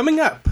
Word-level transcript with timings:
Coming 0.00 0.18
up, 0.18 0.48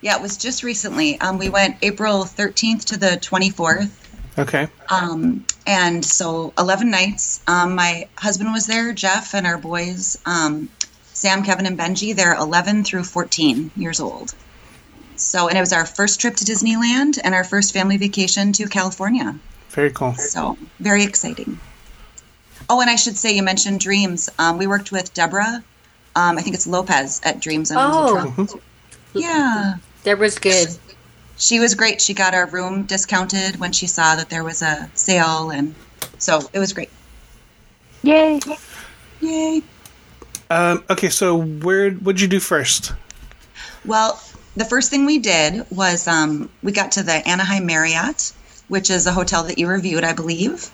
Yeah, 0.00 0.16
it 0.16 0.22
was 0.22 0.36
just 0.36 0.62
recently. 0.62 1.20
Um, 1.20 1.38
we 1.38 1.48
went 1.48 1.76
April 1.82 2.24
13th 2.24 2.84
to 2.86 2.96
the 2.96 3.18
24th. 3.20 3.90
Okay. 4.38 4.68
Um, 4.88 5.44
and 5.66 6.04
so 6.04 6.52
11 6.56 6.90
nights. 6.90 7.40
Um, 7.48 7.74
my 7.74 8.06
husband 8.16 8.52
was 8.52 8.66
there, 8.66 8.92
Jeff, 8.92 9.34
and 9.34 9.46
our 9.46 9.58
boys, 9.58 10.16
um, 10.26 10.68
Sam, 11.12 11.42
Kevin, 11.42 11.66
and 11.66 11.76
Benji. 11.76 12.14
They're 12.14 12.34
11 12.36 12.84
through 12.84 13.02
14 13.04 13.72
years 13.76 13.98
old. 13.98 14.34
So, 15.16 15.48
and 15.48 15.58
it 15.58 15.60
was 15.60 15.72
our 15.72 15.84
first 15.84 16.20
trip 16.20 16.36
to 16.36 16.44
Disneyland 16.44 17.18
and 17.24 17.34
our 17.34 17.42
first 17.42 17.72
family 17.72 17.96
vacation 17.96 18.52
to 18.52 18.68
California. 18.68 19.36
Very 19.70 19.90
cool. 19.90 20.14
So, 20.14 20.56
very 20.78 21.02
exciting. 21.02 21.58
Oh, 22.70 22.80
and 22.80 22.88
I 22.88 22.94
should 22.94 23.16
say, 23.16 23.34
you 23.34 23.42
mentioned 23.42 23.80
Dreams. 23.80 24.30
Um, 24.38 24.58
we 24.58 24.68
worked 24.68 24.92
with 24.92 25.12
Deborah. 25.14 25.64
Um, 26.14 26.38
I 26.38 26.42
think 26.42 26.54
it's 26.54 26.68
Lopez 26.68 27.20
at 27.24 27.40
Dreams. 27.40 27.72
and 27.72 27.80
Oh. 27.82 28.12
Travel. 28.36 28.60
yeah. 29.14 29.74
That 30.04 30.18
was 30.18 30.38
good. 30.38 30.68
She 31.36 31.60
was 31.60 31.74
great. 31.74 32.00
She 32.00 32.14
got 32.14 32.34
our 32.34 32.46
room 32.46 32.84
discounted 32.84 33.60
when 33.60 33.72
she 33.72 33.86
saw 33.86 34.16
that 34.16 34.28
there 34.30 34.42
was 34.42 34.62
a 34.62 34.90
sale, 34.94 35.50
and 35.50 35.74
so 36.18 36.40
it 36.52 36.58
was 36.58 36.72
great. 36.72 36.90
Yay! 38.02 38.40
Yay! 39.20 39.62
Um, 40.50 40.82
okay, 40.88 41.10
so 41.10 41.36
where 41.40 41.90
what'd 41.90 42.20
you 42.20 42.28
do 42.28 42.40
first? 42.40 42.92
Well, 43.84 44.20
the 44.56 44.64
first 44.64 44.90
thing 44.90 45.04
we 45.06 45.18
did 45.18 45.64
was 45.70 46.08
um, 46.08 46.50
we 46.62 46.72
got 46.72 46.92
to 46.92 47.02
the 47.02 47.26
Anaheim 47.28 47.66
Marriott, 47.66 48.32
which 48.68 48.90
is 48.90 49.06
a 49.06 49.12
hotel 49.12 49.44
that 49.44 49.58
you 49.58 49.68
reviewed, 49.68 50.04
I 50.04 50.12
believe. 50.12 50.68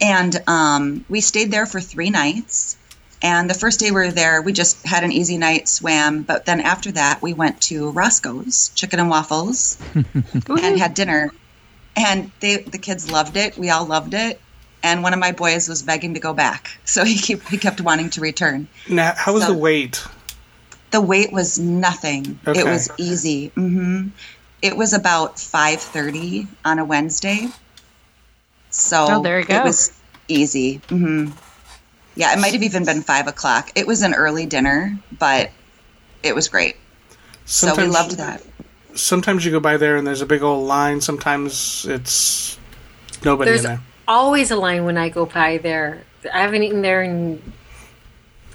And 0.00 0.42
um, 0.46 1.04
we 1.08 1.20
stayed 1.20 1.50
there 1.50 1.66
for 1.66 1.80
three 1.80 2.10
nights. 2.10 2.76
And 3.20 3.50
the 3.50 3.54
first 3.54 3.80
day 3.80 3.86
we 3.90 3.96
were 3.96 4.12
there, 4.12 4.40
we 4.42 4.52
just 4.52 4.86
had 4.86 5.02
an 5.02 5.10
easy 5.12 5.38
night, 5.38 5.68
swam. 5.68 6.22
But 6.22 6.44
then 6.46 6.60
after 6.60 6.92
that, 6.92 7.20
we 7.20 7.34
went 7.34 7.60
to 7.62 7.90
Roscoe's 7.90 8.70
Chicken 8.76 9.00
and 9.00 9.10
Waffles 9.10 9.76
and 9.94 10.78
had 10.78 10.94
dinner. 10.94 11.32
And 11.96 12.30
they, 12.40 12.58
the 12.58 12.78
kids 12.78 13.10
loved 13.10 13.36
it. 13.36 13.58
We 13.58 13.70
all 13.70 13.84
loved 13.86 14.14
it. 14.14 14.40
And 14.84 15.02
one 15.02 15.12
of 15.12 15.18
my 15.18 15.32
boys 15.32 15.68
was 15.68 15.82
begging 15.82 16.14
to 16.14 16.20
go 16.20 16.32
back, 16.32 16.70
so 16.84 17.04
he 17.04 17.16
keep, 17.18 17.42
he 17.48 17.58
kept 17.58 17.80
wanting 17.80 18.10
to 18.10 18.20
return. 18.20 18.68
Now, 18.88 19.12
how 19.16 19.32
was 19.34 19.42
So- 19.44 19.52
the 19.52 19.58
wait? 19.58 20.04
The 20.90 21.00
wait 21.02 21.32
was 21.32 21.58
nothing. 21.58 22.38
Okay. 22.46 22.60
It 22.60 22.64
was 22.64 22.88
easy. 22.96 23.48
hmm 23.48 24.08
It 24.62 24.74
was 24.76 24.92
about 24.94 25.38
five 25.38 25.80
thirty 25.82 26.46
on 26.64 26.78
a 26.78 26.84
Wednesday. 26.84 27.48
So 28.70 29.06
Oh, 29.10 29.22
there 29.22 29.40
you 29.40 29.44
go. 29.46 29.56
It 29.56 29.64
was 29.64 29.92
easy. 30.28 30.80
hmm 30.88 31.30
Yeah, 32.18 32.32
it 32.32 32.40
might 32.40 32.52
have 32.52 32.64
even 32.64 32.84
been 32.84 33.02
five 33.02 33.28
o'clock. 33.28 33.70
It 33.76 33.86
was 33.86 34.02
an 34.02 34.12
early 34.12 34.44
dinner, 34.44 34.98
but 35.20 35.50
it 36.24 36.34
was 36.34 36.48
great. 36.48 36.74
so 37.46 37.74
we 37.76 37.84
loved 37.86 38.16
that. 38.18 38.42
Sometimes 38.94 39.44
you 39.44 39.52
go 39.52 39.60
by 39.60 39.76
there 39.76 39.96
and 39.96 40.04
there's 40.04 40.20
a 40.20 40.26
big 40.26 40.42
old 40.42 40.66
line. 40.66 41.00
Sometimes 41.00 41.86
it's 41.88 42.58
nobody 43.24 43.52
There's 43.52 43.64
in 43.64 43.70
there. 43.70 43.80
always 44.08 44.50
a 44.50 44.56
line 44.56 44.84
when 44.84 44.98
I 44.98 45.10
go 45.10 45.26
by 45.26 45.58
there. 45.58 46.02
I 46.34 46.40
haven't 46.42 46.64
eaten 46.64 46.82
there 46.82 47.04
in 47.04 47.40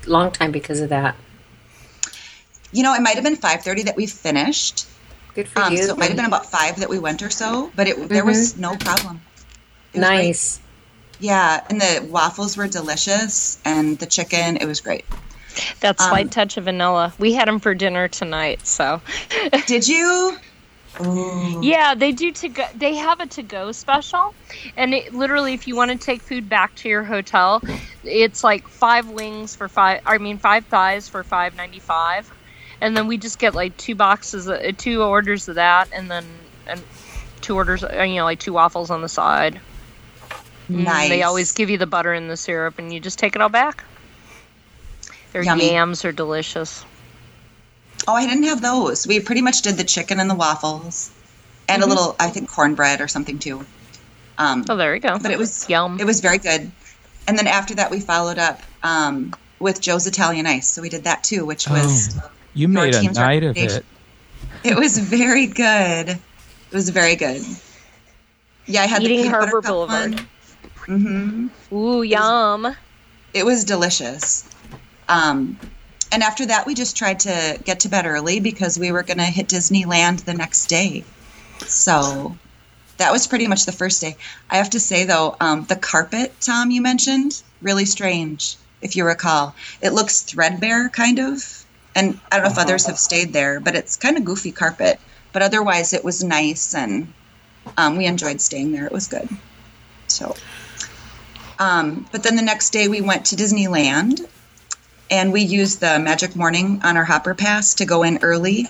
a 0.05 0.09
long 0.09 0.31
time 0.31 0.51
because 0.51 0.81
of 0.81 0.89
that. 0.89 1.15
You 2.73 2.83
know, 2.83 2.93
it 2.95 3.01
might 3.01 3.15
have 3.15 3.23
been 3.23 3.37
five 3.37 3.61
thirty 3.63 3.83
that 3.83 3.95
we 3.95 4.07
finished. 4.07 4.87
Good 5.35 5.47
for 5.47 5.61
Um, 5.61 5.71
you. 5.71 5.83
so 5.83 5.93
it 5.93 5.97
might 5.97 6.07
have 6.09 6.17
been 6.17 6.25
about 6.25 6.51
five 6.51 6.75
that 6.81 6.89
we 6.89 6.99
went 6.99 7.21
or 7.21 7.29
so, 7.29 7.71
but 7.77 7.87
it 7.87 8.09
there 8.09 8.25
was 8.25 8.57
no 8.57 8.75
problem. 8.75 9.21
It 9.93 9.99
was 10.01 10.07
great. 10.09 10.59
Yeah, 11.23 11.63
and 11.69 11.79
the 11.79 12.05
waffles 12.11 12.57
were 12.57 12.67
delicious, 12.67 13.57
and 13.63 13.97
the 13.97 14.05
chicken. 14.05 14.57
It 14.57 14.65
was 14.65 14.81
great. 14.81 15.05
That 15.79 15.97
Um, 16.01 16.09
slight 16.09 16.31
touch 16.31 16.57
of 16.57 16.65
vanilla. 16.65 17.13
We 17.17 17.31
had 17.31 17.47
them 17.47 17.61
for 17.61 17.73
dinner 17.73 18.09
tonight, 18.09 18.67
so 18.67 18.99
Did 19.65 19.87
you? 19.87 20.37
yeah, 21.61 21.95
they 21.95 22.11
do 22.11 22.31
to 22.33 22.49
go. 22.49 22.65
They 22.75 22.95
have 22.95 23.21
a 23.21 23.25
to 23.27 23.41
go 23.41 23.71
special, 23.71 24.35
and 24.75 24.93
it 24.93 25.13
literally, 25.13 25.53
if 25.53 25.65
you 25.65 25.77
want 25.77 25.91
to 25.91 25.97
take 25.97 26.21
food 26.21 26.49
back 26.49 26.75
to 26.75 26.89
your 26.89 27.03
hotel, 27.03 27.61
it's 28.03 28.43
like 28.43 28.67
five 28.67 29.09
wings 29.09 29.55
for 29.55 29.69
five. 29.69 30.01
I 30.05 30.17
mean, 30.17 30.39
five 30.39 30.65
thighs 30.65 31.07
for 31.07 31.23
five 31.23 31.55
ninety 31.55 31.79
five, 31.79 32.29
and 32.81 32.97
then 32.97 33.07
we 33.07 33.17
just 33.17 33.39
get 33.39 33.55
like 33.55 33.77
two 33.77 33.95
boxes, 33.95 34.49
uh, 34.49 34.73
two 34.77 35.01
orders 35.01 35.47
of 35.47 35.55
that, 35.55 35.87
and 35.93 36.11
then 36.11 36.25
and 36.67 36.81
two 37.39 37.55
orders, 37.55 37.81
uh, 37.81 38.03
you 38.03 38.15
know, 38.15 38.25
like 38.25 38.39
two 38.39 38.53
waffles 38.53 38.89
on 38.89 39.01
the 39.01 39.09
side. 39.09 39.61
Mm, 40.69 40.83
Nice. 40.85 41.09
They 41.09 41.23
always 41.23 41.51
give 41.51 41.69
you 41.69 41.77
the 41.77 41.87
butter 41.87 42.13
and 42.13 42.29
the 42.29 42.37
syrup, 42.37 42.79
and 42.79 42.93
you 42.93 42.99
just 42.99 43.19
take 43.19 43.35
it 43.35 43.41
all 43.41 43.49
back. 43.49 43.83
Their 45.33 45.43
Yummy. 45.43 45.71
yams 45.71 46.05
are 46.05 46.11
delicious. 46.11 46.85
Oh, 48.07 48.13
I 48.13 48.27
didn't 48.27 48.43
have 48.43 48.61
those. 48.61 49.07
We 49.07 49.19
pretty 49.19 49.41
much 49.41 49.61
did 49.61 49.75
the 49.77 49.83
chicken 49.83 50.19
and 50.19 50.29
the 50.29 50.35
waffles, 50.35 51.11
and 51.67 51.81
a 51.81 51.85
little, 51.87 52.15
I 52.19 52.29
think, 52.29 52.49
cornbread 52.49 53.01
or 53.01 53.07
something 53.07 53.39
too. 53.39 53.65
Um, 54.37 54.65
Oh, 54.69 54.75
there 54.75 54.93
you 54.93 54.99
go. 55.01 55.17
but 55.19 55.31
it 55.31 55.37
was 55.37 55.67
Yum. 55.69 55.99
It 55.99 56.05
was 56.05 56.19
very 56.19 56.37
good. 56.37 56.71
And 57.27 57.37
then 57.37 57.47
after 57.47 57.73
that, 57.75 57.89
we 57.91 57.99
followed 57.99 58.37
up 58.37 58.61
um, 58.83 59.33
with 59.59 59.79
Joe's 59.79 60.05
Italian 60.07 60.45
Ice. 60.45 60.67
So 60.69 60.81
we 60.81 60.89
did 60.89 61.05
that 61.05 61.23
too, 61.23 61.45
which 61.45 61.67
was 61.69 62.19
you 62.53 62.67
made 62.67 62.93
a 62.95 63.11
night 63.13 63.43
of 63.43 63.55
it. 63.57 63.85
it 64.63 64.75
was 64.75 64.97
very 64.97 65.45
good. 65.47 66.09
It 66.09 66.19
was 66.73 66.89
very 66.89 67.15
good. 67.15 67.41
Yeah, 68.65 68.81
I 68.81 68.87
had 68.87 69.03
Eating 69.03 69.17
the 69.17 69.23
peanut 69.23 69.31
Harbor 69.39 69.61
butter 69.61 69.61
cup 69.61 69.71
Boulevard. 69.71 70.15
one. 70.15 70.27
Mm-hmm. 70.85 71.75
Ooh, 71.75 72.01
yum. 72.03 72.75
It 73.33 73.45
was 73.45 73.63
delicious. 73.65 74.47
Um, 75.09 75.59
and 76.11 76.21
after 76.21 76.45
that, 76.45 76.67
we 76.67 76.75
just 76.75 76.95
tried 76.95 77.19
to 77.21 77.59
get 77.63 77.79
to 77.81 77.89
bed 77.89 78.05
early 78.05 78.39
because 78.39 78.77
we 78.77 78.91
were 78.91 79.03
going 79.03 79.17
to 79.17 79.23
hit 79.23 79.47
Disneyland 79.47 80.25
the 80.25 80.33
next 80.33 80.67
day. 80.67 81.03
So 81.65 82.37
that 82.97 83.11
was 83.11 83.25
pretty 83.25 83.47
much 83.47 83.65
the 83.65 83.71
first 83.71 84.01
day. 84.01 84.15
I 84.49 84.57
have 84.57 84.69
to 84.71 84.79
say, 84.79 85.05
though, 85.05 85.35
um, 85.39 85.65
the 85.65 85.75
carpet, 85.75 86.33
Tom, 86.39 86.69
you 86.69 86.81
mentioned, 86.81 87.41
really 87.61 87.85
strange, 87.85 88.57
if 88.81 88.95
you 88.95 89.05
recall. 89.05 89.55
It 89.81 89.93
looks 89.93 90.21
threadbare, 90.21 90.89
kind 90.89 91.19
of. 91.19 91.65
And 91.95 92.19
I 92.31 92.37
don't 92.37 92.45
know 92.45 92.51
if 92.51 92.57
others 92.57 92.85
have 92.85 92.99
stayed 92.99 93.33
there, 93.33 93.59
but 93.59 93.75
it's 93.75 93.95
kind 93.95 94.17
of 94.17 94.25
goofy 94.25 94.51
carpet. 94.51 94.99
But 95.31 95.41
otherwise, 95.41 95.93
it 95.93 96.03
was 96.03 96.23
nice, 96.23 96.75
and 96.75 97.11
um, 97.77 97.97
we 97.97 98.05
enjoyed 98.05 98.39
staying 98.39 98.71
there. 98.71 98.85
It 98.85 98.91
was 98.91 99.07
good. 99.07 99.27
So, 100.07 100.35
um, 101.63 102.05
but 102.11 102.23
then 102.23 102.35
the 102.35 102.41
next 102.41 102.71
day, 102.71 102.89
we 102.89 102.99
went 102.99 103.27
to 103.27 103.37
Disneyland 103.37 104.27
and 105.09 105.31
we 105.31 105.41
used 105.41 105.79
the 105.79 105.97
Magic 105.97 106.35
Morning 106.35 106.81
on 106.83 106.97
our 106.97 107.05
Hopper 107.05 107.33
Pass 107.33 107.75
to 107.75 107.85
go 107.85 108.03
in 108.03 108.19
early 108.21 108.67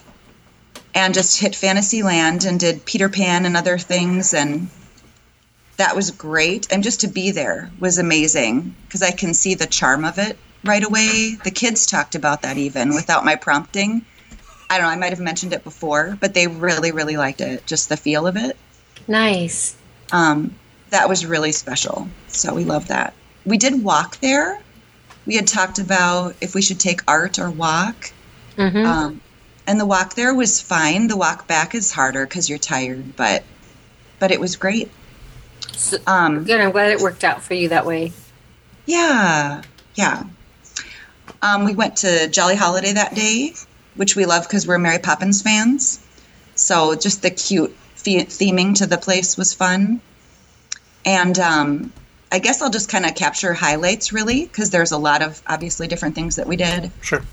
and 0.93 1.15
just 1.15 1.39
hit 1.39 1.55
Fantasyland 1.55 2.45
and 2.45 2.59
did 2.59 2.85
Peter 2.85 3.09
Pan 3.09 3.47
and 3.47 3.57
other 3.57 3.79
things. 3.79 4.35
And 4.35 4.69
that 5.77 5.95
was 5.95 6.11
great. 6.11 6.71
And 6.71 6.83
just 6.83 7.01
to 7.01 7.07
be 7.07 7.31
there 7.31 7.71
was 7.79 7.97
amazing 7.97 8.75
because 8.85 9.01
I 9.01 9.09
can 9.09 9.33
see 9.33 9.55
the 9.55 9.65
charm 9.65 10.05
of 10.05 10.19
it 10.19 10.37
right 10.63 10.83
away. 10.83 11.35
The 11.43 11.49
kids 11.49 11.87
talked 11.87 12.13
about 12.13 12.43
that 12.43 12.57
even 12.59 12.93
without 12.93 13.25
my 13.25 13.35
prompting. 13.35 14.05
I 14.69 14.77
don't 14.77 14.85
know, 14.85 14.93
I 14.93 14.97
might 14.97 15.09
have 15.09 15.19
mentioned 15.19 15.53
it 15.53 15.63
before, 15.63 16.15
but 16.21 16.35
they 16.35 16.45
really, 16.45 16.91
really 16.91 17.17
liked 17.17 17.41
it, 17.41 17.65
just 17.65 17.89
the 17.89 17.97
feel 17.97 18.27
of 18.27 18.37
it. 18.37 18.55
Nice. 19.07 19.75
Um, 20.11 20.53
that 20.93 21.09
was 21.09 21.25
really 21.25 21.51
special. 21.51 22.07
So 22.27 22.53
we 22.53 22.63
love 22.65 22.87
that. 22.89 23.15
We 23.45 23.57
did 23.57 23.83
walk 23.83 24.19
there. 24.19 24.59
We 25.25 25.35
had 25.35 25.47
talked 25.47 25.79
about 25.79 26.35
if 26.39 26.53
we 26.53 26.61
should 26.61 26.79
take 26.79 27.01
ART 27.07 27.39
or 27.39 27.49
walk. 27.49 28.11
hmm 28.55 28.85
Um, 28.85 29.21
and 29.65 29.79
the 29.79 29.87
walk 29.87 30.13
there 30.13 30.35
was 30.35 30.61
fine. 30.61 31.07
The 31.07 31.17
walk 31.17 31.47
back 31.47 31.73
is 31.73 31.91
harder 31.91 32.25
because 32.27 32.47
you're 32.47 32.59
tired, 32.59 33.15
but 33.15 33.43
but 34.19 34.31
it 34.31 34.39
was 34.39 34.55
great. 34.55 34.91
So- 35.75 35.97
Um, 36.05 36.43
Good. 36.43 36.61
I'm 36.61 36.71
glad 36.71 36.91
it 36.91 36.99
worked 36.99 37.23
out 37.23 37.41
for 37.41 37.55
you 37.55 37.69
that 37.69 37.85
way. 37.87 38.13
yeah, 38.85 39.63
yeah. 39.95 40.23
Um, 41.41 41.65
we 41.65 41.73
went 41.73 41.97
to 41.97 42.27
Jolly 42.27 42.55
Holiday 42.55 42.93
that 42.93 43.15
day, 43.15 43.53
which 43.95 44.15
we 44.15 44.25
love 44.25 44.43
because 44.43 44.67
we're 44.67 44.77
Mary 44.77 44.99
Poppins 44.99 45.41
fans. 45.41 45.99
So 46.55 46.93
just 46.95 47.21
the 47.23 47.31
cute 47.31 47.75
the- 48.03 48.25
theming 48.25 48.75
to 48.75 48.85
the 48.85 48.97
place 48.97 49.35
was 49.37 49.53
fun. 49.55 50.01
And 51.05 51.37
um, 51.39 51.93
I 52.31 52.39
guess 52.39 52.61
I'll 52.61 52.69
just 52.69 52.89
kind 52.89 53.05
of 53.05 53.15
capture 53.15 53.53
highlights 53.53 54.11
really 54.13 54.45
because 54.45 54.69
there's 54.69 54.91
a 54.91 54.97
lot 54.97 55.21
of 55.21 55.41
obviously 55.47 55.87
different 55.87 56.15
things 56.15 56.35
that 56.37 56.47
we 56.47 56.55
did. 56.55 56.91
Sure. 57.01 57.23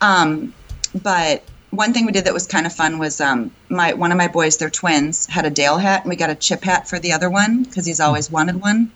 Um, 0.00 0.54
but 1.02 1.44
one 1.70 1.92
thing 1.92 2.04
we 2.04 2.12
did 2.12 2.24
that 2.24 2.34
was 2.34 2.46
kind 2.46 2.66
of 2.66 2.72
fun 2.72 2.98
was 2.98 3.20
um, 3.20 3.52
my 3.68 3.92
one 3.92 4.10
of 4.10 4.18
my 4.18 4.28
boys, 4.28 4.56
they're 4.56 4.70
twins, 4.70 5.26
had 5.26 5.46
a 5.46 5.50
Dale 5.50 5.78
hat, 5.78 6.02
and 6.02 6.10
we 6.10 6.16
got 6.16 6.30
a 6.30 6.34
chip 6.34 6.64
hat 6.64 6.88
for 6.88 6.98
the 6.98 7.12
other 7.12 7.30
one 7.30 7.62
because 7.62 7.86
he's 7.86 8.00
always 8.00 8.30
wanted 8.30 8.60
one. 8.60 8.90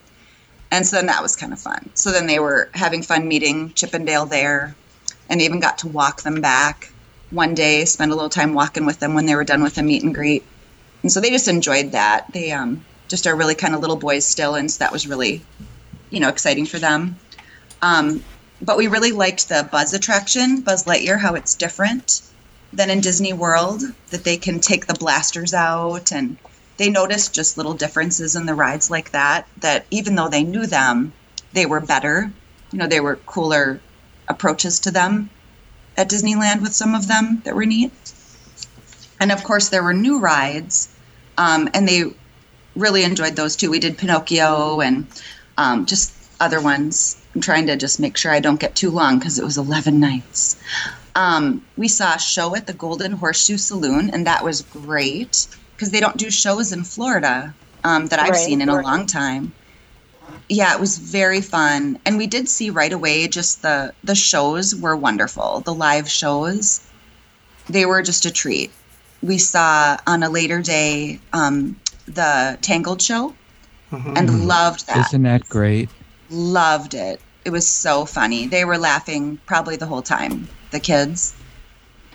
And 0.70 0.84
so 0.84 0.96
then 0.96 1.06
that 1.06 1.22
was 1.22 1.36
kind 1.36 1.52
of 1.52 1.60
fun. 1.60 1.88
So 1.94 2.10
then 2.10 2.26
they 2.26 2.40
were 2.40 2.68
having 2.74 3.02
fun 3.02 3.28
meeting 3.28 3.72
Chip 3.74 3.94
and 3.94 4.04
Dale 4.06 4.26
there, 4.26 4.74
and 5.28 5.40
even 5.40 5.60
got 5.60 5.78
to 5.78 5.88
walk 5.88 6.22
them 6.22 6.40
back 6.40 6.90
one 7.30 7.54
day, 7.54 7.84
spend 7.84 8.10
a 8.12 8.14
little 8.14 8.30
time 8.30 8.54
walking 8.54 8.86
with 8.86 8.98
them 9.00 9.14
when 9.14 9.26
they 9.26 9.36
were 9.36 9.44
done 9.44 9.62
with 9.62 9.76
the 9.76 9.82
meet 9.82 10.02
and 10.02 10.14
greet. 10.14 10.44
And 11.02 11.12
so 11.12 11.20
they 11.20 11.30
just 11.30 11.48
enjoyed 11.48 11.92
that. 11.92 12.32
They 12.32 12.50
um, 12.50 12.84
just 13.14 13.28
are 13.28 13.36
really 13.36 13.54
kind 13.54 13.76
of 13.76 13.80
little 13.80 13.94
boys 13.94 14.24
still, 14.26 14.56
and 14.56 14.68
so 14.68 14.78
that 14.80 14.90
was 14.90 15.06
really, 15.06 15.40
you 16.10 16.18
know, 16.18 16.28
exciting 16.28 16.66
for 16.66 16.80
them. 16.80 17.16
Um, 17.80 18.24
but 18.60 18.76
we 18.76 18.88
really 18.88 19.12
liked 19.12 19.48
the 19.48 19.68
Buzz 19.70 19.94
attraction, 19.94 20.62
Buzz 20.62 20.82
Lightyear, 20.82 21.20
how 21.20 21.36
it's 21.36 21.54
different 21.54 22.22
than 22.72 22.90
in 22.90 23.00
Disney 23.00 23.32
World, 23.32 23.82
that 24.10 24.24
they 24.24 24.36
can 24.36 24.58
take 24.58 24.86
the 24.86 24.94
blasters 24.94 25.54
out 25.54 26.10
and 26.10 26.36
they 26.76 26.90
noticed 26.90 27.32
just 27.32 27.56
little 27.56 27.74
differences 27.74 28.34
in 28.34 28.46
the 28.46 28.54
rides 28.54 28.90
like 28.90 29.12
that, 29.12 29.46
that 29.58 29.86
even 29.92 30.16
though 30.16 30.28
they 30.28 30.42
knew 30.42 30.66
them, 30.66 31.12
they 31.52 31.66
were 31.66 31.80
better. 31.80 32.32
You 32.72 32.78
know, 32.80 32.88
they 32.88 32.98
were 32.98 33.14
cooler 33.26 33.80
approaches 34.26 34.80
to 34.80 34.90
them 34.90 35.30
at 35.96 36.10
Disneyland 36.10 36.62
with 36.62 36.74
some 36.74 36.96
of 36.96 37.06
them 37.06 37.42
that 37.44 37.54
were 37.54 37.64
neat. 37.66 37.92
And 39.20 39.30
of 39.30 39.44
course, 39.44 39.68
there 39.68 39.84
were 39.84 39.94
new 39.94 40.18
rides, 40.18 40.88
um, 41.38 41.68
and 41.74 41.86
they 41.86 42.12
really 42.76 43.04
enjoyed 43.04 43.36
those 43.36 43.56
too. 43.56 43.70
We 43.70 43.78
did 43.78 43.98
Pinocchio 43.98 44.80
and 44.80 45.06
um, 45.56 45.86
just 45.86 46.12
other 46.40 46.60
ones. 46.60 47.20
I'm 47.34 47.40
trying 47.40 47.66
to 47.66 47.76
just 47.76 48.00
make 48.00 48.16
sure 48.16 48.32
I 48.32 48.40
don't 48.40 48.60
get 48.60 48.74
too 48.74 48.90
long 48.90 49.18
because 49.18 49.38
it 49.38 49.44
was 49.44 49.58
11 49.58 49.98
nights. 50.00 50.56
Um, 51.14 51.64
we 51.76 51.88
saw 51.88 52.14
a 52.14 52.18
show 52.18 52.56
at 52.56 52.66
the 52.66 52.72
Golden 52.72 53.12
Horseshoe 53.12 53.56
Saloon, 53.56 54.10
and 54.10 54.26
that 54.26 54.44
was 54.44 54.62
great 54.62 55.46
because 55.74 55.90
they 55.90 56.00
don't 56.00 56.16
do 56.16 56.30
shows 56.30 56.72
in 56.72 56.84
Florida 56.84 57.54
um, 57.84 58.06
that 58.08 58.18
I've 58.18 58.30
Right, 58.30 58.38
seen 58.38 58.60
in 58.60 58.68
a 58.68 58.80
long 58.80 59.06
time. 59.06 59.52
Yeah, 60.48 60.74
it 60.74 60.80
was 60.80 60.98
very 60.98 61.40
fun, 61.40 61.98
and 62.04 62.18
we 62.18 62.26
did 62.26 62.48
see 62.48 62.70
right 62.70 62.92
away. 62.92 63.28
Just 63.28 63.62
the 63.62 63.94
the 64.02 64.14
shows 64.14 64.74
were 64.74 64.96
wonderful. 64.96 65.60
The 65.60 65.74
live 65.74 66.08
shows, 66.08 66.80
they 67.68 67.86
were 67.86 68.02
just 68.02 68.26
a 68.26 68.30
treat. 68.30 68.70
We 69.22 69.38
saw 69.38 69.96
on 70.06 70.22
a 70.22 70.28
later 70.30 70.60
day 70.60 71.20
um, 71.32 71.76
the 72.06 72.58
Tangled 72.62 73.00
show, 73.02 73.34
and 73.92 74.46
loved 74.48 74.86
that 74.88 75.06
Isn't 75.08 75.22
that 75.22 75.48
great? 75.48 75.88
loved 76.30 76.94
it. 76.94 77.20
It 77.44 77.50
was 77.50 77.68
so 77.68 78.04
funny. 78.06 78.46
They 78.46 78.64
were 78.64 78.78
laughing 78.78 79.38
probably 79.46 79.76
the 79.76 79.86
whole 79.86 80.02
time, 80.02 80.48
the 80.70 80.80
kids. 80.80 81.34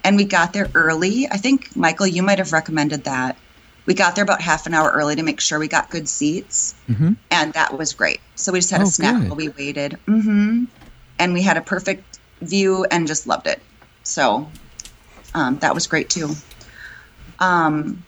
And 0.03 0.17
we 0.17 0.23
got 0.25 0.53
there 0.53 0.69
early. 0.75 1.27
I 1.29 1.37
think, 1.37 1.75
Michael, 1.75 2.07
you 2.07 2.23
might 2.23 2.39
have 2.39 2.51
recommended 2.51 3.03
that. 3.03 3.37
We 3.85 3.93
got 3.93 4.15
there 4.15 4.23
about 4.23 4.41
half 4.41 4.65
an 4.65 4.73
hour 4.73 4.89
early 4.91 5.15
to 5.15 5.23
make 5.23 5.39
sure 5.39 5.59
we 5.59 5.67
got 5.67 5.89
good 5.89 6.07
seats. 6.09 6.75
Mhm. 6.89 7.15
And 7.31 7.53
that 7.53 7.77
was 7.77 7.93
great. 7.93 8.19
So 8.35 8.51
we 8.51 8.59
just 8.59 8.71
had 8.71 8.81
Oh, 8.81 8.85
a 8.85 8.87
snack 8.87 9.19
good. 9.21 9.29
while 9.29 9.35
we 9.37 9.49
waited. 9.49 9.93
hmm 10.05 10.65
And 11.19 11.33
we 11.33 11.41
had 11.41 11.57
a 11.57 11.61
perfect 11.61 12.19
view 12.41 12.85
and 12.91 13.07
just 13.07 13.27
loved 13.27 13.47
it. 13.47 13.61
So 14.03 14.47
um, 15.35 15.59
that 15.59 15.73
was 15.75 15.85
great 15.87 16.09
too. 16.09 16.35
Um, 17.39 18.03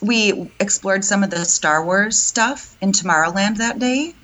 we 0.00 0.50
explored 0.60 1.04
some 1.04 1.22
of 1.22 1.30
the 1.30 1.44
Star 1.44 1.84
Wars 1.84 2.18
stuff 2.18 2.76
in 2.80 2.92
Tomorrowland 2.92 3.58
that 3.58 3.78
day 3.78 4.14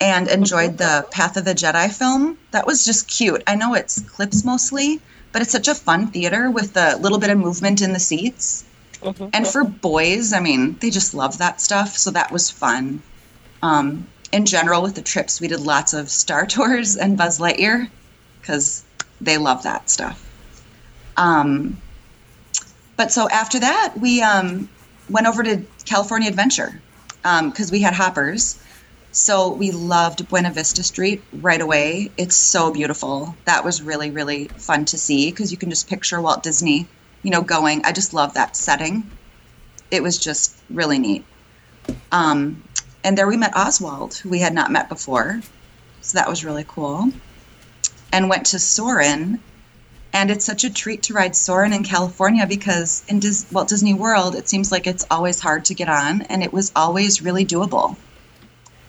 and 0.00 0.28
enjoyed 0.28 0.76
the 0.78 1.06
Path 1.10 1.36
of 1.36 1.44
the 1.44 1.54
Jedi 1.54 1.90
film. 1.92 2.36
That 2.50 2.66
was 2.66 2.84
just 2.84 3.08
cute. 3.08 3.42
I 3.46 3.54
know 3.56 3.74
it's 3.74 4.00
clips 4.00 4.44
mostly, 4.44 5.00
but 5.32 5.42
it's 5.42 5.52
such 5.52 5.68
a 5.68 5.74
fun 5.74 6.08
theater 6.08 6.50
with 6.50 6.76
a 6.76 6.96
little 6.96 7.18
bit 7.18 7.30
of 7.30 7.38
movement 7.38 7.80
in 7.80 7.92
the 7.92 8.00
seats. 8.00 8.64
And 9.32 9.46
for 9.46 9.64
boys, 9.64 10.32
I 10.32 10.40
mean, 10.40 10.76
they 10.80 10.90
just 10.90 11.14
love 11.14 11.38
that 11.38 11.60
stuff, 11.60 11.96
so 11.96 12.10
that 12.10 12.32
was 12.32 12.50
fun. 12.50 13.02
Um, 13.62 14.06
in 14.32 14.46
general, 14.46 14.82
with 14.82 14.94
the 14.94 15.02
trips, 15.02 15.40
we 15.40 15.48
did 15.48 15.60
lots 15.60 15.94
of 15.94 16.10
Star 16.10 16.46
Tours 16.54 16.96
and 16.96 17.16
Buzz 17.16 17.38
Lightyear 17.38 17.88
because 18.40 18.84
they 19.20 19.38
love 19.38 19.62
that 19.62 19.88
stuff. 19.88 20.22
Um, 21.16 21.80
but 22.96 23.12
so 23.12 23.28
after 23.28 23.60
that, 23.60 23.94
we 23.98 24.22
um, 24.22 24.68
went 25.08 25.26
over 25.26 25.42
to 25.42 25.62
California 25.84 26.28
Adventure 26.28 26.80
because 27.22 27.70
we 27.70 27.80
had 27.80 27.94
hoppers. 27.94 28.58
So 29.12 29.50
we 29.50 29.70
loved 29.70 30.28
Buena 30.28 30.50
Vista 30.50 30.82
Street 30.82 31.22
right 31.32 31.60
away. 31.60 32.10
It's 32.18 32.36
so 32.36 32.70
beautiful. 32.70 33.34
That 33.46 33.64
was 33.64 33.80
really, 33.80 34.10
really 34.10 34.48
fun 34.48 34.84
to 34.86 34.98
see 34.98 35.30
because 35.30 35.50
you 35.50 35.56
can 35.56 35.70
just 35.70 35.88
picture 35.88 36.20
Walt 36.20 36.42
Disney, 36.42 36.86
you 37.22 37.30
know, 37.30 37.40
going. 37.40 37.82
I 37.84 37.92
just 37.92 38.12
love 38.12 38.34
that 38.34 38.56
setting. 38.56 39.10
It 39.90 40.02
was 40.02 40.18
just 40.18 40.56
really 40.68 40.98
neat. 40.98 41.24
Um, 42.12 42.62
and 43.04 43.16
there 43.16 43.26
we 43.26 43.36
met 43.36 43.56
Oswald, 43.56 44.16
who 44.16 44.28
we 44.28 44.40
had 44.40 44.52
not 44.52 44.70
met 44.70 44.88
before. 44.88 45.40
So 46.02 46.18
that 46.18 46.28
was 46.28 46.44
really 46.44 46.64
cool. 46.68 47.10
And 48.12 48.28
went 48.28 48.46
to 48.46 48.58
Soarin'. 48.58 49.40
And 50.16 50.30
it's 50.30 50.46
such 50.46 50.64
a 50.64 50.72
treat 50.72 51.02
to 51.02 51.12
ride 51.12 51.36
Soarin' 51.36 51.74
in 51.74 51.84
California 51.84 52.46
because 52.46 53.04
in 53.06 53.20
Dis- 53.20 53.44
Walt 53.52 53.68
Disney 53.68 53.92
World, 53.92 54.34
it 54.34 54.48
seems 54.48 54.72
like 54.72 54.86
it's 54.86 55.04
always 55.10 55.38
hard 55.40 55.66
to 55.66 55.74
get 55.74 55.90
on, 55.90 56.22
and 56.22 56.42
it 56.42 56.54
was 56.54 56.72
always 56.74 57.20
really 57.20 57.44
doable 57.44 57.96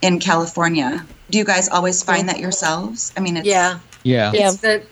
in 0.02 0.22
California. 0.22 1.06
Do 1.30 1.38
you 1.38 1.44
guys 1.44 1.68
always 1.68 2.02
find 2.02 2.30
that 2.30 2.40
yourselves? 2.40 3.12
I 3.18 3.20
mean, 3.20 3.36
it's, 3.36 3.46
Yeah. 3.46 3.80
Yeah. 4.04 4.32
Yeah. 4.34 4.52
The, 4.52 4.84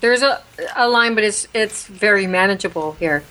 there's 0.00 0.22
a, 0.22 0.42
a 0.74 0.88
line, 0.88 1.14
but 1.14 1.22
it's 1.22 1.48
it's 1.52 1.86
very 1.86 2.26
manageable 2.26 2.92
here. 2.92 3.22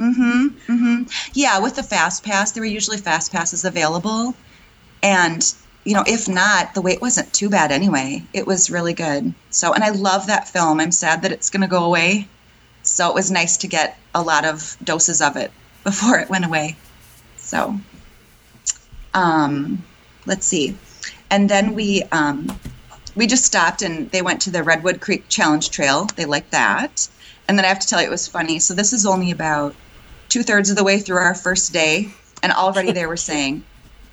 Mm-hmm. 0.00 0.48
Mm-hmm. 0.66 1.02
Yeah, 1.34 1.60
with 1.60 1.76
the 1.76 1.84
fast 1.84 2.24
pass, 2.24 2.50
there 2.50 2.62
were 2.62 2.66
usually 2.66 2.98
fast 2.98 3.30
passes 3.30 3.64
available. 3.64 4.34
And, 5.04 5.54
you 5.86 5.94
know, 5.94 6.02
if 6.04 6.28
not, 6.28 6.74
the 6.74 6.80
wait 6.80 7.00
wasn't 7.00 7.32
too 7.32 7.48
bad 7.48 7.70
anyway. 7.70 8.24
It 8.32 8.44
was 8.44 8.70
really 8.70 8.92
good. 8.92 9.32
So 9.50 9.72
and 9.72 9.84
I 9.84 9.90
love 9.90 10.26
that 10.26 10.48
film. 10.48 10.80
I'm 10.80 10.90
sad 10.90 11.22
that 11.22 11.30
it's 11.30 11.48
gonna 11.48 11.68
go 11.68 11.84
away. 11.84 12.28
So 12.82 13.08
it 13.08 13.14
was 13.14 13.30
nice 13.30 13.56
to 13.58 13.68
get 13.68 13.96
a 14.12 14.20
lot 14.20 14.44
of 14.44 14.76
doses 14.82 15.22
of 15.22 15.36
it 15.36 15.52
before 15.84 16.18
it 16.18 16.28
went 16.28 16.44
away. 16.44 16.76
So 17.36 17.78
um 19.14 19.84
let's 20.26 20.44
see. 20.44 20.76
And 21.30 21.48
then 21.48 21.74
we 21.74 22.02
um 22.10 22.58
we 23.14 23.28
just 23.28 23.44
stopped 23.44 23.80
and 23.80 24.10
they 24.10 24.22
went 24.22 24.42
to 24.42 24.50
the 24.50 24.64
Redwood 24.64 25.00
Creek 25.00 25.28
Challenge 25.28 25.70
Trail. 25.70 26.06
They 26.16 26.24
liked 26.24 26.50
that. 26.50 27.08
And 27.46 27.56
then 27.56 27.64
I 27.64 27.68
have 27.68 27.78
to 27.78 27.86
tell 27.86 28.00
you, 28.00 28.08
it 28.08 28.10
was 28.10 28.26
funny. 28.26 28.58
So 28.58 28.74
this 28.74 28.92
is 28.92 29.06
only 29.06 29.30
about 29.30 29.76
two 30.28 30.42
thirds 30.42 30.68
of 30.68 30.76
the 30.76 30.82
way 30.82 30.98
through 30.98 31.18
our 31.18 31.34
first 31.34 31.72
day, 31.72 32.08
and 32.42 32.52
already 32.52 32.90
they 32.90 33.06
were 33.06 33.16
saying, 33.30 33.62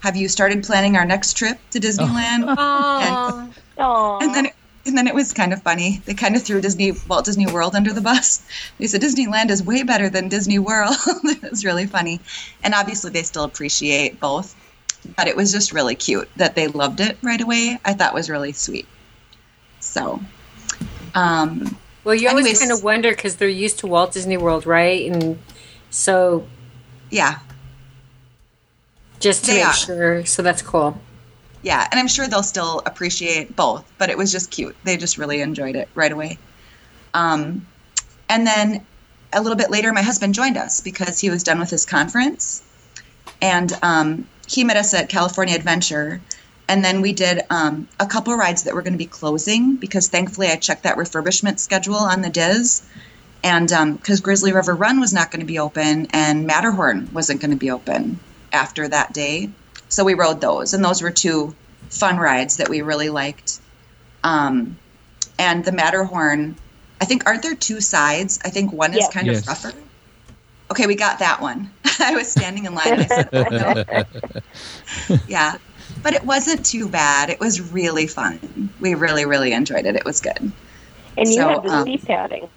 "Have 0.03 0.15
you 0.17 0.27
started 0.27 0.63
planning 0.63 0.98
our 0.98 1.05
next 1.05 1.38
trip 1.38 1.57
to 1.72 1.79
Disneyland?" 1.79 2.43
Oh, 2.45 3.53
Aw. 3.77 4.19
And 4.19 4.36
then, 4.36 4.48
and 4.86 4.98
then 4.98 5.07
it 5.07 5.15
was 5.15 5.31
kind 5.33 5.53
of 5.53 5.63
funny. 5.63 6.01
They 6.05 6.13
kind 6.13 6.36
of 6.36 6.43
threw 6.43 6.60
Disney 6.60 6.91
Walt 7.07 7.25
Disney 7.25 7.48
World 7.48 7.74
under 7.74 7.93
the 7.93 8.01
bus. 8.01 8.45
They 8.79 8.88
said 8.88 9.01
Disneyland 9.01 9.50
is 9.50 9.63
way 9.63 9.83
better 9.83 10.10
than 10.10 10.27
Disney 10.27 10.60
World. 10.60 10.95
it 11.24 11.50
was 11.50 11.63
really 11.63 11.88
funny, 11.88 12.19
and 12.63 12.74
obviously 12.74 13.12
they 13.12 13.24
still 13.24 13.45
appreciate 13.45 14.19
both. 14.19 14.55
But 15.17 15.27
it 15.27 15.36
was 15.36 15.51
just 15.51 15.74
really 15.74 15.95
cute 15.95 16.29
that 16.36 16.55
they 16.55 16.67
loved 16.67 17.00
it 17.00 17.17
right 17.22 17.41
away. 17.41 17.79
I 17.83 17.93
thought 17.93 18.13
was 18.13 18.29
really 18.29 18.51
sweet. 18.51 18.88
So, 19.79 20.22
um, 21.15 21.77
well, 22.03 22.15
you 22.15 22.29
always 22.29 22.60
kind 22.60 22.72
of 22.72 22.83
wonder 22.83 23.12
because 23.12 23.38
they're 23.38 23.48
used 23.48 23.79
to 23.79 23.88
Walt 23.88 24.13
Disney 24.13 24.38
World, 24.38 24.65
right? 24.65 25.10
And 25.12 25.39
so 25.89 26.45
yeah, 27.10 27.39
Just 29.24 29.46
to 29.46 29.53
make 29.53 29.65
are. 29.65 29.74
sure. 29.74 30.25
So 30.25 30.42
that's 30.42 30.62
cool. 30.62 31.00
Yeah, 31.62 31.88
and 31.89 31.98
I'm 31.98 32.10
sure 32.10 32.27
they'll 32.27 32.44
still 32.44 32.82
appreciate 32.86 33.56
both, 33.56 33.89
but 33.98 34.10
it 34.10 34.18
was 34.18 34.34
just 34.34 34.51
cute. 34.51 34.75
They 34.84 34.98
just 34.98 35.18
really 35.18 35.39
enjoyed 35.39 35.77
it 35.77 35.88
right 35.96 36.12
away. 36.12 36.38
Um, 37.13 37.65
and 38.27 38.46
then 38.46 38.86
a 39.32 39.42
little 39.42 39.56
bit 39.56 39.72
later, 39.72 39.94
my 39.94 40.01
husband 40.01 40.34
joined 40.34 40.58
us 40.58 40.82
because 40.82 41.22
he 41.22 41.30
was 41.30 41.42
done 41.42 41.58
with 41.58 41.70
his 41.70 41.86
conference, 41.86 42.63
and 43.42 43.72
um, 43.82 44.27
he 44.46 44.65
met 44.65 44.75
us 44.75 44.94
at 44.94 45.08
California 45.08 45.56
Adventure. 45.56 46.20
And 46.68 46.84
then 46.84 47.00
we 47.00 47.13
did 47.13 47.44
um, 47.50 47.88
a 48.01 48.06
couple 48.06 48.36
rides 48.36 48.63
that 48.63 48.74
were 48.74 48.82
going 48.82 48.94
to 48.94 48.98
be 48.98 49.06
closing 49.06 49.77
because 49.77 50.10
thankfully 50.10 50.48
I 50.48 50.58
checked 50.58 50.84
that 50.84 50.98
refurbishment 50.98 51.60
schedule 51.60 51.96
on 51.96 52.22
the 52.22 52.30
DIS. 52.30 52.86
And 53.44 53.70
because 53.98 54.20
Grizzly 54.20 54.51
River 54.51 54.74
Run 54.74 55.00
was 55.00 55.13
not 55.13 55.30
going 55.32 55.42
to 55.42 55.46
be 55.46 55.60
open 55.60 56.08
and 56.12 56.48
Matterhorn 56.48 57.10
wasn't 57.13 57.42
going 57.42 57.51
to 57.51 57.58
be 57.58 57.70
open 57.70 58.20
after 58.53 58.88
that 58.88 59.13
day. 59.13 59.50
So 59.89 60.03
we 60.03 60.13
rode 60.13 60.41
those. 60.41 60.74
And 60.74 60.83
those 60.83 61.01
were 61.01 61.12
two 61.12 61.55
fun 61.89 62.17
rides 62.17 62.57
that 62.57 62.69
we 62.69 62.81
really 62.81 63.10
liked. 63.10 63.60
Um, 64.24 64.77
and 65.38 65.63
the 65.65 65.72
Matterhorn, 65.72 66.55
I 67.01 67.05
think, 67.05 67.25
aren't 67.27 67.43
there 67.43 67.55
two 67.55 67.81
sides? 67.81 68.39
I 68.45 68.50
think 68.50 68.72
one 68.72 68.93
is 68.93 69.07
kind 69.10 69.27
Yes. 69.27 69.41
of 69.41 69.48
rougher. 69.48 69.74
Okay, 70.72 70.88
we 70.88 70.95
got 70.95 71.19
that 71.19 71.41
one. 71.41 71.69
I 72.00 72.15
was 72.15 72.31
standing 72.31 72.65
in 72.65 72.74
line. 72.74 72.93
I 73.00 73.05
said, 73.05 73.29
oh, 73.33 73.45
no. 75.10 75.17
yeah. 75.27 75.57
But 76.01 76.13
it 76.13 76.25
wasn't 76.25 76.65
too 76.65 76.89
bad. 76.89 77.29
It 77.29 77.39
was 77.39 77.62
really 77.72 78.07
fun. 78.07 78.39
We 78.79 78.95
really, 78.95 79.25
really 79.25 79.53
enjoyed 79.53 79.86
it. 79.86 79.95
It 79.95 80.05
was 80.05 80.19
good. 80.22 80.51
And 81.17 81.27
you 81.29 81.36
So, 81.36 81.50
have 81.50 81.63
the 81.63 81.69
um, 81.69 81.83
seat 81.86 82.05
padding. 82.05 82.50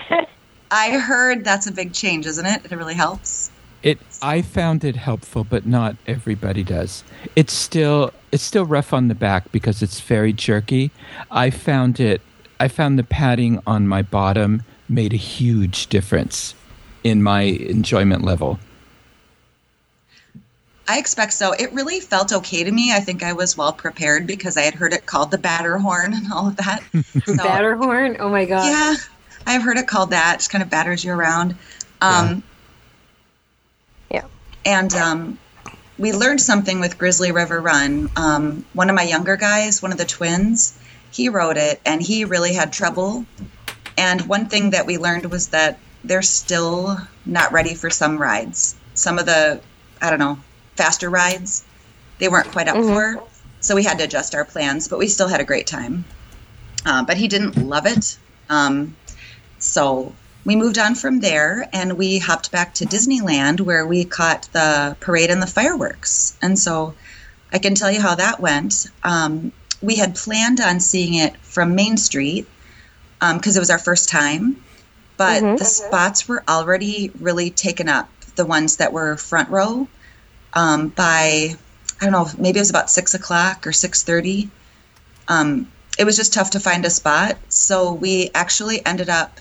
I 0.72 0.98
heard 0.98 1.44
that's 1.44 1.66
a 1.68 1.72
big 1.72 1.92
change, 1.92 2.26
isn't 2.26 2.44
it? 2.46 2.64
It 2.64 2.74
really 2.74 2.94
helps. 2.94 3.51
It 3.82 3.98
I 4.20 4.42
found 4.42 4.84
it 4.84 4.96
helpful, 4.96 5.44
but 5.44 5.66
not 5.66 5.96
everybody 6.06 6.62
does. 6.62 7.02
It's 7.34 7.52
still 7.52 8.12
it's 8.30 8.42
still 8.42 8.64
rough 8.64 8.92
on 8.92 9.08
the 9.08 9.14
back 9.14 9.50
because 9.52 9.82
it's 9.82 10.00
very 10.00 10.32
jerky. 10.32 10.90
I 11.30 11.50
found 11.50 11.98
it 11.98 12.20
I 12.60 12.68
found 12.68 12.98
the 12.98 13.04
padding 13.04 13.60
on 13.66 13.88
my 13.88 14.02
bottom 14.02 14.62
made 14.88 15.12
a 15.12 15.16
huge 15.16 15.88
difference 15.88 16.54
in 17.02 17.22
my 17.22 17.42
enjoyment 17.42 18.22
level. 18.22 18.60
I 20.88 20.98
expect 20.98 21.32
so. 21.32 21.52
It 21.52 21.72
really 21.72 22.00
felt 22.00 22.32
okay 22.32 22.64
to 22.64 22.70
me. 22.70 22.92
I 22.92 23.00
think 23.00 23.22
I 23.22 23.32
was 23.32 23.56
well 23.56 23.72
prepared 23.72 24.26
because 24.26 24.56
I 24.56 24.62
had 24.62 24.74
heard 24.74 24.92
it 24.92 25.06
called 25.06 25.30
the 25.30 25.38
batter 25.38 25.78
horn 25.78 26.12
and 26.12 26.32
all 26.32 26.48
of 26.48 26.56
that. 26.56 26.82
So, 27.24 27.34
Batterhorn. 27.34 28.16
Oh 28.18 28.28
my 28.28 28.44
god. 28.44 28.66
Yeah, 28.66 28.94
I've 29.46 29.62
heard 29.62 29.76
it 29.78 29.86
called 29.86 30.10
that. 30.10 30.38
Just 30.38 30.50
kind 30.50 30.62
of 30.62 30.68
batters 30.70 31.04
you 31.04 31.12
around. 31.12 31.52
Um, 32.00 32.28
Yeah. 32.28 32.40
And 34.64 34.92
um, 34.94 35.38
we 35.98 36.12
learned 36.12 36.40
something 36.40 36.80
with 36.80 36.98
Grizzly 36.98 37.32
River 37.32 37.60
Run. 37.60 38.10
Um, 38.16 38.64
one 38.72 38.88
of 38.90 38.96
my 38.96 39.02
younger 39.02 39.36
guys, 39.36 39.82
one 39.82 39.92
of 39.92 39.98
the 39.98 40.04
twins, 40.04 40.78
he 41.10 41.28
wrote 41.28 41.56
it 41.56 41.80
and 41.84 42.02
he 42.02 42.24
really 42.24 42.54
had 42.54 42.72
trouble. 42.72 43.26
And 43.98 44.22
one 44.22 44.46
thing 44.46 44.70
that 44.70 44.86
we 44.86 44.98
learned 44.98 45.26
was 45.26 45.48
that 45.48 45.78
they're 46.04 46.22
still 46.22 46.98
not 47.26 47.52
ready 47.52 47.74
for 47.74 47.90
some 47.90 48.18
rides. 48.18 48.74
Some 48.94 49.18
of 49.18 49.26
the, 49.26 49.60
I 50.00 50.10
don't 50.10 50.18
know, 50.18 50.38
faster 50.76 51.10
rides, 51.10 51.64
they 52.18 52.28
weren't 52.28 52.50
quite 52.50 52.68
up 52.68 52.76
for. 52.76 53.22
So 53.60 53.76
we 53.76 53.84
had 53.84 53.98
to 53.98 54.04
adjust 54.04 54.34
our 54.34 54.44
plans, 54.44 54.88
but 54.88 54.98
we 54.98 55.06
still 55.06 55.28
had 55.28 55.40
a 55.40 55.44
great 55.44 55.66
time. 55.66 56.04
Uh, 56.84 57.04
but 57.04 57.16
he 57.16 57.28
didn't 57.28 57.56
love 57.56 57.86
it. 57.86 58.18
Um, 58.48 58.96
so 59.58 60.12
we 60.44 60.56
moved 60.56 60.78
on 60.78 60.94
from 60.94 61.20
there 61.20 61.68
and 61.72 61.94
we 61.94 62.18
hopped 62.18 62.50
back 62.50 62.74
to 62.74 62.84
Disneyland 62.84 63.60
where 63.60 63.86
we 63.86 64.04
caught 64.04 64.48
the 64.52 64.96
parade 65.00 65.30
and 65.30 65.40
the 65.40 65.46
fireworks. 65.46 66.36
And 66.42 66.58
so 66.58 66.94
I 67.52 67.58
can 67.58 67.74
tell 67.74 67.90
you 67.90 68.00
how 68.00 68.14
that 68.16 68.40
went. 68.40 68.86
Um, 69.04 69.52
we 69.80 69.96
had 69.96 70.14
planned 70.14 70.60
on 70.60 70.80
seeing 70.80 71.14
it 71.14 71.36
from 71.38 71.74
Main 71.74 71.96
Street 71.96 72.46
because 73.20 73.56
it 73.56 73.60
was 73.60 73.70
our 73.70 73.78
first 73.78 74.08
time, 74.08 74.62
but 75.16 75.40
the 75.58 75.64
spots 75.64 76.26
were 76.26 76.42
already 76.48 77.12
really 77.20 77.50
taken 77.50 77.88
up, 77.88 78.08
the 78.34 78.46
ones 78.46 78.78
that 78.78 78.92
were 78.92 79.16
front 79.16 79.48
row, 79.48 79.86
um, 80.54 80.88
by 80.88 81.54
I 82.00 82.04
don't 82.04 82.12
know, 82.12 82.26
maybe 82.36 82.58
it 82.58 82.62
was 82.62 82.70
about 82.70 82.90
six 82.90 83.14
o'clock 83.14 83.64
or 83.66 83.72
six 83.72 84.02
thirty. 84.02 84.50
Um, 85.28 85.70
it 85.98 86.04
was 86.04 86.16
just 86.16 86.32
tough 86.32 86.50
to 86.50 86.60
find 86.60 86.84
a 86.84 86.90
spot, 86.90 87.36
so 87.48 87.92
we 87.92 88.30
actually 88.34 88.84
ended 88.84 89.08
up 89.08 89.38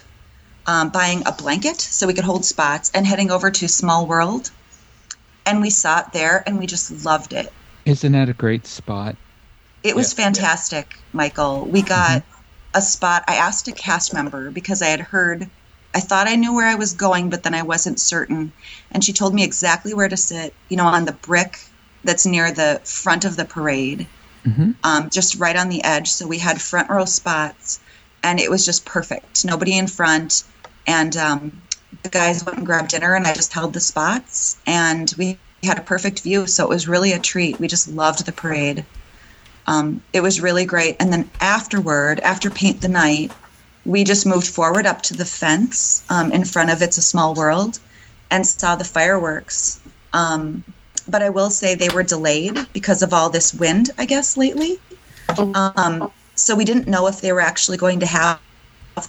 um, 0.66 0.90
buying 0.90 1.24
a 1.26 1.32
blanket 1.32 1.82
so 1.82 2.08
we 2.08 2.14
could 2.14 2.24
hold 2.24 2.46
spots 2.46 2.92
and 2.94 3.06
heading 3.06 3.32
over 3.32 3.52
to 3.52 3.68
Small 3.68 4.06
World. 4.06 4.52
And 5.46 5.62
we 5.62 5.70
saw 5.70 6.00
it 6.00 6.14
there 6.14 6.44
and 6.46 6.60
we 6.60 6.68
just 6.68 7.04
loved 7.04 7.34
it. 7.34 7.52
Isn't 7.86 8.12
that 8.12 8.30
a 8.30 8.34
great 8.34 8.68
spot? 8.68 9.16
It 9.84 9.96
was 9.96 10.14
fantastic, 10.14 10.94
Michael. 11.12 11.66
We 11.66 11.82
got 11.82 12.24
a 12.76 12.82
spot. 12.82 13.24
I 13.28 13.36
asked 13.36 13.68
a 13.68 13.72
cast 13.72 14.14
member 14.14 14.52
because 14.52 14.82
I 14.82 14.88
had 14.88 15.00
heard, 15.00 15.50
I 15.96 16.00
thought 16.00 16.28
I 16.28 16.36
knew 16.36 16.54
where 16.54 16.68
I 16.68 16.76
was 16.76 16.94
going, 16.94 17.30
but 17.30 17.42
then 17.44 17.56
I 17.56 17.64
wasn't 17.64 18.00
certain. 18.00 18.54
And 18.92 19.04
she 19.04 19.14
told 19.14 19.34
me 19.34 19.44
exactly 19.44 19.94
where 19.96 20.08
to 20.08 20.18
sit, 20.18 20.54
you 20.70 20.78
know, 20.78 20.86
on 20.86 21.06
the 21.06 21.14
brick 21.14 21.58
that's 22.04 22.26
near 22.26 22.52
the 22.52 22.82
front 22.86 23.26
of 23.26 23.36
the 23.36 23.46
parade, 23.46 24.08
um, 24.84 25.10
just 25.10 25.40
right 25.40 25.56
on 25.56 25.70
the 25.70 25.84
edge. 25.84 26.10
So 26.10 26.28
we 26.28 26.38
had 26.38 26.62
front 26.62 26.90
row 26.90 27.06
spots 27.06 27.80
and 28.24 28.40
it 28.40 28.50
was 28.50 28.66
just 28.66 28.86
perfect. 28.86 29.44
Nobody 29.46 29.78
in 29.78 29.88
front. 29.88 30.44
And 30.88 31.16
um, 31.18 31.62
the 32.04 32.10
guys 32.10 32.44
went 32.44 32.58
and 32.58 32.66
grabbed 32.66 32.90
dinner 32.90 33.16
and 33.16 33.28
I 33.28 33.34
just 33.34 33.54
held 33.54 33.74
the 33.74 33.80
spots 33.80 34.58
and 34.66 35.14
we 35.18 35.38
had 35.64 35.78
a 35.78 35.84
perfect 35.84 36.22
view. 36.22 36.48
So 36.48 36.66
it 36.66 36.70
was 36.70 36.88
really 36.88 37.12
a 37.12 37.20
treat. 37.20 37.60
We 37.60 37.68
just 37.68 37.88
loved 37.88 38.26
the 38.26 38.32
parade. 38.32 38.86
Um, 39.68 40.02
it 40.12 40.22
was 40.22 40.42
really 40.42 40.66
great. 40.66 40.96
And 41.00 41.14
then 41.14 41.30
afterward, 41.40 42.20
after 42.22 42.50
Paint 42.50 42.82
the 42.82 42.88
Night, 42.88 43.32
we 43.86 44.04
just 44.04 44.26
moved 44.26 44.48
forward 44.48 44.86
up 44.86 45.02
to 45.04 45.14
the 45.14 45.26
fence 45.26 46.04
um, 46.10 46.32
in 46.32 46.46
front 46.46 46.72
of 46.72 46.82
It's 46.82 46.98
a 46.98 47.02
Small 47.02 47.36
World 47.36 47.80
and 48.30 48.46
saw 48.46 48.76
the 48.76 48.84
fireworks. 48.84 49.80
Um, 50.14 50.64
but 51.08 51.22
I 51.22 51.30
will 51.30 51.50
say 51.50 51.76
they 51.76 51.90
were 51.90 52.04
delayed 52.04 52.68
because 52.74 53.02
of 53.02 53.14
all 53.14 53.30
this 53.30 53.54
wind, 53.54 53.92
I 53.98 54.06
guess, 54.06 54.38
lately. 54.38 54.80
Um, 55.38 56.12
so 56.36 56.56
we 56.56 56.66
didn't 56.66 56.88
know 56.88 57.08
if 57.08 57.22
they 57.22 57.32
were 57.32 57.42
actually 57.42 57.78
going 57.78 58.00
to 58.00 58.06
have 58.06 58.40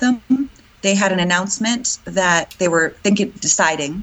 them. 0.01 0.51
They 0.83 0.95
had 0.95 1.13
an 1.13 1.21
announcement 1.21 1.99
that 2.05 2.55
they 2.59 2.69
were 2.69 2.91
thinking, 3.03 3.31
deciding. 3.41 4.03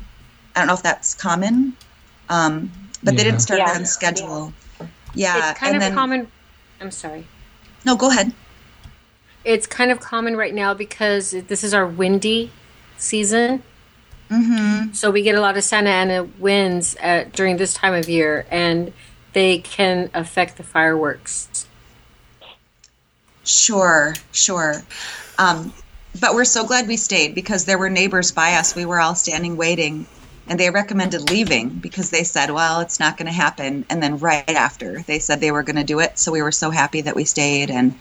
I 0.56 0.60
don't 0.62 0.68
know 0.68 0.74
if 0.74 0.84
that's 0.84 1.14
common, 1.14 1.74
um, 2.30 2.72
but 3.04 3.16
they 3.16 3.24
didn't 3.24 3.42
start 3.42 3.60
Yeah. 3.60 3.72
on 3.74 3.86
schedule. 3.86 4.54
Yeah, 5.14 5.52
It's 5.52 5.60
kind 5.60 5.76
and 5.76 5.84
of 5.84 5.90
then 5.90 5.94
common. 5.94 6.32
I'm 6.82 6.92
sorry. 6.92 7.28
no, 7.86 7.96
go 7.96 8.10
ahead. 8.10 8.34
It's 9.44 9.68
kind 9.68 9.92
of 9.92 10.00
common 10.00 10.36
right 10.36 10.54
now 10.54 10.74
because 10.74 11.32
this 11.32 11.64
is 11.64 11.74
our 11.74 11.86
windy 11.86 12.52
season. 12.98 13.64
Mm-hmm. 14.30 14.94
So 14.94 15.10
we 15.12 15.24
get 15.24 15.36
a 15.36 15.42
lot 15.42 15.58
of 15.58 15.64
Santa 15.64 15.90
Ana 15.90 16.24
winds 16.24 16.96
at, 17.00 17.32
during 17.34 17.58
this 17.58 17.74
time 17.74 17.94
of 17.94 18.08
year, 18.08 18.46
and 18.52 18.94
they 19.34 19.60
can 19.60 20.10
affect 20.14 20.58
the 20.58 20.64
fireworks. 20.64 21.66
Sure, 23.44 24.14
sure. 24.32 24.84
Um, 25.38 25.74
but 26.20 26.34
we're 26.34 26.46
so 26.46 26.66
glad 26.66 26.88
we 26.88 26.98
stayed 26.98 27.36
because 27.36 27.66
there 27.66 27.78
were 27.78 27.90
neighbors 27.90 28.32
by 28.32 28.54
us. 28.54 28.76
We 28.76 28.86
were 28.86 29.00
all 29.00 29.16
standing 29.16 29.58
waiting, 29.58 30.08
and 30.48 30.60
they 30.60 30.70
recommended 30.70 31.30
leaving 31.30 31.70
because 31.70 32.10
they 32.10 32.24
said, 32.24 32.50
well, 32.50 32.80
it's 32.80 33.00
not 33.00 33.18
going 33.18 33.28
to 33.28 33.34
happen. 33.34 33.86
And 33.90 34.02
then 34.02 34.18
right 34.18 34.50
after, 34.50 35.02
they 35.04 35.20
said 35.20 35.40
they 35.40 35.52
were 35.52 35.64
going 35.64 35.76
to 35.76 35.84
do 35.84 36.00
it. 36.00 36.18
So 36.18 36.32
we 36.32 36.42
were 36.42 36.52
so 36.52 36.72
happy 36.72 37.02
that 37.02 37.16
we 37.16 37.26
stayed. 37.26 37.70
And 37.70 37.94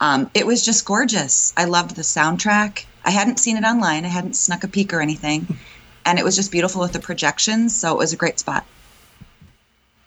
um, 0.00 0.30
it 0.34 0.46
was 0.46 0.64
just 0.64 0.86
gorgeous. 0.86 1.52
I 1.56 1.66
loved 1.66 1.94
the 1.94 2.02
soundtrack. 2.02 2.86
I 3.04 3.10
hadn't 3.10 3.38
seen 3.38 3.56
it 3.56 3.64
online, 3.64 4.04
I 4.04 4.08
hadn't 4.08 4.36
snuck 4.36 4.64
a 4.64 4.68
peek 4.68 4.94
or 4.94 5.00
anything. 5.00 5.58
And 6.04 6.18
it 6.18 6.24
was 6.24 6.34
just 6.34 6.50
beautiful 6.50 6.80
with 6.80 6.92
the 6.92 7.00
projections. 7.00 7.76
So 7.76 7.92
it 7.92 7.98
was 7.98 8.12
a 8.12 8.16
great 8.16 8.38
spot. 8.38 8.64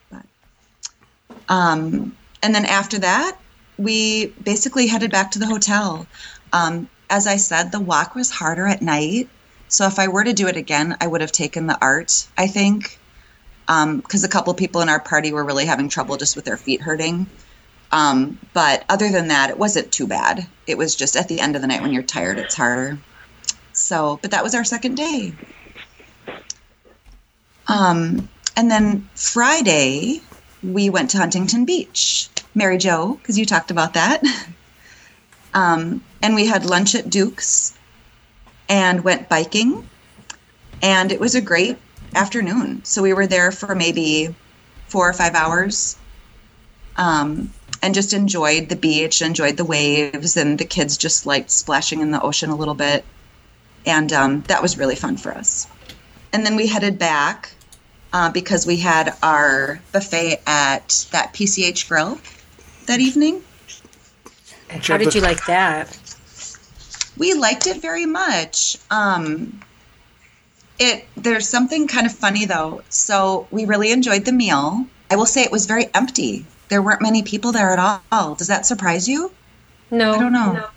But, 0.10 0.26
um, 1.48 2.16
and 2.42 2.56
then 2.56 2.66
after 2.66 3.00
that, 3.00 3.38
we 3.78 4.28
basically 4.44 4.88
headed 4.88 5.12
back 5.12 5.32
to 5.32 5.40
the 5.40 5.46
hotel. 5.46 6.08
Um, 6.52 6.90
as 7.10 7.28
I 7.28 7.38
said, 7.38 7.72
the 7.72 7.80
walk 7.80 8.16
was 8.16 8.32
harder 8.32 8.68
at 8.68 8.82
night. 8.82 9.30
So 9.68 9.86
if 9.88 10.00
I 10.00 10.08
were 10.08 10.24
to 10.24 10.34
do 10.34 10.48
it 10.48 10.58
again, 10.58 10.96
I 11.02 11.08
would 11.08 11.22
have 11.22 11.32
taken 11.32 11.68
the 11.68 11.78
ART, 11.82 12.28
I 12.38 12.48
think, 12.48 12.98
because 13.68 14.24
a 14.24 14.30
couple 14.30 14.54
people 14.54 14.82
in 14.82 14.90
our 14.90 15.00
party 15.00 15.32
were 15.34 15.44
really 15.44 15.66
having 15.66 15.90
trouble 15.90 16.18
just 16.18 16.36
with 16.36 16.46
their 16.46 16.58
feet 16.58 16.82
hurting. 16.82 17.28
Um, 17.92 18.40
but 18.54 18.84
other 18.90 19.10
than 19.12 19.30
that, 19.30 19.50
it 19.50 19.58
wasn't 19.58 19.92
too 19.92 20.08
bad. 20.08 20.46
It 20.68 20.78
was 20.78 20.96
just 20.96 21.16
at 21.16 21.28
the 21.28 21.40
end 21.40 21.56
of 21.56 21.62
the 21.62 21.68
night 21.68 21.82
when 21.82 21.94
you're 21.94 22.04
tired, 22.04 22.40
it's 22.40 22.56
harder. 22.56 22.98
So, 23.74 24.20
but 24.22 24.32
that 24.32 24.44
was 24.44 24.56
our 24.56 24.64
second 24.64 24.96
day. 24.96 25.34
Um, 27.68 28.30
and 28.56 28.70
then 28.70 29.08
Friday, 29.16 30.22
we 30.64 30.90
went 30.90 31.12
to 31.12 31.18
Huntington 31.18 31.66
Beach. 31.66 32.30
Mary 32.54 32.78
Jo, 32.78 33.14
because 33.14 33.38
you 33.38 33.46
talked 33.46 33.72
about 33.72 33.94
that. 33.94 34.24
Um, 35.56 36.04
and 36.26 36.34
we 36.34 36.48
had 36.48 36.66
lunch 36.66 36.96
at 36.96 37.08
Duke's 37.08 37.78
and 38.68 39.04
went 39.04 39.30
biking. 39.30 39.88
And 40.82 41.12
it 41.12 41.20
was 41.20 41.36
a 41.36 41.42
great 41.42 41.78
afternoon. 42.16 42.84
So 42.84 43.04
we 43.04 43.14
were 43.14 43.28
there 43.28 43.52
for 43.52 43.76
maybe 43.76 44.34
four 44.88 45.08
or 45.08 45.14
five 45.14 45.36
hours. 45.36 45.98
Um, 46.98 47.54
and 47.84 47.94
just 47.94 48.12
enjoyed 48.12 48.70
the 48.70 48.76
beach, 48.76 49.22
enjoyed 49.22 49.58
the 49.58 49.66
waves, 49.66 50.36
and 50.36 50.58
the 50.58 50.66
kids 50.66 50.98
just 50.98 51.28
liked 51.28 51.52
splashing 51.52 52.02
in 52.02 52.10
the 52.10 52.22
ocean 52.22 52.50
a 52.50 52.56
little 52.56 52.74
bit. 52.74 53.06
And 53.86 54.12
um, 54.12 54.42
that 54.48 54.64
was 54.64 54.80
really 54.80 54.96
fun 54.96 55.18
for 55.18 55.32
us. 55.32 55.68
And 56.34 56.44
then 56.44 56.56
we 56.56 56.66
headed 56.66 56.98
back 56.98 57.52
uh, 58.14 58.32
because 58.32 58.66
we 58.66 58.78
had 58.78 59.14
our 59.22 59.80
buffet 59.92 60.42
at 60.48 61.06
that 61.12 61.34
PCH 61.34 61.88
Grill 61.88 62.18
that 62.88 63.00
evening. 63.00 63.44
How 64.70 64.98
did 64.98 65.14
you 65.14 65.22
like 65.22 65.46
that? 65.46 66.00
We 67.18 67.34
liked 67.34 67.68
it 67.68 67.82
very 67.82 68.06
much. 68.06 68.78
Um, 68.92 69.62
it 70.80 71.08
there's 71.16 71.48
something 71.48 71.88
kind 71.88 72.06
of 72.06 72.14
funny 72.14 72.46
though. 72.46 72.82
So 72.90 73.48
we 73.52 73.66
really 73.66 73.92
enjoyed 73.92 74.26
the 74.26 74.32
meal. 74.32 74.86
I 75.10 75.16
will 75.16 75.26
say 75.26 75.44
it 75.44 75.52
was 75.52 75.66
very 75.66 75.88
empty. 75.94 76.46
There 76.70 76.82
weren't 76.82 77.02
many 77.02 77.24
people 77.24 77.52
there 77.52 77.72
at 77.72 78.02
all. 78.12 78.36
Does 78.36 78.48
that 78.48 78.66
surprise 78.66 79.08
you? 79.08 79.32
No, 79.92 80.14
I 80.14 80.20
don't 80.20 80.34
know. 80.34 80.54
No. 80.54 80.68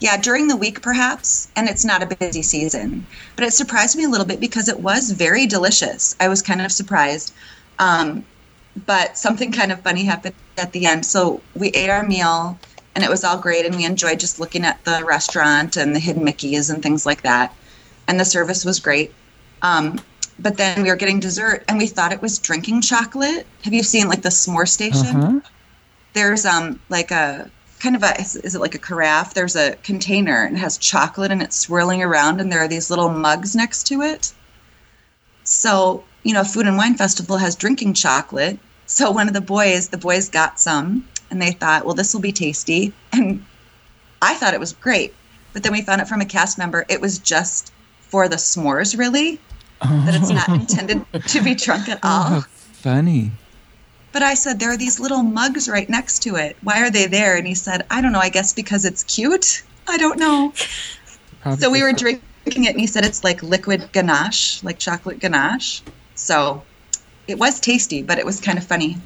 Yeah, 0.00 0.16
during 0.16 0.48
the 0.48 0.56
week 0.56 0.80
perhaps, 0.80 1.48
and 1.56 1.68
it's 1.68 1.84
not 1.84 2.02
a 2.02 2.06
busy 2.06 2.42
season. 2.42 3.06
But 3.36 3.44
it 3.44 3.52
surprised 3.52 3.96
me 3.96 4.04
a 4.04 4.08
little 4.08 4.26
bit 4.26 4.40
because 4.40 4.68
it 4.68 4.80
was 4.80 5.10
very 5.10 5.46
delicious. 5.46 6.16
I 6.18 6.28
was 6.28 6.40
kind 6.40 6.62
of 6.62 6.72
surprised. 6.72 7.34
Um, 7.78 8.24
but 8.86 9.18
something 9.18 9.52
kind 9.52 9.72
of 9.72 9.80
funny 9.80 10.04
happened 10.04 10.34
at 10.56 10.72
the 10.72 10.86
end. 10.86 11.04
So 11.04 11.42
we 11.54 11.68
ate 11.68 11.90
our 11.90 12.06
meal 12.06 12.58
and 12.94 13.04
it 13.04 13.10
was 13.10 13.24
all 13.24 13.38
great 13.38 13.64
and 13.64 13.74
we 13.74 13.84
enjoyed 13.84 14.20
just 14.20 14.40
looking 14.40 14.64
at 14.64 14.84
the 14.84 15.02
restaurant 15.04 15.76
and 15.76 15.94
the 15.94 16.00
hidden 16.00 16.24
Mickeys 16.24 16.72
and 16.72 16.82
things 16.82 17.06
like 17.06 17.22
that. 17.22 17.54
And 18.08 18.18
the 18.18 18.24
service 18.24 18.64
was 18.64 18.80
great. 18.80 19.12
Um, 19.62 20.00
but 20.38 20.56
then 20.56 20.82
we 20.82 20.88
were 20.88 20.96
getting 20.96 21.20
dessert 21.20 21.64
and 21.68 21.78
we 21.78 21.86
thought 21.86 22.12
it 22.12 22.22
was 22.22 22.38
drinking 22.38 22.80
chocolate. 22.80 23.46
Have 23.62 23.74
you 23.74 23.82
seen 23.82 24.08
like 24.08 24.22
the 24.22 24.30
s'more 24.30 24.68
station? 24.68 25.16
Uh-huh. 25.16 25.40
There's 26.14 26.44
um 26.44 26.80
like 26.88 27.10
a 27.10 27.50
kind 27.78 27.94
of 27.94 28.02
a 28.02 28.20
is, 28.20 28.36
is 28.36 28.54
it 28.54 28.60
like 28.60 28.74
a 28.74 28.78
carafe? 28.78 29.34
There's 29.34 29.56
a 29.56 29.76
container 29.76 30.44
and 30.44 30.56
it 30.56 30.60
has 30.60 30.78
chocolate 30.78 31.30
and 31.30 31.42
it's 31.42 31.56
swirling 31.56 32.02
around 32.02 32.40
and 32.40 32.50
there 32.50 32.60
are 32.60 32.68
these 32.68 32.90
little 32.90 33.10
mugs 33.10 33.54
next 33.54 33.86
to 33.88 34.02
it. 34.02 34.32
So, 35.44 36.04
you 36.22 36.32
know, 36.32 36.44
Food 36.44 36.66
and 36.66 36.76
Wine 36.76 36.96
Festival 36.96 37.36
has 37.36 37.54
drinking 37.54 37.94
chocolate. 37.94 38.58
So 38.86 39.10
one 39.10 39.28
of 39.28 39.34
the 39.34 39.40
boys, 39.40 39.88
the 39.88 39.98
boys 39.98 40.28
got 40.28 40.58
some 40.58 41.06
and 41.30 41.40
they 41.40 41.52
thought, 41.52 41.84
well, 41.84 41.94
this 41.94 42.14
will 42.14 42.20
be 42.20 42.32
tasty. 42.32 42.92
And 43.12 43.44
I 44.22 44.34
thought 44.34 44.54
it 44.54 44.60
was 44.60 44.72
great. 44.72 45.14
But 45.52 45.62
then 45.62 45.72
we 45.72 45.82
found 45.82 46.00
out 46.00 46.08
from 46.08 46.20
a 46.20 46.26
cast 46.26 46.58
member 46.58 46.84
it 46.88 47.00
was 47.00 47.18
just 47.18 47.72
for 48.00 48.28
the 48.28 48.36
s'mores, 48.36 48.96
really, 48.98 49.40
that 49.80 50.14
it's 50.14 50.30
not 50.30 50.48
intended 50.60 51.04
to 51.28 51.42
be 51.42 51.54
drunk 51.54 51.88
at 51.88 51.98
all. 52.02 52.26
Oh, 52.28 52.46
funny. 52.72 53.32
But 54.12 54.22
I 54.22 54.34
said, 54.34 54.58
there 54.58 54.70
are 54.72 54.76
these 54.76 54.98
little 54.98 55.22
mugs 55.22 55.68
right 55.68 55.88
next 55.88 56.20
to 56.22 56.36
it. 56.36 56.56
Why 56.62 56.82
are 56.82 56.90
they 56.90 57.06
there? 57.06 57.36
And 57.36 57.46
he 57.46 57.54
said, 57.54 57.86
I 57.90 58.00
don't 58.00 58.12
know. 58.12 58.18
I 58.18 58.28
guess 58.28 58.52
because 58.52 58.84
it's 58.84 59.04
cute. 59.04 59.62
I 59.86 59.96
don't 59.96 60.18
know. 60.18 60.52
Probably 61.42 61.60
So 61.62 61.70
we 61.70 61.82
were 61.82 61.92
drinking 61.92 62.64
it, 62.64 62.70
and 62.70 62.80
he 62.80 62.86
said 62.86 63.04
it's 63.04 63.24
like 63.24 63.42
liquid 63.42 63.90
ganache, 63.92 64.62
like 64.62 64.78
chocolate 64.78 65.20
ganache. 65.20 65.82
So 66.16 66.62
it 67.28 67.38
was 67.38 67.60
tasty, 67.60 68.02
but 68.02 68.18
it 68.18 68.26
was 68.26 68.40
kind 68.40 68.58
of 68.58 68.64
funny. 68.64 68.98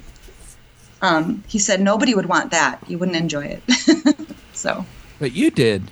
Um, 1.01 1.43
he 1.47 1.59
said 1.59 1.81
nobody 1.81 2.15
would 2.15 2.25
want 2.25 2.51
that. 2.51 2.79
You 2.87 2.97
wouldn't 2.97 3.17
enjoy 3.17 3.59
it. 3.59 4.27
so 4.53 4.85
But 5.19 5.33
you 5.33 5.51
did. 5.51 5.91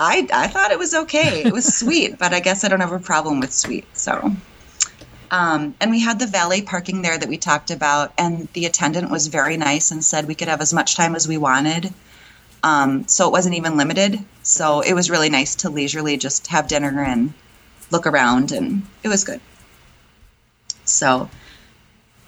I, 0.00 0.26
I 0.32 0.48
thought 0.48 0.72
it 0.72 0.78
was 0.78 0.94
okay. 0.94 1.42
It 1.44 1.52
was 1.52 1.76
sweet, 1.76 2.18
but 2.18 2.32
I 2.32 2.40
guess 2.40 2.64
I 2.64 2.68
don't 2.68 2.80
have 2.80 2.92
a 2.92 2.98
problem 2.98 3.38
with 3.38 3.52
sweet. 3.52 3.84
So, 3.96 4.32
um, 5.30 5.74
and 5.80 5.90
we 5.90 6.00
had 6.00 6.18
the 6.18 6.26
valet 6.26 6.62
parking 6.62 7.02
there 7.02 7.16
that 7.16 7.28
we 7.28 7.38
talked 7.38 7.70
about, 7.70 8.12
and 8.18 8.48
the 8.52 8.66
attendant 8.66 9.10
was 9.10 9.28
very 9.28 9.56
nice 9.56 9.92
and 9.92 10.04
said 10.04 10.26
we 10.26 10.34
could 10.34 10.48
have 10.48 10.60
as 10.60 10.72
much 10.72 10.96
time 10.96 11.14
as 11.14 11.28
we 11.28 11.38
wanted. 11.38 11.92
Um, 12.64 13.06
so 13.06 13.28
it 13.28 13.32
wasn't 13.32 13.54
even 13.54 13.76
limited. 13.76 14.18
So 14.42 14.80
it 14.80 14.92
was 14.92 15.10
really 15.10 15.30
nice 15.30 15.54
to 15.56 15.70
leisurely 15.70 16.16
just 16.16 16.48
have 16.48 16.68
dinner 16.68 17.02
and 17.02 17.32
look 17.90 18.06
around, 18.06 18.50
and 18.50 18.82
it 19.04 19.08
was 19.08 19.22
good. 19.22 19.40
So 20.84 21.30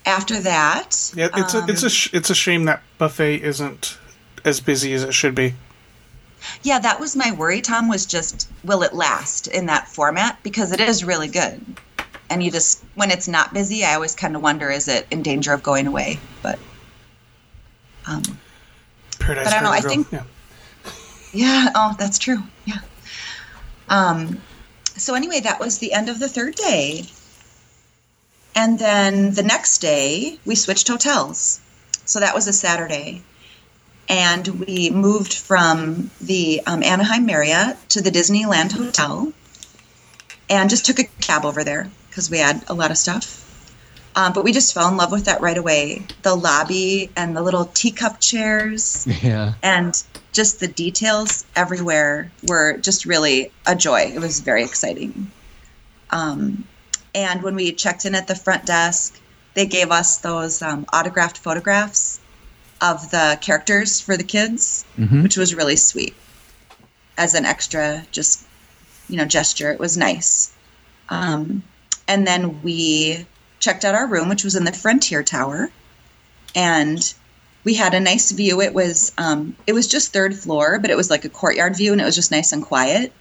after 0.07 0.41
that, 0.41 1.13
Yeah, 1.17 1.29
it's 1.35 1.55
um, 1.55 1.69
a 1.69 1.73
it's 1.73 1.83
a 1.83 1.91
sh- 1.91 2.11
it's 2.13 2.31
a 2.31 2.35
shame 2.35 2.65
that 2.65 2.83
buffet 2.99 3.43
isn't 3.43 3.99
as 4.45 4.61
busy 4.61 4.93
as 4.93 5.03
it 5.03 5.15
should 5.15 5.35
be. 5.35 5.55
Yeah, 6.63 6.79
that 6.79 7.01
was 7.01 7.17
my 7.17 7.33
worry, 7.33 7.61
Tom, 7.61 7.89
was 7.89 8.05
just 8.05 8.49
will 8.65 8.83
it 8.83 8.93
last 8.93 9.47
in 9.47 9.67
that 9.67 9.89
format? 9.89 10.39
Because 10.43 10.73
it 10.73 10.81
is 10.81 11.03
really 11.05 11.29
good. 11.29 11.65
And 12.31 12.43
you 12.43 12.51
just, 12.51 12.83
when 12.95 13.11
it's 13.11 13.29
not 13.29 13.53
busy, 13.55 13.85
I 13.85 13.95
always 13.95 14.15
kind 14.15 14.35
of 14.37 14.43
wonder 14.43 14.71
is 14.71 14.89
it 14.89 15.07
in 15.11 15.23
danger 15.23 15.53
of 15.53 15.63
going 15.63 15.87
away? 15.87 16.19
But, 16.43 16.59
um, 18.07 18.23
Paradise 19.19 19.45
But 19.45 19.53
I 19.53 19.55
don't 19.57 19.65
know, 19.65 19.71
I 19.71 19.81
think- 19.81 20.09
Grill, 20.11 20.23
yeah, 21.33 21.69
oh, 21.75 21.95
that's 21.99 22.19
true. 22.19 22.43
Yeah. 22.65 22.79
Um, 23.89 24.41
so, 24.97 25.15
anyway, 25.15 25.41
that 25.41 25.61
was 25.61 25.79
the 25.79 25.93
end 25.93 26.09
of 26.09 26.19
the 26.19 26.29
third 26.29 26.55
day. 26.55 27.05
And 28.55 28.79
then 28.79 29.33
the 29.35 29.43
next 29.43 29.79
day, 29.79 30.39
we 30.45 30.55
switched 30.55 30.89
hotels. 30.89 31.61
So 32.05 32.21
that 32.21 32.35
was 32.35 32.47
a 32.47 32.53
Saturday. 32.53 33.23
And 34.09 34.47
we 34.67 34.91
moved 34.91 35.35
from 35.35 36.11
the 36.21 36.61
um, 36.67 36.83
Anaheim 36.83 37.25
Marriott 37.27 37.77
to 37.91 38.03
the 38.03 38.11
Disneyland 38.11 38.73
Hotel 38.73 39.33
and 40.51 40.69
just 40.69 40.85
took 40.85 40.99
a 40.99 41.05
cab 41.21 41.45
over 41.45 41.65
there 41.65 41.91
because 42.09 42.31
we 42.31 42.39
had 42.39 42.63
a 42.69 42.75
lot 42.75 42.91
of 42.91 42.99
stuff. 42.99 43.41
Um, 44.17 44.33
but 44.33 44.45
we 44.45 44.53
just 44.53 44.75
fell 44.75 44.89
in 44.89 44.97
love 44.97 45.11
with 45.11 45.25
that 45.25 45.41
right 45.41 45.57
away. 45.59 46.03
The 46.23 46.35
lobby 46.37 47.11
and 47.17 47.37
the 47.37 47.43
little 47.43 47.65
teacup 47.65 48.21
chairs 48.21 49.07
Yeah. 49.23 49.55
and 49.63 50.01
just 50.33 50.61
the 50.61 50.69
details 50.69 51.45
everywhere 51.57 52.31
were 52.47 52.77
just 52.77 53.07
really 53.07 53.51
a 53.67 53.75
joy. 53.75 54.13
It 54.15 54.21
was 54.21 54.41
very 54.41 54.63
exciting. 54.63 55.31
Um, 56.11 56.65
and 57.15 57.43
when 57.43 57.55
we 57.55 57.73
checked 57.73 58.05
in 58.05 58.15
at 58.15 58.27
the 58.27 58.35
front 58.35 58.67
desk, 58.67 59.21
they 59.55 59.67
gave 59.67 59.91
us 59.91 60.19
those 60.19 60.63
um, 60.63 60.85
autographed 60.93 61.39
photographs 61.39 62.21
of 62.81 63.11
the 63.11 63.39
characters 63.41 64.01
for 64.01 64.17
the 64.17 64.25
kids, 64.25 64.85
Mhm. 64.99 65.23
which 65.23 65.37
was 65.37 65.55
really 65.55 65.77
sweet. 65.77 66.15
As 67.17 67.35
an 67.35 67.45
extra, 67.45 68.05
just 68.11 68.41
you 69.09 69.17
know, 69.17 69.25
gesture, 69.27 69.71
it 69.71 69.79
was 69.79 69.97
nice. 69.97 70.51
Um, 71.11 71.63
and 72.09 72.27
then 72.27 72.63
we 72.63 73.27
checked 73.61 73.85
out 73.85 73.95
our 73.95 74.07
room, 74.07 74.29
which 74.29 74.45
was 74.45 74.57
in 74.57 74.65
the 74.65 74.73
Frontier 74.73 75.23
Tower, 75.23 75.71
and 76.55 77.13
we 77.65 77.75
had 77.75 77.95
a 77.95 78.01
nice 78.01 78.31
view. 78.33 78.61
It 78.61 78.75
was 78.75 79.13
um, 79.19 79.55
it 79.67 79.73
was 79.73 79.87
just 79.87 80.13
third 80.13 80.35
floor, 80.39 80.79
but 80.79 80.91
it 80.91 80.97
was 80.97 81.11
like 81.11 81.25
a 81.25 81.29
courtyard 81.29 81.77
view, 81.77 81.93
and 81.93 82.01
it 82.01 82.05
was 82.05 82.15
just 82.17 82.31
nice 82.31 82.53
and 82.53 82.63
quiet. 82.65 83.13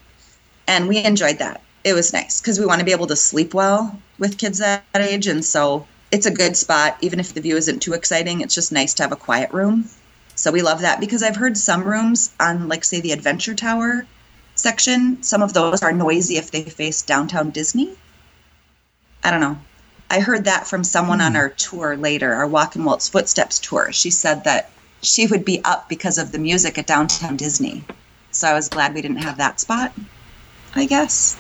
And 0.67 0.87
we 0.87 0.97
enjoyed 1.03 1.39
that. 1.39 1.61
It 1.83 1.93
was 1.93 2.13
nice 2.13 2.39
because 2.39 2.59
we 2.59 2.65
want 2.65 2.79
to 2.79 2.85
be 2.85 2.93
able 2.93 3.07
to 3.07 3.15
sleep 3.15 3.53
well 3.53 3.99
with 4.17 4.37
kids 4.37 4.59
that 4.59 4.83
age, 4.95 5.27
and 5.27 5.43
so 5.43 5.85
it's 6.11 6.25
a 6.25 6.31
good 6.31 6.55
spot. 6.55 6.97
Even 7.01 7.19
if 7.19 7.33
the 7.33 7.41
view 7.41 7.57
isn't 7.57 7.81
too 7.81 7.93
exciting, 7.93 8.41
it's 8.41 8.55
just 8.55 8.71
nice 8.71 8.93
to 8.95 9.03
have 9.03 9.11
a 9.11 9.17
quiet 9.17 9.51
room. 9.51 9.89
So 10.35 10.51
we 10.51 10.61
love 10.61 10.81
that 10.81 10.99
because 10.99 11.23
I've 11.23 11.35
heard 11.35 11.57
some 11.57 11.83
rooms 11.83 12.31
on, 12.39 12.67
like, 12.67 12.83
say, 12.83 13.01
the 13.01 13.11
Adventure 13.11 13.53
Tower 13.53 14.05
section, 14.55 15.21
some 15.23 15.41
of 15.41 15.53
those 15.53 15.83
are 15.83 15.91
noisy 15.91 16.37
if 16.37 16.51
they 16.51 16.63
face 16.63 17.01
downtown 17.01 17.49
Disney. 17.49 17.95
I 19.23 19.31
don't 19.31 19.41
know. 19.41 19.57
I 20.09 20.19
heard 20.19 20.45
that 20.45 20.67
from 20.67 20.83
someone 20.83 21.21
on 21.21 21.31
hmm. 21.31 21.37
our 21.37 21.49
tour 21.49 21.97
later, 21.97 22.33
our 22.33 22.47
Walk 22.47 22.75
in 22.75 22.83
Walt's 22.83 23.09
Footsteps 23.09 23.59
tour. 23.59 23.91
She 23.91 24.09
said 24.09 24.43
that 24.43 24.69
she 25.01 25.27
would 25.27 25.43
be 25.43 25.63
up 25.63 25.89
because 25.89 26.17
of 26.17 26.31
the 26.31 26.39
music 26.39 26.77
at 26.77 26.87
downtown 26.87 27.35
Disney. 27.35 27.83
So 28.31 28.47
I 28.47 28.53
was 28.53 28.69
glad 28.69 28.93
we 28.93 29.01
didn't 29.01 29.23
have 29.23 29.37
that 29.37 29.59
spot, 29.59 29.93
I 30.75 30.85
guess. 30.85 31.35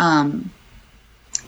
Um, 0.00 0.50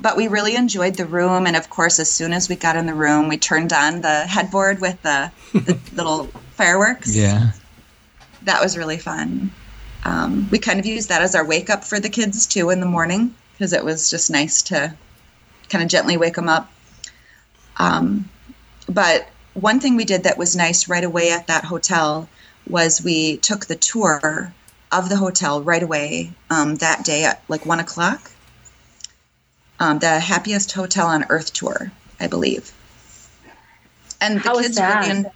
but 0.01 0.17
we 0.17 0.29
really 0.29 0.57
enjoyed 0.57 0.97
the 0.97 1.07
room. 1.07 1.47
And 1.47 1.57
of 1.57 1.71
course, 1.71 1.99
as 1.99 2.11
soon 2.11 2.33
as 2.33 2.49
we 2.49 2.57
got 2.57 2.77
in 2.77 2.87
the 2.87 2.95
room, 2.95 3.29
we 3.29 3.39
turned 3.39 3.73
on 3.73 4.01
the 4.03 4.27
headboard 4.27 4.81
with 4.81 5.01
the, 5.03 5.31
the 5.53 5.79
little 5.95 6.25
fireworks 6.57 7.15
Yeah. 7.17 7.53
that 8.43 8.61
was 8.61 8.77
really 8.77 8.99
fun. 8.99 9.51
Um, 10.05 10.49
we 10.51 10.59
kind 10.59 10.79
of 10.81 10.87
used 10.87 11.09
that 11.09 11.23
as 11.23 11.35
our 11.35 11.45
wake 11.47 11.71
up 11.71 11.85
for 11.85 11.99
the 12.01 12.11
kids 12.11 12.47
too 12.47 12.71
in 12.71 12.81
the 12.81 12.87
morning 12.87 13.35
because 13.53 13.73
it 13.73 13.85
was 13.85 14.11
just 14.11 14.31
nice 14.31 14.63
to 14.63 14.95
kind 15.69 15.85
of 15.85 15.89
gently 15.89 16.17
wake 16.17 16.35
them 16.35 16.49
up. 16.49 16.71
Um, 17.79 18.29
but 18.89 19.29
one 19.55 19.79
thing 19.81 19.97
we 19.97 20.05
did 20.05 20.25
that 20.25 20.37
was 20.37 20.57
nice 20.57 20.89
right 20.89 21.05
away 21.05 21.31
at 21.31 21.47
that 21.47 21.65
hotel 21.65 22.29
was 22.69 23.03
we 23.03 23.37
took 23.39 23.67
the 23.67 23.77
tour 23.77 24.53
of 24.91 25.09
the 25.09 25.17
hotel 25.17 25.63
right 25.63 25.83
away 25.83 26.33
um, 26.51 26.75
that 26.77 27.05
day 27.05 27.25
at 27.25 27.43
like 27.49 27.65
one 27.65 27.79
o'clock. 27.81 28.32
Um, 29.81 29.99
the 29.99 30.21
happiest 30.21 30.73
hotel 30.73 31.07
on 31.09 31.25
earth 31.29 31.53
tour, 31.53 31.91
I 32.21 32.27
believe. 32.29 32.73
And 34.21 34.37
the 34.37 34.41
How 34.41 34.55
was 34.57 34.67
kids 34.67 34.77
that? 34.77 35.01
really, 35.01 35.11
en- 35.11 35.31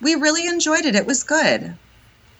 we 0.00 0.14
really 0.14 0.46
enjoyed 0.46 0.84
it. 0.84 0.94
It 0.94 1.06
was 1.06 1.24
good. 1.24 1.74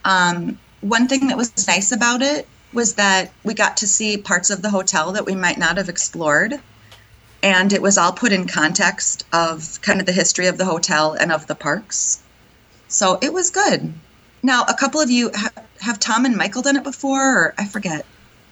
Um, 0.04 0.58
one 0.80 1.08
thing 1.08 1.28
that 1.28 1.36
was 1.36 1.66
nice 1.66 1.90
about 1.92 2.22
it 2.22 2.46
was 2.72 2.94
that 2.96 3.32
we 3.44 3.54
got 3.54 3.78
to 3.78 3.86
see 3.86 4.18
parts 4.18 4.50
of 4.50 4.60
the 4.62 4.70
hotel 4.70 5.12
that 5.12 5.24
we 5.26 5.34
might 5.34 5.58
not 5.58 5.76
have 5.78 5.88
explored. 5.88 6.60
and 7.40 7.72
it 7.72 7.80
was 7.80 7.96
all 7.96 8.12
put 8.12 8.32
in 8.32 8.48
context 8.48 9.24
of 9.32 9.80
kind 9.80 10.00
of 10.00 10.06
the 10.06 10.12
history 10.12 10.48
of 10.48 10.58
the 10.58 10.64
hotel 10.64 11.12
and 11.12 11.30
of 11.30 11.46
the 11.46 11.54
parks. 11.54 12.20
So 12.88 13.16
it 13.22 13.32
was 13.32 13.50
good. 13.50 13.94
Now, 14.42 14.64
a 14.68 14.74
couple 14.74 15.00
of 15.00 15.08
you 15.08 15.30
ha- 15.32 15.52
have 15.80 16.00
Tom 16.00 16.24
and 16.24 16.36
Michael 16.36 16.62
done 16.62 16.74
it 16.76 16.82
before, 16.82 17.22
or 17.38 17.54
I 17.56 17.64
forget. 17.66 18.04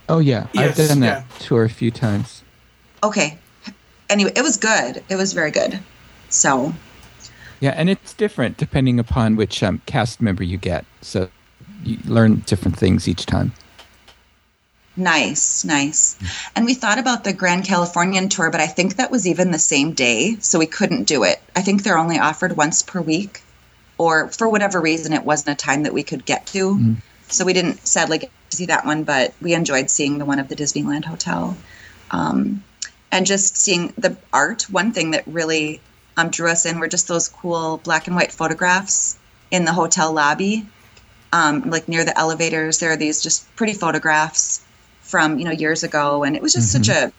Oh 0.09 0.21
yeah, 0.21 0.47
Yes, 0.53 0.79
I've 0.79 0.89
done 0.89 1.01
that 1.01 1.25
yeah. 1.29 1.39
tour 1.41 1.65
a 1.65 1.69
few 1.69 1.91
times. 1.91 2.45
Okay. 3.07 3.39
Anyway, 4.11 4.33
it 4.35 4.43
was 4.43 4.57
good. 4.57 5.03
It 5.09 5.15
was 5.15 5.33
very 5.33 5.53
good. 5.53 5.79
So, 6.29 6.75
Yeah, 7.61 7.71
and 7.77 7.89
it's 7.89 8.13
different 8.13 8.57
depending 8.57 8.99
upon 8.99 9.37
which 9.37 9.63
um, 9.63 9.81
cast 9.87 10.21
member 10.21 10.43
you 10.43 10.59
get. 10.59 10.85
So 11.03 11.29
you 11.85 11.99
learn 12.05 12.43
different 12.47 12.77
things 12.77 13.07
each 13.07 13.25
time. 13.25 13.53
nice, 14.97 15.65
nice. 15.65 16.19
And 16.57 16.67
we 16.67 16.75
thought 16.75 16.99
about 16.99 17.23
the 17.23 17.33
Grand 17.33 17.65
Californian 17.65 18.29
tour, 18.29 18.51
but 18.51 18.61
I 18.61 18.67
think 18.67 18.97
that 18.97 19.13
was 19.13 19.27
even 19.27 19.53
the 19.53 19.59
same 19.59 19.93
day, 19.93 20.37
so 20.41 20.59
we 20.59 20.67
couldn't 20.67 21.05
do 21.05 21.23
it. 21.23 21.41
I 21.55 21.63
think 21.63 21.85
they're 21.85 21.99
only 21.99 22.19
offered 22.19 22.57
once 22.57 22.83
per 22.83 23.01
week, 23.01 23.43
or 23.99 24.29
for 24.31 24.49
whatever 24.49 24.81
reason, 24.81 25.13
it 25.13 25.25
wasn't 25.25 25.61
a 25.61 25.65
time 25.65 25.85
that 25.85 25.95
we 25.95 26.03
could 26.03 26.25
get 26.25 26.47
to. 26.49 26.97
So 27.29 27.45
we 27.45 27.53
didn't 27.53 27.87
sadly 27.87 28.19
get 28.19 28.31
to 28.51 28.57
see 28.57 28.67
that 28.67 28.85
one, 28.85 29.05
but 29.05 29.33
we 29.41 29.55
enjoyed 29.55 29.91
seeing 29.91 30.19
the 30.19 30.25
one 30.25 30.41
of 30.41 30.49
the 30.49 30.57
Disneyland 30.57 31.05
Hotel. 31.05 31.57
Um, 32.11 32.63
and 33.13 33.27
just 33.27 33.57
seeing 33.57 33.93
the 33.99 34.17
art. 34.33 34.63
One 34.71 34.93
thing 34.93 35.13
that 35.13 35.27
really 35.27 35.81
um, 36.17 36.31
drew 36.31 36.51
us 36.51 36.67
in 36.67 36.79
were 36.79 36.89
just 36.89 37.09
those 37.09 37.29
cool 37.29 37.79
black 37.79 38.07
and 38.07 38.17
white 38.17 38.33
photographs 38.33 39.17
in 39.51 39.65
the 39.65 39.73
hotel 39.73 40.13
lobby, 40.13 40.67
um, 41.33 41.71
like 41.71 41.89
near 41.89 42.05
the 42.05 42.19
elevators. 42.19 42.79
There 42.79 42.91
are 42.93 42.97
these 42.97 43.23
just 43.23 43.55
pretty 43.57 43.75
photographs 43.75 44.65
from 45.03 45.39
you 45.39 45.45
know 45.45 45.53
years 45.53 45.83
ago, 45.83 46.25
and 46.25 46.37
it 46.37 46.43
was 46.43 46.53
just 46.53 46.73
such 46.73 46.89
a 46.89 47.13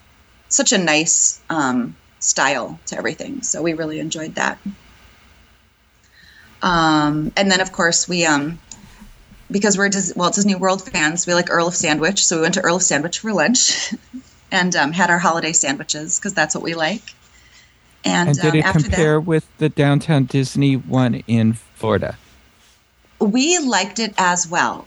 such 0.49 0.71
a 0.73 0.77
nice 0.77 1.39
um, 1.49 1.95
style 2.19 2.79
to 2.87 2.97
everything. 2.97 3.41
So 3.41 3.61
we 3.61 3.73
really 3.73 3.99
enjoyed 3.99 4.35
that. 4.35 4.59
Um, 6.61 7.31
and 7.37 7.51
then 7.51 7.61
of 7.61 7.71
course 7.71 8.09
we 8.09 8.25
um, 8.25 8.59
because 9.49 9.77
we're 9.77 9.89
Dis- 9.89 10.13
well 10.15 10.31
Disney 10.31 10.55
World 10.55 10.83
fans, 10.83 11.27
we 11.27 11.33
like 11.33 11.49
Earl 11.49 11.67
of 11.67 11.75
Sandwich, 11.75 12.25
so 12.25 12.37
we 12.37 12.41
went 12.41 12.55
to 12.55 12.61
Earl 12.61 12.77
of 12.77 12.83
Sandwich 12.83 13.19
for 13.19 13.31
lunch 13.31 13.93
and 14.51 14.75
um, 14.75 14.91
had 14.91 15.09
our 15.09 15.19
holiday 15.19 15.53
sandwiches 15.53 16.19
because 16.19 16.33
that's 16.33 16.55
what 16.55 16.63
we 16.63 16.73
like. 16.73 17.13
And, 18.05 18.29
And 18.29 18.37
did 18.37 18.51
um, 18.51 18.55
it 18.55 18.65
after 18.65 18.83
compare 18.83 19.19
with 19.19 19.45
the 19.57 19.69
downtown 19.69 20.25
Disney 20.25 20.75
one 20.75 21.23
in 21.27 21.53
Florida? 21.53 22.17
we 23.19 23.57
liked 23.59 23.99
it 23.99 24.13
as 24.17 24.47
well. 24.47 24.85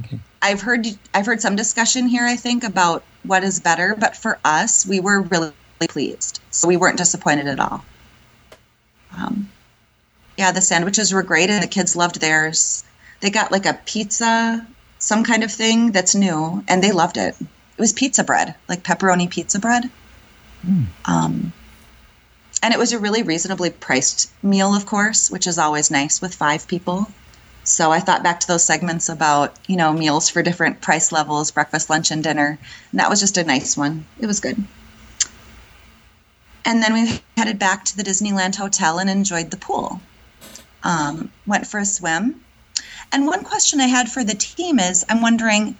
Okay. 0.00 0.18
I've 0.42 0.60
heard 0.60 0.86
I've 1.14 1.26
heard 1.26 1.40
some 1.40 1.56
discussion 1.56 2.06
here. 2.06 2.24
I 2.24 2.36
think 2.36 2.64
about 2.64 3.02
what 3.22 3.42
is 3.42 3.60
better, 3.60 3.96
but 3.98 4.16
for 4.16 4.38
us, 4.44 4.86
we 4.86 5.00
were 5.00 5.22
really 5.22 5.52
pleased, 5.80 6.40
so 6.50 6.68
we 6.68 6.76
weren't 6.76 6.98
disappointed 6.98 7.46
at 7.46 7.60
all. 7.60 7.84
Um, 9.16 9.50
yeah, 10.36 10.52
the 10.52 10.60
sandwiches 10.60 11.12
were 11.12 11.22
great, 11.22 11.50
and 11.50 11.62
the 11.62 11.68
kids 11.68 11.96
loved 11.96 12.20
theirs. 12.20 12.84
They 13.20 13.30
got 13.30 13.50
like 13.50 13.64
a 13.64 13.78
pizza, 13.86 14.66
some 14.98 15.24
kind 15.24 15.42
of 15.42 15.50
thing 15.50 15.92
that's 15.92 16.14
new, 16.14 16.62
and 16.68 16.82
they 16.82 16.92
loved 16.92 17.16
it. 17.16 17.34
It 17.76 17.80
was 17.80 17.92
pizza 17.92 18.24
bread, 18.24 18.54
like 18.68 18.82
pepperoni 18.82 19.28
pizza 19.28 19.58
bread. 19.58 19.90
Um, 21.04 21.52
and 22.62 22.72
it 22.72 22.78
was 22.78 22.92
a 22.92 22.98
really 22.98 23.22
reasonably 23.22 23.70
priced 23.70 24.32
meal, 24.42 24.74
of 24.74 24.86
course, 24.86 25.30
which 25.30 25.46
is 25.46 25.58
always 25.58 25.90
nice 25.90 26.20
with 26.20 26.34
five 26.34 26.66
people. 26.66 27.06
So 27.64 27.92
I 27.92 28.00
thought 28.00 28.22
back 28.22 28.40
to 28.40 28.46
those 28.46 28.64
segments 28.64 29.08
about, 29.08 29.56
you 29.66 29.76
know, 29.76 29.92
meals 29.92 30.28
for 30.28 30.42
different 30.42 30.80
price 30.80 31.12
levels, 31.12 31.50
breakfast, 31.50 31.90
lunch, 31.90 32.10
and 32.10 32.22
dinner. 32.22 32.58
And 32.90 33.00
that 33.00 33.10
was 33.10 33.20
just 33.20 33.36
a 33.36 33.44
nice 33.44 33.76
one. 33.76 34.06
It 34.20 34.26
was 34.26 34.40
good. 34.40 34.56
And 36.64 36.82
then 36.82 36.94
we 36.94 37.20
headed 37.36 37.58
back 37.58 37.84
to 37.84 37.96
the 37.96 38.02
Disneyland 38.02 38.56
Hotel 38.56 38.98
and 38.98 39.10
enjoyed 39.10 39.50
the 39.50 39.56
pool. 39.56 40.00
Um, 40.82 41.30
went 41.46 41.66
for 41.66 41.78
a 41.78 41.84
swim. 41.84 42.40
And 43.12 43.26
one 43.26 43.44
question 43.44 43.80
I 43.80 43.86
had 43.86 44.10
for 44.10 44.24
the 44.24 44.34
team 44.34 44.78
is 44.78 45.04
I'm 45.08 45.22
wondering, 45.22 45.76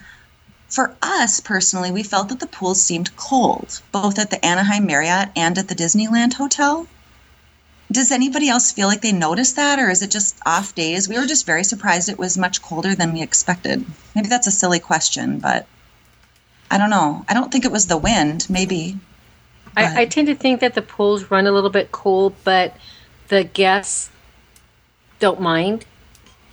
for 0.76 0.94
us 1.00 1.40
personally, 1.40 1.90
we 1.90 2.02
felt 2.02 2.28
that 2.28 2.38
the 2.38 2.46
pools 2.46 2.82
seemed 2.82 3.16
cold, 3.16 3.80
both 3.92 4.18
at 4.18 4.28
the 4.28 4.44
Anaheim 4.44 4.84
Marriott 4.84 5.30
and 5.34 5.56
at 5.56 5.68
the 5.68 5.74
Disneyland 5.74 6.34
Hotel. 6.34 6.86
Does 7.90 8.12
anybody 8.12 8.50
else 8.50 8.72
feel 8.72 8.86
like 8.86 9.00
they 9.00 9.12
noticed 9.12 9.56
that, 9.56 9.78
or 9.78 9.88
is 9.88 10.02
it 10.02 10.10
just 10.10 10.38
off 10.44 10.74
days? 10.74 11.08
We 11.08 11.18
were 11.18 11.24
just 11.24 11.46
very 11.46 11.64
surprised 11.64 12.10
it 12.10 12.18
was 12.18 12.36
much 12.36 12.60
colder 12.60 12.94
than 12.94 13.14
we 13.14 13.22
expected. 13.22 13.86
Maybe 14.14 14.28
that's 14.28 14.48
a 14.48 14.50
silly 14.50 14.78
question, 14.78 15.38
but 15.38 15.66
I 16.70 16.76
don't 16.76 16.90
know. 16.90 17.24
I 17.26 17.32
don't 17.32 17.50
think 17.50 17.64
it 17.64 17.72
was 17.72 17.86
the 17.86 17.96
wind, 17.96 18.46
maybe. 18.50 18.98
I, 19.78 20.02
I 20.02 20.04
tend 20.04 20.26
to 20.26 20.34
think 20.34 20.60
that 20.60 20.74
the 20.74 20.82
pools 20.82 21.30
run 21.30 21.46
a 21.46 21.52
little 21.52 21.70
bit 21.70 21.90
cool, 21.90 22.34
but 22.44 22.76
the 23.28 23.44
guests 23.44 24.10
don't 25.20 25.40
mind. 25.40 25.86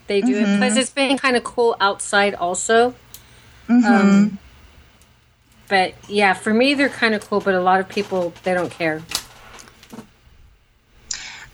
They 0.08 0.22
do 0.22 0.38
it. 0.38 0.44
Plus, 0.44 0.72
mm-hmm. 0.72 0.80
it's 0.80 0.90
been 0.92 1.18
kind 1.18 1.36
of 1.36 1.44
cool 1.44 1.76
outside 1.82 2.36
also. 2.36 2.96
Um, 3.86 4.40
but 5.68 5.94
yeah, 6.08 6.34
for 6.34 6.54
me, 6.54 6.74
they're 6.74 6.90
kind 6.90 7.16
of 7.16 7.28
cool, 7.28 7.40
but 7.40 7.56
a 7.56 7.62
lot 7.62 7.80
of 7.80 7.90
people, 7.90 8.34
they 8.44 8.54
don't 8.54 8.70
care. 8.72 9.02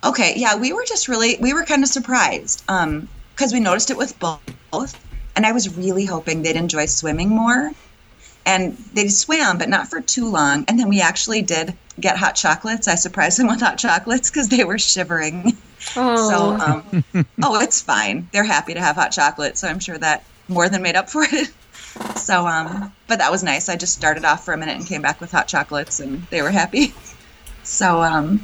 Okay, 0.04 0.34
yeah, 0.36 0.56
we 0.56 0.74
were 0.74 0.86
just 0.86 1.08
really 1.08 1.38
we 1.42 1.54
were 1.54 1.66
kind 1.66 1.84
of 1.84 1.90
surprised 1.90 2.64
um 2.70 3.08
because 3.36 3.54
we 3.54 3.60
noticed 3.60 3.90
it 3.92 3.98
with 3.98 4.18
both, 4.20 5.06
and 5.36 5.46
I 5.46 5.52
was 5.52 5.78
really 5.78 6.06
hoping 6.06 6.42
they'd 6.42 6.56
enjoy 6.56 6.86
swimming 6.86 7.30
more, 7.30 7.72
and 8.46 8.78
they 8.94 9.08
swam, 9.08 9.58
but 9.58 9.70
not 9.70 9.90
for 9.90 10.02
too 10.02 10.30
long. 10.30 10.66
And 10.68 10.80
then 10.80 10.90
we 10.90 11.02
actually 11.02 11.42
did 11.42 11.74
get 12.00 12.18
hot 12.18 12.36
chocolates. 12.36 12.88
I 12.88 12.96
surprised 12.96 13.40
them 13.40 13.48
with 13.48 13.62
hot 13.62 13.78
chocolates 13.78 14.30
because 14.30 14.50
they 14.50 14.64
were 14.64 14.80
shivering. 14.80 15.58
Oh, 15.96 16.30
So, 16.30 16.66
um, 16.66 17.26
oh, 17.42 17.62
it's 17.62 17.82
fine. 17.82 18.28
They're 18.34 18.44
happy 18.44 18.74
to 18.74 18.82
have 18.82 18.98
hot 18.98 19.12
chocolate, 19.14 19.58
so 19.58 19.68
I'm 19.68 19.80
sure 19.80 19.98
that 19.98 20.26
more 20.50 20.68
than 20.68 20.82
made 20.82 20.98
up 20.98 21.10
for 21.10 21.24
it. 21.24 21.50
So, 22.16 22.46
um, 22.48 22.92
but 23.08 23.20
that 23.20 23.32
was 23.32 23.44
nice. 23.44 23.70
I 23.70 23.76
just 23.76 23.94
started 23.94 24.26
off 24.26 24.46
for 24.46 24.54
a 24.54 24.58
minute 24.58 24.76
and 24.78 24.86
came 24.86 25.02
back 25.02 25.20
with 25.20 25.32
hot 25.32 25.48
chocolates, 25.48 26.00
and 26.00 26.24
they 26.30 26.42
were 26.42 26.52
happy. 26.52 26.94
So, 27.62 28.02
um, 28.02 28.42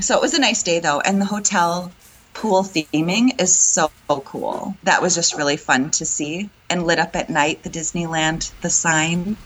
so 0.00 0.16
it 0.16 0.20
was 0.22 0.34
a 0.34 0.40
nice 0.40 0.62
day 0.64 0.80
though, 0.80 0.98
and 1.00 1.20
the 1.20 1.24
hotel 1.26 1.92
pool 2.34 2.62
theming 2.64 3.40
is 3.40 3.56
so 3.56 3.90
cool. 4.08 4.74
That 4.82 5.00
was 5.02 5.14
just 5.14 5.36
really 5.36 5.56
fun 5.56 5.90
to 5.92 6.04
see 6.04 6.50
and 6.68 6.84
lit 6.84 6.98
up 6.98 7.14
at 7.14 7.30
night. 7.30 7.62
The 7.62 7.70
Disneyland, 7.70 8.50
the 8.62 8.70
sign, 8.70 9.36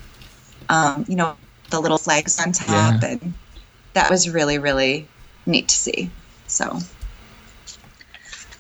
um, 0.71 1.05
you 1.07 1.17
know, 1.17 1.37
the 1.71 1.81
little 1.81 1.99
flags 1.99 2.41
on 2.41 2.53
top, 2.53 3.03
Yeah. 3.03 3.09
and 3.11 3.35
that 3.93 4.09
was 4.11 4.31
really 4.31 4.59
really 4.59 5.07
neat 5.45 5.69
to 5.69 5.77
see. 5.77 6.11
So. 6.47 6.79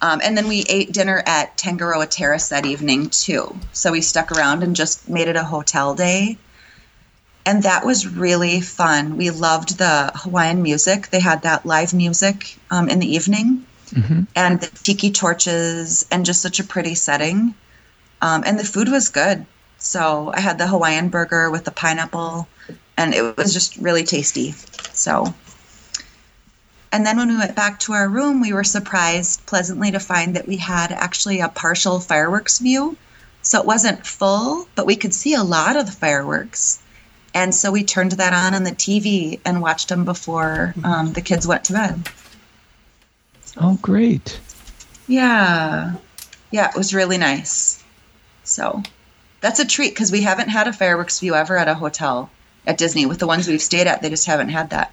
Um, 0.02 0.20
and 0.24 0.36
then 0.36 0.48
we 0.48 0.64
ate 0.68 0.92
dinner 0.92 1.22
at 1.26 1.56
Tangaroa 1.58 2.06
Terrace 2.06 2.48
that 2.48 2.64
evening 2.64 3.10
too. 3.10 3.54
So 3.72 3.92
we 3.92 4.00
stuck 4.00 4.32
around 4.32 4.62
and 4.62 4.74
just 4.74 5.08
made 5.08 5.28
it 5.28 5.36
a 5.36 5.44
hotel 5.44 5.94
day. 5.94 6.38
And 7.44 7.62
that 7.64 7.84
was 7.84 8.06
really 8.06 8.60
fun. 8.60 9.16
We 9.16 9.30
loved 9.30 9.78
the 9.78 10.12
Hawaiian 10.14 10.62
music. 10.62 11.08
They 11.08 11.20
had 11.20 11.42
that 11.42 11.66
live 11.66 11.92
music 11.92 12.56
um, 12.70 12.88
in 12.88 12.98
the 12.98 13.14
evening 13.14 13.66
and 14.36 14.60
the 14.60 14.66
tiki 14.66 15.10
torches 15.10 16.06
and 16.10 16.24
just 16.24 16.42
such 16.42 16.60
a 16.60 16.64
pretty 16.64 16.94
setting. 16.94 17.54
Um, 18.22 18.42
and 18.46 18.58
the 18.58 18.64
food 18.64 18.88
was 18.88 19.08
good. 19.08 19.44
So 19.78 20.30
I 20.34 20.40
had 20.40 20.58
the 20.58 20.66
Hawaiian 20.66 21.08
burger 21.08 21.50
with 21.50 21.64
the 21.64 21.70
pineapple 21.70 22.46
and 22.96 23.14
it 23.14 23.36
was 23.36 23.52
just 23.52 23.76
really 23.78 24.04
tasty. 24.04 24.52
So 24.92 25.34
and 26.92 27.06
then 27.06 27.16
when 27.16 27.28
we 27.28 27.36
went 27.36 27.54
back 27.54 27.78
to 27.80 27.92
our 27.92 28.08
room, 28.08 28.40
we 28.40 28.52
were 28.52 28.64
surprised 28.64 29.46
pleasantly 29.46 29.92
to 29.92 30.00
find 30.00 30.34
that 30.34 30.48
we 30.48 30.56
had 30.56 30.90
actually 30.90 31.40
a 31.40 31.48
partial 31.48 32.00
fireworks 32.00 32.58
view. 32.58 32.96
So 33.42 33.60
it 33.60 33.66
wasn't 33.66 34.06
full, 34.06 34.68
but 34.74 34.86
we 34.86 34.96
could 34.96 35.14
see 35.14 35.34
a 35.34 35.42
lot 35.42 35.76
of 35.76 35.86
the 35.86 35.92
fireworks. 35.92 36.82
And 37.32 37.54
so 37.54 37.70
we 37.70 37.84
turned 37.84 38.12
that 38.12 38.32
on 38.32 38.54
on 38.54 38.64
the 38.64 38.72
TV 38.72 39.38
and 39.44 39.62
watched 39.62 39.88
them 39.88 40.04
before 40.04 40.74
um, 40.82 41.12
the 41.12 41.22
kids 41.22 41.46
went 41.46 41.64
to 41.64 41.74
bed. 41.74 42.08
Oh, 43.56 43.78
great. 43.80 44.40
Yeah. 45.06 45.94
Yeah, 46.50 46.70
it 46.70 46.76
was 46.76 46.92
really 46.92 47.18
nice. 47.18 47.82
So 48.42 48.82
that's 49.40 49.60
a 49.60 49.66
treat 49.66 49.90
because 49.94 50.10
we 50.10 50.22
haven't 50.22 50.48
had 50.48 50.66
a 50.66 50.72
fireworks 50.72 51.20
view 51.20 51.34
ever 51.36 51.56
at 51.56 51.68
a 51.68 51.74
hotel 51.74 52.30
at 52.66 52.78
Disney. 52.78 53.06
With 53.06 53.20
the 53.20 53.26
ones 53.28 53.46
we've 53.46 53.62
stayed 53.62 53.86
at, 53.86 54.02
they 54.02 54.10
just 54.10 54.26
haven't 54.26 54.48
had 54.48 54.70
that. 54.70 54.92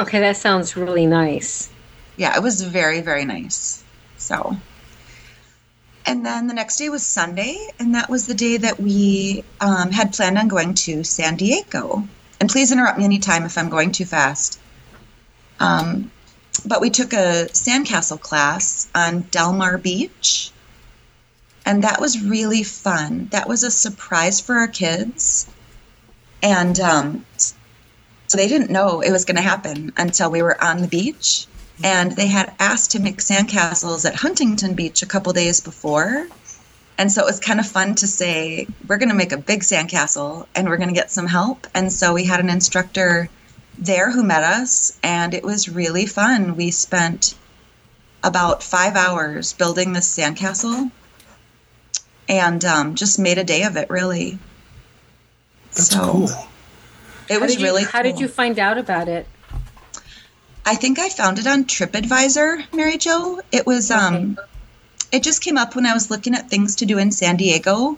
Okay, 0.00 0.20
that 0.20 0.36
sounds 0.36 0.76
really 0.76 1.06
nice. 1.06 1.70
yeah, 2.16 2.36
it 2.36 2.42
was 2.42 2.60
very, 2.62 3.00
very 3.00 3.24
nice. 3.24 3.82
So, 4.18 4.56
and 6.04 6.24
then 6.24 6.48
the 6.48 6.54
next 6.54 6.76
day 6.76 6.88
was 6.88 7.02
Sunday, 7.02 7.56
and 7.78 7.94
that 7.94 8.10
was 8.10 8.26
the 8.26 8.34
day 8.34 8.58
that 8.58 8.78
we 8.78 9.44
um, 9.60 9.90
had 9.90 10.12
planned 10.12 10.36
on 10.36 10.48
going 10.48 10.74
to 10.74 11.02
San 11.04 11.36
Diego. 11.36 12.06
And 12.40 12.48
please 12.48 12.72
interrupt 12.72 12.98
me 12.98 13.04
anytime 13.04 13.44
if 13.44 13.56
I'm 13.56 13.70
going 13.70 13.92
too 13.92 14.04
fast. 14.04 14.60
Um, 15.60 16.10
but 16.66 16.80
we 16.80 16.90
took 16.90 17.12
a 17.12 17.48
sandcastle 17.52 18.20
class 18.20 18.88
on 18.94 19.22
Del 19.30 19.52
Mar 19.52 19.78
Beach, 19.78 20.50
and 21.64 21.84
that 21.84 22.00
was 22.00 22.22
really 22.22 22.62
fun. 22.64 23.28
That 23.30 23.48
was 23.48 23.62
a 23.62 23.70
surprise 23.70 24.40
for 24.40 24.56
our 24.56 24.68
kids, 24.68 25.46
and 26.42 26.78
um, 26.80 27.24
So 28.30 28.36
they 28.36 28.46
didn't 28.46 28.70
know 28.70 29.00
it 29.00 29.10
was 29.10 29.24
going 29.24 29.38
to 29.38 29.42
happen 29.42 29.92
until 29.96 30.30
we 30.30 30.40
were 30.40 30.62
on 30.62 30.82
the 30.82 30.86
beach. 30.86 31.48
And 31.82 32.12
they 32.12 32.28
had 32.28 32.54
asked 32.60 32.92
to 32.92 33.00
make 33.00 33.18
sandcastles 33.18 34.04
at 34.04 34.14
Huntington 34.14 34.74
Beach 34.74 35.02
a 35.02 35.06
couple 35.06 35.32
days 35.32 35.58
before. 35.58 36.28
And 36.96 37.10
so 37.10 37.22
it 37.22 37.26
was 37.26 37.40
kind 37.40 37.58
of 37.58 37.66
fun 37.66 37.96
to 37.96 38.06
say, 38.06 38.68
we're 38.86 38.98
going 38.98 39.08
to 39.08 39.16
make 39.16 39.32
a 39.32 39.36
big 39.36 39.62
sandcastle 39.62 40.46
and 40.54 40.68
we're 40.68 40.76
going 40.76 40.90
to 40.90 40.94
get 40.94 41.10
some 41.10 41.26
help. 41.26 41.66
And 41.74 41.92
so 41.92 42.14
we 42.14 42.22
had 42.24 42.38
an 42.38 42.50
instructor 42.50 43.28
there 43.76 44.12
who 44.12 44.22
met 44.22 44.44
us, 44.44 44.96
and 45.02 45.34
it 45.34 45.42
was 45.42 45.68
really 45.68 46.06
fun. 46.06 46.54
We 46.54 46.70
spent 46.70 47.34
about 48.22 48.62
five 48.62 48.94
hours 48.94 49.54
building 49.54 49.92
this 49.92 50.16
sandcastle 50.16 50.92
and 52.28 52.64
um, 52.64 52.94
just 52.94 53.18
made 53.18 53.38
a 53.38 53.44
day 53.44 53.64
of 53.64 53.76
it, 53.76 53.90
really. 53.90 54.38
That's 55.72 55.88
So, 55.88 56.12
cool. 56.12 56.49
It 57.30 57.40
was 57.40 57.56
you- 57.56 57.64
really 57.64 57.84
How 57.84 58.02
did 58.02 58.18
you 58.18 58.28
find 58.28 58.58
out 58.58 58.76
about 58.76 59.08
it? 59.08 59.26
I 60.66 60.74
think 60.74 60.98
I 60.98 61.08
found 61.08 61.38
it 61.38 61.46
on 61.46 61.64
TripAdvisor, 61.64 62.72
Mary 62.74 62.98
Jo. 62.98 63.40
It 63.52 63.66
was 63.66 63.90
um 63.90 64.38
it 65.12 65.22
just 65.22 65.42
came 65.42 65.56
up 65.56 65.74
when 65.74 65.86
I 65.86 65.94
was 65.94 66.10
looking 66.10 66.34
at 66.34 66.50
things 66.50 66.76
to 66.76 66.86
do 66.86 66.98
in 66.98 67.10
San 67.12 67.36
Diego. 67.36 67.96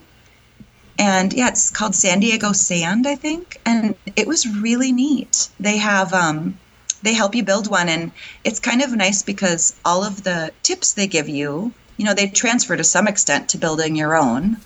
And 0.99 1.33
yeah, 1.33 1.49
it's 1.49 1.71
called 1.71 1.95
San 1.95 2.21
Diego 2.21 2.53
Sand, 2.53 3.07
I 3.07 3.17
think. 3.17 3.59
And 3.65 3.95
it 4.17 4.27
was 4.27 4.47
really 4.47 4.93
neat. 4.93 5.49
They 5.59 5.79
have 5.79 6.13
um 6.13 6.59
they 7.03 7.15
help 7.15 7.35
you 7.35 7.43
build 7.43 7.69
one 7.69 7.89
and 7.89 8.13
it's 8.45 8.61
kind 8.61 8.83
of 8.83 8.95
nice 8.95 9.23
because 9.23 9.75
all 9.85 10.05
of 10.05 10.23
the 10.23 10.53
tips 10.63 10.93
they 10.93 11.07
give 11.07 11.29
you, 11.29 11.73
you 11.97 12.05
know, 12.05 12.15
they 12.15 12.29
transfer 12.29 12.77
to 12.77 12.85
some 12.85 13.09
extent 13.09 13.49
to 13.51 13.59
building 13.59 13.97
your 13.97 14.15
own. 14.15 14.59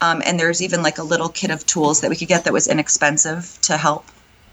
Um, 0.00 0.22
and 0.24 0.38
there's 0.38 0.62
even 0.62 0.82
like 0.82 0.98
a 0.98 1.02
little 1.02 1.28
kit 1.28 1.50
of 1.50 1.64
tools 1.66 2.00
that 2.00 2.10
we 2.10 2.16
could 2.16 2.28
get 2.28 2.44
that 2.44 2.52
was 2.52 2.68
inexpensive 2.68 3.58
to 3.62 3.76
help 3.76 4.04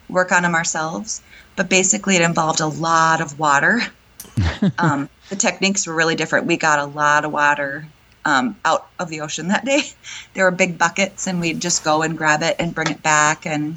work 0.08 0.32
on 0.32 0.43
them 0.43 0.56
ourselves. 0.56 1.21
But 1.56 1.69
basically, 1.69 2.15
it 2.15 2.21
involved 2.21 2.60
a 2.60 2.67
lot 2.67 3.21
of 3.21 3.39
water. 3.39 3.82
um, 4.77 5.10
the 5.30 5.36
techniques 5.36 5.88
were 5.88 5.95
really 5.95 6.15
different. 6.15 6.47
We 6.47 6.58
got 6.58 6.80
a 6.80 6.86
lot 6.86 7.25
of 7.25 7.32
water 7.32 7.88
um, 8.25 8.58
out 8.63 8.88
of 8.99 9.10
the 9.10 9.21
ocean 9.21 9.47
that 9.49 9.65
day. 9.65 9.84
There 10.34 10.45
were 10.45 10.51
big 10.51 10.77
buckets, 10.77 11.27
and 11.27 11.41
we'd 11.41 11.60
just 11.60 11.84
go 11.84 12.04
and 12.04 12.17
grab 12.17 12.41
it 12.41 12.56
and 12.60 12.73
bring 12.73 12.89
it 12.89 13.04
back 13.04 13.45
and 13.45 13.75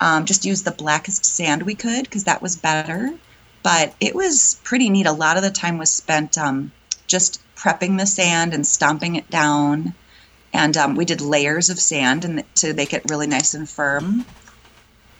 um, 0.00 0.26
just 0.26 0.44
use 0.44 0.62
the 0.62 0.70
blackest 0.70 1.24
sand 1.24 1.62
we 1.62 1.74
could 1.74 2.04
because 2.04 2.24
that 2.24 2.42
was 2.42 2.56
better. 2.56 3.14
But 3.62 3.94
it 3.98 4.14
was 4.14 4.60
pretty 4.62 4.90
neat. 4.90 5.06
A 5.06 5.12
lot 5.12 5.38
of 5.38 5.42
the 5.42 5.50
time 5.50 5.78
was 5.78 5.90
spent 5.90 6.36
um, 6.36 6.70
just 7.06 7.40
prepping 7.56 7.98
the 7.98 8.04
sand 8.06 8.52
and 8.52 8.66
stomping 8.66 9.16
it 9.16 9.30
down. 9.30 9.94
And 10.54 10.76
um, 10.76 10.94
we 10.94 11.04
did 11.04 11.20
layers 11.20 11.68
of 11.68 11.78
sand 11.80 12.24
and 12.24 12.44
to 12.56 12.72
make 12.72 12.94
it 12.94 13.10
really 13.10 13.26
nice 13.26 13.52
and 13.52 13.68
firm. 13.68 14.24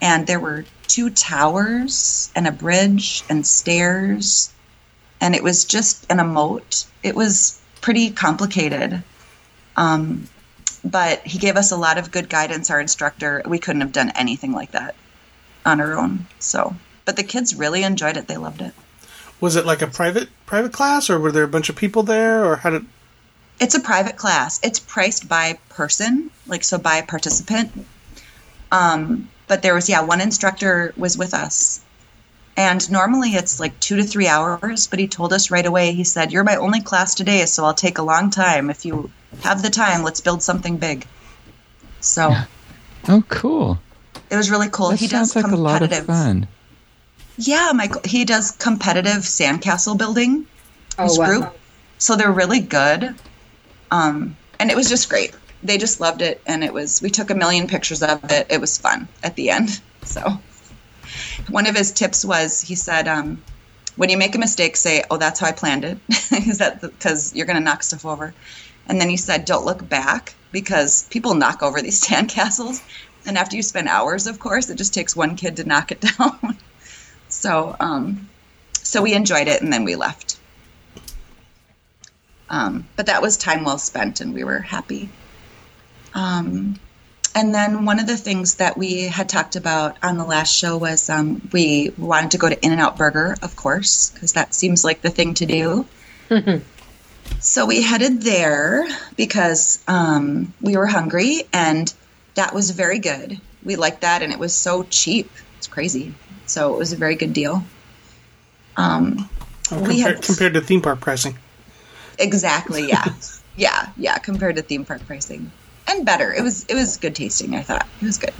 And 0.00 0.26
there 0.26 0.40
were 0.40 0.64
two 0.86 1.10
towers 1.10 2.30
and 2.36 2.46
a 2.46 2.52
bridge 2.52 3.24
and 3.28 3.46
stairs. 3.46 4.52
And 5.20 5.34
it 5.34 5.42
was 5.42 5.64
just 5.64 6.10
an 6.10 6.24
moat 6.26 6.86
it 7.02 7.14
was 7.14 7.60
pretty 7.80 8.10
complicated. 8.10 9.02
Um, 9.76 10.28
but 10.84 11.26
he 11.26 11.38
gave 11.38 11.56
us 11.56 11.72
a 11.72 11.76
lot 11.76 11.98
of 11.98 12.10
good 12.10 12.28
guidance. 12.28 12.70
Our 12.70 12.80
instructor 12.80 13.42
we 13.44 13.58
couldn't 13.58 13.82
have 13.82 13.92
done 13.92 14.12
anything 14.14 14.52
like 14.52 14.70
that 14.70 14.94
on 15.66 15.80
our 15.80 15.98
own. 15.98 16.26
So 16.38 16.76
but 17.04 17.16
the 17.16 17.24
kids 17.24 17.54
really 17.54 17.82
enjoyed 17.82 18.16
it. 18.16 18.28
They 18.28 18.36
loved 18.36 18.62
it. 18.62 18.72
Was 19.40 19.56
it 19.56 19.66
like 19.66 19.82
a 19.82 19.86
private 19.86 20.28
private 20.46 20.72
class, 20.72 21.10
or 21.10 21.18
were 21.18 21.32
there 21.32 21.44
a 21.44 21.48
bunch 21.48 21.68
of 21.68 21.76
people 21.76 22.02
there, 22.02 22.44
or 22.44 22.56
how 22.56 22.70
did? 22.70 22.86
It's 23.60 23.74
a 23.74 23.80
private 23.80 24.16
class. 24.16 24.60
It's 24.62 24.80
priced 24.80 25.28
by 25.28 25.58
person, 25.68 26.30
like 26.46 26.64
so 26.64 26.78
by 26.78 27.02
participant. 27.02 27.70
Um, 28.72 29.28
but 29.46 29.62
there 29.62 29.74
was 29.74 29.88
yeah, 29.88 30.00
one 30.02 30.20
instructor 30.20 30.92
was 30.96 31.16
with 31.16 31.34
us. 31.34 31.80
And 32.56 32.88
normally 32.90 33.30
it's 33.30 33.58
like 33.58 33.78
2 33.80 33.96
to 33.96 34.04
3 34.04 34.28
hours, 34.28 34.86
but 34.86 34.98
he 35.00 35.08
told 35.08 35.32
us 35.32 35.50
right 35.50 35.66
away. 35.66 35.92
He 35.92 36.04
said, 36.04 36.30
"You're 36.32 36.44
my 36.44 36.54
only 36.56 36.80
class 36.80 37.14
today, 37.14 37.44
so 37.46 37.64
I'll 37.64 37.74
take 37.74 37.98
a 37.98 38.02
long 38.02 38.30
time. 38.30 38.70
If 38.70 38.84
you 38.84 39.10
have 39.42 39.62
the 39.62 39.70
time, 39.70 40.02
let's 40.04 40.20
build 40.20 40.42
something 40.42 40.76
big." 40.76 41.06
So, 42.00 42.32
Oh, 43.08 43.22
cool. 43.28 43.80
it 44.30 44.36
was 44.36 44.50
really 44.50 44.68
cool. 44.70 44.90
That 44.90 45.00
he 45.00 45.08
does 45.08 45.32
sounds 45.32 45.44
like 45.46 45.52
a 45.52 45.56
lot 45.56 45.82
of 45.82 45.90
competitive. 45.90 46.06
fun. 46.06 46.46
Yeah, 47.36 47.72
Michael, 47.74 48.02
he 48.04 48.24
does 48.24 48.52
competitive 48.52 49.22
sandcastle 49.22 49.98
building. 49.98 50.46
Oh, 50.98 51.04
his 51.04 51.18
wow. 51.18 51.26
group. 51.26 51.58
So 51.98 52.14
they're 52.14 52.30
really 52.30 52.60
good. 52.60 53.14
Um, 53.94 54.36
and 54.58 54.72
it 54.72 54.76
was 54.76 54.88
just 54.88 55.08
great. 55.08 55.34
They 55.62 55.78
just 55.78 56.00
loved 56.00 56.20
it, 56.20 56.42
and 56.46 56.64
it 56.64 56.72
was. 56.72 57.00
We 57.00 57.10
took 57.10 57.30
a 57.30 57.34
million 57.34 57.68
pictures 57.68 58.02
of 58.02 58.18
it. 58.30 58.46
It 58.50 58.60
was 58.60 58.76
fun 58.76 59.08
at 59.22 59.36
the 59.36 59.50
end. 59.50 59.80
So 60.04 60.38
one 61.48 61.66
of 61.66 61.74
his 61.74 61.90
tips 61.90 62.26
was 62.26 62.60
he 62.60 62.74
said, 62.74 63.08
um, 63.08 63.42
"When 63.96 64.10
you 64.10 64.18
make 64.18 64.34
a 64.34 64.38
mistake, 64.38 64.76
say, 64.76 65.02
oh, 65.10 65.16
that's 65.16 65.40
how 65.40 65.46
I 65.46 65.52
planned 65.52 65.82
it,' 65.82 65.98
is 66.30 66.58
that 66.58 66.82
because 66.82 67.34
you're 67.34 67.46
going 67.46 67.56
to 67.56 67.64
knock 67.64 67.82
stuff 67.82 68.04
over." 68.04 68.34
And 68.86 69.00
then 69.00 69.08
he 69.08 69.16
said, 69.16 69.46
"Don't 69.46 69.64
look 69.64 69.88
back 69.88 70.34
because 70.52 71.04
people 71.04 71.34
knock 71.34 71.62
over 71.62 71.80
these 71.80 72.02
sandcastles, 72.06 72.82
and 73.24 73.38
after 73.38 73.56
you 73.56 73.62
spend 73.62 73.88
hours, 73.88 74.26
of 74.26 74.38
course, 74.40 74.68
it 74.68 74.76
just 74.76 74.92
takes 74.92 75.16
one 75.16 75.36
kid 75.36 75.56
to 75.56 75.64
knock 75.64 75.90
it 75.90 76.04
down." 76.18 76.58
so, 77.30 77.74
um, 77.80 78.28
so 78.82 79.00
we 79.00 79.14
enjoyed 79.14 79.48
it, 79.48 79.62
and 79.62 79.72
then 79.72 79.84
we 79.84 79.96
left. 79.96 80.33
Um, 82.50 82.86
but 82.96 83.06
that 83.06 83.22
was 83.22 83.36
time 83.36 83.64
well 83.64 83.78
spent, 83.78 84.20
and 84.20 84.34
we 84.34 84.44
were 84.44 84.58
happy. 84.60 85.08
Um, 86.14 86.78
and 87.34 87.52
then 87.54 87.84
one 87.84 87.98
of 87.98 88.06
the 88.06 88.16
things 88.16 88.56
that 88.56 88.76
we 88.78 89.02
had 89.02 89.28
talked 89.28 89.56
about 89.56 89.96
on 90.02 90.18
the 90.18 90.24
last 90.24 90.54
show 90.54 90.76
was 90.76 91.10
um, 91.10 91.48
we 91.52 91.90
wanted 91.98 92.30
to 92.32 92.38
go 92.38 92.48
to 92.48 92.64
In 92.64 92.72
N 92.72 92.78
Out 92.78 92.96
Burger, 92.96 93.36
of 93.42 93.56
course, 93.56 94.10
because 94.10 94.34
that 94.34 94.54
seems 94.54 94.84
like 94.84 95.00
the 95.02 95.10
thing 95.10 95.34
to 95.34 95.46
do. 95.46 95.86
so 97.40 97.66
we 97.66 97.82
headed 97.82 98.22
there 98.22 98.86
because 99.16 99.82
um, 99.88 100.52
we 100.60 100.76
were 100.76 100.86
hungry, 100.86 101.42
and 101.52 101.92
that 102.34 102.54
was 102.54 102.70
very 102.70 102.98
good. 102.98 103.40
We 103.64 103.76
liked 103.76 104.02
that, 104.02 104.22
and 104.22 104.32
it 104.32 104.38
was 104.38 104.54
so 104.54 104.84
cheap. 104.84 105.30
It's 105.58 105.66
crazy. 105.66 106.14
So 106.46 106.74
it 106.74 106.78
was 106.78 106.92
a 106.92 106.96
very 106.96 107.14
good 107.16 107.32
deal. 107.32 107.64
Um, 108.76 109.28
Oh, 109.70 109.82
We 109.82 110.00
had- 110.00 110.20
compared 110.22 110.52
to 110.54 110.60
theme 110.60 110.82
park 110.82 111.00
pricing. 111.00 111.38
Exactly. 112.18 112.88
Yeah. 112.88 113.04
yeah. 113.56 113.88
Yeah. 113.96 114.18
Compared 114.18 114.56
to 114.56 114.62
theme 114.62 114.84
park 114.84 115.06
pricing, 115.06 115.50
and 115.88 116.04
better. 116.04 116.32
It 116.32 116.42
was. 116.42 116.64
It 116.66 116.74
was 116.74 116.96
good 116.96 117.14
tasting. 117.14 117.54
I 117.54 117.62
thought 117.62 117.86
it 118.00 118.04
was 118.04 118.18
good 118.18 118.34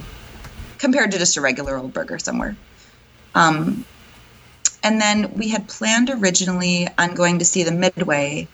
compared 0.85 1.13
to 1.13 1.19
just 1.19 1.39
a 1.39 1.41
regular 1.41 1.79
old 1.79 1.95
burger 1.95 2.19
somewhere. 2.19 2.55
Um, 3.35 3.87
and 4.83 5.01
then 5.01 5.33
we 5.33 5.49
had 5.49 5.67
planned 5.67 6.11
originally 6.11 6.87
on 6.99 7.15
going 7.15 7.39
to 7.39 7.45
see 7.47 7.63
the 7.63 7.73
Midway, 7.73 8.49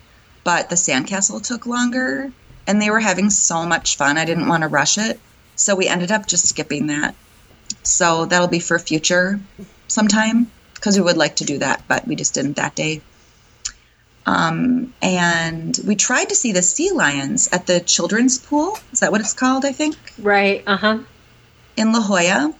but 0.44 0.70
the 0.70 0.76
Sandcastle 0.76 1.42
took 1.42 1.66
longer, 1.66 2.30
and 2.68 2.80
they 2.80 2.88
were 2.88 3.00
having 3.00 3.30
so 3.30 3.66
much 3.66 3.96
fun. 3.96 4.16
I 4.16 4.24
didn't 4.24 4.46
want 4.46 4.62
to 4.62 4.68
rush 4.68 4.96
it, 4.96 5.18
so 5.56 5.74
we 5.74 5.88
ended 5.88 6.12
up 6.12 6.26
just 6.26 6.46
skipping 6.46 6.86
that. 6.86 7.16
So 7.82 8.26
that'll 8.26 8.46
be 8.46 8.60
for 8.60 8.78
future 8.78 9.40
sometime 9.88 10.50
because 10.74 10.96
we 10.96 11.02
would 11.02 11.16
like 11.16 11.36
to 11.36 11.44
do 11.44 11.58
that, 11.58 11.82
but 11.88 12.06
we 12.06 12.14
just 12.14 12.34
didn't 12.34 12.56
that 12.56 12.76
day. 12.76 13.00
Um, 14.26 14.92
and 15.00 15.78
we 15.86 15.96
tried 15.96 16.28
to 16.28 16.34
see 16.34 16.52
the 16.52 16.62
sea 16.62 16.90
lions 16.92 17.48
at 17.52 17.66
the 17.66 17.80
children's 17.80 18.38
pool. 18.38 18.78
Is 18.92 19.00
that 19.00 19.10
what 19.12 19.20
it's 19.20 19.32
called? 19.32 19.64
I 19.64 19.72
think 19.72 19.96
Right. 20.18 20.62
Uh 20.66 20.76
huh. 20.76 20.98
in 21.76 21.92
La 21.92 22.00
Jolla. 22.00 22.54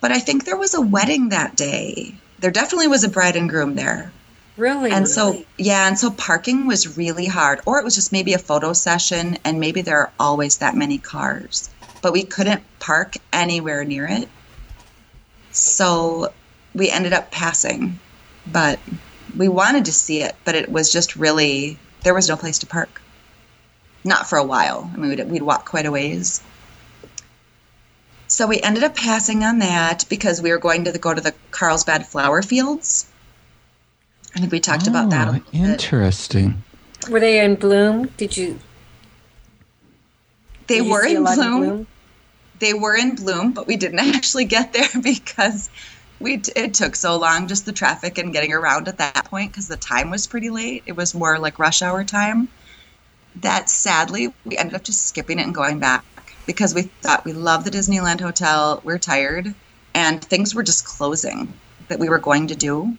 But 0.00 0.12
I 0.12 0.18
think 0.18 0.44
there 0.44 0.56
was 0.56 0.74
a 0.74 0.80
wedding 0.80 1.30
that 1.30 1.56
day. 1.56 2.14
There 2.38 2.50
definitely 2.50 2.88
was 2.88 3.04
a 3.04 3.08
bride 3.08 3.36
and 3.36 3.48
groom 3.48 3.74
there. 3.74 4.12
Really. 4.56 4.90
And 4.90 5.08
so, 5.08 5.42
yeah, 5.58 5.88
and 5.88 5.98
so 5.98 6.10
parking 6.10 6.66
was 6.66 6.96
really 6.96 7.26
hard. 7.26 7.60
Or 7.66 7.78
it 7.78 7.84
was 7.84 7.94
just 7.94 8.12
maybe 8.12 8.34
a 8.34 8.38
photo 8.38 8.72
session, 8.72 9.38
and 9.44 9.58
maybe 9.60 9.82
there 9.82 9.98
are 9.98 10.12
always 10.20 10.58
that 10.58 10.76
many 10.76 10.98
cars. 10.98 11.70
But 12.02 12.12
we 12.12 12.22
couldn't 12.22 12.62
park 12.80 13.14
anywhere 13.32 13.84
near 13.84 14.06
it. 14.06 14.28
So 15.50 16.32
we 16.74 16.90
ended 16.90 17.12
up 17.12 17.30
passing. 17.30 17.98
But 18.46 18.78
we 19.36 19.48
wanted 19.48 19.84
to 19.86 19.92
see 19.92 20.22
it, 20.22 20.34
but 20.44 20.54
it 20.54 20.70
was 20.70 20.92
just 20.92 21.16
really, 21.16 21.78
there 22.02 22.14
was 22.14 22.28
no 22.28 22.36
place 22.36 22.58
to 22.60 22.66
park. 22.66 23.00
Not 24.04 24.28
for 24.28 24.36
a 24.38 24.44
while. 24.44 24.90
I 24.92 24.96
mean, 24.96 25.10
we'd, 25.10 25.30
we'd 25.30 25.42
walk 25.42 25.66
quite 25.68 25.86
a 25.86 25.90
ways. 25.90 26.42
So 28.26 28.46
we 28.46 28.60
ended 28.60 28.84
up 28.84 28.94
passing 28.96 29.44
on 29.44 29.58
that 29.60 30.04
because 30.08 30.42
we 30.42 30.50
were 30.50 30.58
going 30.58 30.84
to 30.84 30.92
the, 30.92 30.98
go 30.98 31.14
to 31.14 31.20
the 31.20 31.34
Carlsbad 31.50 32.06
flower 32.06 32.42
fields. 32.42 33.06
I 34.34 34.40
think 34.40 34.52
we 34.52 34.60
talked 34.60 34.86
about 34.86 35.10
that 35.10 35.28
a 35.28 35.30
Oh, 35.30 35.34
bit. 35.34 35.44
interesting. 35.54 36.62
were 37.08 37.20
they 37.20 37.44
in 37.44 37.54
bloom? 37.54 38.06
Did 38.16 38.36
you? 38.36 38.58
They 40.66 40.80
did 40.80 40.90
were 40.90 41.04
see 41.06 41.14
a 41.14 41.18
in 41.18 41.24
lot 41.24 41.38
of 41.38 41.44
bloom. 41.44 41.86
They 42.58 42.74
were 42.74 42.96
in 42.96 43.14
bloom, 43.14 43.52
but 43.52 43.66
we 43.66 43.76
didn't 43.76 43.98
actually 44.16 44.46
get 44.46 44.72
there 44.72 44.88
because 45.02 45.70
we 46.20 46.40
it 46.56 46.74
took 46.74 46.96
so 46.96 47.18
long 47.18 47.48
just 47.48 47.66
the 47.66 47.72
traffic 47.72 48.18
and 48.18 48.32
getting 48.32 48.52
around 48.52 48.88
at 48.88 48.98
that 48.98 49.24
point 49.26 49.52
because 49.52 49.68
the 49.68 49.76
time 49.76 50.10
was 50.10 50.26
pretty 50.26 50.50
late. 50.50 50.82
It 50.86 50.96
was 50.96 51.14
more 51.14 51.38
like 51.38 51.58
rush 51.58 51.82
hour 51.82 52.04
time. 52.04 52.48
That 53.36 53.68
sadly 53.68 54.32
we 54.44 54.56
ended 54.56 54.74
up 54.74 54.84
just 54.84 55.06
skipping 55.06 55.38
it 55.38 55.46
and 55.46 55.54
going 55.54 55.80
back 55.80 56.04
because 56.46 56.74
we 56.74 56.82
thought 56.82 57.24
we 57.24 57.32
love 57.32 57.64
the 57.64 57.70
Disneyland 57.70 58.20
hotel. 58.20 58.80
We're 58.84 58.98
tired, 58.98 59.54
and 59.94 60.24
things 60.24 60.54
were 60.54 60.62
just 60.62 60.84
closing 60.84 61.52
that 61.88 61.98
we 61.98 62.08
were 62.08 62.18
going 62.18 62.48
to 62.48 62.54
do. 62.54 62.96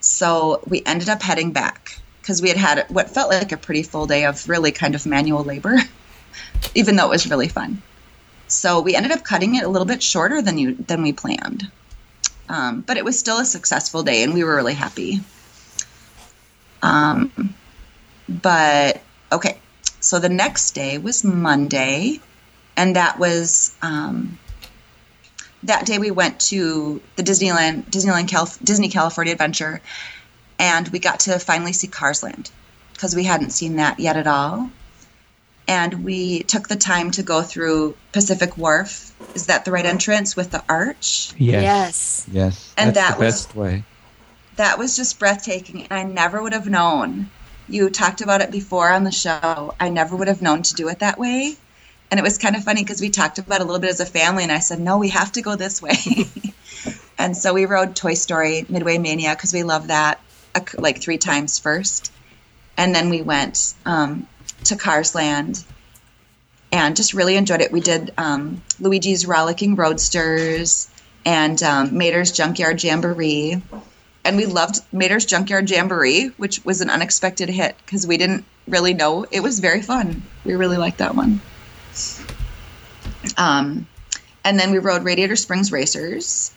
So 0.00 0.62
we 0.66 0.82
ended 0.84 1.08
up 1.08 1.22
heading 1.22 1.52
back 1.52 1.98
because 2.20 2.42
we 2.42 2.48
had 2.48 2.58
had 2.58 2.86
what 2.88 3.10
felt 3.10 3.30
like 3.30 3.52
a 3.52 3.56
pretty 3.56 3.82
full 3.82 4.06
day 4.06 4.24
of 4.24 4.48
really 4.48 4.72
kind 4.72 4.94
of 4.94 5.06
manual 5.06 5.44
labor, 5.44 5.78
even 6.74 6.96
though 6.96 7.06
it 7.06 7.10
was 7.10 7.30
really 7.30 7.48
fun. 7.48 7.82
So 8.48 8.80
we 8.80 8.94
ended 8.94 9.12
up 9.12 9.24
cutting 9.24 9.54
it 9.54 9.64
a 9.64 9.68
little 9.68 9.86
bit 9.86 10.02
shorter 10.02 10.42
than 10.42 10.58
you 10.58 10.74
than 10.74 11.02
we 11.02 11.12
planned, 11.12 11.70
um, 12.52 12.82
but 12.82 12.98
it 12.98 13.04
was 13.04 13.18
still 13.18 13.38
a 13.38 13.46
successful 13.46 14.02
day, 14.02 14.22
and 14.22 14.34
we 14.34 14.44
were 14.44 14.54
really 14.54 14.74
happy. 14.74 15.20
Um, 16.82 17.54
but 18.28 19.00
okay, 19.32 19.58
so 20.00 20.18
the 20.18 20.28
next 20.28 20.72
day 20.72 20.98
was 20.98 21.24
Monday, 21.24 22.20
and 22.76 22.94
that 22.96 23.18
was 23.18 23.74
um, 23.80 24.38
that 25.62 25.86
day 25.86 25.98
we 25.98 26.10
went 26.10 26.40
to 26.40 27.00
the 27.16 27.22
Disneyland 27.22 27.86
Disneyland 27.86 28.28
Calif- 28.28 28.58
Disney 28.62 28.90
California 28.90 29.32
Adventure, 29.32 29.80
and 30.58 30.86
we 30.88 30.98
got 30.98 31.20
to 31.20 31.38
finally 31.38 31.72
see 31.72 31.86
Cars 31.86 32.22
Land 32.22 32.50
because 32.92 33.16
we 33.16 33.24
hadn't 33.24 33.50
seen 33.50 33.76
that 33.76 33.98
yet 33.98 34.18
at 34.18 34.26
all. 34.26 34.70
And 35.72 36.04
we 36.04 36.42
took 36.42 36.68
the 36.68 36.76
time 36.76 37.12
to 37.12 37.22
go 37.22 37.40
through 37.40 37.96
Pacific 38.12 38.58
Wharf. 38.58 39.14
Is 39.34 39.46
that 39.46 39.64
the 39.64 39.70
right 39.72 39.86
entrance 39.86 40.36
with 40.36 40.50
the 40.50 40.62
arch? 40.68 41.32
Yes. 41.38 41.62
Yes. 41.62 42.26
Yes. 42.30 42.74
And 42.76 42.94
That's 42.94 43.08
that 43.08 43.18
the 43.18 43.24
was- 43.24 43.34
best 43.46 43.56
way. 43.56 43.84
That 44.56 44.78
was 44.78 44.94
just 44.96 45.18
breathtaking, 45.18 45.86
and 45.88 45.92
I 45.98 46.02
never 46.02 46.42
would 46.42 46.52
have 46.52 46.68
known. 46.68 47.30
You 47.70 47.88
talked 47.88 48.20
about 48.20 48.42
it 48.42 48.50
before 48.50 48.92
on 48.92 49.04
the 49.04 49.10
show. 49.10 49.74
I 49.80 49.88
never 49.88 50.14
would 50.14 50.28
have 50.28 50.42
known 50.42 50.60
to 50.62 50.74
do 50.74 50.88
it 50.88 50.98
that 50.98 51.18
way. 51.18 51.56
And 52.10 52.20
it 52.20 52.22
was 52.22 52.36
kind 52.36 52.54
of 52.54 52.62
funny 52.62 52.82
because 52.82 53.00
we 53.00 53.08
talked 53.08 53.38
about 53.38 53.60
it 53.60 53.62
a 53.62 53.64
little 53.64 53.80
bit 53.80 53.88
as 53.88 54.00
a 54.00 54.04
family, 54.06 54.42
and 54.42 54.52
I 54.52 54.58
said, 54.58 54.78
no, 54.78 54.98
we 54.98 55.08
have 55.08 55.32
to 55.32 55.40
go 55.40 55.56
this 55.56 55.80
way. 55.80 55.96
and 57.18 57.34
so 57.34 57.54
we 57.54 57.64
rode 57.64 57.96
Toy 57.96 58.12
Story 58.12 58.66
Midway 58.68 58.98
Mania 58.98 59.30
because 59.30 59.54
we 59.54 59.62
love 59.62 59.86
that 59.86 60.20
like 60.76 61.00
three 61.00 61.16
times 61.16 61.58
first. 61.58 62.12
And 62.76 62.94
then 62.94 63.08
we 63.08 63.22
went 63.22 63.72
um, 63.86 64.26
to 64.64 64.76
Cars 64.76 65.14
Land 65.14 65.64
and 66.72 66.96
just 66.96 67.12
really 67.14 67.36
enjoyed 67.36 67.60
it. 67.60 67.70
We 67.70 67.80
did 67.80 68.12
um, 68.16 68.62
Luigi's 68.80 69.26
Rollicking 69.26 69.76
Roadsters 69.76 70.88
and 71.24 71.62
um, 71.62 71.96
Mater's 71.96 72.32
Junkyard 72.32 72.82
Jamboree. 72.82 73.62
And 74.24 74.36
we 74.36 74.46
loved 74.46 74.80
Mater's 74.92 75.26
Junkyard 75.26 75.68
Jamboree, 75.68 76.28
which 76.36 76.64
was 76.64 76.80
an 76.80 76.90
unexpected 76.90 77.48
hit 77.48 77.76
because 77.84 78.06
we 78.06 78.16
didn't 78.16 78.44
really 78.66 78.94
know. 78.94 79.26
It 79.30 79.40
was 79.40 79.58
very 79.58 79.82
fun. 79.82 80.22
We 80.44 80.54
really 80.54 80.76
liked 80.76 80.98
that 80.98 81.14
one. 81.14 81.40
Um, 83.36 83.86
and 84.44 84.58
then 84.58 84.70
we 84.70 84.78
rode 84.78 85.04
Radiator 85.04 85.36
Springs 85.36 85.70
Racers, 85.70 86.52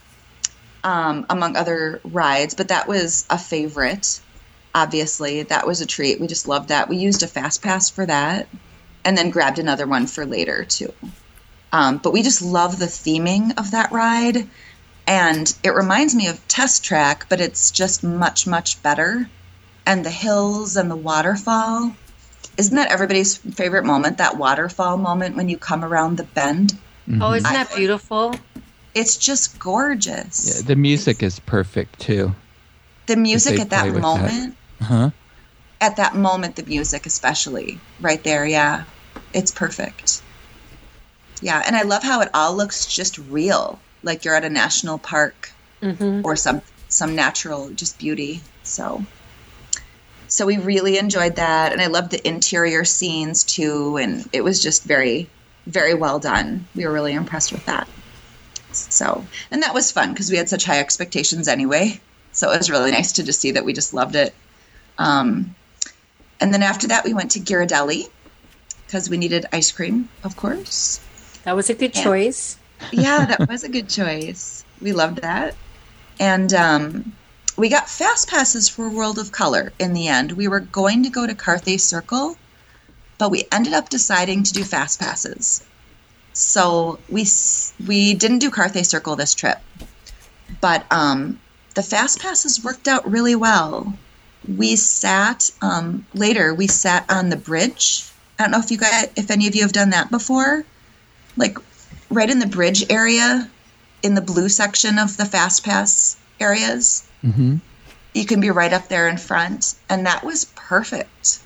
um, 0.84 1.26
among 1.30 1.56
other 1.56 2.00
rides, 2.04 2.54
but 2.54 2.70
that 2.70 2.88
was 2.88 3.26
a 3.30 3.38
favorite. 3.38 4.22
Obviously, 4.76 5.42
that 5.44 5.66
was 5.66 5.80
a 5.80 5.86
treat. 5.86 6.20
We 6.20 6.28
just 6.28 6.50
loved 6.50 6.68
that. 6.68 6.90
We 6.90 6.98
used 6.98 7.24
a 7.24 7.28
fast 7.28 7.64
pass 7.64 7.90
for 7.90 8.06
that, 8.06 8.48
and 9.06 9.18
then 9.18 9.30
grabbed 9.30 9.58
another 9.58 9.88
one 9.88 10.06
for 10.06 10.26
later 10.26 10.66
too. 10.66 10.94
Um, 11.72 11.98
but 11.98 12.12
we 12.14 12.22
just 12.22 12.42
love 12.42 12.78
the 12.78 12.86
theming 12.86 13.58
of 13.58 13.72
that 13.72 13.92
ride, 13.94 14.48
and 15.08 15.56
it 15.64 15.70
reminds 15.70 16.14
me 16.14 16.28
of 16.28 16.46
Test 16.48 16.84
Track, 16.84 17.26
but 17.30 17.40
it's 17.40 17.72
just 17.72 18.04
much 18.04 18.46
much 18.46 18.84
better. 18.84 19.30
And 19.86 20.04
the 20.04 20.12
hills 20.12 20.76
and 20.76 20.92
the 20.92 20.96
waterfall. 20.96 21.96
Isn't 22.58 22.76
that 22.76 22.92
everybody's 22.92 23.38
favorite 23.38 23.86
moment? 23.86 24.18
That 24.18 24.38
waterfall 24.38 24.98
moment 24.98 25.36
when 25.36 25.48
you 25.48 25.58
come 25.58 25.84
around 25.86 26.18
the 26.18 26.24
bend. 26.24 26.78
Oh, 27.22 27.34
isn't 27.34 27.54
that 27.54 27.74
beautiful? 27.76 28.36
It's 28.94 29.16
just 29.16 29.60
gorgeous. 29.60 30.56
Yeah, 30.62 30.68
the 30.68 30.76
music 30.76 31.22
is 31.22 31.40
perfect 31.40 32.00
too. 32.00 32.34
the 33.06 33.16
music 33.16 33.60
at 33.60 33.70
that 33.70 33.82
play 33.84 33.92
that. 33.92 34.02
moment, 34.02 34.58
Huh? 34.86 35.12
at 35.82 35.96
that 35.98 36.16
moment, 36.16 36.56
the 36.56 36.64
music 36.66 37.06
especially 37.06 37.80
right 38.00 38.24
there, 38.24 38.46
yeah, 38.46 38.86
it's 39.34 39.52
perfect. 39.52 40.22
Yeah, 41.42 41.62
and 41.66 41.76
I 41.76 41.84
love 41.84 42.04
how 42.04 42.22
it 42.22 42.30
all 42.34 42.56
looks 42.56 42.86
just 42.86 43.18
real, 43.18 43.80
like 44.04 44.26
you're 44.26 44.36
at 44.36 44.44
a 44.46 44.50
national 44.50 45.00
park 45.00 45.50
hmm 45.82 46.22
or 46.24 46.36
some 46.36 46.62
some 46.90 47.16
natural 47.16 47.72
just 47.72 48.00
beauty. 48.00 48.42
So, 48.64 49.06
so 50.28 50.46
we 50.46 50.58
really 50.58 50.98
enjoyed 50.98 51.36
that, 51.36 51.72
and 51.72 51.82
I 51.82 51.88
loved 51.88 52.12
the 52.12 52.28
interior 52.28 52.84
scenes 52.86 53.44
too, 53.44 53.98
and 53.98 54.28
it 54.34 54.44
was 54.44 54.62
just 54.62 54.84
very, 54.86 55.30
very 55.68 55.94
well 55.94 56.20
done. 56.20 56.68
We 56.76 56.86
were 56.86 56.94
really 56.94 57.14
impressed 57.14 57.52
with 57.52 57.66
that. 57.66 57.88
So, 58.72 59.28
and 59.52 59.64
that 59.64 59.74
was 59.74 59.92
fun 59.92 60.14
because 60.14 60.30
we 60.32 60.38
had 60.38 60.50
such 60.50 60.66
high 60.66 60.80
expectations 60.80 61.48
anyway. 61.48 62.02
So 62.32 62.52
it 62.52 62.58
was 62.58 62.70
really 62.72 62.92
nice 62.92 63.14
to 63.14 63.24
just 63.24 63.42
see 63.42 63.52
that 63.52 63.66
we 63.66 63.74
just 63.74 63.94
loved 63.94 64.16
it. 64.16 64.36
Um, 64.98 65.56
and 66.40 66.54
then 66.54 66.64
after 66.64 66.88
that, 66.88 67.06
we 67.06 67.14
went 67.14 67.32
to 67.32 67.40
Ghirardelli 67.40 68.06
because 68.86 69.10
we 69.10 69.18
needed 69.18 69.46
ice 69.52 69.72
cream, 69.72 70.10
of 70.24 70.36
course 70.36 71.00
That 71.44 71.56
was 71.56 71.70
a 71.70 71.74
good 71.74 71.96
Yeah. 71.96 72.04
choice. 72.04 72.58
yeah, 72.92 73.26
that 73.26 73.48
was 73.50 73.64
a 73.64 73.70
good 73.70 73.90
choice. 73.90 74.64
We 74.82 74.94
loved 74.94 75.22
that. 75.22 75.56
And 76.20 76.54
um, 76.54 77.14
we 77.58 77.70
got 77.70 77.90
fast 77.90 78.30
passes 78.30 78.70
for 78.70 78.90
World 78.90 79.20
of 79.20 79.32
Color 79.32 79.74
in 79.80 79.94
the 79.94 80.08
end. 80.08 80.32
We 80.34 80.48
were 80.48 80.60
going 80.60 81.04
to 81.04 81.10
go 81.10 81.26
to 81.28 81.34
Carthay 81.36 81.80
Circle, 81.80 82.38
but 83.18 83.32
we 83.32 83.46
ended 83.52 83.74
up 83.74 83.90
deciding 83.90 84.44
to 84.44 84.54
do 84.54 84.64
fast 84.64 85.00
passes. 85.00 85.64
So 86.34 87.00
we 87.10 87.26
we 87.88 88.14
didn't 88.14 88.40
do 88.40 88.52
Carthay 88.52 88.86
Circle 88.86 89.16
this 89.16 89.34
trip, 89.34 89.58
but 90.62 90.86
um, 90.92 91.40
the 91.76 91.84
fast 91.84 92.20
passes 92.22 92.64
worked 92.64 92.88
out 92.88 93.10
really 93.10 93.36
well. 93.36 93.94
We 94.48 94.76
sat 94.76 95.50
um, 95.62 96.06
later. 96.14 96.54
We 96.54 96.68
sat 96.68 97.10
on 97.10 97.30
the 97.30 97.38
bridge. 97.38 98.10
I 98.38 98.44
don't 98.44 98.52
know 98.52 98.60
if 98.60 98.72
you 98.72 98.78
guys, 98.78 99.10
if 99.16 99.32
any 99.32 99.48
of 99.48 99.56
you 99.56 99.62
have 99.62 99.72
done 99.72 99.92
that 99.92 100.12
before, 100.12 100.66
like 101.38 101.58
right 102.10 102.30
in 102.30 102.40
the 102.40 102.48
bridge 102.48 102.86
area, 102.90 103.50
in 104.04 104.14
the 104.14 104.22
blue 104.22 104.50
section 104.50 105.00
of 105.00 105.18
the 105.18 105.26
fast 105.26 105.64
pass 105.64 106.18
areas. 106.40 107.08
hmm 107.22 107.58
You 108.14 108.26
can 108.26 108.40
be 108.40 108.52
right 108.52 108.72
up 108.72 108.88
there 108.88 109.08
in 109.08 109.18
front, 109.18 109.76
and 109.90 110.06
that 110.06 110.24
was 110.24 110.46
perfect. 110.56 111.40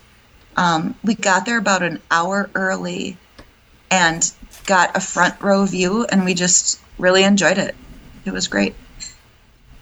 Um, 0.57 0.95
we 1.03 1.15
got 1.15 1.45
there 1.45 1.57
about 1.57 1.83
an 1.83 2.01
hour 2.12 2.49
early 2.53 3.17
and 3.89 4.29
got 4.65 4.95
a 4.95 4.99
front 4.99 5.41
row 5.41 5.65
view, 5.65 6.05
and 6.05 6.25
we 6.25 6.33
just 6.33 6.79
really 6.97 7.23
enjoyed 7.23 7.57
it. 7.57 7.75
It 8.25 8.31
was 8.31 8.47
great. 8.47 8.75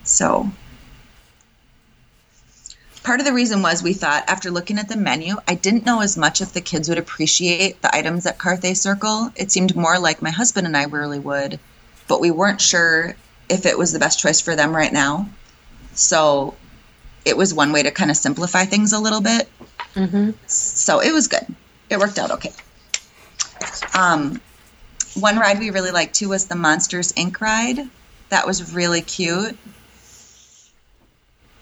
So, 0.03 0.51
part 3.07 3.21
of 3.21 3.25
the 3.25 3.31
reason 3.31 3.61
was 3.61 3.81
we 3.81 3.93
thought 3.93 4.25
after 4.27 4.51
looking 4.51 4.77
at 4.77 4.89
the 4.89 4.97
menu, 4.97 5.37
I 5.47 5.55
didn't 5.55 5.85
know 5.85 6.01
as 6.01 6.17
much 6.17 6.41
if 6.41 6.51
the 6.51 6.59
kids 6.59 6.89
would 6.89 6.97
appreciate 6.97 7.81
the 7.81 7.95
items 7.95 8.25
at 8.25 8.37
Carthay 8.37 8.75
Circle. 8.75 9.31
It 9.33 9.49
seemed 9.49 9.77
more 9.77 9.97
like 9.97 10.21
my 10.21 10.29
husband 10.29 10.67
and 10.67 10.75
I 10.75 10.83
really 10.83 11.17
would, 11.17 11.57
but 12.09 12.19
we 12.19 12.31
weren't 12.31 12.59
sure 12.59 13.15
if 13.47 13.65
it 13.65 13.77
was 13.77 13.93
the 13.93 13.99
best 13.99 14.19
choice 14.19 14.41
for 14.41 14.57
them 14.57 14.75
right 14.75 14.91
now. 14.91 15.29
So, 15.93 16.55
it 17.23 17.37
was 17.37 17.53
one 17.53 17.71
way 17.71 17.81
to 17.81 17.91
kind 17.91 18.11
of 18.11 18.17
simplify 18.17 18.65
things 18.65 18.91
a 18.91 18.99
little 18.99 19.21
bit. 19.21 19.47
hmm 19.93 20.31
So 20.47 20.99
it 20.99 21.13
was 21.13 21.29
good. 21.29 21.45
It 21.89 21.99
worked 21.99 22.19
out 22.19 22.31
okay. 22.31 22.51
Um, 23.93 24.41
one 25.13 25.37
ride 25.37 25.59
we 25.59 25.69
really 25.69 25.91
liked 25.91 26.13
too 26.13 26.27
was 26.27 26.47
the 26.47 26.55
Monsters 26.55 27.13
Inc. 27.13 27.39
ride. 27.39 27.87
That 28.27 28.45
was 28.45 28.73
really 28.73 29.01
cute. 29.01 29.57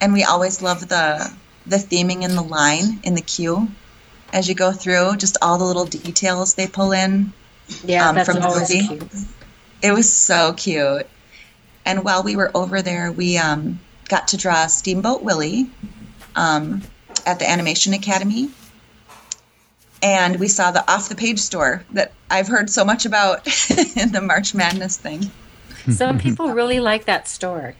And 0.00 0.12
we 0.12 0.24
always 0.24 0.62
love 0.62 0.88
the 0.88 1.32
the 1.66 1.76
theming 1.76 2.22
in 2.22 2.36
the 2.36 2.42
line 2.42 3.00
in 3.02 3.14
the 3.14 3.20
queue 3.22 3.68
as 4.32 4.48
you 4.48 4.54
go 4.54 4.72
through. 4.72 5.16
Just 5.16 5.36
all 5.42 5.58
the 5.58 5.64
little 5.64 5.84
details 5.86 6.54
they 6.54 6.66
pull 6.66 6.92
in. 6.92 7.32
Yeah, 7.84 8.08
Um, 8.08 8.14
that's 8.14 8.26
from 8.28 8.40
the 8.40 8.46
always 8.46 8.72
movie? 8.72 8.86
cute. 8.86 9.12
It 9.82 9.92
was 9.92 10.12
so 10.12 10.52
cute. 10.54 11.06
And 11.84 12.04
while 12.04 12.22
we 12.22 12.36
were 12.36 12.50
over 12.54 12.82
there, 12.82 13.10
we 13.12 13.38
um, 13.38 13.80
got 14.08 14.28
to 14.28 14.36
draw 14.36 14.66
Steamboat 14.66 15.22
Willie 15.22 15.68
um, 16.36 16.82
at 17.24 17.38
the 17.38 17.48
Animation 17.48 17.92
Academy. 17.94 18.50
And 20.02 20.38
we 20.38 20.48
saw 20.48 20.70
the 20.70 20.88
off 20.90 21.08
the 21.08 21.14
page 21.14 21.38
store 21.38 21.84
that 21.92 22.12
I've 22.30 22.48
heard 22.48 22.68
so 22.70 22.84
much 22.84 23.06
about 23.06 23.46
in 23.96 24.12
the 24.12 24.20
March 24.20 24.54
Madness 24.54 24.96
thing. 24.96 25.30
Some 25.90 26.18
people 26.18 26.50
really 26.50 26.80
like 26.80 27.06
that 27.06 27.26
store. 27.28 27.74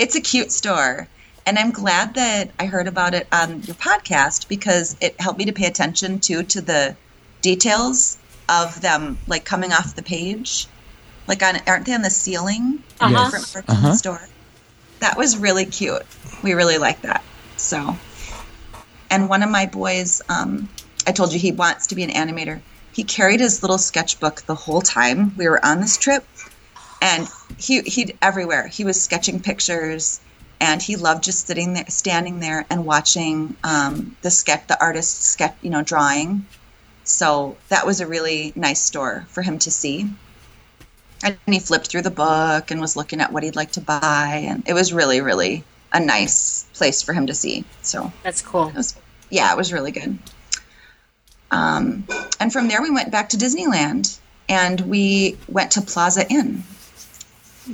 It's 0.00 0.14
a 0.16 0.20
cute 0.22 0.50
store. 0.50 1.06
And 1.44 1.58
I'm 1.58 1.72
glad 1.72 2.14
that 2.14 2.50
I 2.58 2.64
heard 2.64 2.88
about 2.88 3.12
it 3.12 3.28
on 3.30 3.62
your 3.64 3.74
podcast 3.76 4.48
because 4.48 4.96
it 5.00 5.20
helped 5.20 5.38
me 5.38 5.44
to 5.44 5.52
pay 5.52 5.66
attention 5.66 6.18
too 6.20 6.42
to 6.44 6.62
the 6.62 6.96
details 7.42 8.16
of 8.48 8.80
them 8.80 9.18
like 9.26 9.44
coming 9.44 9.72
off 9.74 9.94
the 9.94 10.02
page. 10.02 10.66
Like 11.26 11.42
on 11.42 11.58
aren't 11.66 11.84
they 11.84 11.92
on 11.94 12.00
the 12.00 12.08
ceiling? 12.10 12.82
Uh-huh. 12.98 13.30
Parts 13.30 13.54
of 13.56 13.64
Uh-huh. 13.68 13.88
the 13.88 13.94
store. 13.94 14.26
That 15.00 15.18
was 15.18 15.36
really 15.36 15.66
cute. 15.66 16.02
We 16.42 16.54
really 16.54 16.78
like 16.78 17.02
that. 17.02 17.22
So, 17.58 17.94
and 19.10 19.28
one 19.28 19.42
of 19.42 19.50
my 19.50 19.66
boys, 19.66 20.22
um, 20.30 20.68
I 21.06 21.12
told 21.12 21.32
you 21.34 21.38
he 21.38 21.52
wants 21.52 21.88
to 21.88 21.94
be 21.94 22.02
an 22.04 22.10
animator. 22.10 22.60
He 22.92 23.04
carried 23.04 23.40
his 23.40 23.62
little 23.62 23.76
sketchbook 23.78 24.42
the 24.42 24.54
whole 24.54 24.80
time 24.80 25.34
we 25.36 25.46
were 25.48 25.64
on 25.64 25.80
this 25.82 25.96
trip, 25.98 26.24
and 27.00 27.28
he 27.58 27.80
he'd 27.82 28.16
everywhere. 28.22 28.66
He 28.66 28.84
was 28.84 29.00
sketching 29.00 29.40
pictures, 29.40 30.20
and 30.60 30.82
he 30.82 30.96
loved 30.96 31.24
just 31.24 31.46
sitting 31.46 31.74
there, 31.74 31.86
standing 31.88 32.40
there, 32.40 32.66
and 32.70 32.84
watching 32.84 33.56
um, 33.64 34.16
the 34.22 34.30
sketch, 34.30 34.66
the 34.66 34.80
artist 34.80 35.22
sketch, 35.22 35.56
you 35.62 35.70
know, 35.70 35.82
drawing. 35.82 36.46
So 37.04 37.56
that 37.68 37.86
was 37.86 38.00
a 38.00 38.06
really 38.06 38.52
nice 38.54 38.82
store 38.82 39.26
for 39.28 39.42
him 39.42 39.58
to 39.60 39.70
see. 39.70 40.08
And 41.22 41.36
he 41.46 41.58
flipped 41.58 41.88
through 41.88 42.02
the 42.02 42.10
book 42.10 42.70
and 42.70 42.80
was 42.80 42.96
looking 42.96 43.20
at 43.20 43.32
what 43.32 43.42
he'd 43.42 43.56
like 43.56 43.72
to 43.72 43.80
buy, 43.80 44.44
and 44.46 44.62
it 44.66 44.74
was 44.74 44.92
really, 44.92 45.20
really 45.20 45.64
a 45.92 46.00
nice 46.00 46.64
place 46.74 47.02
for 47.02 47.12
him 47.12 47.26
to 47.26 47.34
see. 47.34 47.64
So 47.82 48.12
That's 48.22 48.42
cool. 48.42 48.68
it 48.68 48.74
was, 48.74 48.96
yeah, 49.28 49.52
it 49.52 49.56
was 49.56 49.72
really 49.72 49.90
good. 49.90 50.18
Um, 51.50 52.06
and 52.38 52.52
from 52.52 52.68
there, 52.68 52.80
we 52.80 52.90
went 52.90 53.10
back 53.10 53.30
to 53.30 53.36
Disneyland 53.36 54.18
and 54.48 54.80
we 54.82 55.36
went 55.48 55.72
to 55.72 55.82
Plaza 55.82 56.28
Inn, 56.30 56.62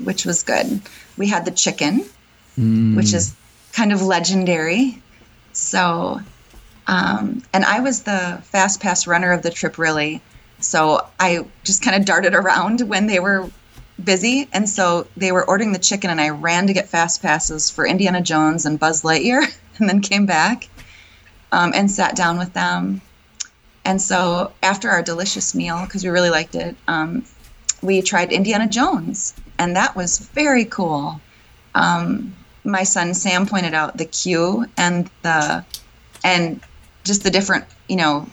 which 0.05 0.25
was 0.25 0.43
good. 0.43 0.81
We 1.17 1.29
had 1.29 1.45
the 1.45 1.51
chicken, 1.51 2.05
which 2.97 3.13
is 3.13 3.35
kind 3.73 3.93
of 3.93 4.03
legendary. 4.03 5.03
So, 5.53 6.21
um, 6.87 7.43
and 7.53 7.65
I 7.65 7.81
was 7.81 8.03
the 8.03 8.41
fast 8.45 8.81
pass 8.81 9.07
runner 9.07 9.33
of 9.33 9.43
the 9.43 9.51
trip, 9.51 9.79
really. 9.79 10.21
So 10.61 11.07
I 11.21 11.45
just 11.65 11.83
kind 11.83 11.97
of 11.97 12.07
darted 12.07 12.35
around 12.35 12.81
when 12.83 13.07
they 13.07 13.21
were 13.21 13.51
busy. 14.03 14.49
And 14.53 14.69
so 14.69 15.07
they 15.17 15.33
were 15.33 15.45
ordering 15.45 15.73
the 15.73 15.79
chicken, 15.79 16.11
and 16.11 16.21
I 16.21 16.31
ran 16.31 16.67
to 16.67 16.73
get 16.73 16.89
fast 16.89 17.23
passes 17.23 17.71
for 17.71 17.87
Indiana 17.87 18.21
Jones 18.21 18.67
and 18.67 18.79
Buzz 18.79 19.03
Lightyear, 19.03 19.45
and 19.79 19.89
then 19.89 20.01
came 20.01 20.27
back 20.27 20.69
um, 21.53 21.73
and 21.75 21.91
sat 21.91 22.17
down 22.17 22.39
with 22.39 22.53
them. 22.53 23.01
And 23.85 24.03
so 24.03 24.53
after 24.63 24.91
our 24.91 25.03
delicious 25.03 25.55
meal, 25.55 25.83
because 25.85 26.03
we 26.03 26.11
really 26.11 26.31
liked 26.31 26.55
it, 26.57 26.77
um, 26.89 27.25
we 27.83 28.03
tried 28.03 28.33
Indiana 28.33 28.69
Jones, 28.69 29.35
and 29.59 29.77
that 29.77 29.97
was 29.97 30.19
very 30.19 30.65
cool. 30.65 31.21
Um, 31.75 32.35
my 32.65 32.83
son 32.83 33.15
Sam 33.15 33.47
pointed 33.47 33.75
out 33.75 33.97
the 33.97 34.05
queue 34.05 34.67
and 34.77 35.11
the 35.23 35.65
and 36.25 36.61
just 37.05 37.23
the 37.23 37.31
different, 37.31 37.65
you 37.89 37.97
know, 37.97 38.27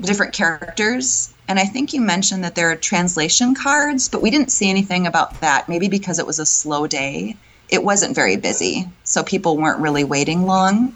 different 0.00 0.32
characters. 0.32 1.34
And 1.48 1.58
I 1.58 1.64
think 1.64 1.92
you 1.92 2.00
mentioned 2.00 2.44
that 2.44 2.54
there 2.54 2.70
are 2.70 2.76
translation 2.76 3.54
cards, 3.54 4.08
but 4.08 4.22
we 4.22 4.30
didn't 4.30 4.50
see 4.50 4.70
anything 4.70 5.06
about 5.06 5.40
that. 5.40 5.68
Maybe 5.68 5.88
because 5.88 6.18
it 6.18 6.26
was 6.26 6.38
a 6.38 6.46
slow 6.46 6.86
day, 6.86 7.36
it 7.68 7.82
wasn't 7.82 8.14
very 8.14 8.36
busy, 8.36 8.88
so 9.02 9.22
people 9.22 9.56
weren't 9.56 9.80
really 9.80 10.04
waiting 10.04 10.46
long. 10.46 10.94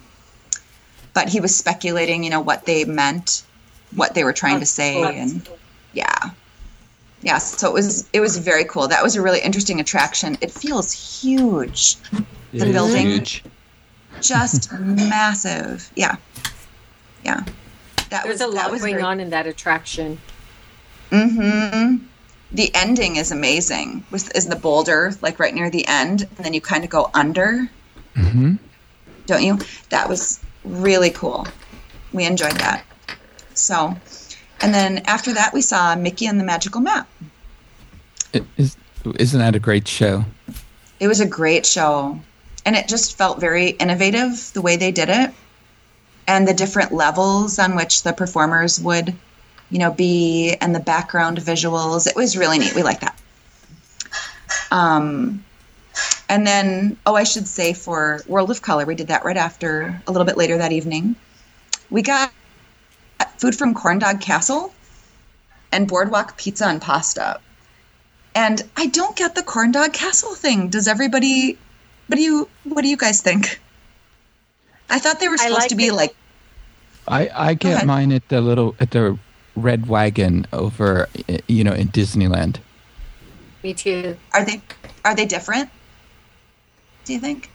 But 1.13 1.29
he 1.29 1.41
was 1.41 1.55
speculating, 1.55 2.23
you 2.23 2.31
know, 2.31 2.41
what 2.41 2.65
they 2.65 2.85
meant, 2.85 3.43
what 3.95 4.15
they 4.15 4.25
were 4.25 4.33
trying 4.33 4.61
to 4.61 4.67
say, 4.67 5.03
and 5.03 5.49
yeah, 5.93 6.31
yeah. 7.23 7.39
So 7.39 7.69
it 7.69 7.73
was 7.75 8.09
it 8.13 8.21
was 8.21 8.39
very 8.39 8.65
cool. 8.65 8.89
That 8.89 9.03
was 9.03 9.17
a 9.17 9.23
really 9.23 9.41
interesting 9.41 9.81
attraction. 9.81 10.37
It 10.41 10.51
feels 10.51 10.93
huge, 10.93 11.97
It 12.53 12.59
The 12.61 12.67
is 12.67 12.73
building. 12.73 13.07
huge. 13.07 13.45
just 14.21 14.73
massive. 14.81 15.91
Yeah, 15.97 16.17
yeah. 17.25 17.45
That 18.11 18.25
There's 18.25 18.41
was 18.41 18.41
a 18.41 18.45
that 18.47 18.63
lot 18.65 18.71
was 18.71 18.81
going 18.81 18.95
very, 18.95 19.03
on 19.03 19.21
in 19.21 19.31
that 19.31 19.47
attraction. 19.47 20.19
mm-hmm 21.11 21.97
The 22.53 22.75
ending 22.75 23.17
is 23.17 23.31
amazing. 23.33 24.05
Was 24.11 24.29
is 24.31 24.47
the 24.47 24.57
boulder 24.57 25.13
like 25.21 25.39
right 25.39 25.55
near 25.55 25.71
the 25.71 25.87
end, 25.87 26.23
and 26.23 26.45
then 26.45 26.55
you 26.55 26.61
kind 26.61 26.85
of 26.85 26.91
go 26.91 27.11
under, 27.15 27.69
mm-hmm. 28.17 28.55
don't 29.27 29.43
you? 29.43 29.59
That 29.91 30.09
was 30.09 30.41
really 30.65 31.11
cool. 31.11 31.47
We 32.13 32.25
enjoyed 32.25 32.57
that. 32.57 32.85
So, 33.55 33.95
and 34.61 34.75
then 34.75 34.99
after 35.07 35.35
that, 35.35 35.53
we 35.53 35.61
saw 35.61 35.95
Mickey 35.95 36.27
and 36.27 36.39
the 36.39 36.45
Magical 36.45 36.81
Map. 36.81 37.09
It 38.33 38.45
is, 38.57 38.77
isn't 39.17 39.39
that 39.39 39.55
a 39.55 39.59
great 39.59 39.89
show? 39.89 40.25
It 41.01 41.09
was 41.09 41.21
a 41.21 41.27
great 41.27 41.65
show, 41.65 42.21
and 42.67 42.77
it 42.77 42.89
just 42.89 43.17
felt 43.17 43.41
very 43.41 43.71
innovative 43.71 44.51
the 44.53 44.61
way 44.61 44.77
they 44.77 44.93
did 44.93 45.09
it, 45.09 45.33
and 46.27 46.47
the 46.47 46.55
different 46.55 46.93
levels 46.93 47.59
on 47.59 47.77
which 47.77 48.03
the 48.03 48.13
performers 48.13 48.81
would, 48.81 49.15
you 49.71 49.79
know, 49.79 49.93
be, 49.93 50.57
and 50.61 50.75
the 50.75 50.81
background 50.81 51.39
visuals. 51.39 52.07
It 52.07 52.17
was 52.17 52.37
really 52.37 52.59
neat. 52.59 52.75
We 52.75 52.83
like 52.83 53.01
that. 53.01 53.19
Um, 54.71 55.45
and 56.29 56.47
then, 56.47 56.99
oh, 57.07 57.15
I 57.15 57.25
should 57.25 57.49
say 57.49 57.73
for 57.73 58.21
World 58.27 58.51
of 58.51 58.61
Color, 58.61 58.85
we 58.85 58.95
did 58.95 59.09
that 59.09 59.25
right 59.25 59.37
after, 59.37 60.03
a 60.07 60.13
little 60.13 60.27
bit 60.27 60.37
later 60.37 60.59
that 60.59 60.73
evening. 60.73 61.17
We 61.91 62.03
got 62.03 62.31
food 63.39 63.55
from 63.55 63.75
Corn 63.75 63.99
Dog 63.99 64.21
Castle 64.21 64.73
and 65.73 65.89
Boardwalk 65.89 66.37
Pizza 66.37 66.67
and 66.67 66.81
Pasta. 66.81 67.41
And 68.35 68.63
I 68.77 68.87
don't 68.87 69.17
get 69.17 69.35
the 69.35 69.43
Corn 69.43 69.73
Dog 69.73 69.93
Castle 69.93 70.35
thing. 70.35 70.69
Does 70.69 70.87
everybody? 70.87 71.59
What 72.07 72.17
do 72.17 72.23
you? 72.23 72.49
What 72.65 72.83
do 72.83 72.89
you 72.89 72.97
guys 72.97 73.21
think? 73.21 73.61
I 74.91 74.99
thought 74.99 75.21
they 75.21 75.29
were 75.29 75.37
supposed 75.37 75.59
like 75.59 75.69
to 75.69 75.77
be 75.77 75.87
it. 75.87 75.95
like. 75.95 76.15
I, 77.07 77.31
I 77.35 77.55
get 77.55 77.75
ahead. 77.75 77.87
mine 77.87 78.13
at 78.13 78.29
the 78.29 78.41
little 78.41 78.77
at 78.81 78.91
the 78.91 79.19
red 79.57 79.89
wagon 79.89 80.47
over 80.53 81.09
you 81.47 81.65
know 81.65 81.73
in 81.73 81.89
Disneyland. 81.89 82.59
Me 83.63 83.75
too. 83.75 84.17
Are 84.33 84.45
they? 84.45 84.61
Are 85.05 85.15
they 85.15 85.27
different? 85.27 85.71
Do 87.05 87.13
you 87.15 87.19
think? 87.19 87.51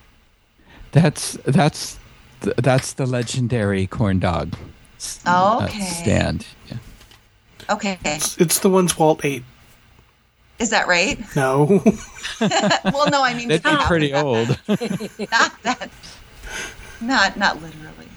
That's 0.91 1.33
that's 1.45 1.97
that's 2.41 2.93
the 2.93 3.05
legendary 3.05 3.87
corn 3.87 4.19
dog 4.19 4.55
s- 5.03 5.19
uh, 5.25 5.61
Okay. 5.65 5.79
stand. 5.85 6.45
Yeah. 6.69 6.77
Okay, 7.69 7.97
It's 8.03 8.59
the 8.59 8.69
ones 8.69 8.97
Walt 8.97 9.23
ate. 9.23 9.43
is 10.59 10.69
that 10.71 10.87
right? 10.87 11.17
No. 11.35 11.65
well, 12.41 13.09
no, 13.09 13.23
I 13.23 13.33
mean 13.35 13.47
They'd 13.47 13.63
be 13.63 13.75
pretty 13.85 14.11
not 14.11 14.25
old. 14.25 14.47
Not 14.67 15.63
that. 15.63 15.89
Not 17.01 17.37
not 17.37 17.61
literally. 17.61 18.07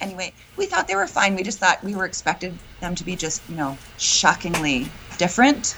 Anyway, 0.00 0.32
we 0.56 0.66
thought 0.66 0.86
they 0.88 0.94
were 0.94 1.06
fine. 1.06 1.34
We 1.36 1.42
just 1.42 1.58
thought 1.58 1.82
we 1.82 1.94
were 1.94 2.04
expected 2.04 2.54
them 2.80 2.94
to 2.96 3.04
be 3.04 3.16
just 3.16 3.42
you 3.48 3.56
know 3.56 3.78
shockingly 3.98 4.88
different, 5.18 5.76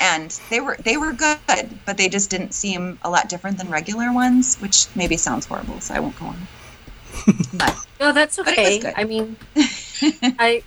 and 0.00 0.30
they 0.50 0.60
were 0.60 0.76
they 0.84 0.96
were 0.96 1.12
good, 1.12 1.38
but 1.86 1.96
they 1.96 2.08
just 2.08 2.30
didn't 2.30 2.52
seem 2.52 2.98
a 3.02 3.10
lot 3.10 3.28
different 3.28 3.58
than 3.58 3.68
regular 3.70 4.12
ones, 4.12 4.56
which 4.56 4.86
maybe 4.94 5.16
sounds 5.16 5.46
horrible, 5.46 5.80
so 5.80 5.94
I 5.94 6.00
won't 6.00 6.18
go 6.18 6.26
on. 6.26 6.38
But 7.52 7.86
No, 8.00 8.12
that's 8.12 8.36
But 8.36 8.48
it 8.58 8.58
was 8.58 8.84
okay. 8.84 8.92
I 8.96 9.04
mean, 9.04 9.36
I 10.38 10.62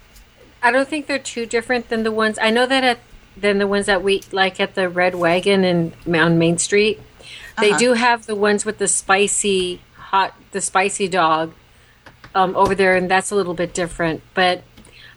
I 0.62 0.72
don't 0.72 0.88
think 0.88 1.08
they're 1.08 1.20
too 1.20 1.46
different 1.46 1.90
than 1.90 2.04
the 2.04 2.12
ones 2.12 2.38
I 2.42 2.50
know 2.50 2.66
that 2.66 2.84
at 2.84 3.00
than 3.36 3.60
the 3.60 3.68
ones 3.68 3.86
that 3.86 4.02
we 4.04 4.24
like 4.32 4.60
at 4.60 4.76
the 4.76 4.90
Red 4.90 5.16
Wagon 5.16 5.64
and 5.64 5.94
on 6.16 6.38
Main 6.38 6.58
Street. 6.58 7.00
They 7.60 7.70
Uh-huh. 7.72 7.80
do 7.80 7.94
have 7.94 8.26
the 8.26 8.36
ones 8.36 8.66
with 8.66 8.78
the 8.78 8.88
spicy 8.88 9.82
hot, 9.96 10.34
the 10.52 10.62
spicy 10.62 11.08
dog 11.08 11.54
um, 12.34 12.56
over 12.56 12.74
there, 12.76 12.96
and 12.96 13.10
that's 13.10 13.32
a 13.32 13.36
little 13.36 13.54
bit 13.54 13.74
different. 13.74 14.22
But 14.34 14.64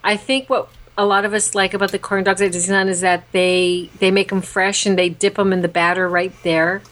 I 0.04 0.16
think 0.16 0.48
what 0.50 0.68
a 0.98 1.04
lot 1.06 1.24
of 1.24 1.32
us 1.32 1.54
like 1.54 1.72
about 1.72 1.92
the 1.92 1.98
corn 1.98 2.24
dogs 2.24 2.42
at 2.42 2.52
Disneyland 2.52 2.88
is 2.88 3.00
that 3.00 3.24
they 3.32 3.88
they 4.00 4.10
make 4.10 4.28
them 4.28 4.42
fresh 4.42 4.84
and 4.86 4.98
they 4.98 5.08
dip 5.08 5.36
them 5.36 5.52
in 5.52 5.62
the 5.62 5.68
batter 5.68 6.08
right 6.08 6.32
there, 6.42 6.82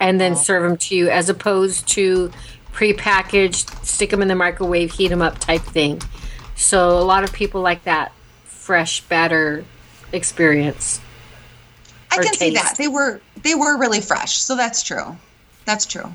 and 0.00 0.20
then 0.20 0.36
serve 0.36 0.62
them 0.62 0.76
to 0.76 0.94
you, 0.94 1.08
as 1.08 1.28
opposed 1.30 1.86
to 1.88 2.30
prepackaged, 2.78 3.84
stick 3.84 4.10
them 4.10 4.22
in 4.22 4.28
the 4.28 4.36
microwave, 4.36 4.92
heat 4.92 5.08
them 5.08 5.20
up 5.20 5.38
type 5.38 5.62
thing. 5.62 6.00
So 6.54 6.98
a 6.98 7.02
lot 7.02 7.24
of 7.24 7.32
people 7.32 7.60
like 7.60 7.82
that 7.84 8.12
fresh 8.44 9.00
batter 9.02 9.64
experience. 10.12 11.00
I 12.12 12.18
Or 12.18 12.22
can 12.22 12.34
see 12.34 12.50
that 12.54 12.76
they 12.78 12.88
were 12.88 13.20
they 13.42 13.54
were 13.54 13.78
really 13.78 14.00
fresh, 14.00 14.38
so 14.38 14.56
that's 14.56 14.82
true. 14.82 15.16
That's 15.64 15.86
true. 15.86 16.14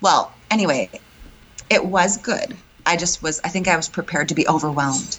Well, 0.00 0.32
anyway, 0.50 0.90
it 1.70 1.84
was 1.84 2.16
good. 2.16 2.56
I 2.86 2.96
just 2.96 3.22
was. 3.22 3.40
I 3.44 3.48
think 3.48 3.68
I 3.68 3.76
was 3.76 3.88
prepared 3.88 4.30
to 4.30 4.34
be 4.34 4.48
overwhelmed. 4.48 5.18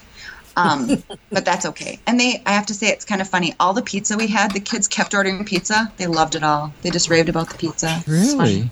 Um, 0.56 1.04
but 1.32 1.46
that's 1.46 1.66
okay. 1.68 2.00
And 2.06 2.20
they, 2.20 2.42
I 2.46 2.52
have 2.52 2.66
to 2.68 2.74
say, 2.74 2.88
it's 2.90 3.06
kind 3.06 3.22
of 3.22 3.30
funny. 3.30 3.56
All 3.60 3.74
the 3.74 3.82
pizza 3.82 4.18
we 4.18 4.28
had, 4.28 4.52
the 4.52 4.60
kids 4.60 4.88
kept 4.88 5.14
ordering 5.14 5.44
pizza. 5.46 5.92
They 5.98 6.08
loved 6.08 6.36
it 6.36 6.44
all. 6.44 6.74
They 6.82 6.90
just 6.92 7.10
raved 7.10 7.30
about 7.30 7.50
the 7.50 7.58
pizza. 7.58 8.04
Really? 8.06 8.70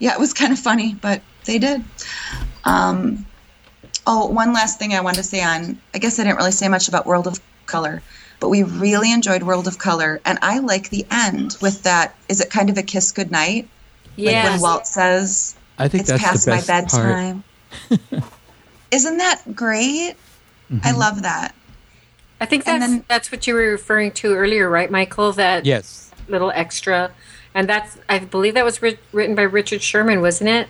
Yeah, 0.00 0.12
it 0.14 0.20
was 0.20 0.34
kind 0.34 0.52
of 0.52 0.58
funny, 0.58 0.94
but 1.00 1.22
they 1.44 1.58
did. 1.58 1.82
Um, 2.64 3.26
oh, 4.06 4.26
one 4.26 4.52
last 4.52 4.78
thing 4.78 4.94
I 4.94 5.00
wanted 5.00 5.18
to 5.18 5.22
say 5.22 5.42
on, 5.42 5.78
I 5.94 5.98
guess 5.98 6.18
I 6.18 6.24
didn't 6.24 6.36
really 6.36 6.52
say 6.52 6.68
much 6.68 6.88
about 6.88 7.06
World 7.06 7.26
of 7.26 7.40
Color, 7.66 8.02
but 8.40 8.48
we 8.48 8.62
really 8.62 9.12
enjoyed 9.12 9.42
World 9.42 9.66
of 9.68 9.78
Color. 9.78 10.20
And 10.24 10.38
I 10.42 10.58
like 10.58 10.90
the 10.90 11.06
end 11.10 11.56
with 11.60 11.82
that, 11.82 12.14
is 12.28 12.40
it 12.40 12.50
kind 12.50 12.70
of 12.70 12.78
a 12.78 12.82
kiss 12.82 13.12
goodnight? 13.12 13.68
Like 14.16 14.44
when 14.44 14.60
Walt 14.60 14.86
says, 14.86 15.56
I 15.78 15.88
think 15.88 16.02
it's 16.02 16.10
that's 16.10 16.22
past 16.22 16.44
the 16.44 16.50
my 16.52 16.56
best 16.62 16.94
part. 16.94 17.04
bedtime. 17.08 17.44
Isn't 18.90 19.18
that 19.18 19.42
great? 19.56 20.14
I 20.84 20.92
love 20.92 21.22
that. 21.22 21.54
I 22.40 22.46
think 22.46 22.66
And 22.66 22.82
that's 22.82 22.92
then- 22.92 23.04
that's 23.08 23.32
what 23.32 23.46
you 23.46 23.54
were 23.54 23.70
referring 23.70 24.12
to 24.12 24.34
earlier, 24.34 24.68
right, 24.70 24.90
Michael? 24.90 25.32
That 25.32 25.64
Yes. 25.66 26.10
little 26.28 26.50
extra, 26.52 27.10
and 27.54 27.68
that's 27.68 27.96
I 28.08 28.18
believe 28.20 28.54
that 28.54 28.64
was 28.64 28.80
writ- 28.82 28.98
written 29.12 29.34
by 29.34 29.42
Richard 29.42 29.82
Sherman, 29.82 30.20
wasn't 30.20 30.50
it? 30.50 30.68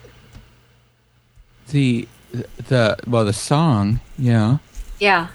The 1.71 2.07
the 2.69 2.97
well 3.07 3.25
the 3.25 3.33
song, 3.33 4.01
yeah. 4.19 4.59
Yeah. 5.01 5.29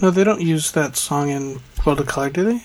no, 0.00 0.10
they 0.10 0.24
don't 0.24 0.40
use 0.42 0.72
that 0.72 0.96
song 0.96 1.28
in 1.30 1.60
World 1.84 2.00
of 2.00 2.06
Color, 2.06 2.30
do 2.30 2.44
they? 2.44 2.62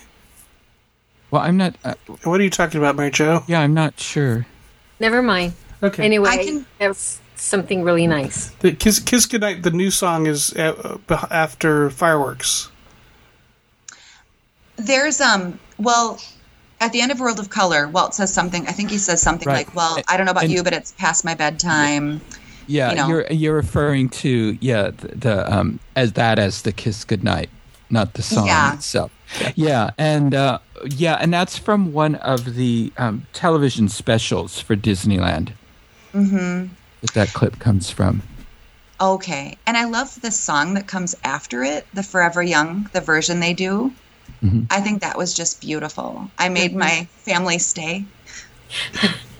Well, 1.30 1.42
I'm 1.42 1.56
not. 1.56 1.76
Uh, 1.84 1.94
What 2.24 2.40
are 2.40 2.44
you 2.44 2.50
talking 2.50 2.78
about, 2.78 2.96
Mary 2.96 3.10
Jo? 3.10 3.42
yeah, 3.46 3.60
I'm 3.60 3.74
not 3.74 3.98
sure. 4.00 4.46
Never 5.00 5.22
mind. 5.22 5.54
Okay. 5.82 6.04
Anyway, 6.04 6.28
I 6.28 6.44
can- 6.44 6.66
that 6.78 6.88
was 6.88 7.20
something 7.36 7.82
really 7.82 8.06
nice. 8.06 8.48
The 8.60 8.72
Kiss 8.72 8.98
Kiss 9.00 9.26
Goodnight, 9.26 9.62
the 9.62 9.70
new 9.70 9.90
song 9.90 10.26
is 10.26 10.52
uh, 10.54 10.98
uh, 11.08 11.26
after 11.30 11.90
fireworks. 11.90 12.68
There's 14.76 15.20
um 15.20 15.58
well 15.78 16.20
at 16.80 16.92
the 16.92 17.00
end 17.00 17.12
of 17.12 17.20
World 17.20 17.38
of 17.38 17.48
Color, 17.50 17.88
Walt 17.88 18.14
says 18.14 18.32
something. 18.32 18.66
I 18.66 18.72
think 18.72 18.90
he 18.90 18.98
says 18.98 19.22
something 19.22 19.46
Right. 19.48 19.66
like, 19.66 19.74
"Well, 19.74 19.98
I 20.08 20.16
don't 20.16 20.26
know 20.26 20.32
about 20.32 20.44
And- 20.44 20.52
you, 20.52 20.62
but 20.62 20.72
it's 20.72 20.92
past 20.98 21.24
my 21.24 21.34
bedtime." 21.34 22.20
Yeah, 22.20 22.41
You 22.66 22.94
know. 22.94 23.08
you're 23.08 23.26
you're 23.30 23.54
referring 23.56 24.08
to 24.10 24.56
yeah 24.60 24.90
the, 24.90 25.08
the 25.08 25.52
um 25.52 25.80
as 25.96 26.12
that 26.12 26.38
as 26.38 26.62
the 26.62 26.72
kiss 26.72 27.04
goodnight, 27.04 27.50
not 27.90 28.14
the 28.14 28.22
song 28.22 28.46
Yeah. 28.46 28.74
itself. 28.74 29.10
Yeah, 29.54 29.90
and 29.96 30.34
uh, 30.34 30.58
yeah, 30.90 31.14
and 31.14 31.32
that's 31.32 31.56
from 31.56 31.92
one 31.94 32.16
of 32.16 32.54
the 32.54 32.92
um, 32.98 33.26
television 33.32 33.88
specials 33.88 34.60
for 34.60 34.76
Disneyland. 34.76 35.52
Mm-hmm. 36.12 36.66
That 37.00 37.14
that 37.14 37.28
clip 37.32 37.58
comes 37.58 37.90
from. 37.90 38.22
Okay, 39.00 39.56
and 39.66 39.76
I 39.76 39.84
love 39.86 40.20
the 40.20 40.30
song 40.30 40.74
that 40.74 40.86
comes 40.86 41.16
after 41.24 41.64
it, 41.64 41.86
the 41.94 42.02
Forever 42.02 42.42
Young, 42.42 42.88
the 42.92 43.00
version 43.00 43.40
they 43.40 43.54
do. 43.54 43.90
Mm-hmm. 44.44 44.64
I 44.70 44.80
think 44.80 45.00
that 45.00 45.16
was 45.16 45.32
just 45.34 45.60
beautiful. 45.60 46.30
I 46.38 46.48
made 46.50 46.74
my 46.76 47.08
family 47.16 47.58
stay. 47.58 48.04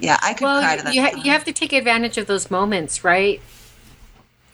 yeah, 0.00 0.18
I 0.22 0.32
could 0.34 0.44
cry 0.44 0.76
to 0.76 0.84
Well, 0.84 0.84
that. 0.84 0.94
you, 0.94 1.02
ha- 1.02 1.22
you 1.24 1.30
have 1.32 1.44
to 1.44 1.52
take 1.52 1.72
advantage 1.72 2.18
of 2.18 2.26
those 2.26 2.50
moments, 2.50 3.04
right? 3.04 3.40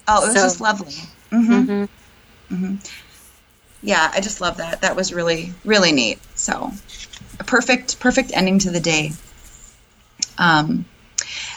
Oh, 0.09 0.23
it 0.23 0.27
was 0.29 0.35
So- 0.37 0.43
just 0.43 0.61
lovely. 0.61 0.95
hmm 1.31 1.85
hmm 2.49 2.75
Yeah, 3.83 4.11
I 4.15 4.21
just 4.21 4.41
love 4.41 4.57
that. 4.59 4.81
That 4.83 4.97
was 4.97 5.13
really, 5.13 5.53
really 5.65 5.93
neat. 5.93 6.19
So, 6.35 6.73
a 7.41 7.45
perfect, 7.45 8.01
perfect 8.01 8.31
ending 8.35 8.59
to 8.61 8.71
the 8.71 8.81
day. 8.81 9.13
Um, 10.39 10.85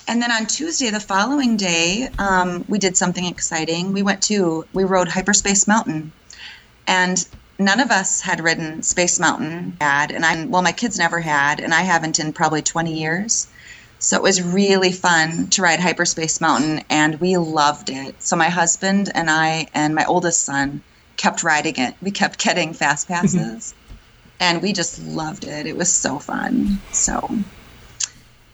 and 0.07 0.21
then 0.21 0.31
on 0.31 0.45
Tuesday, 0.45 0.89
the 0.89 0.99
following 0.99 1.57
day, 1.57 2.09
um, 2.17 2.65
we 2.67 2.79
did 2.79 2.95
something 2.97 3.25
exciting. 3.25 3.93
We 3.93 4.03
went 4.03 4.21
to, 4.23 4.65
we 4.73 4.83
rode 4.83 5.07
Hyperspace 5.07 5.67
Mountain, 5.67 6.11
and 6.87 7.25
none 7.59 7.79
of 7.79 7.91
us 7.91 8.21
had 8.21 8.39
ridden 8.39 8.83
Space 8.83 9.19
Mountain. 9.19 9.77
Had 9.81 10.11
and 10.11 10.25
I, 10.25 10.45
well, 10.45 10.61
my 10.61 10.71
kids 10.71 10.97
never 10.97 11.19
had, 11.19 11.59
and 11.59 11.73
I 11.73 11.81
haven't 11.81 12.19
in 12.19 12.31
probably 12.33 12.61
20 12.61 12.97
years. 12.99 13.47
So 13.99 14.15
it 14.15 14.21
was 14.21 14.41
really 14.41 14.91
fun 14.91 15.47
to 15.47 15.61
ride 15.63 15.79
Hyperspace 15.79 16.39
Mountain, 16.39 16.83
and 16.89 17.19
we 17.19 17.37
loved 17.37 17.89
it. 17.89 18.21
So 18.21 18.35
my 18.35 18.49
husband 18.49 19.09
and 19.15 19.29
I 19.29 19.67
and 19.73 19.95
my 19.95 20.05
oldest 20.05 20.43
son 20.43 20.81
kept 21.17 21.43
riding 21.43 21.75
it. 21.77 21.95
We 22.01 22.11
kept 22.11 22.43
getting 22.43 22.73
fast 22.73 23.07
passes, 23.13 23.73
and 24.39 24.61
we 24.61 24.71
just 24.71 25.01
loved 25.03 25.45
it. 25.45 25.65
It 25.65 25.75
was 25.75 25.91
so 25.91 26.19
fun. 26.19 26.79
So, 26.91 27.39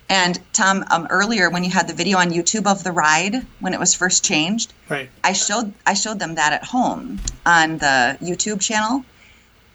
and 0.07 0.39
Tom, 0.53 0.85
um, 0.91 1.07
earlier 1.09 1.49
when 1.49 1.65
you 1.65 1.71
had 1.71 1.89
the 1.89 1.93
video 1.93 2.19
on 2.19 2.29
YouTube 2.29 2.65
of 2.65 2.85
the 2.85 2.93
ride 2.93 3.45
when 3.59 3.73
it 3.73 3.79
was 3.81 3.93
first 3.93 4.23
changed, 4.23 4.71
Right. 4.87 5.09
I 5.25 5.33
showed 5.33 5.73
I 5.85 5.93
showed 5.93 6.19
them 6.19 6.35
that 6.35 6.53
at 6.53 6.63
home 6.63 7.19
on 7.45 7.79
the 7.79 8.17
YouTube 8.21 8.61
channel, 8.61 9.03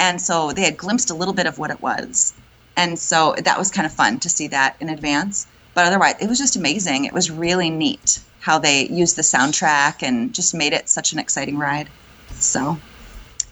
and 0.00 0.18
so 0.18 0.52
they 0.52 0.62
had 0.62 0.78
glimpsed 0.78 1.10
a 1.10 1.14
little 1.14 1.34
bit 1.34 1.46
of 1.46 1.58
what 1.58 1.70
it 1.70 1.82
was, 1.82 2.32
and 2.74 2.98
so 2.98 3.34
that 3.36 3.58
was 3.58 3.70
kind 3.70 3.84
of 3.84 3.92
fun 3.92 4.18
to 4.20 4.30
see 4.30 4.46
that 4.48 4.76
in 4.80 4.88
advance. 4.88 5.46
But 5.78 5.86
otherwise, 5.86 6.16
it 6.18 6.28
was 6.28 6.38
just 6.38 6.56
amazing. 6.56 7.04
It 7.04 7.12
was 7.12 7.30
really 7.30 7.70
neat 7.70 8.18
how 8.40 8.58
they 8.58 8.88
used 8.88 9.14
the 9.14 9.22
soundtrack 9.22 10.02
and 10.02 10.34
just 10.34 10.52
made 10.52 10.72
it 10.72 10.88
such 10.88 11.12
an 11.12 11.20
exciting 11.20 11.56
ride. 11.56 11.88
So, 12.32 12.76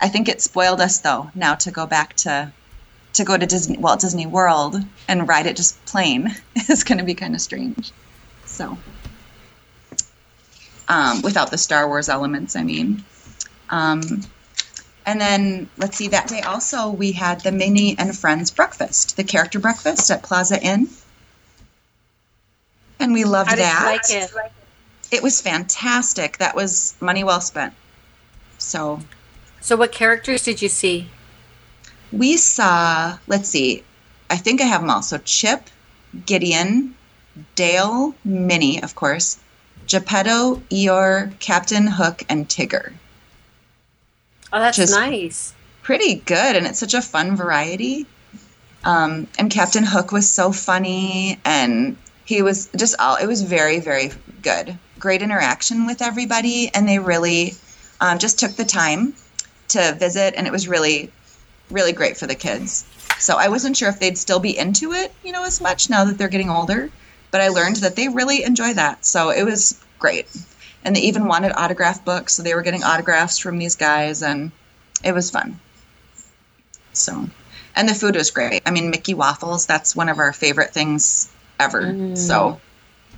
I 0.01 0.09
think 0.09 0.29
it 0.29 0.43
spoiled 0.43 0.81
us 0.81 0.99
though 0.99 1.31
now 1.37 1.55
to 1.55 1.71
go 1.71 1.87
back 1.87 2.17
to 2.25 2.51
to 3.13 3.25
go 3.25 3.37
to 3.37 3.47
Disney 3.47 3.79
Walt 3.79 4.01
Disney 4.01 4.27
World 4.27 4.75
and 5.07 5.29
ride 5.29 5.47
it 5.47 5.55
just 5.55 5.87
plain 5.87 6.35
is 6.69 6.83
going 6.83 6.99
to 6.99 7.05
be 7.05 7.15
kind 7.15 7.33
of 7.37 7.41
strange. 7.41 7.93
So 8.45 8.77
um, 10.89 11.23
without 11.23 11.53
the 11.53 11.59
Star 11.59 11.87
Wars 11.87 12.09
elements, 12.09 12.57
I 12.57 12.65
mean. 12.65 13.05
Um, 13.71 14.03
and 15.07 15.21
then 15.21 15.71
let's 15.77 15.97
see, 15.97 16.09
that 16.09 16.27
day 16.27 16.41
also 16.41 16.91
we 16.91 17.13
had 17.13 17.43
the 17.43 17.53
Minnie 17.53 17.97
and 17.97 18.19
Friends 18.19 18.51
breakfast, 18.51 19.17
the 19.17 19.23
character 19.23 19.61
breakfast 19.61 20.11
at 20.11 20.25
Plaza 20.25 20.61
Inn. 20.61 20.89
And 22.99 23.13
we 23.13 23.25
loved 23.25 23.51
you 23.51 23.57
that. 23.57 23.83
like 23.85 24.01
it? 24.11 24.31
It 25.13 25.23
was 25.23 25.41
fantastic. 25.41 26.39
That 26.39 26.57
was 26.57 26.95
money 27.01 27.23
well 27.25 27.41
spent. 27.41 27.75
So 28.59 29.01
So, 29.61 29.77
what 29.77 29.93
characters 29.93 30.43
did 30.43 30.63
you 30.63 30.69
see? 30.69 31.09
we 32.13 32.37
saw, 32.37 33.19
let's 33.27 33.49
see, 33.49 33.83
I 34.31 34.37
think 34.37 34.61
I 34.61 34.65
have 34.65 34.81
them 34.81 34.91
all. 34.91 35.03
So 35.03 35.19
Chip, 35.19 35.69
Gideon, 36.25 36.95
Dale, 37.57 38.15
Minnie, 38.25 38.81
of 38.83 38.95
course, 38.95 39.39
Geppetto, 39.89 40.57
Eeyore, 40.71 41.37
Captain 41.41 41.87
Hook, 41.89 42.23
and 42.29 42.49
Tigger. 42.49 42.93
Oh, 44.53 44.61
that's 44.61 44.77
Just- 44.77 44.95
nice. 44.95 45.53
pretty 45.83 46.15
good 46.17 46.57
and 46.57 46.67
it's 46.67 46.79
such 46.81 46.95
a 46.95 47.03
fun 47.03 47.37
variety 47.37 48.07
um, 48.85 49.27
and 49.39 49.51
captain 49.53 49.85
hook 49.85 50.11
was 50.11 50.29
so 50.29 50.51
funny 50.51 51.39
and 51.45 51.97
he 52.27 52.43
was 52.43 52.69
just 52.77 52.97
all 52.99 53.17
it 53.17 53.27
was 53.27 53.41
very 53.41 53.81
very 53.81 54.11
good. 54.43 54.77
Great 54.99 55.23
interaction 55.23 55.87
with 55.87 56.03
everybody 56.03 56.71
and 56.75 56.87
they 56.87 56.99
really 56.99 57.55
um, 58.01 58.19
just 58.19 58.39
took 58.39 58.53
the 58.53 58.65
time 58.65 59.15
to 59.69 59.95
visit 59.99 60.35
and 60.37 60.47
it 60.47 60.53
was 60.53 60.69
really 60.69 61.11
really 61.71 61.93
great 61.93 62.17
for 62.19 62.27
the 62.27 62.35
kids. 62.35 62.85
So 63.19 63.37
i 63.37 63.49
wasn't 63.49 63.77
sure 63.77 63.89
if 63.89 63.99
they'd 63.99 64.19
still 64.19 64.41
be 64.41 64.59
into 64.59 64.93
it 64.93 65.13
you 65.25 65.33
know 65.33 65.45
as 65.45 65.61
much 65.61 65.89
now 65.89 66.05
that 66.05 66.19
they're 66.19 66.29
getting 66.29 66.51
older 66.51 66.91
but 67.31 67.41
i 67.41 67.49
learned 67.49 67.77
that 67.77 67.97
they 67.97 68.09
really 68.09 68.43
enjoy 68.43 68.75
that. 68.75 69.07
So 69.07 69.31
it 69.31 69.45
was 69.45 69.81
great. 69.99 70.27
And 70.85 70.95
they 70.95 71.01
even 71.01 71.27
wanted 71.27 71.53
autograph 71.53 72.05
books 72.05 72.35
so 72.35 72.43
they 72.43 72.55
were 72.55 72.63
getting 72.63 72.85
autographs 72.85 73.39
from 73.39 73.59
these 73.59 73.77
guys 73.77 74.23
and 74.23 74.51
it 75.05 75.13
was 75.13 75.31
fun. 75.31 75.59
So, 76.93 77.29
and 77.75 77.89
the 77.89 77.95
food 77.95 78.17
was 78.17 78.31
great. 78.31 78.63
I 78.65 78.71
mean, 78.71 78.91
Mickey 78.91 79.15
waffles, 79.15 79.67
that's 79.67 79.95
one 79.95 80.09
of 80.09 80.19
our 80.19 80.33
favorite 80.33 80.73
things 80.73 81.29
ever. 81.59 82.17
So, 82.17 82.61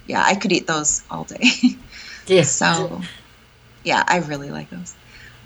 yeah, 0.06 0.22
I 0.24 0.34
could 0.34 0.52
eat 0.52 0.66
those 0.66 1.02
all 1.10 1.24
day. 1.24 1.50
Yes. 2.26 2.50
so, 2.50 3.00
yeah, 3.84 4.04
I 4.06 4.18
really 4.18 4.50
like 4.50 4.68
those. 4.68 4.94